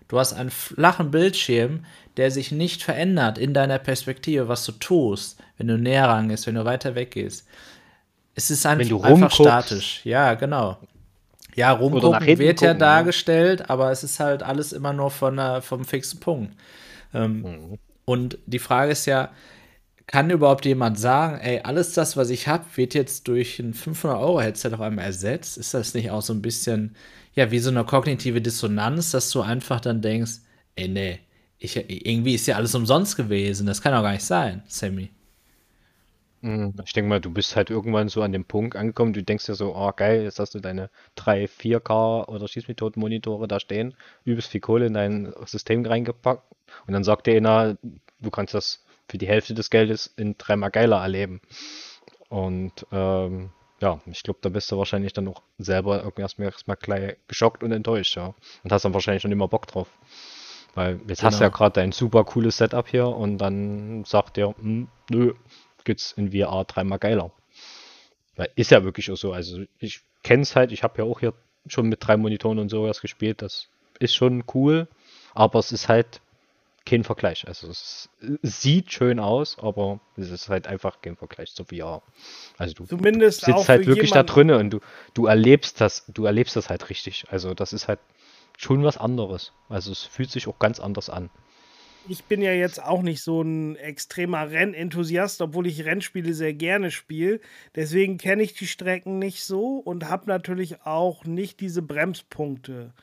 du 0.09 0.19
hast 0.19 0.33
einen 0.33 0.51
flachen 0.51 1.11
Bildschirm, 1.11 1.85
der 2.17 2.31
sich 2.31 2.51
nicht 2.51 2.83
verändert 2.83 3.39
in 3.39 3.55
deiner 3.55 3.79
Perspektive, 3.79 4.49
was 4.49 4.65
du 4.65 4.73
tust, 4.73 5.39
wenn 5.57 5.69
du 5.69 5.79
näher 5.79 6.09
rangehst, 6.09 6.47
wenn 6.47 6.57
du 6.57 6.65
weiter 6.65 6.95
weggehst. 6.95 7.47
Es 8.35 8.51
ist 8.51 8.67
einfach, 8.67 9.03
einfach 9.03 9.31
statisch. 9.31 10.01
Ja, 10.05 10.35
genau. 10.35 10.79
Ja, 11.55 11.73
rumgucken 11.73 12.39
wird 12.39 12.61
ja 12.61 12.73
dargestellt, 12.73 13.69
aber 13.69 13.91
es 13.91 14.05
ist 14.05 14.21
halt 14.21 14.45
alles 14.45 14.73
immer 14.73 14.93
nur 14.93 15.11
von, 15.11 15.39
uh, 15.39 15.61
vom 15.61 15.85
fixen 15.85 16.21
Punkt. 16.21 16.55
Ähm, 17.13 17.43
mhm. 17.43 17.79
Und 18.05 18.39
die 18.47 18.61
Frage 18.61 18.93
ist 18.93 19.07
ja, 19.07 19.31
kann 20.07 20.31
überhaupt 20.31 20.65
jemand 20.65 20.99
sagen, 20.99 21.39
ey, 21.41 21.61
alles 21.63 21.93
das, 21.93 22.17
was 22.17 22.31
ich 22.31 22.49
habe, 22.49 22.65
wird 22.77 22.95
jetzt 22.95 23.29
durch 23.29 23.59
ein 23.59 23.75
500-Euro-Headset 23.75 24.71
auf 24.73 24.81
einmal 24.81 25.05
ersetzt? 25.05 25.59
Ist 25.59 25.75
das 25.75 25.95
nicht 25.95 26.11
auch 26.11 26.23
so 26.23 26.33
ein 26.33 26.41
bisschen, 26.41 26.97
ja, 27.39 27.53
wie 27.53 27.61
so 27.61 27.71
eine 27.71 27.85
kognitive 27.85 28.41
Dissonanz, 28.41 29.13
dass 29.13 29.31
du 29.31 29.43
einfach 29.43 29.81
dann 29.81 30.03
denkst, 30.03 30.41
ey, 30.75 30.89
nee, 30.89 31.21
ich, 31.61 31.77
irgendwie 31.77 32.35
ist 32.35 32.49
ja 32.49 32.57
alles 32.57 32.75
umsonst 32.75 33.17
gewesen. 33.17 33.65
Das 33.65 33.81
kann 33.81 33.93
doch 33.93 34.03
gar 34.03 34.11
nicht 34.11 34.25
sein, 34.25 34.65
Sammy. 34.67 35.11
Mhm. 36.41 36.75
Ich 36.85 36.93
denke 36.95 37.09
mal, 37.09 37.21
du 37.21 37.31
bist 37.31 37.55
halt 37.55 37.71
irgendwann 37.71 38.09
so 38.09 38.23
an 38.23 38.33
dem 38.33 38.45
Punkt 38.45 38.75
angekommen, 38.75 39.13
du 39.13 39.23
denkst 39.23 39.47
dir 39.47 39.55
so, 39.55 39.77
oh 39.77 39.93
geil, 39.95 40.25
jetzt 40.25 40.41
hast 40.41 40.57
du 40.57 40.59
deine 40.59 40.91
drei 41.15 41.45
4K 41.45 42.27
oder 42.27 42.49
Schießmethoden-Monitore 42.49 43.47
da 43.47 43.61
stehen, 43.61 43.95
übelst 44.25 44.51
viel 44.51 44.61
Kohle 44.61 44.87
in 44.87 44.95
dein 44.95 45.33
System 45.47 45.87
reingepackt 45.87 46.43
und 46.89 46.93
dann 46.93 47.05
sagt 47.05 47.29
dir 47.29 47.37
einer, 47.37 47.77
du 48.21 48.31
kannst 48.33 48.55
das 48.55 48.85
für 49.09 49.19
die 49.19 49.29
Hälfte 49.29 49.55
des 49.55 49.71
Geldes 49.71 50.13
in 50.17 50.37
dreimal 50.39 50.73
geiler 50.73 51.01
erleben. 51.03 51.41
Und 52.31 52.85
ähm, 52.91 53.51
ja, 53.81 54.01
ich 54.07 54.23
glaube, 54.23 54.41
da 54.43 54.49
bist 54.49 54.71
du 54.73 54.79
wahrscheinlich 54.79 55.13
dann 55.13 55.29
auch 55.29 55.43
selber 55.59 55.99
irgendwie 55.99 56.23
erstmal, 56.23 56.49
erstmal 56.49 56.77
gleich 56.77 57.17
geschockt 57.29 57.63
und 57.63 57.73
enttäuscht, 57.73 58.17
ja. 58.17 58.35
Und 58.65 58.73
hast 58.73 58.85
dann 58.85 58.95
wahrscheinlich 58.95 59.23
schon 59.23 59.33
immer 59.33 59.49
Bock 59.49 59.67
drauf. 59.67 59.89
Weil 60.75 61.01
jetzt 61.09 61.21
genau. 61.21 61.31
hast 61.31 61.41
du 61.41 61.45
ja 61.45 61.51
gerade 61.51 61.75
dein 61.75 61.93
super 61.93 62.25
cooles 62.25 62.57
Setup 62.57 62.87
hier 62.89 63.07
und 63.09 63.39
dann 63.39 64.05
sagt 64.05 64.37
der, 64.37 64.55
hm, 64.57 64.89
nö, 65.11 65.35
geht's 65.85 66.13
in 66.13 66.33
VR 66.33 66.65
dreimal 66.65 66.99
geiler. 66.99 67.31
Weil 68.37 68.51
ist 68.57 68.71
ja 68.71 68.85
wirklich 68.85 69.11
auch 69.11 69.17
so. 69.17 69.33
Also 69.33 69.63
ich 69.79 70.03
kenne 70.23 70.43
es 70.43 70.55
halt, 70.57 70.73
ich 70.73 70.83
habe 70.83 70.99
ja 70.99 71.05
auch 71.05 71.21
hier 71.21 71.35
schon 71.67 71.89
mit 71.89 72.07
drei 72.07 72.17
Monitoren 72.17 72.59
und 72.59 72.69
sowas 72.69 73.01
gespielt. 73.01 73.43
Das 73.43 73.69
ist 73.99 74.15
schon 74.15 74.45
cool, 74.55 74.89
aber 75.35 75.59
es 75.59 75.73
ist 75.73 75.89
halt 75.89 76.21
kein 76.89 77.05
Vergleich. 77.05 77.47
Also 77.47 77.69
es, 77.69 78.09
sieht 78.43 78.93
schön 78.93 79.21
aus, 79.21 79.59
aber 79.59 80.01
es 80.17 80.31
ist 80.31 80.49
halt 80.49 80.67
einfach 80.67 81.01
kein 81.03 81.17
Vergleich 81.17 81.55
zu 81.55 81.65
VR. 81.65 82.03
Also 82.57 82.75
du 82.75 82.87
Zumindest 82.87 83.43
sitzt 83.43 83.69
halt 83.69 83.87
wirklich 83.87 84.11
da 84.11 84.23
drinnen 84.23 84.59
und 84.59 84.71
du, 84.71 84.81
du 85.15 85.27
erlebst 85.27 85.81
das, 85.81 86.05
du 86.09 86.25
erlebst 86.25 86.57
das 86.57 86.71
halt 86.71 86.89
richtig. 86.91 87.27
Also 87.31 87.55
das 87.55 87.73
ist 87.73 87.89
halt 87.89 88.01
schon 88.57 88.85
was 88.85 88.97
anderes. 88.97 89.53
Also 89.69 89.93
es 89.93 90.03
fühlt 90.03 90.31
sich 90.31 90.49
auch 90.49 90.59
ganz 90.59 90.81
anders 90.81 91.11
an. 91.11 91.31
Ich 92.11 92.25
bin 92.25 92.41
ja 92.41 92.53
jetzt 92.53 92.83
auch 92.83 93.03
nicht 93.03 93.23
so 93.23 93.43
ein 93.43 93.77
extremer 93.77 94.51
Rennenthusiast, 94.51 95.43
obwohl 95.43 95.67
ich 95.67 95.85
Rennspiele 95.85 96.33
sehr 96.33 96.55
gerne 96.55 96.91
spiele. 96.91 97.41
Deswegen 97.75 98.17
kenne 98.17 98.43
ich 98.43 98.55
die 98.55 98.67
Strecken 98.67 99.19
nicht 99.19 99.45
so 99.45 99.77
und 99.77 100.09
habe 100.09 100.25
natürlich 100.27 100.87
auch 100.87 101.25
nicht 101.25 101.61
diese 101.61 101.83
Bremspunkte. 101.83 102.95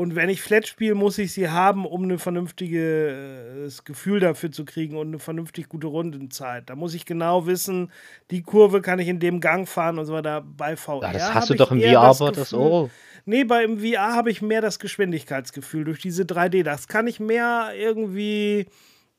Und 0.00 0.16
wenn 0.16 0.30
ich 0.30 0.40
Flat 0.40 0.66
spiele, 0.66 0.94
muss 0.94 1.18
ich 1.18 1.34
sie 1.34 1.50
haben, 1.50 1.84
um 1.84 2.10
ein 2.10 2.18
vernünftiges 2.18 3.84
Gefühl 3.84 4.18
dafür 4.18 4.50
zu 4.50 4.64
kriegen 4.64 4.96
und 4.96 5.08
eine 5.08 5.18
vernünftig 5.18 5.68
gute 5.68 5.88
Rundenzeit. 5.88 6.70
Da 6.70 6.74
muss 6.74 6.94
ich 6.94 7.04
genau 7.04 7.46
wissen, 7.46 7.92
die 8.30 8.40
Kurve 8.40 8.80
kann 8.80 8.98
ich 8.98 9.08
in 9.08 9.20
dem 9.20 9.40
Gang 9.40 9.68
fahren 9.68 9.98
und 9.98 10.06
so 10.06 10.14
weiter. 10.14 10.40
Bei 10.40 10.74
VR. 10.74 11.02
Ja, 11.02 11.12
das 11.12 11.34
hast 11.34 11.50
du 11.50 11.54
doch 11.54 11.70
im 11.70 11.82
VR 11.82 12.00
aber 12.00 12.32
das 12.32 12.54
auch. 12.54 12.88
Nee, 13.26 13.44
beim 13.44 13.78
VR 13.80 14.14
habe 14.14 14.30
ich 14.30 14.40
mehr 14.40 14.62
das 14.62 14.78
Geschwindigkeitsgefühl 14.78 15.84
durch 15.84 16.00
diese 16.00 16.22
3D. 16.22 16.62
Das 16.62 16.88
kann 16.88 17.06
ich 17.06 17.20
mehr 17.20 17.72
irgendwie 17.76 18.68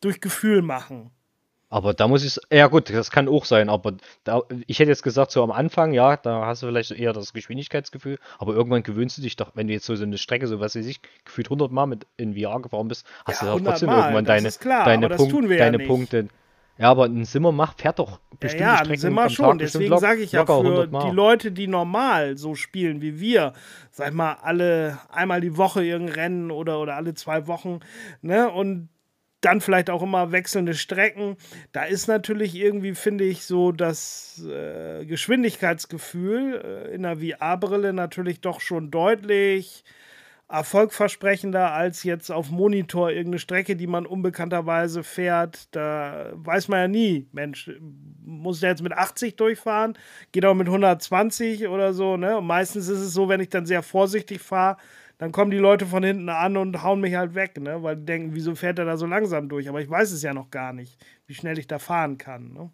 durch 0.01 0.19
Gefühl 0.19 0.63
machen. 0.63 1.11
Aber 1.72 1.93
da 1.93 2.09
muss 2.09 2.26
ich, 2.26 2.38
ja 2.51 2.67
gut, 2.67 2.89
das 2.89 3.11
kann 3.11 3.30
auch 3.30 3.45
sein, 3.45 3.69
aber 3.69 3.93
da, 4.26 4.41
ich 4.67 4.80
hätte 4.80 4.91
jetzt 4.91 5.03
gesagt, 5.03 5.32
so 5.32 5.41
am 5.41 5.51
Anfang, 5.51 5.93
ja, 5.93 6.17
da 6.17 6.45
hast 6.45 6.61
du 6.61 6.67
vielleicht 6.67 6.91
eher 6.91 7.13
das 7.13 7.32
Geschwindigkeitsgefühl, 7.32 8.19
aber 8.39 8.53
irgendwann 8.53 8.84
gewöhnst 8.84 9.17
du 9.17 9.22
dich 9.22 9.38
doch, 9.38 9.51
wenn 9.55 9.67
du 9.67 9.74
jetzt 9.74 9.86
so, 9.86 9.95
so 9.95 10.03
eine 10.03 10.17
Strecke, 10.17 10.47
so 10.47 10.59
was 10.59 10.76
weiß 10.76 10.86
ich, 10.86 10.99
gefühlt 11.24 11.47
100 11.47 11.72
Mal 11.72 11.86
mit 11.86 12.05
in 12.17 12.36
VR 12.36 12.61
gefahren 12.61 12.89
bist, 12.89 13.07
hast 13.26 13.41
ja, 13.41 13.53
du 13.53 13.57
doch 13.57 13.72
trotzdem 13.72 13.88
Mal, 13.88 14.01
irgendwann 14.01 14.26
deine, 14.26 14.49
klar, 14.51 14.84
deine, 14.84 15.09
Punkt, 15.09 15.49
deine 15.49 15.82
ja 15.82 15.88
Punkte. 15.88 16.28
Ja, 16.78 16.89
aber 16.89 17.05
ein 17.05 17.24
Simmer 17.24 17.53
macht, 17.53 17.80
fährt 17.80 17.99
doch 17.99 18.19
bestimmte 18.39 18.65
ja, 18.65 18.72
ja, 18.72 18.78
Strecken 18.80 18.99
Simmer 18.99 19.30
schon. 19.30 19.57
Deswegen 19.57 19.97
sage 19.97 20.24
ich 20.24 20.34
ja, 20.34 20.45
für 20.45 20.88
die 20.88 21.11
Leute, 21.11 21.53
die 21.53 21.67
normal 21.67 22.38
so 22.38 22.55
spielen 22.55 23.01
wie 23.01 23.19
wir, 23.19 23.53
sag 23.91 24.13
mal, 24.13 24.38
alle 24.41 24.99
einmal 25.09 25.39
die 25.39 25.55
Woche 25.55 25.86
irgendein 25.86 26.15
Rennen 26.15 26.51
oder, 26.51 26.82
oder 26.82 26.95
alle 26.97 27.13
zwei 27.13 27.47
Wochen, 27.47 27.80
ne, 28.22 28.49
und 28.49 28.89
dann 29.41 29.59
vielleicht 29.59 29.89
auch 29.89 30.03
immer 30.03 30.31
wechselnde 30.31 30.73
Strecken. 30.73 31.35
Da 31.71 31.83
ist 31.83 32.07
natürlich 32.07 32.55
irgendwie, 32.55 32.95
finde 32.95 33.23
ich, 33.23 33.43
so 33.43 33.71
das 33.71 34.43
äh, 34.47 35.05
Geschwindigkeitsgefühl 35.05 36.61
äh, 36.63 36.95
in 36.95 37.03
der 37.03 37.17
VR-Brille 37.17 37.93
natürlich 37.93 38.41
doch 38.41 38.61
schon 38.61 38.91
deutlich 38.91 39.83
erfolgversprechender 40.51 41.71
als 41.71 42.03
jetzt 42.03 42.29
auf 42.29 42.51
Monitor 42.51 43.09
irgendeine 43.09 43.39
Strecke, 43.39 43.77
die 43.77 43.87
man 43.87 44.05
unbekannterweise 44.05 45.01
fährt. 45.03 45.73
Da 45.73 46.31
weiß 46.33 46.67
man 46.67 46.79
ja 46.79 46.87
nie, 46.89 47.27
Mensch, 47.31 47.71
muss 48.23 48.59
der 48.59 48.71
jetzt 48.71 48.83
mit 48.83 48.91
80 48.91 49.37
durchfahren? 49.37 49.97
Geht 50.33 50.45
auch 50.45 50.53
mit 50.53 50.67
120 50.67 51.69
oder 51.69 51.93
so, 51.93 52.17
ne? 52.17 52.37
Und 52.37 52.47
meistens 52.47 52.89
ist 52.89 52.99
es 52.99 53.13
so, 53.13 53.29
wenn 53.29 53.39
ich 53.39 53.49
dann 53.49 53.65
sehr 53.65 53.81
vorsichtig 53.81 54.41
fahre, 54.41 54.77
dann 55.22 55.32
kommen 55.32 55.51
die 55.51 55.57
Leute 55.57 55.86
von 55.86 56.03
hinten 56.03 56.30
an 56.30 56.57
und 56.57 56.82
hauen 56.82 56.99
mich 56.99 57.13
halt 57.13 57.36
weg, 57.36 57.61
ne? 57.61 57.84
weil 57.84 57.95
die 57.95 58.05
denken, 58.05 58.34
wieso 58.34 58.55
fährt 58.55 58.80
er 58.80 58.86
da 58.86 58.97
so 58.97 59.05
langsam 59.05 59.49
durch? 59.49 59.69
Aber 59.69 59.80
ich 59.80 59.88
weiß 59.88 60.11
es 60.13 60.24
ja 60.24 60.34
noch 60.34 60.49
gar 60.49 60.74
nicht, 60.74 60.97
wie 61.28 61.36
schnell 61.36 61.59
ich 61.59 61.67
da 61.67 61.78
fahren 61.78 62.17
kann. 62.17 62.53
Ne? 62.53 62.72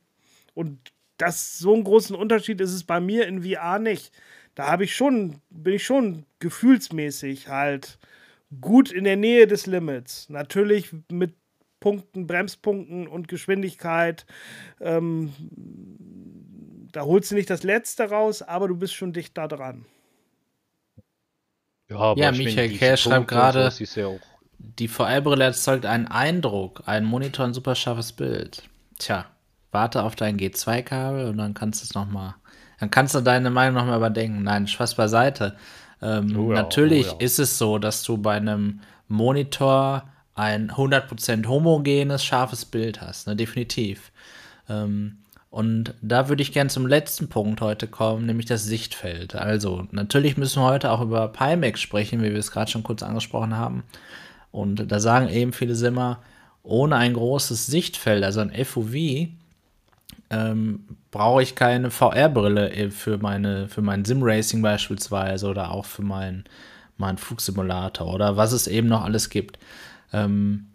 Und 0.53 0.93
das 1.17 1.59
so 1.59 1.73
einen 1.73 1.83
großen 1.83 2.15
Unterschied 2.15 2.61
ist 2.61 2.71
es 2.71 2.85
bei 2.85 3.01
mir 3.01 3.27
in 3.27 3.43
VR 3.43 3.79
nicht. 3.79 4.17
Da 4.55 4.71
habe 4.71 4.85
ich 4.85 4.95
schon, 4.95 5.41
bin 5.49 5.73
ich 5.73 5.83
schon 5.83 6.25
gefühlsmäßig 6.39 7.49
halt 7.49 7.99
gut 8.61 8.93
in 8.93 9.03
der 9.03 9.17
Nähe 9.17 9.45
des 9.45 9.65
Limits. 9.65 10.29
Natürlich 10.29 10.95
mit 11.11 11.35
Punkten, 11.81 12.27
Bremspunkten 12.27 13.07
und 13.07 13.27
Geschwindigkeit. 13.27 14.25
Ähm, 14.79 15.33
da 16.93 17.01
holst 17.01 17.31
du 17.31 17.35
nicht 17.35 17.49
das 17.49 17.63
Letzte 17.63 18.09
raus, 18.09 18.41
aber 18.41 18.69
du 18.69 18.77
bist 18.77 18.93
schon 18.93 19.11
dicht 19.11 19.37
da 19.37 19.49
dran. 19.49 19.85
Ja, 21.89 21.97
aber 21.97 22.19
ja 22.19 22.31
Michael 22.31 22.77
Kerr 22.77 22.97
schreibt 22.97 23.27
gerade, 23.27 23.71
ja 23.79 24.09
die 24.59 24.87
VR-Brille 24.87 25.43
erzeugt 25.43 25.85
einen 25.85 26.07
Eindruck, 26.07 26.83
ein 26.85 27.05
Monitor, 27.05 27.45
ein 27.45 27.53
super 27.53 27.75
scharfes 27.75 28.13
Bild. 28.13 28.63
Tja, 28.97 29.25
warte 29.71 30.03
auf 30.03 30.15
dein 30.15 30.37
G2-Kabel 30.37 31.27
und 31.29 31.37
dann 31.37 31.53
kannst 31.53 31.81
du 31.81 31.85
es 31.85 31.93
nochmal, 31.93 32.35
dann 32.79 32.91
kannst 32.91 33.15
du 33.15 33.21
deine 33.21 33.49
Meinung 33.49 33.75
nochmal 33.75 33.97
überdenken. 33.97 34.43
Nein, 34.43 34.67
Spaß 34.67 34.95
beiseite. 34.95 35.55
Ähm, 36.01 36.37
oh 36.37 36.51
ja, 36.51 36.61
natürlich 36.61 37.07
oh 37.07 37.17
ja. 37.19 37.25
ist 37.25 37.39
es 37.39 37.57
so, 37.57 37.79
dass 37.79 38.03
du 38.03 38.17
bei 38.17 38.35
einem 38.35 38.81
Monitor 39.07 40.03
ein 40.35 40.69
100% 40.69 41.47
homogenes, 41.47 42.23
scharfes 42.23 42.65
Bild 42.65 43.01
hast, 43.01 43.27
ne? 43.27 43.35
definitiv. 43.35 44.11
Ähm, 44.69 45.17
und 45.49 45.93
da 46.01 46.29
würde 46.29 46.41
ich 46.41 46.51
gerne 46.51 46.69
zum 46.69 46.87
letzten 46.87 47.29
Punkt 47.29 47.61
heute 47.61 47.87
kommen, 47.87 48.25
nämlich 48.25 48.45
das 48.45 48.65
Sichtfeld. 48.65 49.35
Also, 49.35 49.87
natürlich 49.91 50.37
müssen 50.37 50.61
wir 50.61 50.67
heute 50.67 50.91
auch 50.91 51.01
über 51.01 51.27
Pimax 51.29 51.79
sprechen, 51.79 52.21
wie 52.21 52.31
wir 52.31 52.39
es 52.39 52.51
gerade 52.51 52.69
schon 52.69 52.83
kurz 52.83 53.03
angesprochen 53.03 53.55
haben. 53.55 53.83
Und 54.51 54.91
da 54.91 54.99
sagen 54.99 55.29
eben 55.29 55.53
viele 55.53 55.75
Simmer, 55.75 56.19
ohne 56.63 56.97
ein 56.97 57.13
großes 57.13 57.67
Sichtfeld, 57.67 58.23
also 58.23 58.41
ein 58.41 58.53
FOV, 58.65 59.29
ähm, 60.29 60.85
brauche 61.11 61.41
ich 61.41 61.55
keine 61.55 61.91
VR-Brille 61.91 62.91
für, 62.91 63.17
für 63.69 63.81
mein 63.81 64.05
Sim-Racing 64.05 64.61
beispielsweise 64.61 65.47
oder 65.47 65.71
auch 65.71 65.85
für 65.85 66.01
meinen 66.01 66.43
mein 66.97 67.17
Flugsimulator 67.17 68.11
oder 68.13 68.37
was 68.37 68.51
es 68.51 68.67
eben 68.67 68.87
noch 68.87 69.03
alles 69.03 69.29
gibt. 69.29 69.59
Ähm, 70.11 70.67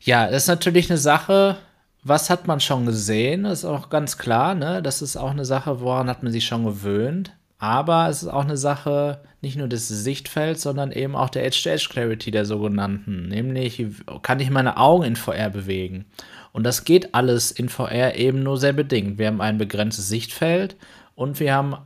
ja, 0.00 0.28
das 0.28 0.44
ist 0.44 0.48
natürlich 0.48 0.90
eine 0.90 0.98
Sache, 0.98 1.58
was 2.02 2.30
hat 2.30 2.46
man 2.46 2.60
schon 2.60 2.86
gesehen? 2.86 3.44
Das 3.44 3.60
ist 3.60 3.64
auch 3.64 3.88
ganz 3.88 4.18
klar, 4.18 4.54
ne? 4.54 4.82
Das 4.82 5.02
ist 5.02 5.16
auch 5.16 5.30
eine 5.30 5.44
Sache, 5.44 5.80
woran 5.80 6.08
hat 6.08 6.22
man 6.22 6.32
sich 6.32 6.44
schon 6.44 6.64
gewöhnt. 6.64 7.32
Aber 7.58 8.08
es 8.08 8.24
ist 8.24 8.28
auch 8.28 8.42
eine 8.42 8.56
Sache 8.56 9.20
nicht 9.40 9.56
nur 9.56 9.68
des 9.68 9.86
Sichtfelds, 9.86 10.62
sondern 10.62 10.90
eben 10.90 11.14
auch 11.14 11.28
der 11.28 11.44
Edge-to-Edge-Clarity 11.46 12.32
der 12.32 12.44
sogenannten. 12.44 13.28
Nämlich, 13.28 13.84
kann 14.22 14.40
ich 14.40 14.50
meine 14.50 14.78
Augen 14.78 15.04
in 15.04 15.14
VR 15.14 15.48
bewegen? 15.48 16.06
Und 16.52 16.64
das 16.64 16.84
geht 16.84 17.14
alles 17.14 17.52
in 17.52 17.68
VR 17.68 18.16
eben 18.16 18.42
nur 18.42 18.58
sehr 18.58 18.72
bedingt. 18.72 19.18
Wir 19.18 19.28
haben 19.28 19.40
ein 19.40 19.58
begrenztes 19.58 20.08
Sichtfeld 20.08 20.76
und 21.14 21.38
wir 21.38 21.54
haben 21.54 21.76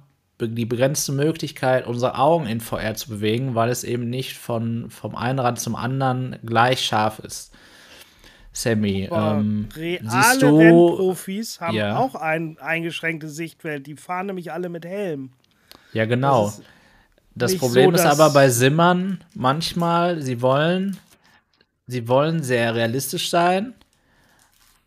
die 0.40 0.64
begrenzte 0.66 1.12
Möglichkeit, 1.12 1.86
unsere 1.86 2.18
Augen 2.18 2.46
in 2.46 2.60
VR 2.60 2.94
zu 2.94 3.10
bewegen, 3.10 3.54
weil 3.54 3.68
es 3.68 3.84
eben 3.84 4.08
nicht 4.08 4.36
von, 4.36 4.90
vom 4.90 5.14
einen 5.14 5.38
Rand 5.38 5.60
zum 5.60 5.76
anderen 5.76 6.36
gleich 6.44 6.84
scharf 6.84 7.18
ist. 7.18 7.52
Sammy, 8.56 9.06
ähm, 9.12 9.68
reale 9.76 10.38
du, 10.40 10.56
Rennprofis 10.56 11.60
haben 11.60 11.76
ja. 11.76 11.98
auch 11.98 12.14
ein 12.14 12.56
eingeschränktes 12.58 13.34
Sichtfeld. 13.36 13.86
Die 13.86 13.96
fahren 13.96 14.26
nämlich 14.26 14.50
alle 14.50 14.70
mit 14.70 14.86
Helm. 14.86 15.30
Ja, 15.92 16.06
genau. 16.06 16.46
Das 16.46 17.52
Das 17.52 17.58
Problem 17.58 17.90
so, 17.90 17.96
ist 17.96 18.06
aber 18.06 18.30
bei 18.30 18.48
Simmern 18.48 19.22
manchmal, 19.34 20.22
sie 20.22 20.40
wollen, 20.40 20.96
sie 21.86 22.08
wollen 22.08 22.42
sehr 22.42 22.74
realistisch 22.74 23.28
sein, 23.28 23.74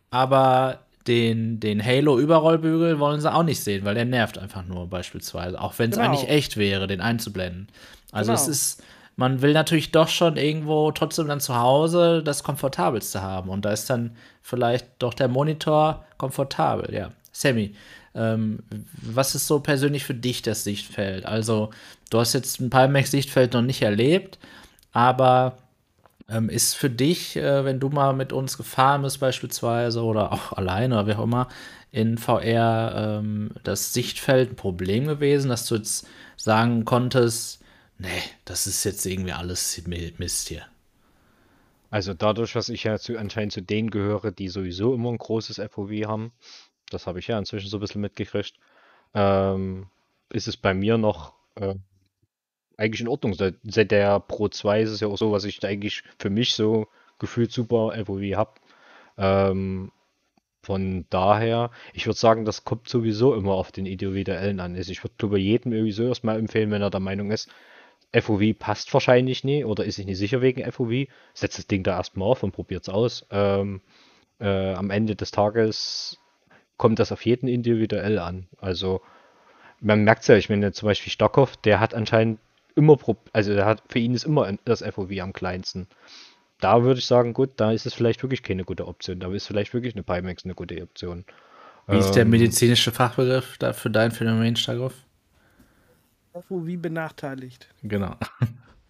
aber 0.09 0.79
den, 1.07 1.59
den 1.59 1.83
Halo-Überrollbügel 1.83 2.99
wollen 2.99 3.21
sie 3.21 3.31
auch 3.31 3.43
nicht 3.43 3.63
sehen, 3.63 3.85
weil 3.85 3.95
der 3.95 4.05
nervt 4.05 4.37
einfach 4.39 4.65
nur 4.65 4.87
beispielsweise. 4.87 5.59
Auch 5.61 5.77
wenn 5.77 5.91
es 5.91 5.97
Genau. 5.97 6.09
eigentlich 6.09 6.29
echt 6.29 6.57
wäre, 6.57 6.87
den 6.87 7.01
einzublenden. 7.01 7.67
Also 8.11 8.31
Genau. 8.31 8.41
es 8.41 8.47
ist, 8.47 8.83
man 9.19 9.41
will 9.41 9.51
natürlich 9.51 9.91
doch 9.91 10.07
schon 10.07 10.37
irgendwo 10.37 10.91
trotzdem 10.91 11.27
dann 11.27 11.41
zu 11.41 11.53
Hause 11.59 12.23
das 12.23 12.41
Komfortabelste 12.41 13.21
haben. 13.21 13.49
Und 13.49 13.65
da 13.65 13.71
ist 13.71 13.89
dann 13.89 14.15
vielleicht 14.41 14.87
doch 14.99 15.13
der 15.13 15.27
Monitor 15.27 16.05
komfortabel, 16.17 16.93
ja. 16.93 17.11
Sammy, 17.33 17.75
ähm, 18.15 18.59
was 18.93 19.35
ist 19.35 19.45
so 19.45 19.59
persönlich 19.59 20.05
für 20.05 20.13
dich 20.13 20.41
das 20.41 20.63
Sichtfeld? 20.63 21.25
Also, 21.25 21.69
du 22.09 22.19
hast 22.19 22.31
jetzt 22.31 22.61
ein 22.61 22.69
Pimax-Sichtfeld 22.69 23.51
noch 23.51 23.61
nicht 23.61 23.81
erlebt, 23.81 24.39
aber 24.93 25.57
ähm, 26.29 26.47
ist 26.47 26.75
für 26.75 26.89
dich, 26.89 27.35
äh, 27.35 27.65
wenn 27.65 27.81
du 27.81 27.89
mal 27.89 28.13
mit 28.13 28.31
uns 28.31 28.55
gefahren 28.55 29.01
bist, 29.01 29.19
beispielsweise, 29.19 30.01
oder 30.01 30.31
auch 30.31 30.53
alleine 30.53 30.95
oder 30.95 31.07
wie 31.07 31.13
auch 31.15 31.23
immer, 31.25 31.49
in 31.91 32.17
VR 32.17 33.19
ähm, 33.19 33.51
das 33.65 33.91
Sichtfeld 33.93 34.53
ein 34.53 34.55
Problem 34.55 35.07
gewesen, 35.07 35.49
dass 35.49 35.65
du 35.65 35.75
jetzt 35.75 36.07
sagen 36.37 36.85
konntest, 36.85 37.58
nee, 37.99 38.23
das 38.45 38.65
ist 38.67 38.83
jetzt 38.83 39.05
irgendwie 39.05 39.31
alles 39.31 39.77
Mi- 39.85 40.13
Mist 40.17 40.47
hier. 40.49 40.65
Also 41.91 42.13
dadurch, 42.13 42.53
dass 42.53 42.69
ich 42.69 42.83
ja 42.83 42.97
zu, 42.99 43.17
anscheinend 43.17 43.53
zu 43.53 43.61
denen 43.61 43.89
gehöre, 43.89 44.31
die 44.31 44.47
sowieso 44.49 44.93
immer 44.93 45.09
ein 45.11 45.17
großes 45.17 45.57
FOV 45.59 46.07
haben, 46.07 46.31
das 46.91 47.07
habe 47.07 47.19
ich 47.19 47.27
ja 47.27 47.39
inzwischen 47.39 47.69
so 47.69 47.77
ein 47.77 47.81
bisschen 47.81 48.01
mitgekriegt, 48.01 48.55
ähm, 49.15 49.87
ist 50.31 50.47
es 50.47 50.57
bei 50.57 50.73
mir 50.73 50.97
noch 50.97 51.33
äh, 51.55 51.75
eigentlich 52.77 53.01
in 53.01 53.07
Ordnung. 53.07 53.33
Seit, 53.33 53.55
seit 53.63 53.91
der 53.91 54.19
Pro 54.19 54.47
2 54.49 54.81
ist 54.81 54.91
es 54.91 54.99
ja 55.01 55.07
auch 55.07 55.17
so, 55.17 55.31
was 55.31 55.43
ich 55.43 55.63
eigentlich 55.65 56.03
für 56.19 56.29
mich 56.29 56.53
so 56.53 56.87
gefühlt 57.19 57.51
super 57.51 57.93
FOV 57.95 58.35
habe. 58.35 58.51
Ähm, 59.17 59.91
von 60.63 61.05
daher, 61.09 61.71
ich 61.93 62.05
würde 62.07 62.19
sagen, 62.19 62.45
das 62.45 62.63
kommt 62.65 62.89
sowieso 62.89 63.35
immer 63.35 63.53
auf 63.53 63.71
den 63.71 63.85
individuellen 63.85 64.59
an. 64.59 64.75
Also 64.75 64.91
ich 64.91 65.03
würde, 65.03 65.15
glaube 65.17 65.39
jedem 65.39 65.71
sowieso 65.73 66.03
erstmal 66.05 66.39
empfehlen, 66.39 66.71
wenn 66.71 66.81
er 66.81 66.89
der 66.91 66.99
Meinung 67.01 67.31
ist, 67.31 67.49
FOV 68.13 68.57
passt 68.57 68.93
wahrscheinlich 68.93 69.43
nie 69.43 69.63
oder 69.63 69.85
ist 69.85 69.95
sich 69.95 70.05
nicht 70.05 70.17
sicher 70.17 70.41
wegen 70.41 70.69
FOV, 70.71 71.07
setzt 71.33 71.57
das 71.57 71.67
Ding 71.67 71.83
da 71.83 71.97
erstmal 71.97 72.27
auf 72.29 72.43
und 72.43 72.51
probiert 72.51 72.83
es 72.83 72.89
aus. 72.89 73.25
Ähm, 73.29 73.81
äh, 74.39 74.73
am 74.73 74.89
Ende 74.89 75.15
des 75.15 75.31
Tages 75.31 76.17
kommt 76.77 76.99
das 76.99 77.11
auf 77.11 77.25
jeden 77.25 77.47
individuell 77.47 78.19
an. 78.19 78.47
Also 78.57 79.01
man 79.79 80.03
merkt 80.03 80.23
es 80.23 80.27
ja, 80.27 80.35
ich 80.35 80.49
meine 80.49 80.71
zum 80.71 80.87
Beispiel 80.87 81.11
Stockhoff, 81.11 81.57
der 81.57 81.79
hat 81.79 81.93
anscheinend 81.93 82.39
immer, 82.75 82.97
Pro 82.97 83.17
also 83.33 83.53
der 83.53 83.65
hat, 83.65 83.83
für 83.89 83.99
ihn 83.99 84.13
ist 84.13 84.25
immer 84.25 84.51
das 84.65 84.81
FOV 84.81 85.11
am 85.21 85.33
kleinsten. 85.33 85.87
Da 86.59 86.83
würde 86.83 86.99
ich 86.99 87.05
sagen, 87.05 87.33
gut, 87.33 87.51
da 87.57 87.71
ist 87.71 87.85
es 87.85 87.93
vielleicht 87.93 88.21
wirklich 88.23 88.43
keine 88.43 88.65
gute 88.65 88.87
Option. 88.87 89.19
Da 89.19 89.31
ist 89.31 89.47
vielleicht 89.47 89.73
wirklich 89.73 89.95
eine 89.95 90.03
Pimax 90.03 90.43
eine 90.45 90.55
gute 90.55 90.81
Option. 90.81 91.25
Wie 91.87 91.97
ist 91.97 92.11
der 92.11 92.23
Ähm, 92.23 92.29
medizinische 92.29 92.91
Fachbegriff 92.91 93.57
da 93.57 93.73
für 93.73 93.89
dein 93.89 94.11
Phänomen, 94.11 94.55
Stagoff? 94.55 94.93
FOV 96.41 96.77
benachteiligt. 96.81 97.69
Genau. 97.83 98.15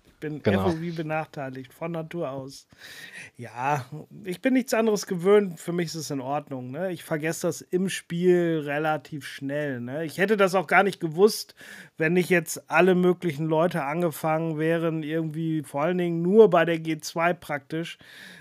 Ich 0.06 0.22
bin 0.22 0.44
Genau. 0.44 0.70
FOV 0.70 0.96
benachteiligt, 0.98 1.74
von 1.74 1.94
Natur 1.94 2.30
aus. 2.30 2.68
Ja, 3.38 3.86
ich 4.26 4.42
bin 4.42 4.54
nichts 4.54 4.74
anderes 4.74 5.08
gewöhnt. 5.08 5.62
Für 5.62 5.72
mich 5.72 5.88
ist 5.88 5.96
es 5.96 6.12
in 6.12 6.20
Ordnung. 6.20 6.72
Ne? 6.72 6.92
Ich 6.92 7.06
vergesse 7.06 7.48
das 7.48 7.62
im 7.62 7.88
Spiel 7.88 8.64
relativ 8.66 9.26
schnell. 9.26 9.80
Ne? 9.80 10.04
Ich 10.04 10.18
hätte 10.18 10.36
das 10.36 10.56
auch 10.56 10.68
gar 10.68 10.84
nicht 10.84 11.00
gewusst, 11.00 11.56
wenn 11.98 12.12
nicht 12.14 12.30
jetzt 12.30 12.70
alle 12.70 12.96
möglichen 12.96 13.46
Leute 13.46 13.84
angefangen 13.86 14.58
wären, 14.60 15.04
irgendwie 15.04 15.64
vor 15.64 15.84
allen 15.84 15.98
Dingen 15.98 16.22
nur 16.22 16.50
bei 16.50 16.66
der 16.66 16.80
G2 16.80 17.34
praktisch, 17.34 17.98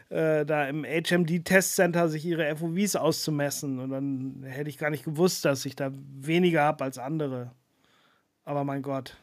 äh, 0.08 0.44
da 0.44 0.64
im 0.66 0.84
HMD-Testcenter 0.84 2.08
sich 2.08 2.24
ihre 2.26 2.56
FOVs 2.56 2.96
auszumessen. 2.96 3.78
Und 3.78 3.90
dann 3.90 4.42
hätte 4.44 4.68
ich 4.68 4.78
gar 4.78 4.90
nicht 4.90 5.04
gewusst, 5.04 5.44
dass 5.44 5.64
ich 5.64 5.76
da 5.76 5.92
weniger 5.92 6.62
habe 6.64 6.82
als 6.82 6.98
andere. 6.98 7.52
Aber 8.48 8.64
mein 8.64 8.80
Gott. 8.80 9.14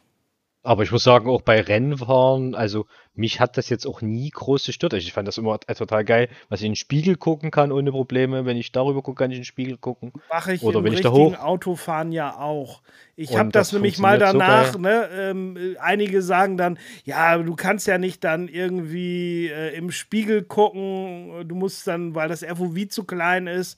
Aber 0.62 0.84
ich 0.84 0.90
muss 0.92 1.02
sagen, 1.02 1.28
auch 1.28 1.42
bei 1.42 1.60
Rennfahren, 1.60 2.54
also 2.54 2.86
mich 3.14 3.40
hat 3.40 3.56
das 3.56 3.68
jetzt 3.70 3.86
auch 3.86 4.02
nie 4.02 4.30
groß 4.30 4.66
gestört. 4.66 4.94
Also 4.94 5.04
Ich 5.04 5.12
fand 5.12 5.26
das 5.26 5.36
immer 5.38 5.58
total 5.60 6.04
geil, 6.04 6.28
was 6.48 6.60
ich 6.60 6.66
in 6.66 6.72
den 6.72 6.76
Spiegel 6.76 7.16
gucken 7.16 7.50
kann 7.50 7.72
ohne 7.72 7.90
Probleme. 7.90 8.46
Wenn 8.46 8.56
ich 8.56 8.70
darüber 8.70 9.02
gucke, 9.02 9.18
kann 9.24 9.30
ich 9.32 9.36
in 9.38 9.42
den 9.42 9.46
Spiegel 9.46 9.78
gucken. 9.78 10.12
Mache 10.30 10.52
ich 10.54 10.62
Oder 10.62 10.78
im 10.78 10.84
wenn 10.84 10.92
ich 10.92 11.00
da 11.00 11.08
richtigen 11.10 11.36
hoch- 11.38 11.44
Autofahren 11.44 12.12
ja 12.12 12.36
auch. 12.38 12.82
Ich 13.16 13.36
habe 13.36 13.50
das, 13.50 13.68
das 13.70 13.72
nämlich 13.74 13.98
mal 13.98 14.18
funktioniert 14.20 14.32
so 14.32 14.38
danach, 14.38 14.78
ne, 14.78 15.08
ähm, 15.12 15.56
äh, 15.56 15.78
einige 15.78 16.22
sagen 16.22 16.56
dann, 16.56 16.78
ja, 17.04 17.36
du 17.38 17.54
kannst 17.56 17.86
ja 17.88 17.98
nicht 17.98 18.22
dann 18.22 18.46
irgendwie 18.48 19.48
äh, 19.48 19.76
im 19.76 19.90
Spiegel 19.90 20.42
gucken, 20.44 21.48
du 21.48 21.54
musst 21.56 21.86
dann, 21.88 22.14
weil 22.14 22.28
das 22.28 22.44
FOV 22.44 22.88
zu 22.88 23.02
klein 23.04 23.48
ist. 23.48 23.76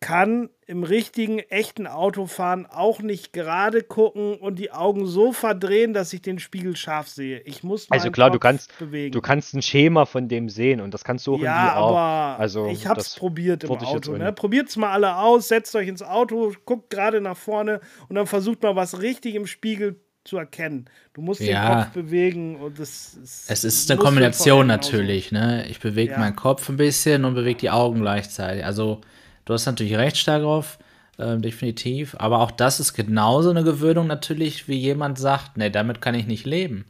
Kann 0.00 0.48
im 0.66 0.82
richtigen, 0.82 1.40
echten 1.40 1.86
Autofahren 1.86 2.64
auch 2.64 3.00
nicht 3.00 3.34
gerade 3.34 3.82
gucken 3.82 4.34
und 4.36 4.58
die 4.58 4.72
Augen 4.72 5.04
so 5.06 5.32
verdrehen, 5.32 5.92
dass 5.92 6.14
ich 6.14 6.22
den 6.22 6.38
Spiegel 6.38 6.74
scharf 6.74 7.08
sehe. 7.08 7.40
Ich 7.40 7.62
muss 7.62 7.86
Also 7.90 8.10
klar, 8.10 8.30
du 8.30 8.38
Kopf 8.38 8.42
kannst- 8.42 8.78
bewegen. 8.78 9.12
Du 9.12 9.20
kannst 9.20 9.52
ein 9.52 9.60
Schema 9.60 10.06
von 10.06 10.26
dem 10.26 10.48
sehen 10.48 10.80
und 10.80 10.94
das 10.94 11.04
kannst 11.04 11.26
du 11.26 11.34
auch 11.34 11.38
Ja, 11.40 11.74
aber 11.74 12.38
Also, 12.40 12.68
ich 12.68 12.86
hab's 12.86 13.04
das 13.04 13.14
probiert 13.16 13.64
im 13.64 13.70
Auto. 13.72 14.14
auch 14.14 14.18
Ne? 14.18 14.32
Probiert's 14.32 14.76
mal 14.78 14.90
alle 14.90 15.16
aus, 15.18 15.48
setzt 15.48 15.76
euch 15.76 15.88
ins 15.88 16.02
Auto, 16.02 16.54
guckt 16.64 16.88
gerade 16.88 17.20
nach 17.20 17.36
vorne 17.36 17.80
und 18.08 18.16
dann 18.16 18.26
versucht 18.26 18.62
mal 18.62 18.74
was 18.76 19.02
richtig 19.02 19.34
im 19.34 19.46
Spiegel 19.46 20.00
zu 20.24 20.38
erkennen. 20.38 20.86
Du 21.12 21.20
musst 21.20 21.42
Ja. 21.42 21.74
den 21.74 21.82
Kopf 21.84 21.92
bewegen 21.92 22.56
und 22.56 22.78
das 22.78 23.14
ist. 23.22 23.50
Es 23.50 23.64
ist 23.64 23.90
eine 23.90 23.98
du 23.98 24.04
Kombination 24.06 24.66
natürlich, 24.66 25.30
ne? 25.30 25.66
Ich 25.68 25.78
bewege 25.80 26.12
Ja. 26.12 26.18
meinen 26.18 26.36
Kopf 26.36 26.68
ein 26.70 26.78
bisschen 26.78 27.26
und 27.26 27.34
bewege 27.34 27.58
die 27.58 27.70
Augen 27.70 28.00
gleichzeitig. 28.00 28.64
Also, 28.64 29.02
du 29.50 29.54
hast 29.54 29.66
natürlich 29.66 29.96
recht, 29.96 30.16
Starkov, 30.16 30.78
ähm, 31.18 31.42
definitiv. 31.42 32.14
Aber 32.18 32.38
auch 32.40 32.50
das 32.52 32.80
ist 32.80 32.94
genauso 32.94 33.50
eine 33.50 33.64
Gewöhnung 33.64 34.06
natürlich, 34.06 34.68
wie 34.68 34.78
jemand 34.78 35.18
sagt, 35.18 35.56
nee, 35.56 35.70
damit 35.70 36.00
kann 36.00 36.14
ich 36.14 36.26
nicht 36.26 36.46
leben. 36.46 36.84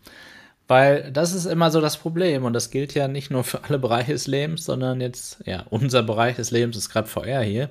Weil 0.69 1.11
das 1.11 1.33
ist 1.33 1.47
immer 1.47 1.71
so 1.71 1.81
das 1.81 1.97
Problem 1.97 2.45
und 2.45 2.53
das 2.53 2.71
gilt 2.71 2.95
ja 2.95 3.09
nicht 3.09 3.31
nur 3.31 3.43
für 3.45 3.65
alle 3.65 3.79
Bereiche 3.79 4.13
des 4.13 4.27
Lebens, 4.27 4.65
sondern 4.65 5.01
jetzt, 5.01 5.43
ja, 5.47 5.65
unser 5.71 6.03
Bereich 6.03 6.37
des 6.37 6.53
Lebens 6.53 6.77
ist 6.77 6.91
gerade 6.91 7.09
VR 7.09 7.41
hier. 7.41 7.71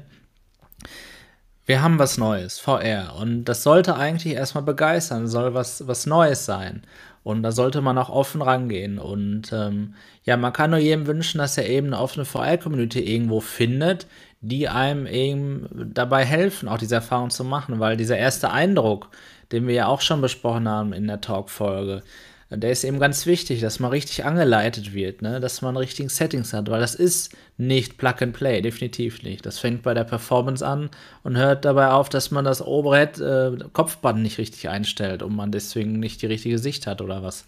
Wir 1.65 1.83
haben 1.83 1.99
was 1.99 2.17
Neues, 2.17 2.59
VR. 2.59 3.15
Und 3.15 3.45
das 3.45 3.61
sollte 3.61 3.95
eigentlich 3.95 4.33
erstmal 4.33 4.63
begeistern, 4.63 5.27
soll 5.27 5.53
was, 5.53 5.87
was 5.87 6.07
Neues 6.07 6.45
sein. 6.45 6.81
Und 7.23 7.43
da 7.43 7.51
sollte 7.51 7.81
man 7.81 7.97
auch 7.97 8.09
offen 8.09 8.41
rangehen. 8.41 8.97
Und 8.97 9.53
ähm, 9.53 9.93
ja, 10.23 10.35
man 10.35 10.51
kann 10.51 10.71
nur 10.71 10.79
jedem 10.79 11.05
wünschen, 11.05 11.37
dass 11.37 11.57
er 11.57 11.69
eben 11.69 11.87
eine 11.87 11.99
offene 11.99 12.25
VR-Community 12.25 12.99
irgendwo 12.99 13.39
findet, 13.39 14.07
die 14.41 14.69
einem 14.69 15.05
eben 15.05 15.91
dabei 15.93 16.25
helfen, 16.25 16.69
auch 16.69 16.77
diese 16.77 16.95
Erfahrung 16.95 17.29
zu 17.29 17.43
machen. 17.43 17.79
Weil 17.79 17.97
dieser 17.97 18.17
erste 18.17 18.51
Eindruck, 18.51 19.09
den 19.51 19.67
wir 19.67 19.73
ja 19.73 19.87
auch 19.87 20.01
schon 20.01 20.21
besprochen 20.21 20.67
haben 20.67 20.93
in 20.93 21.07
der 21.07 21.21
Talk-Folge, 21.21 22.03
der 22.51 22.71
ist 22.71 22.83
eben 22.83 22.99
ganz 22.99 23.27
wichtig, 23.27 23.61
dass 23.61 23.79
man 23.79 23.91
richtig 23.91 24.25
angeleitet 24.25 24.93
wird, 24.93 25.21
ne? 25.21 25.39
dass 25.39 25.61
man 25.61 25.77
richtigen 25.77 26.09
Settings 26.09 26.51
hat, 26.51 26.67
weil 26.69 26.79
das 26.79 26.95
ist 26.95 27.35
nicht 27.57 27.99
Plug 27.99 28.15
and 28.21 28.33
Play, 28.33 28.61
definitiv 28.61 29.21
nicht. 29.21 29.45
Das 29.45 29.59
fängt 29.59 29.83
bei 29.83 29.93
der 29.93 30.03
Performance 30.03 30.65
an 30.65 30.89
und 31.23 31.37
hört 31.37 31.63
dabei 31.63 31.89
auf, 31.89 32.09
dass 32.09 32.31
man 32.31 32.45
das 32.45 32.65
Overhead 32.65 33.19
äh, 33.19 33.51
Kopfband 33.71 34.23
nicht 34.23 34.39
richtig 34.39 34.67
einstellt 34.67 35.21
und 35.21 35.35
man 35.35 35.51
deswegen 35.51 35.99
nicht 35.99 36.23
die 36.23 36.27
richtige 36.27 36.57
Sicht 36.57 36.87
hat 36.87 37.01
oder 37.01 37.21
was. 37.21 37.45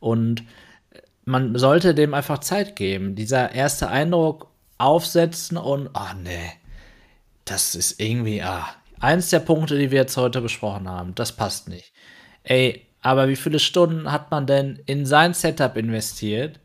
Und 0.00 0.44
man 1.26 1.58
sollte 1.58 1.94
dem 1.94 2.14
einfach 2.14 2.38
Zeit 2.38 2.74
geben. 2.74 3.16
Dieser 3.16 3.52
erste 3.52 3.88
Eindruck 3.88 4.48
aufsetzen 4.78 5.56
und, 5.56 5.90
ah 5.94 6.14
nee, 6.14 6.52
das 7.44 7.74
ist 7.74 8.00
irgendwie, 8.00 8.42
ah, 8.42 8.66
eins 9.00 9.30
der 9.30 9.40
Punkte, 9.40 9.78
die 9.78 9.90
wir 9.90 10.00
jetzt 10.00 10.16
heute 10.16 10.40
besprochen 10.40 10.88
haben, 10.88 11.14
das 11.14 11.32
passt 11.32 11.68
nicht. 11.68 11.92
Ey, 12.42 12.86
aber 13.02 13.28
wie 13.28 13.36
viele 13.36 13.58
Stunden 13.58 14.10
hat 14.10 14.30
man 14.30 14.46
denn 14.46 14.80
in 14.86 15.06
sein 15.06 15.32
Setup 15.32 15.76
investiert 15.76 16.60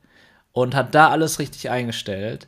und 0.54 0.76
hat 0.76 0.96
da 0.96 1.10
alles 1.10 1.40
richtig 1.40 1.70
eingestellt? 1.70 2.48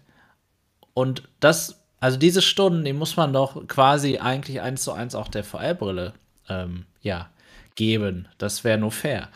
Und 0.94 1.24
das, 1.40 1.84
also 2.00 2.18
diese 2.18 2.42
Stunden, 2.42 2.86
die 2.86 2.94
muss 2.94 3.18
man 3.18 3.34
doch 3.34 3.68
quasi 3.68 4.18
eigentlich 4.18 4.62
eins 4.62 4.84
zu 4.84 4.92
eins 4.92 5.16
auch 5.16 5.28
der 5.28 5.44
VR-Brille, 5.44 6.14
ähm, 6.50 6.86
ja, 7.02 7.30
geben. 7.76 8.28
Das 8.38 8.64
wäre 8.64 8.78
nur 8.78 8.92
fair. 8.92 9.30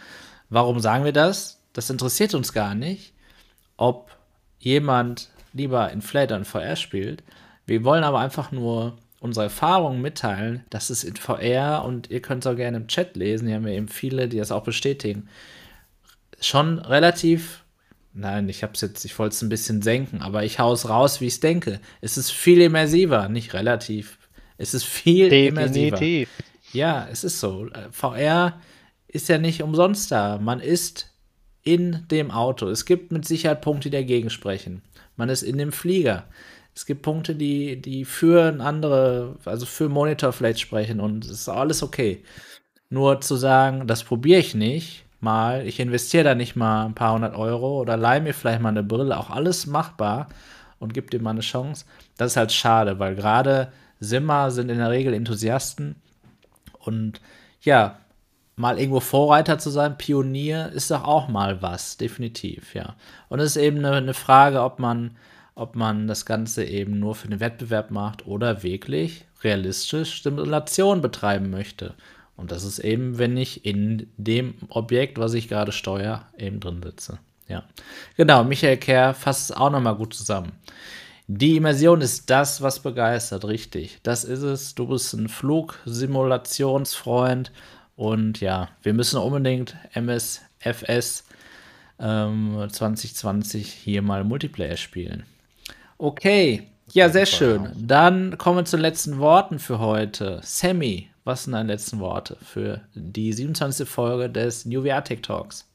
Warum 0.49 0.79
sagen 0.79 1.05
wir 1.05 1.13
das? 1.13 1.61
Das 1.73 1.89
interessiert 1.89 2.33
uns 2.33 2.53
gar 2.53 2.75
nicht, 2.75 3.13
ob 3.75 4.09
jemand 4.59 5.29
lieber 5.57 5.91
in 5.91 6.01
Flater 6.01 6.35
und 6.35 6.45
VR 6.45 6.75
spielt. 6.75 7.23
Wir 7.65 7.83
wollen 7.83 8.03
aber 8.03 8.19
einfach 8.19 8.51
nur 8.51 8.97
unsere 9.19 9.45
Erfahrungen 9.45 10.01
mitteilen, 10.01 10.63
dass 10.69 10.89
es 10.89 11.03
in 11.03 11.15
VR 11.15 11.83
und 11.85 12.09
ihr 12.09 12.21
könnt 12.21 12.45
es 12.45 12.51
auch 12.51 12.55
gerne 12.55 12.77
im 12.77 12.87
Chat 12.87 13.15
lesen, 13.15 13.47
hier 13.47 13.57
haben 13.57 13.65
wir 13.65 13.73
eben 13.73 13.87
viele, 13.87 14.27
die 14.27 14.37
das 14.37 14.51
auch 14.51 14.63
bestätigen, 14.63 15.27
schon 16.39 16.79
relativ, 16.79 17.63
nein, 18.13 18.47
ich 18.47 18.63
hab's 18.63 18.81
jetzt, 18.81 19.03
ich 19.05 19.17
wollte 19.17 19.33
es 19.33 19.41
ein 19.41 19.49
bisschen 19.49 19.81
senken, 19.81 20.21
aber 20.21 20.43
ich 20.43 20.59
hau 20.59 20.71
es 20.71 20.87
raus, 20.87 21.19
wie 21.19 21.25
ich 21.25 21.33
es 21.33 21.39
denke. 21.39 21.79
Es 21.99 22.17
ist 22.17 22.31
viel 22.31 22.61
immersiver, 22.61 23.27
nicht 23.27 23.53
relativ. 23.53 24.17
Es 24.57 24.73
ist 24.73 24.85
viel 24.85 25.31
immersiver. 25.33 25.97
Definitiv. 25.97 26.29
Ja, 26.73 27.07
es 27.11 27.23
ist 27.23 27.39
so. 27.39 27.67
Äh, 27.67 27.91
VR 27.91 28.59
ist 29.07 29.29
ja 29.29 29.37
nicht 29.37 29.63
umsonst 29.63 30.11
da. 30.11 30.37
Man 30.37 30.59
ist 30.59 31.11
in 31.67 32.05
dem 32.09 32.31
Auto. 32.31 32.69
Es 32.69 32.85
gibt 32.85 33.11
mit 33.11 33.25
Sicherheit 33.25 33.59
Punkte, 33.59 33.89
die 33.89 33.97
dagegen 33.97 34.29
sprechen. 34.29 34.81
Man 35.17 35.27
ist 35.27 35.43
in 35.43 35.57
dem 35.57 35.73
Flieger. 35.73 36.23
Es 36.73 36.85
gibt 36.85 37.01
Punkte, 37.01 37.35
die, 37.35 37.81
die 37.81 38.05
für 38.05 38.55
andere, 38.61 39.35
also 39.43 39.65
für 39.65 39.89
Monitor 39.89 40.31
vielleicht 40.31 40.61
sprechen 40.61 41.01
und 41.01 41.25
es 41.25 41.31
ist 41.31 41.49
alles 41.49 41.83
okay. 41.83 42.23
Nur 42.89 43.19
zu 43.19 43.35
sagen, 43.35 43.85
das 43.85 44.05
probiere 44.05 44.39
ich 44.39 44.55
nicht 44.55 45.03
mal, 45.19 45.67
ich 45.67 45.81
investiere 45.81 46.23
da 46.23 46.35
nicht 46.35 46.55
mal 46.55 46.85
ein 46.85 46.95
paar 46.95 47.13
hundert 47.13 47.35
Euro 47.35 47.81
oder 47.81 47.97
leihe 47.97 48.21
mir 48.21 48.33
vielleicht 48.33 48.61
mal 48.61 48.69
eine 48.69 48.83
Brille, 48.83 49.17
auch 49.17 49.29
alles 49.29 49.65
machbar 49.67 50.29
und 50.79 50.93
gib 50.93 51.11
dir 51.11 51.21
mal 51.21 51.31
eine 51.31 51.41
Chance. 51.41 51.83
Das 52.15 52.31
ist 52.31 52.37
halt 52.37 52.53
schade, 52.53 52.97
weil 52.97 53.15
gerade 53.15 53.73
Simmer 53.99 54.51
sind 54.51 54.69
in 54.69 54.77
der 54.77 54.91
Regel 54.91 55.13
Enthusiasten 55.13 55.97
und 56.79 57.19
ja, 57.59 57.97
mal 58.57 58.79
irgendwo 58.79 58.99
Vorreiter 58.99 59.59
zu 59.59 59.69
sein, 59.69 59.97
Pionier, 59.97 60.71
ist 60.73 60.91
doch 60.91 61.05
auch 61.05 61.29
mal 61.29 61.61
was, 61.61 61.95
definitiv, 61.95 62.75
ja. 62.75 62.95
Und 63.29 63.39
es 63.39 63.55
ist 63.55 63.61
eben 63.61 63.77
eine, 63.77 63.93
eine 63.93 64.13
Frage, 64.13 64.61
ob 64.61 64.79
man, 64.79 65.11
ob 65.55 65.75
man 65.75 66.07
das 66.07 66.25
Ganze 66.25 66.65
eben 66.65 66.99
nur 66.99 67.15
für 67.15 67.29
den 67.29 67.39
Wettbewerb 67.39 67.91
macht 67.91 68.27
oder 68.27 68.63
wirklich 68.63 69.23
realistisch 69.43 70.15
Stimulation 70.15 71.01
betreiben 71.01 71.51
möchte. 71.51 71.93
Und 72.35 72.51
das 72.51 72.63
ist 72.63 72.79
eben, 72.79 73.19
wenn 73.19 73.37
ich 73.37 73.63
in 73.65 74.09
dem 74.17 74.55
Objekt, 74.69 75.19
was 75.19 75.35
ich 75.35 75.47
gerade 75.47 75.71
steuere, 75.71 76.23
eben 76.37 76.59
drin 76.59 76.81
sitze. 76.83 77.19
Ja. 77.47 77.63
Genau, 78.15 78.43
Michael 78.43 78.77
Kerr 78.77 79.13
fasst 79.13 79.49
es 79.49 79.55
auch 79.55 79.69
nochmal 79.69 79.95
gut 79.95 80.13
zusammen. 80.13 80.51
Die 81.27 81.55
Immersion 81.57 82.01
ist 82.01 82.29
das, 82.29 82.61
was 82.61 82.79
begeistert, 82.79 83.45
richtig. 83.45 83.99
Das 84.01 84.23
ist 84.23 84.43
es. 84.43 84.75
Du 84.75 84.87
bist 84.87 85.13
ein 85.13 85.29
Flugsimulationsfreund 85.29 87.51
und 87.97 88.39
ja, 88.41 88.69
wir 88.83 88.93
müssen 88.93 89.19
unbedingt 89.19 89.75
MSFS 89.93 91.25
ähm, 91.99 92.67
2020 92.69 93.73
hier 93.73 94.03
mal 94.03 94.23
Multiplayer 94.23 94.77
spielen. 94.77 95.25
Okay, 95.97 96.67
ja, 96.93 97.09
sehr 97.09 97.25
schön. 97.25 97.71
Dann 97.75 98.37
kommen 98.37 98.59
wir 98.59 98.65
zu 98.65 98.77
den 98.77 98.83
letzten 98.83 99.17
Worten 99.17 99.57
für 99.57 99.79
heute. 99.79 100.39
Sammy, 100.43 101.09
was 101.23 101.43
sind 101.43 101.53
deine 101.53 101.73
letzten 101.73 101.99
Worte 101.99 102.37
für 102.41 102.81
die 102.93 103.33
27. 103.33 103.89
Folge 103.89 104.29
des 104.29 104.65
New 104.65 104.83
VR 104.83 105.03
Tech 105.03 105.21
Talks? 105.23 105.67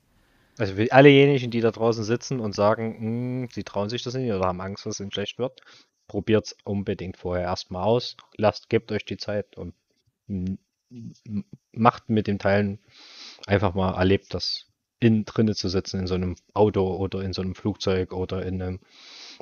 Also 0.58 0.74
für 0.74 0.92
allejenigen, 0.92 1.50
die 1.50 1.60
da 1.60 1.72
draußen 1.72 2.04
sitzen 2.04 2.38
und 2.38 2.54
sagen, 2.54 2.96
hm, 2.98 3.48
sie 3.52 3.64
trauen 3.64 3.88
sich 3.88 4.04
das 4.04 4.14
nicht 4.14 4.32
oder 4.32 4.46
haben 4.46 4.60
Angst, 4.60 4.86
dass 4.86 4.94
es 4.94 5.00
ihnen 5.00 5.12
schlecht 5.12 5.38
wird, 5.38 5.60
probiert 6.06 6.46
es 6.46 6.56
unbedingt 6.62 7.16
vorher 7.16 7.44
erstmal 7.44 7.82
aus. 7.82 8.16
Lasst, 8.36 8.70
gebt 8.70 8.92
euch 8.92 9.04
die 9.04 9.16
Zeit 9.16 9.56
und 9.56 9.74
macht 11.72 12.08
mit 12.08 12.26
dem 12.26 12.38
Teilen 12.38 12.78
einfach 13.46 13.74
mal 13.74 13.94
erlebt, 13.94 14.34
das 14.34 14.66
in 15.00 15.24
drinne 15.24 15.54
zu 15.54 15.68
sitzen 15.68 16.00
in 16.00 16.06
so 16.06 16.14
einem 16.14 16.36
Auto 16.54 16.96
oder 16.96 17.22
in 17.22 17.32
so 17.32 17.42
einem 17.42 17.54
Flugzeug 17.54 18.12
oder 18.12 18.44
in 18.46 18.62
einem 18.62 18.80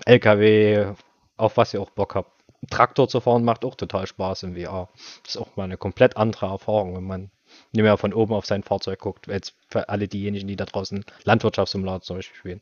LKW, 0.06 0.94
auf 1.36 1.56
was 1.56 1.74
ihr 1.74 1.82
auch 1.82 1.90
Bock 1.90 2.14
habt. 2.14 2.32
Traktor 2.70 3.08
zu 3.08 3.20
fahren 3.20 3.44
macht 3.44 3.64
auch 3.64 3.74
total 3.74 4.06
Spaß 4.06 4.44
im 4.44 4.54
VR. 4.54 4.88
Das 5.22 5.34
ist 5.34 5.40
auch 5.40 5.56
mal 5.56 5.64
eine 5.64 5.76
komplett 5.76 6.16
andere 6.16 6.46
Erfahrung, 6.46 6.96
wenn 6.96 7.04
man 7.04 7.30
nicht 7.72 7.82
mehr 7.82 7.96
von 7.96 8.12
oben 8.12 8.34
auf 8.34 8.46
sein 8.46 8.62
Fahrzeug 8.62 9.00
guckt. 9.00 9.26
Jetzt 9.26 9.54
für 9.68 9.88
alle 9.88 10.08
diejenigen, 10.08 10.48
die 10.48 10.56
da 10.56 10.64
draußen 10.64 11.04
Landwirtschaftssimulator 11.24 12.02
zum 12.02 12.16
Beispiel 12.16 12.36
spielen. 12.36 12.60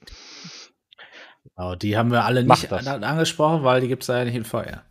Genau, 1.44 1.74
die 1.74 1.96
haben 1.96 2.10
wir 2.10 2.24
alle 2.24 2.44
nicht 2.44 2.72
angesprochen, 2.72 3.64
weil 3.64 3.80
die 3.80 3.88
gibt 3.88 4.02
es 4.02 4.08
ja 4.08 4.24
nicht 4.24 4.34
in 4.34 4.44
VR. 4.44 4.84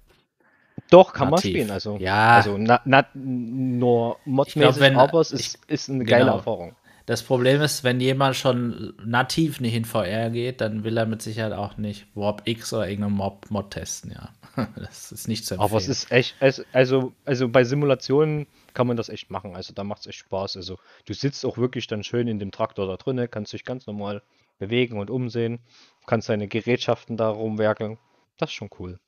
Doch, 0.90 1.14
kann 1.14 1.30
Nativ. 1.30 1.46
man 1.46 1.54
spielen. 1.54 1.72
Also, 1.72 1.98
ja. 1.98 2.38
also 2.38 2.58
na, 2.58 2.82
na, 2.86 3.06
nur 3.14 4.18
modmäßig, 4.26 4.96
aber 4.96 5.20
es 5.20 5.32
ist, 5.32 5.60
ich, 5.66 5.72
ist 5.72 5.90
eine 5.90 6.06
geile 6.06 6.26
genau. 6.26 6.38
Erfahrung. 6.38 6.76
Das 7.08 7.24
Problem 7.24 7.62
ist, 7.62 7.86
wenn 7.86 8.02
jemand 8.02 8.36
schon 8.36 8.94
nativ 9.04 9.62
nicht 9.62 9.76
in 9.76 9.86
VR 9.86 10.30
geht, 10.30 10.60
dann 10.60 10.84
will 10.84 10.98
er 10.98 11.06
mit 11.06 11.22
Sicherheit 11.22 11.54
auch 11.54 11.78
nicht 11.78 12.06
Warp 12.16 12.42
X 12.44 12.74
oder 12.74 12.90
irgendeinen 12.90 13.16
Mob 13.16 13.50
Mod 13.50 13.72
testen, 13.72 14.12
ja. 14.12 14.30
Das 14.76 15.14
ist 15.14 15.28
nicht 15.30 15.46
zu 15.46 15.54
empfehlen. 15.54 15.70
Aber 15.70 15.78
es 15.78 15.88
ist 15.88 16.12
echt, 16.12 16.36
also, 16.74 17.14
also 17.24 17.48
bei 17.48 17.64
Simulationen 17.64 18.46
kann 18.74 18.88
man 18.88 18.98
das 18.98 19.08
echt 19.08 19.32
machen. 19.32 19.56
Also 19.56 19.74
da 19.74 19.86
macht 19.86 20.02
es 20.02 20.08
echt 20.08 20.20
Spaß. 20.20 20.58
Also 20.58 20.78
du 21.06 21.14
sitzt 21.14 21.46
auch 21.46 21.58
wirklich 21.58 21.88
dann 21.88 22.04
schön 22.04 22.28
in 22.28 22.40
dem 22.40 22.52
Traktor 22.52 22.88
da 22.88 22.98
drinnen, 22.98 23.32
kannst 23.32 23.54
dich 23.54 23.64
ganz 23.64 23.88
normal 23.88 24.22
bewegen 24.60 25.00
und 25.00 25.10
umsehen, 25.10 25.60
kannst 26.08 26.28
deine 26.28 26.50
Gerätschaften 26.50 27.16
da 27.16 27.30
rumwerkeln. 27.30 27.98
Das 28.38 28.50
ist 28.50 28.56
schon 28.56 28.70
cool. 28.80 29.00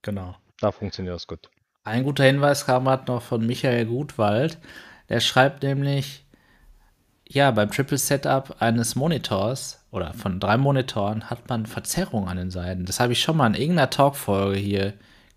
Genau. 0.00 0.36
Da 0.60 0.72
funktioniert 0.72 1.14
das 1.14 1.26
gut. 1.26 1.50
Ein 1.84 2.04
guter 2.04 2.24
Hinweis 2.24 2.66
kam 2.66 2.84
gerade 2.84 3.10
noch 3.10 3.22
von 3.22 3.46
Michael 3.46 3.86
Gutwald. 3.86 4.58
Der 5.08 5.20
schreibt 5.20 5.62
nämlich, 5.62 6.24
ja, 7.28 7.50
beim 7.50 7.70
Triple 7.70 7.98
Setup 7.98 8.56
eines 8.60 8.96
Monitors 8.96 9.84
oder 9.90 10.14
von 10.14 10.40
drei 10.40 10.56
Monitoren 10.56 11.28
hat 11.28 11.48
man 11.48 11.66
Verzerrung 11.66 12.28
an 12.28 12.36
den 12.36 12.50
Seiten. 12.50 12.86
Das 12.86 13.00
habe 13.00 13.12
ich 13.12 13.20
schon 13.20 13.36
mal 13.36 13.46
in 13.48 13.54
irgendeiner 13.54 13.90
Talkfolge 13.90 14.56
hier. 14.56 14.94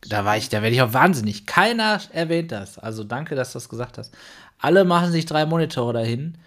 Da 0.07 0.23
war 0.26 0.38
ich, 0.38 0.49
da 0.49 0.61
werde 0.61 0.76
ich 0.76 0.81
auch 0.81 0.94
wahnsinnig. 0.94 1.45
Keiner 1.45 1.99
erwähnt 2.14 2.52
das. 2.52 2.80
Also 2.80 3.03
danke, 3.03 3.35
dass 3.35 3.52
du 3.52 3.57
das 3.57 3.69
gesagt 3.69 3.98
hast. 3.98 4.15
Alle 4.60 4.85
machen 4.85 5.11
sich 5.11 5.26
drei 5.26 5.45
Monitore 5.45 5.94
dahin 5.94 6.38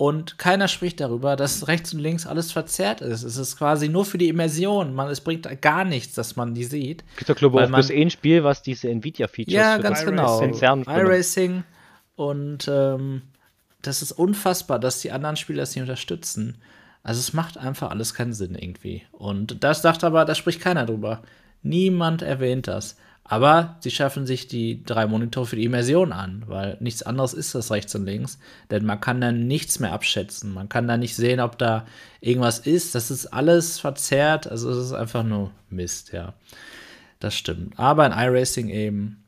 und 0.00 0.38
keiner 0.38 0.66
spricht 0.66 0.98
darüber, 0.98 1.36
dass 1.36 1.68
rechts 1.68 1.92
und 1.92 2.00
links 2.00 2.26
alles 2.26 2.52
verzerrt 2.52 3.02
ist. 3.02 3.22
Es 3.22 3.36
ist 3.36 3.58
quasi 3.58 3.90
nur 3.90 4.06
für 4.06 4.16
die 4.16 4.30
Immersion. 4.30 4.94
Man, 4.94 5.10
es 5.10 5.20
bringt 5.20 5.46
gar 5.60 5.84
nichts, 5.84 6.14
dass 6.14 6.36
man 6.36 6.54
die 6.54 6.64
sieht. 6.64 7.04
Gibt 7.18 7.28
doch, 7.28 7.36
glaube 7.36 7.62
ich, 7.62 7.68
bloß 7.68 7.90
ein 7.90 8.08
Spiel, 8.08 8.42
was 8.42 8.62
diese 8.62 8.88
Nvidia-Features 8.88 9.52
Ja, 9.52 9.76
ganz 9.76 10.02
genau. 10.02 10.40
iRacing 10.40 11.64
und 12.16 12.66
ähm, 12.66 13.20
das 13.82 14.00
ist 14.00 14.12
unfassbar, 14.12 14.78
dass 14.78 15.02
die 15.02 15.12
anderen 15.12 15.36
Spieler 15.36 15.60
das 15.60 15.74
nicht 15.74 15.82
unterstützen. 15.82 16.56
Also 17.02 17.18
es 17.18 17.34
macht 17.34 17.58
einfach 17.58 17.90
alles 17.90 18.14
keinen 18.14 18.32
Sinn 18.32 18.54
irgendwie. 18.54 19.02
Und 19.12 19.62
das 19.62 19.82
dachte 19.82 20.06
aber, 20.06 20.24
da 20.24 20.34
spricht 20.34 20.62
keiner 20.62 20.86
drüber. 20.86 21.20
Niemand 21.62 22.22
erwähnt 22.22 22.68
das. 22.68 22.96
Aber 23.24 23.76
sie 23.80 23.92
schaffen 23.92 24.26
sich 24.26 24.48
die 24.48 24.82
drei 24.84 25.06
Monitore 25.06 25.46
für 25.46 25.56
die 25.56 25.64
Immersion 25.64 26.12
an, 26.12 26.42
weil 26.46 26.76
nichts 26.80 27.04
anderes 27.04 27.32
ist 27.32 27.54
das 27.54 27.70
rechts 27.70 27.94
und 27.94 28.04
links. 28.04 28.38
Denn 28.70 28.84
man 28.84 29.00
kann 29.00 29.20
dann 29.20 29.46
nichts 29.46 29.78
mehr 29.78 29.92
abschätzen. 29.92 30.52
Man 30.52 30.68
kann 30.68 30.88
da 30.88 30.96
nicht 30.96 31.14
sehen, 31.14 31.38
ob 31.38 31.56
da 31.56 31.86
irgendwas 32.20 32.58
ist. 32.58 32.96
Das 32.96 33.10
ist 33.10 33.26
alles 33.26 33.78
verzerrt. 33.78 34.48
Also 34.48 34.70
es 34.70 34.86
ist 34.86 34.92
einfach 34.92 35.22
nur 35.22 35.52
Mist, 35.68 36.12
ja. 36.12 36.34
Das 37.20 37.36
stimmt. 37.36 37.78
Aber 37.78 38.04
in 38.04 38.12
iRacing 38.12 38.68
eben 38.68 39.22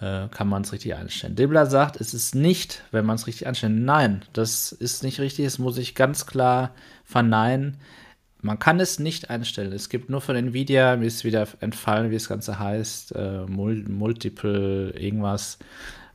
äh, 0.00 0.28
kann 0.28 0.48
man 0.48 0.62
es 0.62 0.72
richtig 0.72 0.94
einstellen. 0.94 1.36
Dibbler 1.36 1.66
sagt, 1.66 2.00
es 2.00 2.14
ist 2.14 2.34
nicht, 2.34 2.82
wenn 2.90 3.06
man 3.06 3.16
es 3.16 3.26
richtig 3.26 3.46
einstellt. 3.46 3.74
Nein, 3.76 4.22
das 4.32 4.72
ist 4.72 5.02
nicht 5.02 5.20
richtig. 5.20 5.44
Das 5.44 5.58
muss 5.58 5.78
ich 5.78 5.94
ganz 5.94 6.26
klar 6.26 6.72
verneinen. 7.04 7.76
Man 8.40 8.58
kann 8.58 8.78
es 8.78 8.98
nicht 8.98 9.30
einstellen. 9.30 9.72
Es 9.72 9.88
gibt 9.88 10.10
nur 10.10 10.20
von 10.20 10.36
Nvidia, 10.36 10.96
mir 10.96 11.06
ist 11.06 11.24
wieder 11.24 11.46
entfallen, 11.60 12.10
wie 12.10 12.14
das 12.14 12.28
Ganze 12.28 12.58
heißt, 12.58 13.14
äh, 13.16 13.46
Multiple 13.46 14.90
irgendwas. 14.90 15.58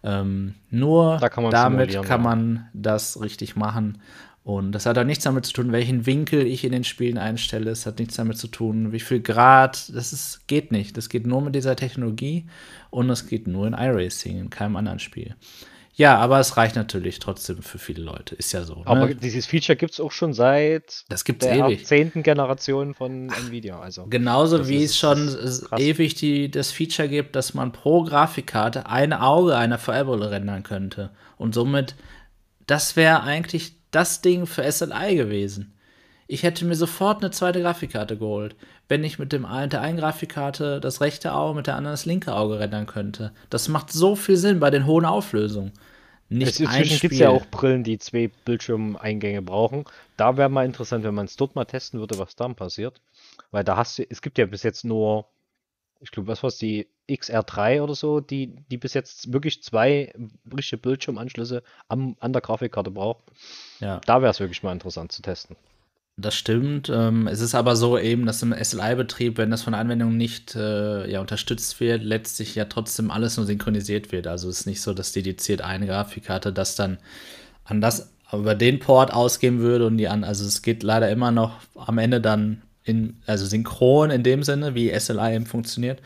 Ähm, 0.03 0.55
nur 0.69 1.17
da 1.17 1.29
kann 1.29 1.49
damit 1.49 2.01
kann 2.03 2.21
man 2.21 2.69
das 2.73 3.21
richtig 3.21 3.55
machen. 3.55 3.99
Und 4.43 4.73
das 4.73 4.85
hat 4.85 4.97
auch 4.97 5.05
nichts 5.05 5.23
damit 5.23 5.45
zu 5.45 5.53
tun, 5.53 5.71
welchen 5.71 6.05
Winkel 6.05 6.45
ich 6.45 6.65
in 6.65 6.73
den 6.73 6.83
Spielen 6.83 7.17
einstelle. 7.17 7.71
Es 7.71 7.85
hat 7.85 7.99
nichts 7.99 8.15
damit 8.15 8.37
zu 8.37 8.47
tun, 8.47 8.91
wie 8.91 8.99
viel 8.99 9.21
Grad. 9.21 9.95
Das 9.95 10.11
ist, 10.11 10.47
geht 10.47 10.71
nicht. 10.71 10.97
Das 10.97 11.07
geht 11.07 11.25
nur 11.25 11.41
mit 11.41 11.55
dieser 11.55 11.77
Technologie 11.77 12.45
und 12.89 13.09
es 13.09 13.27
geht 13.27 13.47
nur 13.47 13.67
in 13.67 13.73
iRacing, 13.73 14.37
in 14.37 14.49
keinem 14.49 14.75
anderen 14.75 14.99
Spiel. 14.99 15.35
Ja, 15.95 16.17
aber 16.17 16.39
es 16.39 16.57
reicht 16.57 16.75
natürlich 16.75 17.19
trotzdem 17.19 17.61
für 17.61 17.77
viele 17.77 18.01
Leute. 18.01 18.33
Ist 18.33 18.51
ja 18.51 18.63
so. 18.63 18.77
Ne? 18.77 18.87
Aber 18.87 19.13
dieses 19.13 19.45
Feature 19.45 19.75
gibt 19.75 19.93
es 19.93 19.99
auch 19.99 20.11
schon 20.11 20.33
seit 20.33 21.05
das 21.09 21.23
gibt's 21.23 21.45
der 21.45 21.67
ewig. 21.67 21.85
zehnten 21.85 22.23
Generation 22.23 22.95
von 22.95 23.29
Nvidia. 23.29 23.79
Also, 23.79 24.07
Genauso 24.07 24.67
wie 24.67 24.83
es 24.83 24.97
schon 24.97 25.37
ewig 25.77 26.15
die, 26.15 26.49
das 26.49 26.71
Feature 26.71 27.07
gibt, 27.07 27.35
dass 27.35 27.53
man 27.53 27.71
pro 27.71 28.03
Grafikkarte 28.03 28.87
ein 28.87 29.13
Auge 29.13 29.55
einer 29.55 29.77
VR-Brille 29.77 30.31
rendern 30.31 30.63
könnte. 30.63 31.11
Und 31.37 31.53
somit, 31.53 31.95
das 32.65 32.95
wäre 32.95 33.21
eigentlich 33.21 33.73
das 33.91 34.21
Ding 34.21 34.47
für 34.47 34.69
SLI 34.69 35.15
gewesen. 35.15 35.73
Ich 36.25 36.41
hätte 36.41 36.65
mir 36.65 36.75
sofort 36.75 37.21
eine 37.21 37.29
zweite 37.29 37.61
Grafikkarte 37.61 38.17
geholt, 38.17 38.55
wenn 38.93 39.03
ich 39.03 39.17
mit 39.17 39.33
dem 39.33 39.43
einen, 39.43 39.71
der 39.71 39.81
einen 39.81 39.97
Grafikkarte 39.97 40.79
das 40.79 41.01
rechte 41.01 41.33
Auge, 41.33 41.55
mit 41.55 41.65
der 41.65 41.77
anderen 41.77 41.93
das 41.93 42.05
linke 42.05 42.35
Auge 42.35 42.59
rendern 42.59 42.85
könnte. 42.85 43.31
Das 43.49 43.67
macht 43.67 43.91
so 43.91 44.15
viel 44.15 44.37
Sinn 44.37 44.59
bei 44.59 44.69
den 44.69 44.85
hohen 44.85 45.03
Auflösungen. 45.03 45.71
Nicht 46.29 46.59
Inzwischen 46.59 46.99
gibt 46.99 47.13
es 47.15 47.19
ja 47.19 47.29
auch 47.29 47.47
Brillen, 47.47 47.83
die 47.83 47.97
zwei 47.97 48.29
Bildschirmeingänge 48.45 49.41
brauchen. 49.41 49.85
Da 50.15 50.37
wäre 50.37 50.47
mal 50.47 50.63
interessant, 50.67 51.03
wenn 51.03 51.15
man 51.15 51.25
es 51.25 51.35
dort 51.37 51.55
mal 51.55 51.65
testen 51.65 51.99
würde, 52.01 52.19
was 52.19 52.35
dann 52.35 52.53
passiert. 52.53 53.01
Weil 53.49 53.63
da 53.63 53.77
hast 53.77 53.97
du, 53.97 54.03
es 54.07 54.21
gibt 54.21 54.37
ja 54.37 54.45
bis 54.45 54.61
jetzt 54.61 54.85
nur, 54.85 55.25
ich 55.99 56.11
glaube, 56.11 56.27
was 56.27 56.43
war 56.43 56.49
es, 56.49 56.59
die 56.59 56.87
XR3 57.09 57.81
oder 57.81 57.95
so, 57.95 58.19
die, 58.19 58.53
die 58.69 58.77
bis 58.77 58.93
jetzt 58.93 59.33
wirklich 59.33 59.63
zwei 59.63 60.13
richtige 60.55 60.77
Bildschirmanschlüsse 60.83 61.63
am, 61.87 62.15
an 62.19 62.31
der 62.31 62.43
Grafikkarte 62.43 62.91
braucht. 62.91 63.23
Ja. 63.79 64.01
Da 64.05 64.21
wäre 64.21 64.29
es 64.29 64.39
wirklich 64.39 64.61
mal 64.61 64.71
interessant 64.71 65.11
zu 65.11 65.23
testen. 65.23 65.55
Das 66.15 66.35
stimmt. 66.35 66.91
Ähm, 66.93 67.27
es 67.27 67.41
ist 67.41 67.55
aber 67.55 67.75
so 67.75 67.97
eben, 67.97 68.27
dass 68.27 68.43
im 68.43 68.53
SLI-Betrieb, 68.53 69.39
wenn 69.39 69.49
das 69.49 69.63
von 69.63 69.73
Anwendungen 69.73 70.15
nicht 70.15 70.55
äh, 70.55 71.09
ja, 71.09 71.19
unterstützt 71.21 71.79
wird, 71.79 72.03
letztlich 72.03 72.53
ja 72.53 72.65
trotzdem 72.65 73.09
alles 73.09 73.37
nur 73.37 73.47
synchronisiert 73.47 74.11
wird. 74.11 74.27
Also 74.27 74.47
es 74.47 74.61
ist 74.61 74.65
nicht 74.67 74.81
so, 74.81 74.93
dass 74.93 75.11
dediziert 75.11 75.61
eine 75.61 75.87
Grafikkarte 75.87 76.53
das 76.53 76.75
dann 76.75 76.99
an 77.65 77.81
das 77.81 78.13
über 78.31 78.53
den 78.55 78.79
Port 78.79 79.11
ausgeben 79.11 79.59
würde 79.59 79.87
und 79.87 79.97
die 79.97 80.07
an. 80.07 80.23
Also 80.23 80.45
es 80.45 80.61
geht 80.61 80.83
leider 80.83 81.09
immer 81.09 81.31
noch 81.31 81.59
am 81.75 81.97
Ende 81.97 82.21
dann 82.21 82.61
in, 82.83 83.17
also 83.25 83.45
synchron 83.45 84.11
in 84.11 84.23
dem 84.23 84.43
Sinne, 84.43 84.75
wie 84.75 84.97
SLI 84.97 85.35
eben 85.35 85.45
funktioniert. 85.47 85.99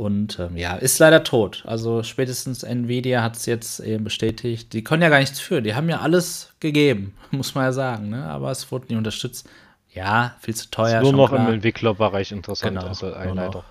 Und 0.00 0.38
ähm, 0.38 0.56
ja, 0.56 0.76
ist 0.76 0.98
leider 0.98 1.24
tot. 1.24 1.62
Also 1.66 2.02
spätestens 2.02 2.62
Nvidia 2.62 3.22
hat 3.22 3.36
es 3.36 3.44
jetzt 3.44 3.80
eben 3.80 4.02
bestätigt. 4.02 4.72
Die 4.72 4.82
können 4.82 5.02
ja 5.02 5.10
gar 5.10 5.18
nichts 5.18 5.40
für. 5.40 5.60
Die 5.60 5.74
haben 5.74 5.90
ja 5.90 6.00
alles 6.00 6.54
gegeben, 6.58 7.14
muss 7.30 7.54
man 7.54 7.64
ja 7.64 7.72
sagen. 7.72 8.08
Ne? 8.08 8.24
Aber 8.24 8.50
es 8.50 8.72
wurde 8.72 8.86
nicht 8.86 8.96
unterstützt. 8.96 9.46
Ja, 9.92 10.36
viel 10.40 10.54
zu 10.54 10.70
teuer. 10.70 11.02
Ist 11.02 11.02
nur 11.02 11.12
noch 11.12 11.28
klar. 11.28 11.46
im 11.46 11.52
Entwicklerbereich 11.52 12.32
interessant. 12.32 12.78
Genau, 12.78 12.88
also 12.88 13.10
leider. 13.10 13.62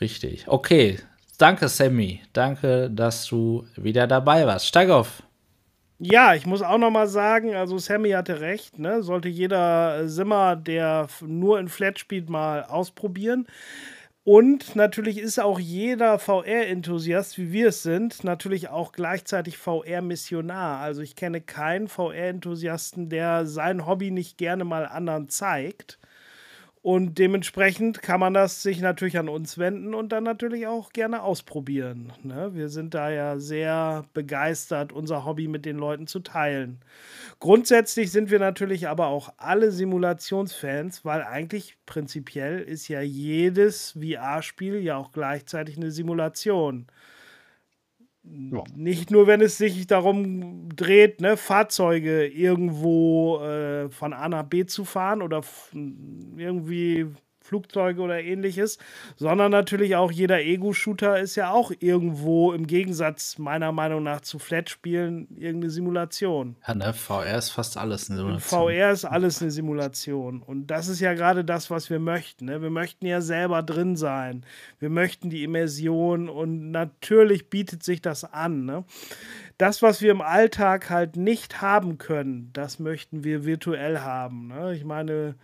Richtig. 0.00 0.48
Okay. 0.48 0.98
Danke, 1.36 1.68
Sammy. 1.68 2.22
Danke, 2.32 2.88
dass 2.90 3.26
du 3.26 3.66
wieder 3.76 4.06
dabei 4.06 4.46
warst. 4.46 4.66
Steig 4.66 4.88
auf. 4.88 5.22
Ja, 5.98 6.34
ich 6.34 6.46
muss 6.46 6.62
auch 6.62 6.78
noch 6.78 6.90
mal 6.90 7.06
sagen, 7.06 7.54
also 7.54 7.76
Sammy 7.76 8.12
hatte 8.12 8.40
recht, 8.40 8.78
ne? 8.78 9.02
Sollte 9.02 9.28
jeder 9.28 10.08
Simmer, 10.08 10.56
der 10.56 11.08
nur 11.20 11.60
in 11.60 11.68
Flat 11.68 11.98
spielt, 11.98 12.30
mal 12.30 12.64
ausprobieren. 12.64 13.46
Und 14.30 14.76
natürlich 14.76 15.16
ist 15.16 15.40
auch 15.40 15.58
jeder 15.58 16.18
VR-Enthusiast, 16.18 17.38
wie 17.38 17.50
wir 17.50 17.68
es 17.68 17.82
sind, 17.82 18.24
natürlich 18.24 18.68
auch 18.68 18.92
gleichzeitig 18.92 19.56
VR-Missionar. 19.56 20.80
Also 20.80 21.00
ich 21.00 21.16
kenne 21.16 21.40
keinen 21.40 21.88
VR-Enthusiasten, 21.88 23.08
der 23.08 23.46
sein 23.46 23.86
Hobby 23.86 24.10
nicht 24.10 24.36
gerne 24.36 24.64
mal 24.64 24.84
anderen 24.84 25.30
zeigt. 25.30 25.98
Und 26.80 27.18
dementsprechend 27.18 28.02
kann 28.02 28.20
man 28.20 28.34
das 28.34 28.62
sich 28.62 28.80
natürlich 28.80 29.18
an 29.18 29.28
uns 29.28 29.58
wenden 29.58 29.94
und 29.94 30.10
dann 30.10 30.22
natürlich 30.22 30.66
auch 30.66 30.92
gerne 30.92 31.22
ausprobieren. 31.22 32.12
Ne? 32.22 32.50
Wir 32.54 32.68
sind 32.68 32.94
da 32.94 33.10
ja 33.10 33.38
sehr 33.38 34.04
begeistert, 34.14 34.92
unser 34.92 35.24
Hobby 35.24 35.48
mit 35.48 35.64
den 35.64 35.76
Leuten 35.76 36.06
zu 36.06 36.20
teilen. 36.20 36.78
Grundsätzlich 37.40 38.12
sind 38.12 38.30
wir 38.30 38.38
natürlich 38.38 38.88
aber 38.88 39.08
auch 39.08 39.32
alle 39.38 39.72
Simulationsfans, 39.72 41.04
weil 41.04 41.22
eigentlich 41.22 41.76
prinzipiell 41.84 42.60
ist 42.60 42.88
ja 42.88 43.00
jedes 43.00 43.92
VR-Spiel 43.92 44.78
ja 44.78 44.96
auch 44.96 45.12
gleichzeitig 45.12 45.76
eine 45.76 45.90
Simulation. 45.90 46.86
Ja. 48.24 48.64
Nicht 48.74 49.10
nur, 49.10 49.26
wenn 49.26 49.40
es 49.40 49.58
sich 49.58 49.86
darum 49.86 50.68
dreht, 50.74 51.20
ne, 51.20 51.36
Fahrzeuge 51.36 52.26
irgendwo 52.26 53.38
äh, 53.40 53.90
von 53.90 54.12
A 54.12 54.28
nach 54.28 54.44
B 54.44 54.66
zu 54.66 54.84
fahren 54.84 55.22
oder 55.22 55.42
irgendwie 56.36 57.06
Flugzeuge 57.48 58.02
oder 58.02 58.20
ähnliches, 58.20 58.78
sondern 59.16 59.50
natürlich 59.50 59.96
auch 59.96 60.12
jeder 60.12 60.40
Ego-Shooter 60.40 61.18
ist 61.18 61.34
ja 61.36 61.50
auch 61.50 61.72
irgendwo 61.80 62.52
im 62.52 62.66
Gegensatz 62.66 63.38
meiner 63.38 63.72
Meinung 63.72 64.02
nach 64.02 64.20
zu 64.20 64.38
Flat-Spielen 64.38 65.28
irgendeine 65.36 65.70
Simulation. 65.70 66.56
Ja, 66.66 66.74
ne, 66.74 66.92
VR 66.92 67.38
ist 67.38 67.50
fast 67.50 67.78
alles 67.78 68.10
eine 68.10 68.18
Simulation. 68.18 68.68
VR 68.68 68.92
ist 68.92 69.04
alles 69.06 69.40
eine 69.40 69.50
Simulation. 69.50 70.42
Und 70.42 70.66
das 70.66 70.88
ist 70.88 71.00
ja 71.00 71.14
gerade 71.14 71.44
das, 71.44 71.70
was 71.70 71.88
wir 71.88 71.98
möchten. 71.98 72.44
Ne? 72.44 72.60
Wir 72.60 72.70
möchten 72.70 73.06
ja 73.06 73.22
selber 73.22 73.62
drin 73.62 73.96
sein. 73.96 74.44
Wir 74.78 74.90
möchten 74.90 75.30
die 75.30 75.42
Immersion 75.42 76.28
und 76.28 76.70
natürlich 76.70 77.48
bietet 77.48 77.82
sich 77.82 78.02
das 78.02 78.24
an. 78.24 78.66
Ne? 78.66 78.84
das, 79.58 79.82
was 79.82 80.00
wir 80.00 80.12
im 80.12 80.20
Alltag 80.20 80.88
halt 80.88 81.16
nicht 81.16 81.60
haben 81.60 81.98
können, 81.98 82.50
das 82.52 82.78
möchten 82.78 83.24
wir 83.24 83.44
virtuell 83.44 83.98
haben. 83.98 84.48
Ne? 84.48 84.74
Ich 84.74 84.84
meine, 84.84 85.34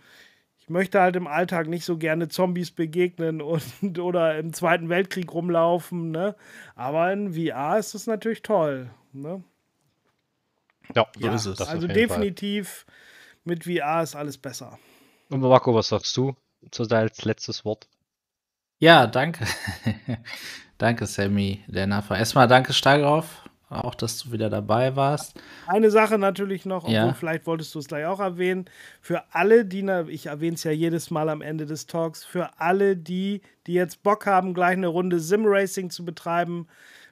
ich 0.65 0.69
möchte 0.71 0.99
halt 0.99 1.15
im 1.15 1.27
Alltag 1.27 1.67
nicht 1.67 1.85
so 1.85 1.95
gerne 1.95 2.27
Zombies 2.27 2.71
begegnen 2.71 3.39
und 3.39 3.63
oder 3.99 4.39
im 4.39 4.51
Zweiten 4.51 4.89
Weltkrieg 4.89 5.31
rumlaufen, 5.31 6.09
ne? 6.09 6.35
Aber 6.75 7.13
in 7.13 7.33
VR 7.33 7.77
ist 7.77 7.93
das 7.93 8.07
natürlich 8.07 8.41
toll, 8.41 8.89
ne? 9.13 9.43
Ja, 10.95 11.05
so 11.15 11.27
ja, 11.27 11.35
ist 11.35 11.45
es. 11.45 11.61
Also 11.61 11.87
definitiv 11.87 12.85
Fall. 12.87 12.95
mit 13.43 13.63
VR 13.65 14.01
ist 14.01 14.15
alles 14.15 14.39
besser. 14.39 14.79
Und 15.29 15.41
Marco, 15.41 15.73
was 15.75 15.89
sagst 15.89 16.17
du 16.17 16.35
zu 16.71 16.83
als 16.83 17.25
letztes 17.25 17.63
Wort? 17.63 17.87
Ja, 18.79 19.05
danke. 19.05 19.45
danke, 20.79 21.05
Sammy, 21.05 21.63
der 21.67 21.85
Nachfrage. 21.85 22.19
Erstmal 22.19 22.47
danke, 22.47 22.73
Steigrauf, 22.73 23.44
auch, 23.69 23.95
dass 23.95 24.19
du 24.19 24.31
wieder 24.31 24.49
dabei 24.49 24.95
warst. 24.95 25.39
Eine 25.67 25.91
Sache 25.91 26.17
natürlich 26.17 26.65
noch, 26.65 26.87
ja. 26.87 27.13
vielleicht 27.13 27.47
wolltest 27.47 27.73
du 27.75 27.79
es 27.79 27.87
gleich 27.87 28.05
auch 28.05 28.19
erwähnen, 28.19 28.65
für 29.01 29.23
alle, 29.31 29.65
die, 29.65 29.85
ich 30.09 30.27
erwähne 30.27 30.55
es 30.55 30.63
ja 30.63 30.71
jedes 30.71 31.11
Mal 31.11 31.29
am 31.29 31.41
Ende 31.41 31.65
des 31.65 31.87
Talks, 31.87 32.23
für 32.23 32.59
alle 32.59 32.95
die, 32.95 33.41
die 33.67 33.73
jetzt 33.73 34.03
Bock 34.03 34.25
haben, 34.25 34.53
gleich 34.53 34.73
eine 34.73 34.87
Runde 34.87 35.19
Sim-Racing 35.19 35.89
zu 35.89 36.05
betreiben, 36.05 36.67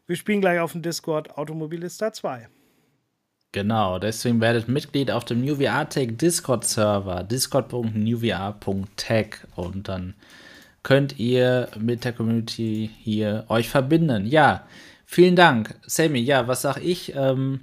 wir 0.05 0.17
spielen 0.17 0.41
gleich 0.41 0.59
auf 0.59 0.73
dem 0.73 0.81
Discord 0.81 1.37
Automobilista 1.37 2.11
2. 2.11 2.49
Genau, 3.53 3.99
deswegen 3.99 4.41
werdet 4.41 4.67
Mitglied 4.67 5.09
auf 5.11 5.23
dem 5.25 5.45
New 5.45 5.57
VR 5.57 5.87
Tech 5.87 6.17
Discord 6.17 6.65
Server, 6.65 7.23
discord.newvr.tech 7.23 9.27
und 9.55 9.87
dann 9.87 10.15
könnt 10.81 11.19
ihr 11.19 11.69
mit 11.79 12.03
der 12.03 12.13
Community 12.13 12.89
hier 12.99 13.45
euch 13.49 13.69
verbinden. 13.69 14.25
Ja, 14.25 14.65
Vielen 15.13 15.35
Dank, 15.35 15.75
Sammy. 15.85 16.21
Ja, 16.21 16.47
was 16.47 16.63
sag 16.63 16.77
ich? 16.77 17.13
Ähm, 17.15 17.59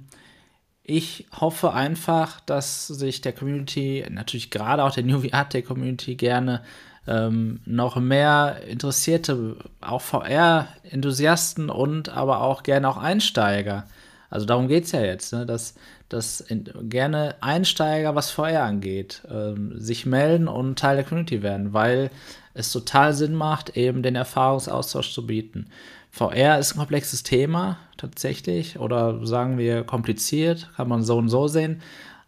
ich 0.85 1.27
hoffe 1.37 1.73
einfach, 1.73 2.39
dass 2.39 2.87
sich 2.87 3.19
der 3.19 3.33
Community, 3.33 4.05
natürlich 4.09 4.51
gerade 4.51 4.81
auch 4.85 4.91
der 4.91 5.03
New 5.03 5.19
VR 5.19 5.49
Tech 5.49 5.65
Community, 5.65 6.15
gerne 6.15 6.61
ähm, 7.05 7.59
noch 7.65 7.97
mehr 7.97 8.61
interessierte, 8.69 9.57
auch 9.81 9.99
VR-Enthusiasten 9.99 11.69
und 11.69 12.07
aber 12.07 12.39
auch 12.39 12.63
gerne 12.63 12.87
auch 12.87 12.95
Einsteiger. 12.95 13.83
Also 14.29 14.45
darum 14.45 14.69
geht 14.69 14.85
es 14.85 14.93
ja 14.93 15.01
jetzt, 15.01 15.33
ne? 15.33 15.45
dass, 15.45 15.75
dass 16.07 16.39
in, 16.39 16.69
gerne 16.83 17.35
Einsteiger, 17.41 18.15
was 18.15 18.31
VR 18.31 18.63
angeht, 18.63 19.23
ähm, 19.29 19.77
sich 19.77 20.05
melden 20.05 20.47
und 20.47 20.79
Teil 20.79 20.95
der 20.95 21.03
Community 21.03 21.43
werden, 21.43 21.73
weil 21.73 22.11
es 22.53 22.71
total 22.71 23.13
Sinn 23.13 23.35
macht, 23.35 23.75
eben 23.75 24.03
den 24.03 24.15
Erfahrungsaustausch 24.15 25.13
zu 25.13 25.27
bieten. 25.27 25.67
VR 26.11 26.59
ist 26.59 26.73
ein 26.73 26.79
komplexes 26.79 27.23
Thema 27.23 27.77
tatsächlich 27.97 28.77
oder 28.77 29.25
sagen 29.25 29.57
wir 29.57 29.83
kompliziert, 29.83 30.69
kann 30.75 30.89
man 30.89 31.03
so 31.03 31.17
und 31.17 31.29
so 31.29 31.47
sehen. 31.47 31.81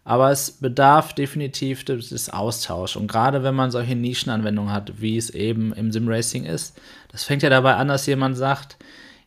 Aber 0.05 0.31
es 0.31 0.51
bedarf 0.51 1.13
definitiv 1.13 1.85
des 1.85 2.29
Austauschs. 2.29 2.97
Und 2.97 3.07
gerade 3.07 3.43
wenn 3.43 3.55
man 3.55 3.71
solche 3.71 3.95
Nischenanwendungen 3.95 4.73
hat, 4.73 5.01
wie 5.01 5.17
es 5.17 5.29
eben 5.29 5.73
im 5.73 5.91
Simracing 5.91 6.45
ist, 6.45 6.79
das 7.11 7.23
fängt 7.23 7.43
ja 7.43 7.49
dabei 7.49 7.75
an, 7.75 7.87
dass 7.87 8.05
jemand 8.05 8.35
sagt, 8.37 8.77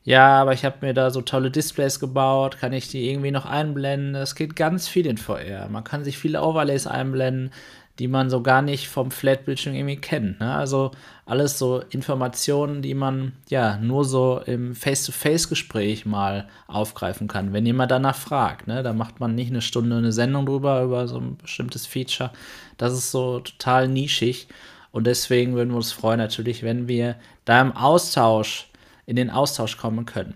ja, 0.05 0.41
aber 0.41 0.53
ich 0.53 0.65
habe 0.65 0.87
mir 0.87 0.95
da 0.95 1.11
so 1.11 1.21
tolle 1.21 1.51
Displays 1.51 1.99
gebaut, 1.99 2.59
kann 2.59 2.73
ich 2.73 2.89
die 2.89 3.11
irgendwie 3.11 3.31
noch 3.31 3.45
einblenden? 3.45 4.15
Es 4.15 4.35
geht 4.35 4.55
ganz 4.55 4.87
viel 4.87 5.07
in 5.07 5.19
VR. 5.19 5.69
Man 5.69 5.83
kann 5.83 6.05
sich 6.05 6.17
viele 6.17 6.43
Overlays 6.43 6.87
einblenden 6.87 7.51
die 7.99 8.09
man 8.09 8.29
so 8.29 8.43
gar 8.43 8.63
nicht 8.63 8.89
vom 8.89 9.11
Flat-Bildschirm 9.11 9.75
irgendwie 9.75 9.97
kennt. 9.97 10.41
Ne? 10.41 10.55
Also 10.55 10.91
alles 11.25 11.59
so 11.59 11.83
Informationen, 11.91 12.83
die 12.83 12.95
man 12.95 13.33
ja 13.49 13.79
nur 13.79 14.05
so 14.05 14.41
im 14.45 14.75
Face-to-Face-Gespräch 14.75 16.05
mal 16.05 16.49
aufgreifen 16.67 17.27
kann, 17.27 17.53
wenn 17.53 17.65
jemand 17.65 17.91
danach 17.91 18.17
fragt. 18.17 18.67
Ne? 18.67 18.83
Da 18.83 18.93
macht 18.93 19.21
man 19.21 19.35
nicht 19.35 19.51
eine 19.51 19.63
Stunde 19.63 19.97
eine 19.97 20.13
Sendung 20.13 20.47
drüber, 20.47 20.83
über 20.83 21.09
so 21.09 21.19
ein 21.19 21.37
bestimmtes 21.37 21.87
Feature. 21.87 22.31
Das 22.77 22.93
ist 22.93 23.11
so 23.11 23.41
total 23.41 23.89
nischig. 23.89 24.49
Und 24.93 25.07
deswegen 25.07 25.55
würden 25.55 25.71
wir 25.71 25.77
uns 25.77 25.93
freuen, 25.93 26.19
natürlich, 26.19 26.63
wenn 26.63 26.89
wir 26.89 27.17
da 27.45 27.61
im 27.61 27.73
Austausch, 27.73 28.69
in 29.05 29.17
den 29.17 29.31
Austausch 29.31 29.77
kommen 29.77 30.07
können. 30.07 30.35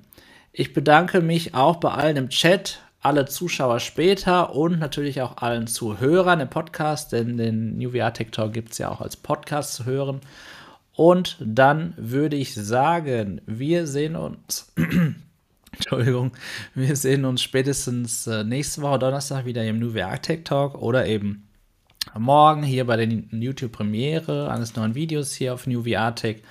Ich 0.52 0.72
bedanke 0.72 1.20
mich 1.20 1.54
auch 1.54 1.76
bei 1.76 1.90
allen 1.90 2.16
im 2.16 2.28
Chat 2.28 2.80
alle 3.00 3.24
Zuschauer 3.24 3.80
später 3.80 4.54
und 4.54 4.78
natürlich 4.78 5.22
auch 5.22 5.38
allen 5.38 5.66
Zuhörern 5.66 6.40
im 6.40 6.50
Podcast, 6.50 7.12
denn 7.12 7.38
den 7.38 7.78
New 7.78 7.92
VR 7.92 8.12
Tech 8.12 8.28
Talk 8.30 8.52
gibt 8.52 8.72
es 8.72 8.78
ja 8.78 8.90
auch 8.90 9.00
als 9.00 9.16
Podcast 9.16 9.74
zu 9.74 9.86
hören. 9.86 10.20
Und 10.94 11.38
dann 11.40 11.94
würde 11.96 12.36
ich 12.36 12.54
sagen, 12.54 13.40
wir 13.46 13.86
sehen 13.86 14.16
uns. 14.16 14.72
Entschuldigung, 15.72 16.32
wir 16.74 16.94
sehen 16.94 17.24
uns 17.24 17.42
spätestens 17.42 18.26
äh, 18.26 18.44
nächste 18.44 18.82
Woche 18.82 18.98
Donnerstag 18.98 19.46
wieder 19.46 19.64
im 19.64 19.78
New 19.78 19.92
VR 19.92 20.20
Tech 20.20 20.40
Talk 20.44 20.74
oder 20.74 21.06
eben 21.06 21.48
morgen 22.18 22.62
hier 22.62 22.86
bei 22.86 22.96
der 22.96 23.06
YouTube-Premiere 23.06 24.50
eines 24.50 24.76
neuen 24.76 24.94
Videos 24.94 25.32
hier 25.32 25.54
auf 25.54 25.66
New 25.66 25.84
VR 25.84 26.14
Tech. 26.14 26.42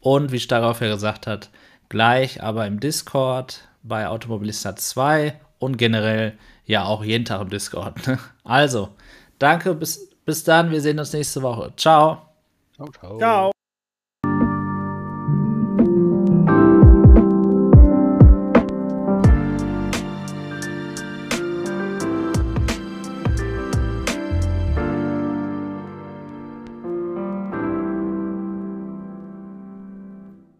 Und 0.00 0.30
wie 0.30 0.38
Starauf 0.38 0.80
ja 0.80 0.88
gesagt 0.88 1.26
hat, 1.26 1.50
gleich 1.88 2.40
aber 2.40 2.66
im 2.68 2.78
Discord 2.78 3.66
bei 3.82 4.06
Automobilista 4.06 4.76
2 4.76 5.34
und 5.58 5.76
generell 5.76 6.38
ja 6.64 6.84
auch 6.84 7.02
jeden 7.04 7.24
Tag 7.24 7.40
im 7.40 7.48
Discord. 7.50 8.06
Ne? 8.06 8.18
Also, 8.44 8.90
danke, 9.38 9.74
bis, 9.74 10.08
bis 10.24 10.44
dann. 10.44 10.70
Wir 10.70 10.80
sehen 10.80 10.98
uns 10.98 11.12
nächste 11.12 11.42
Woche. 11.42 11.72
Ciao. 11.76 12.22
Ciao. 12.74 12.90
ciao. 12.92 13.18
ciao. 13.18 13.57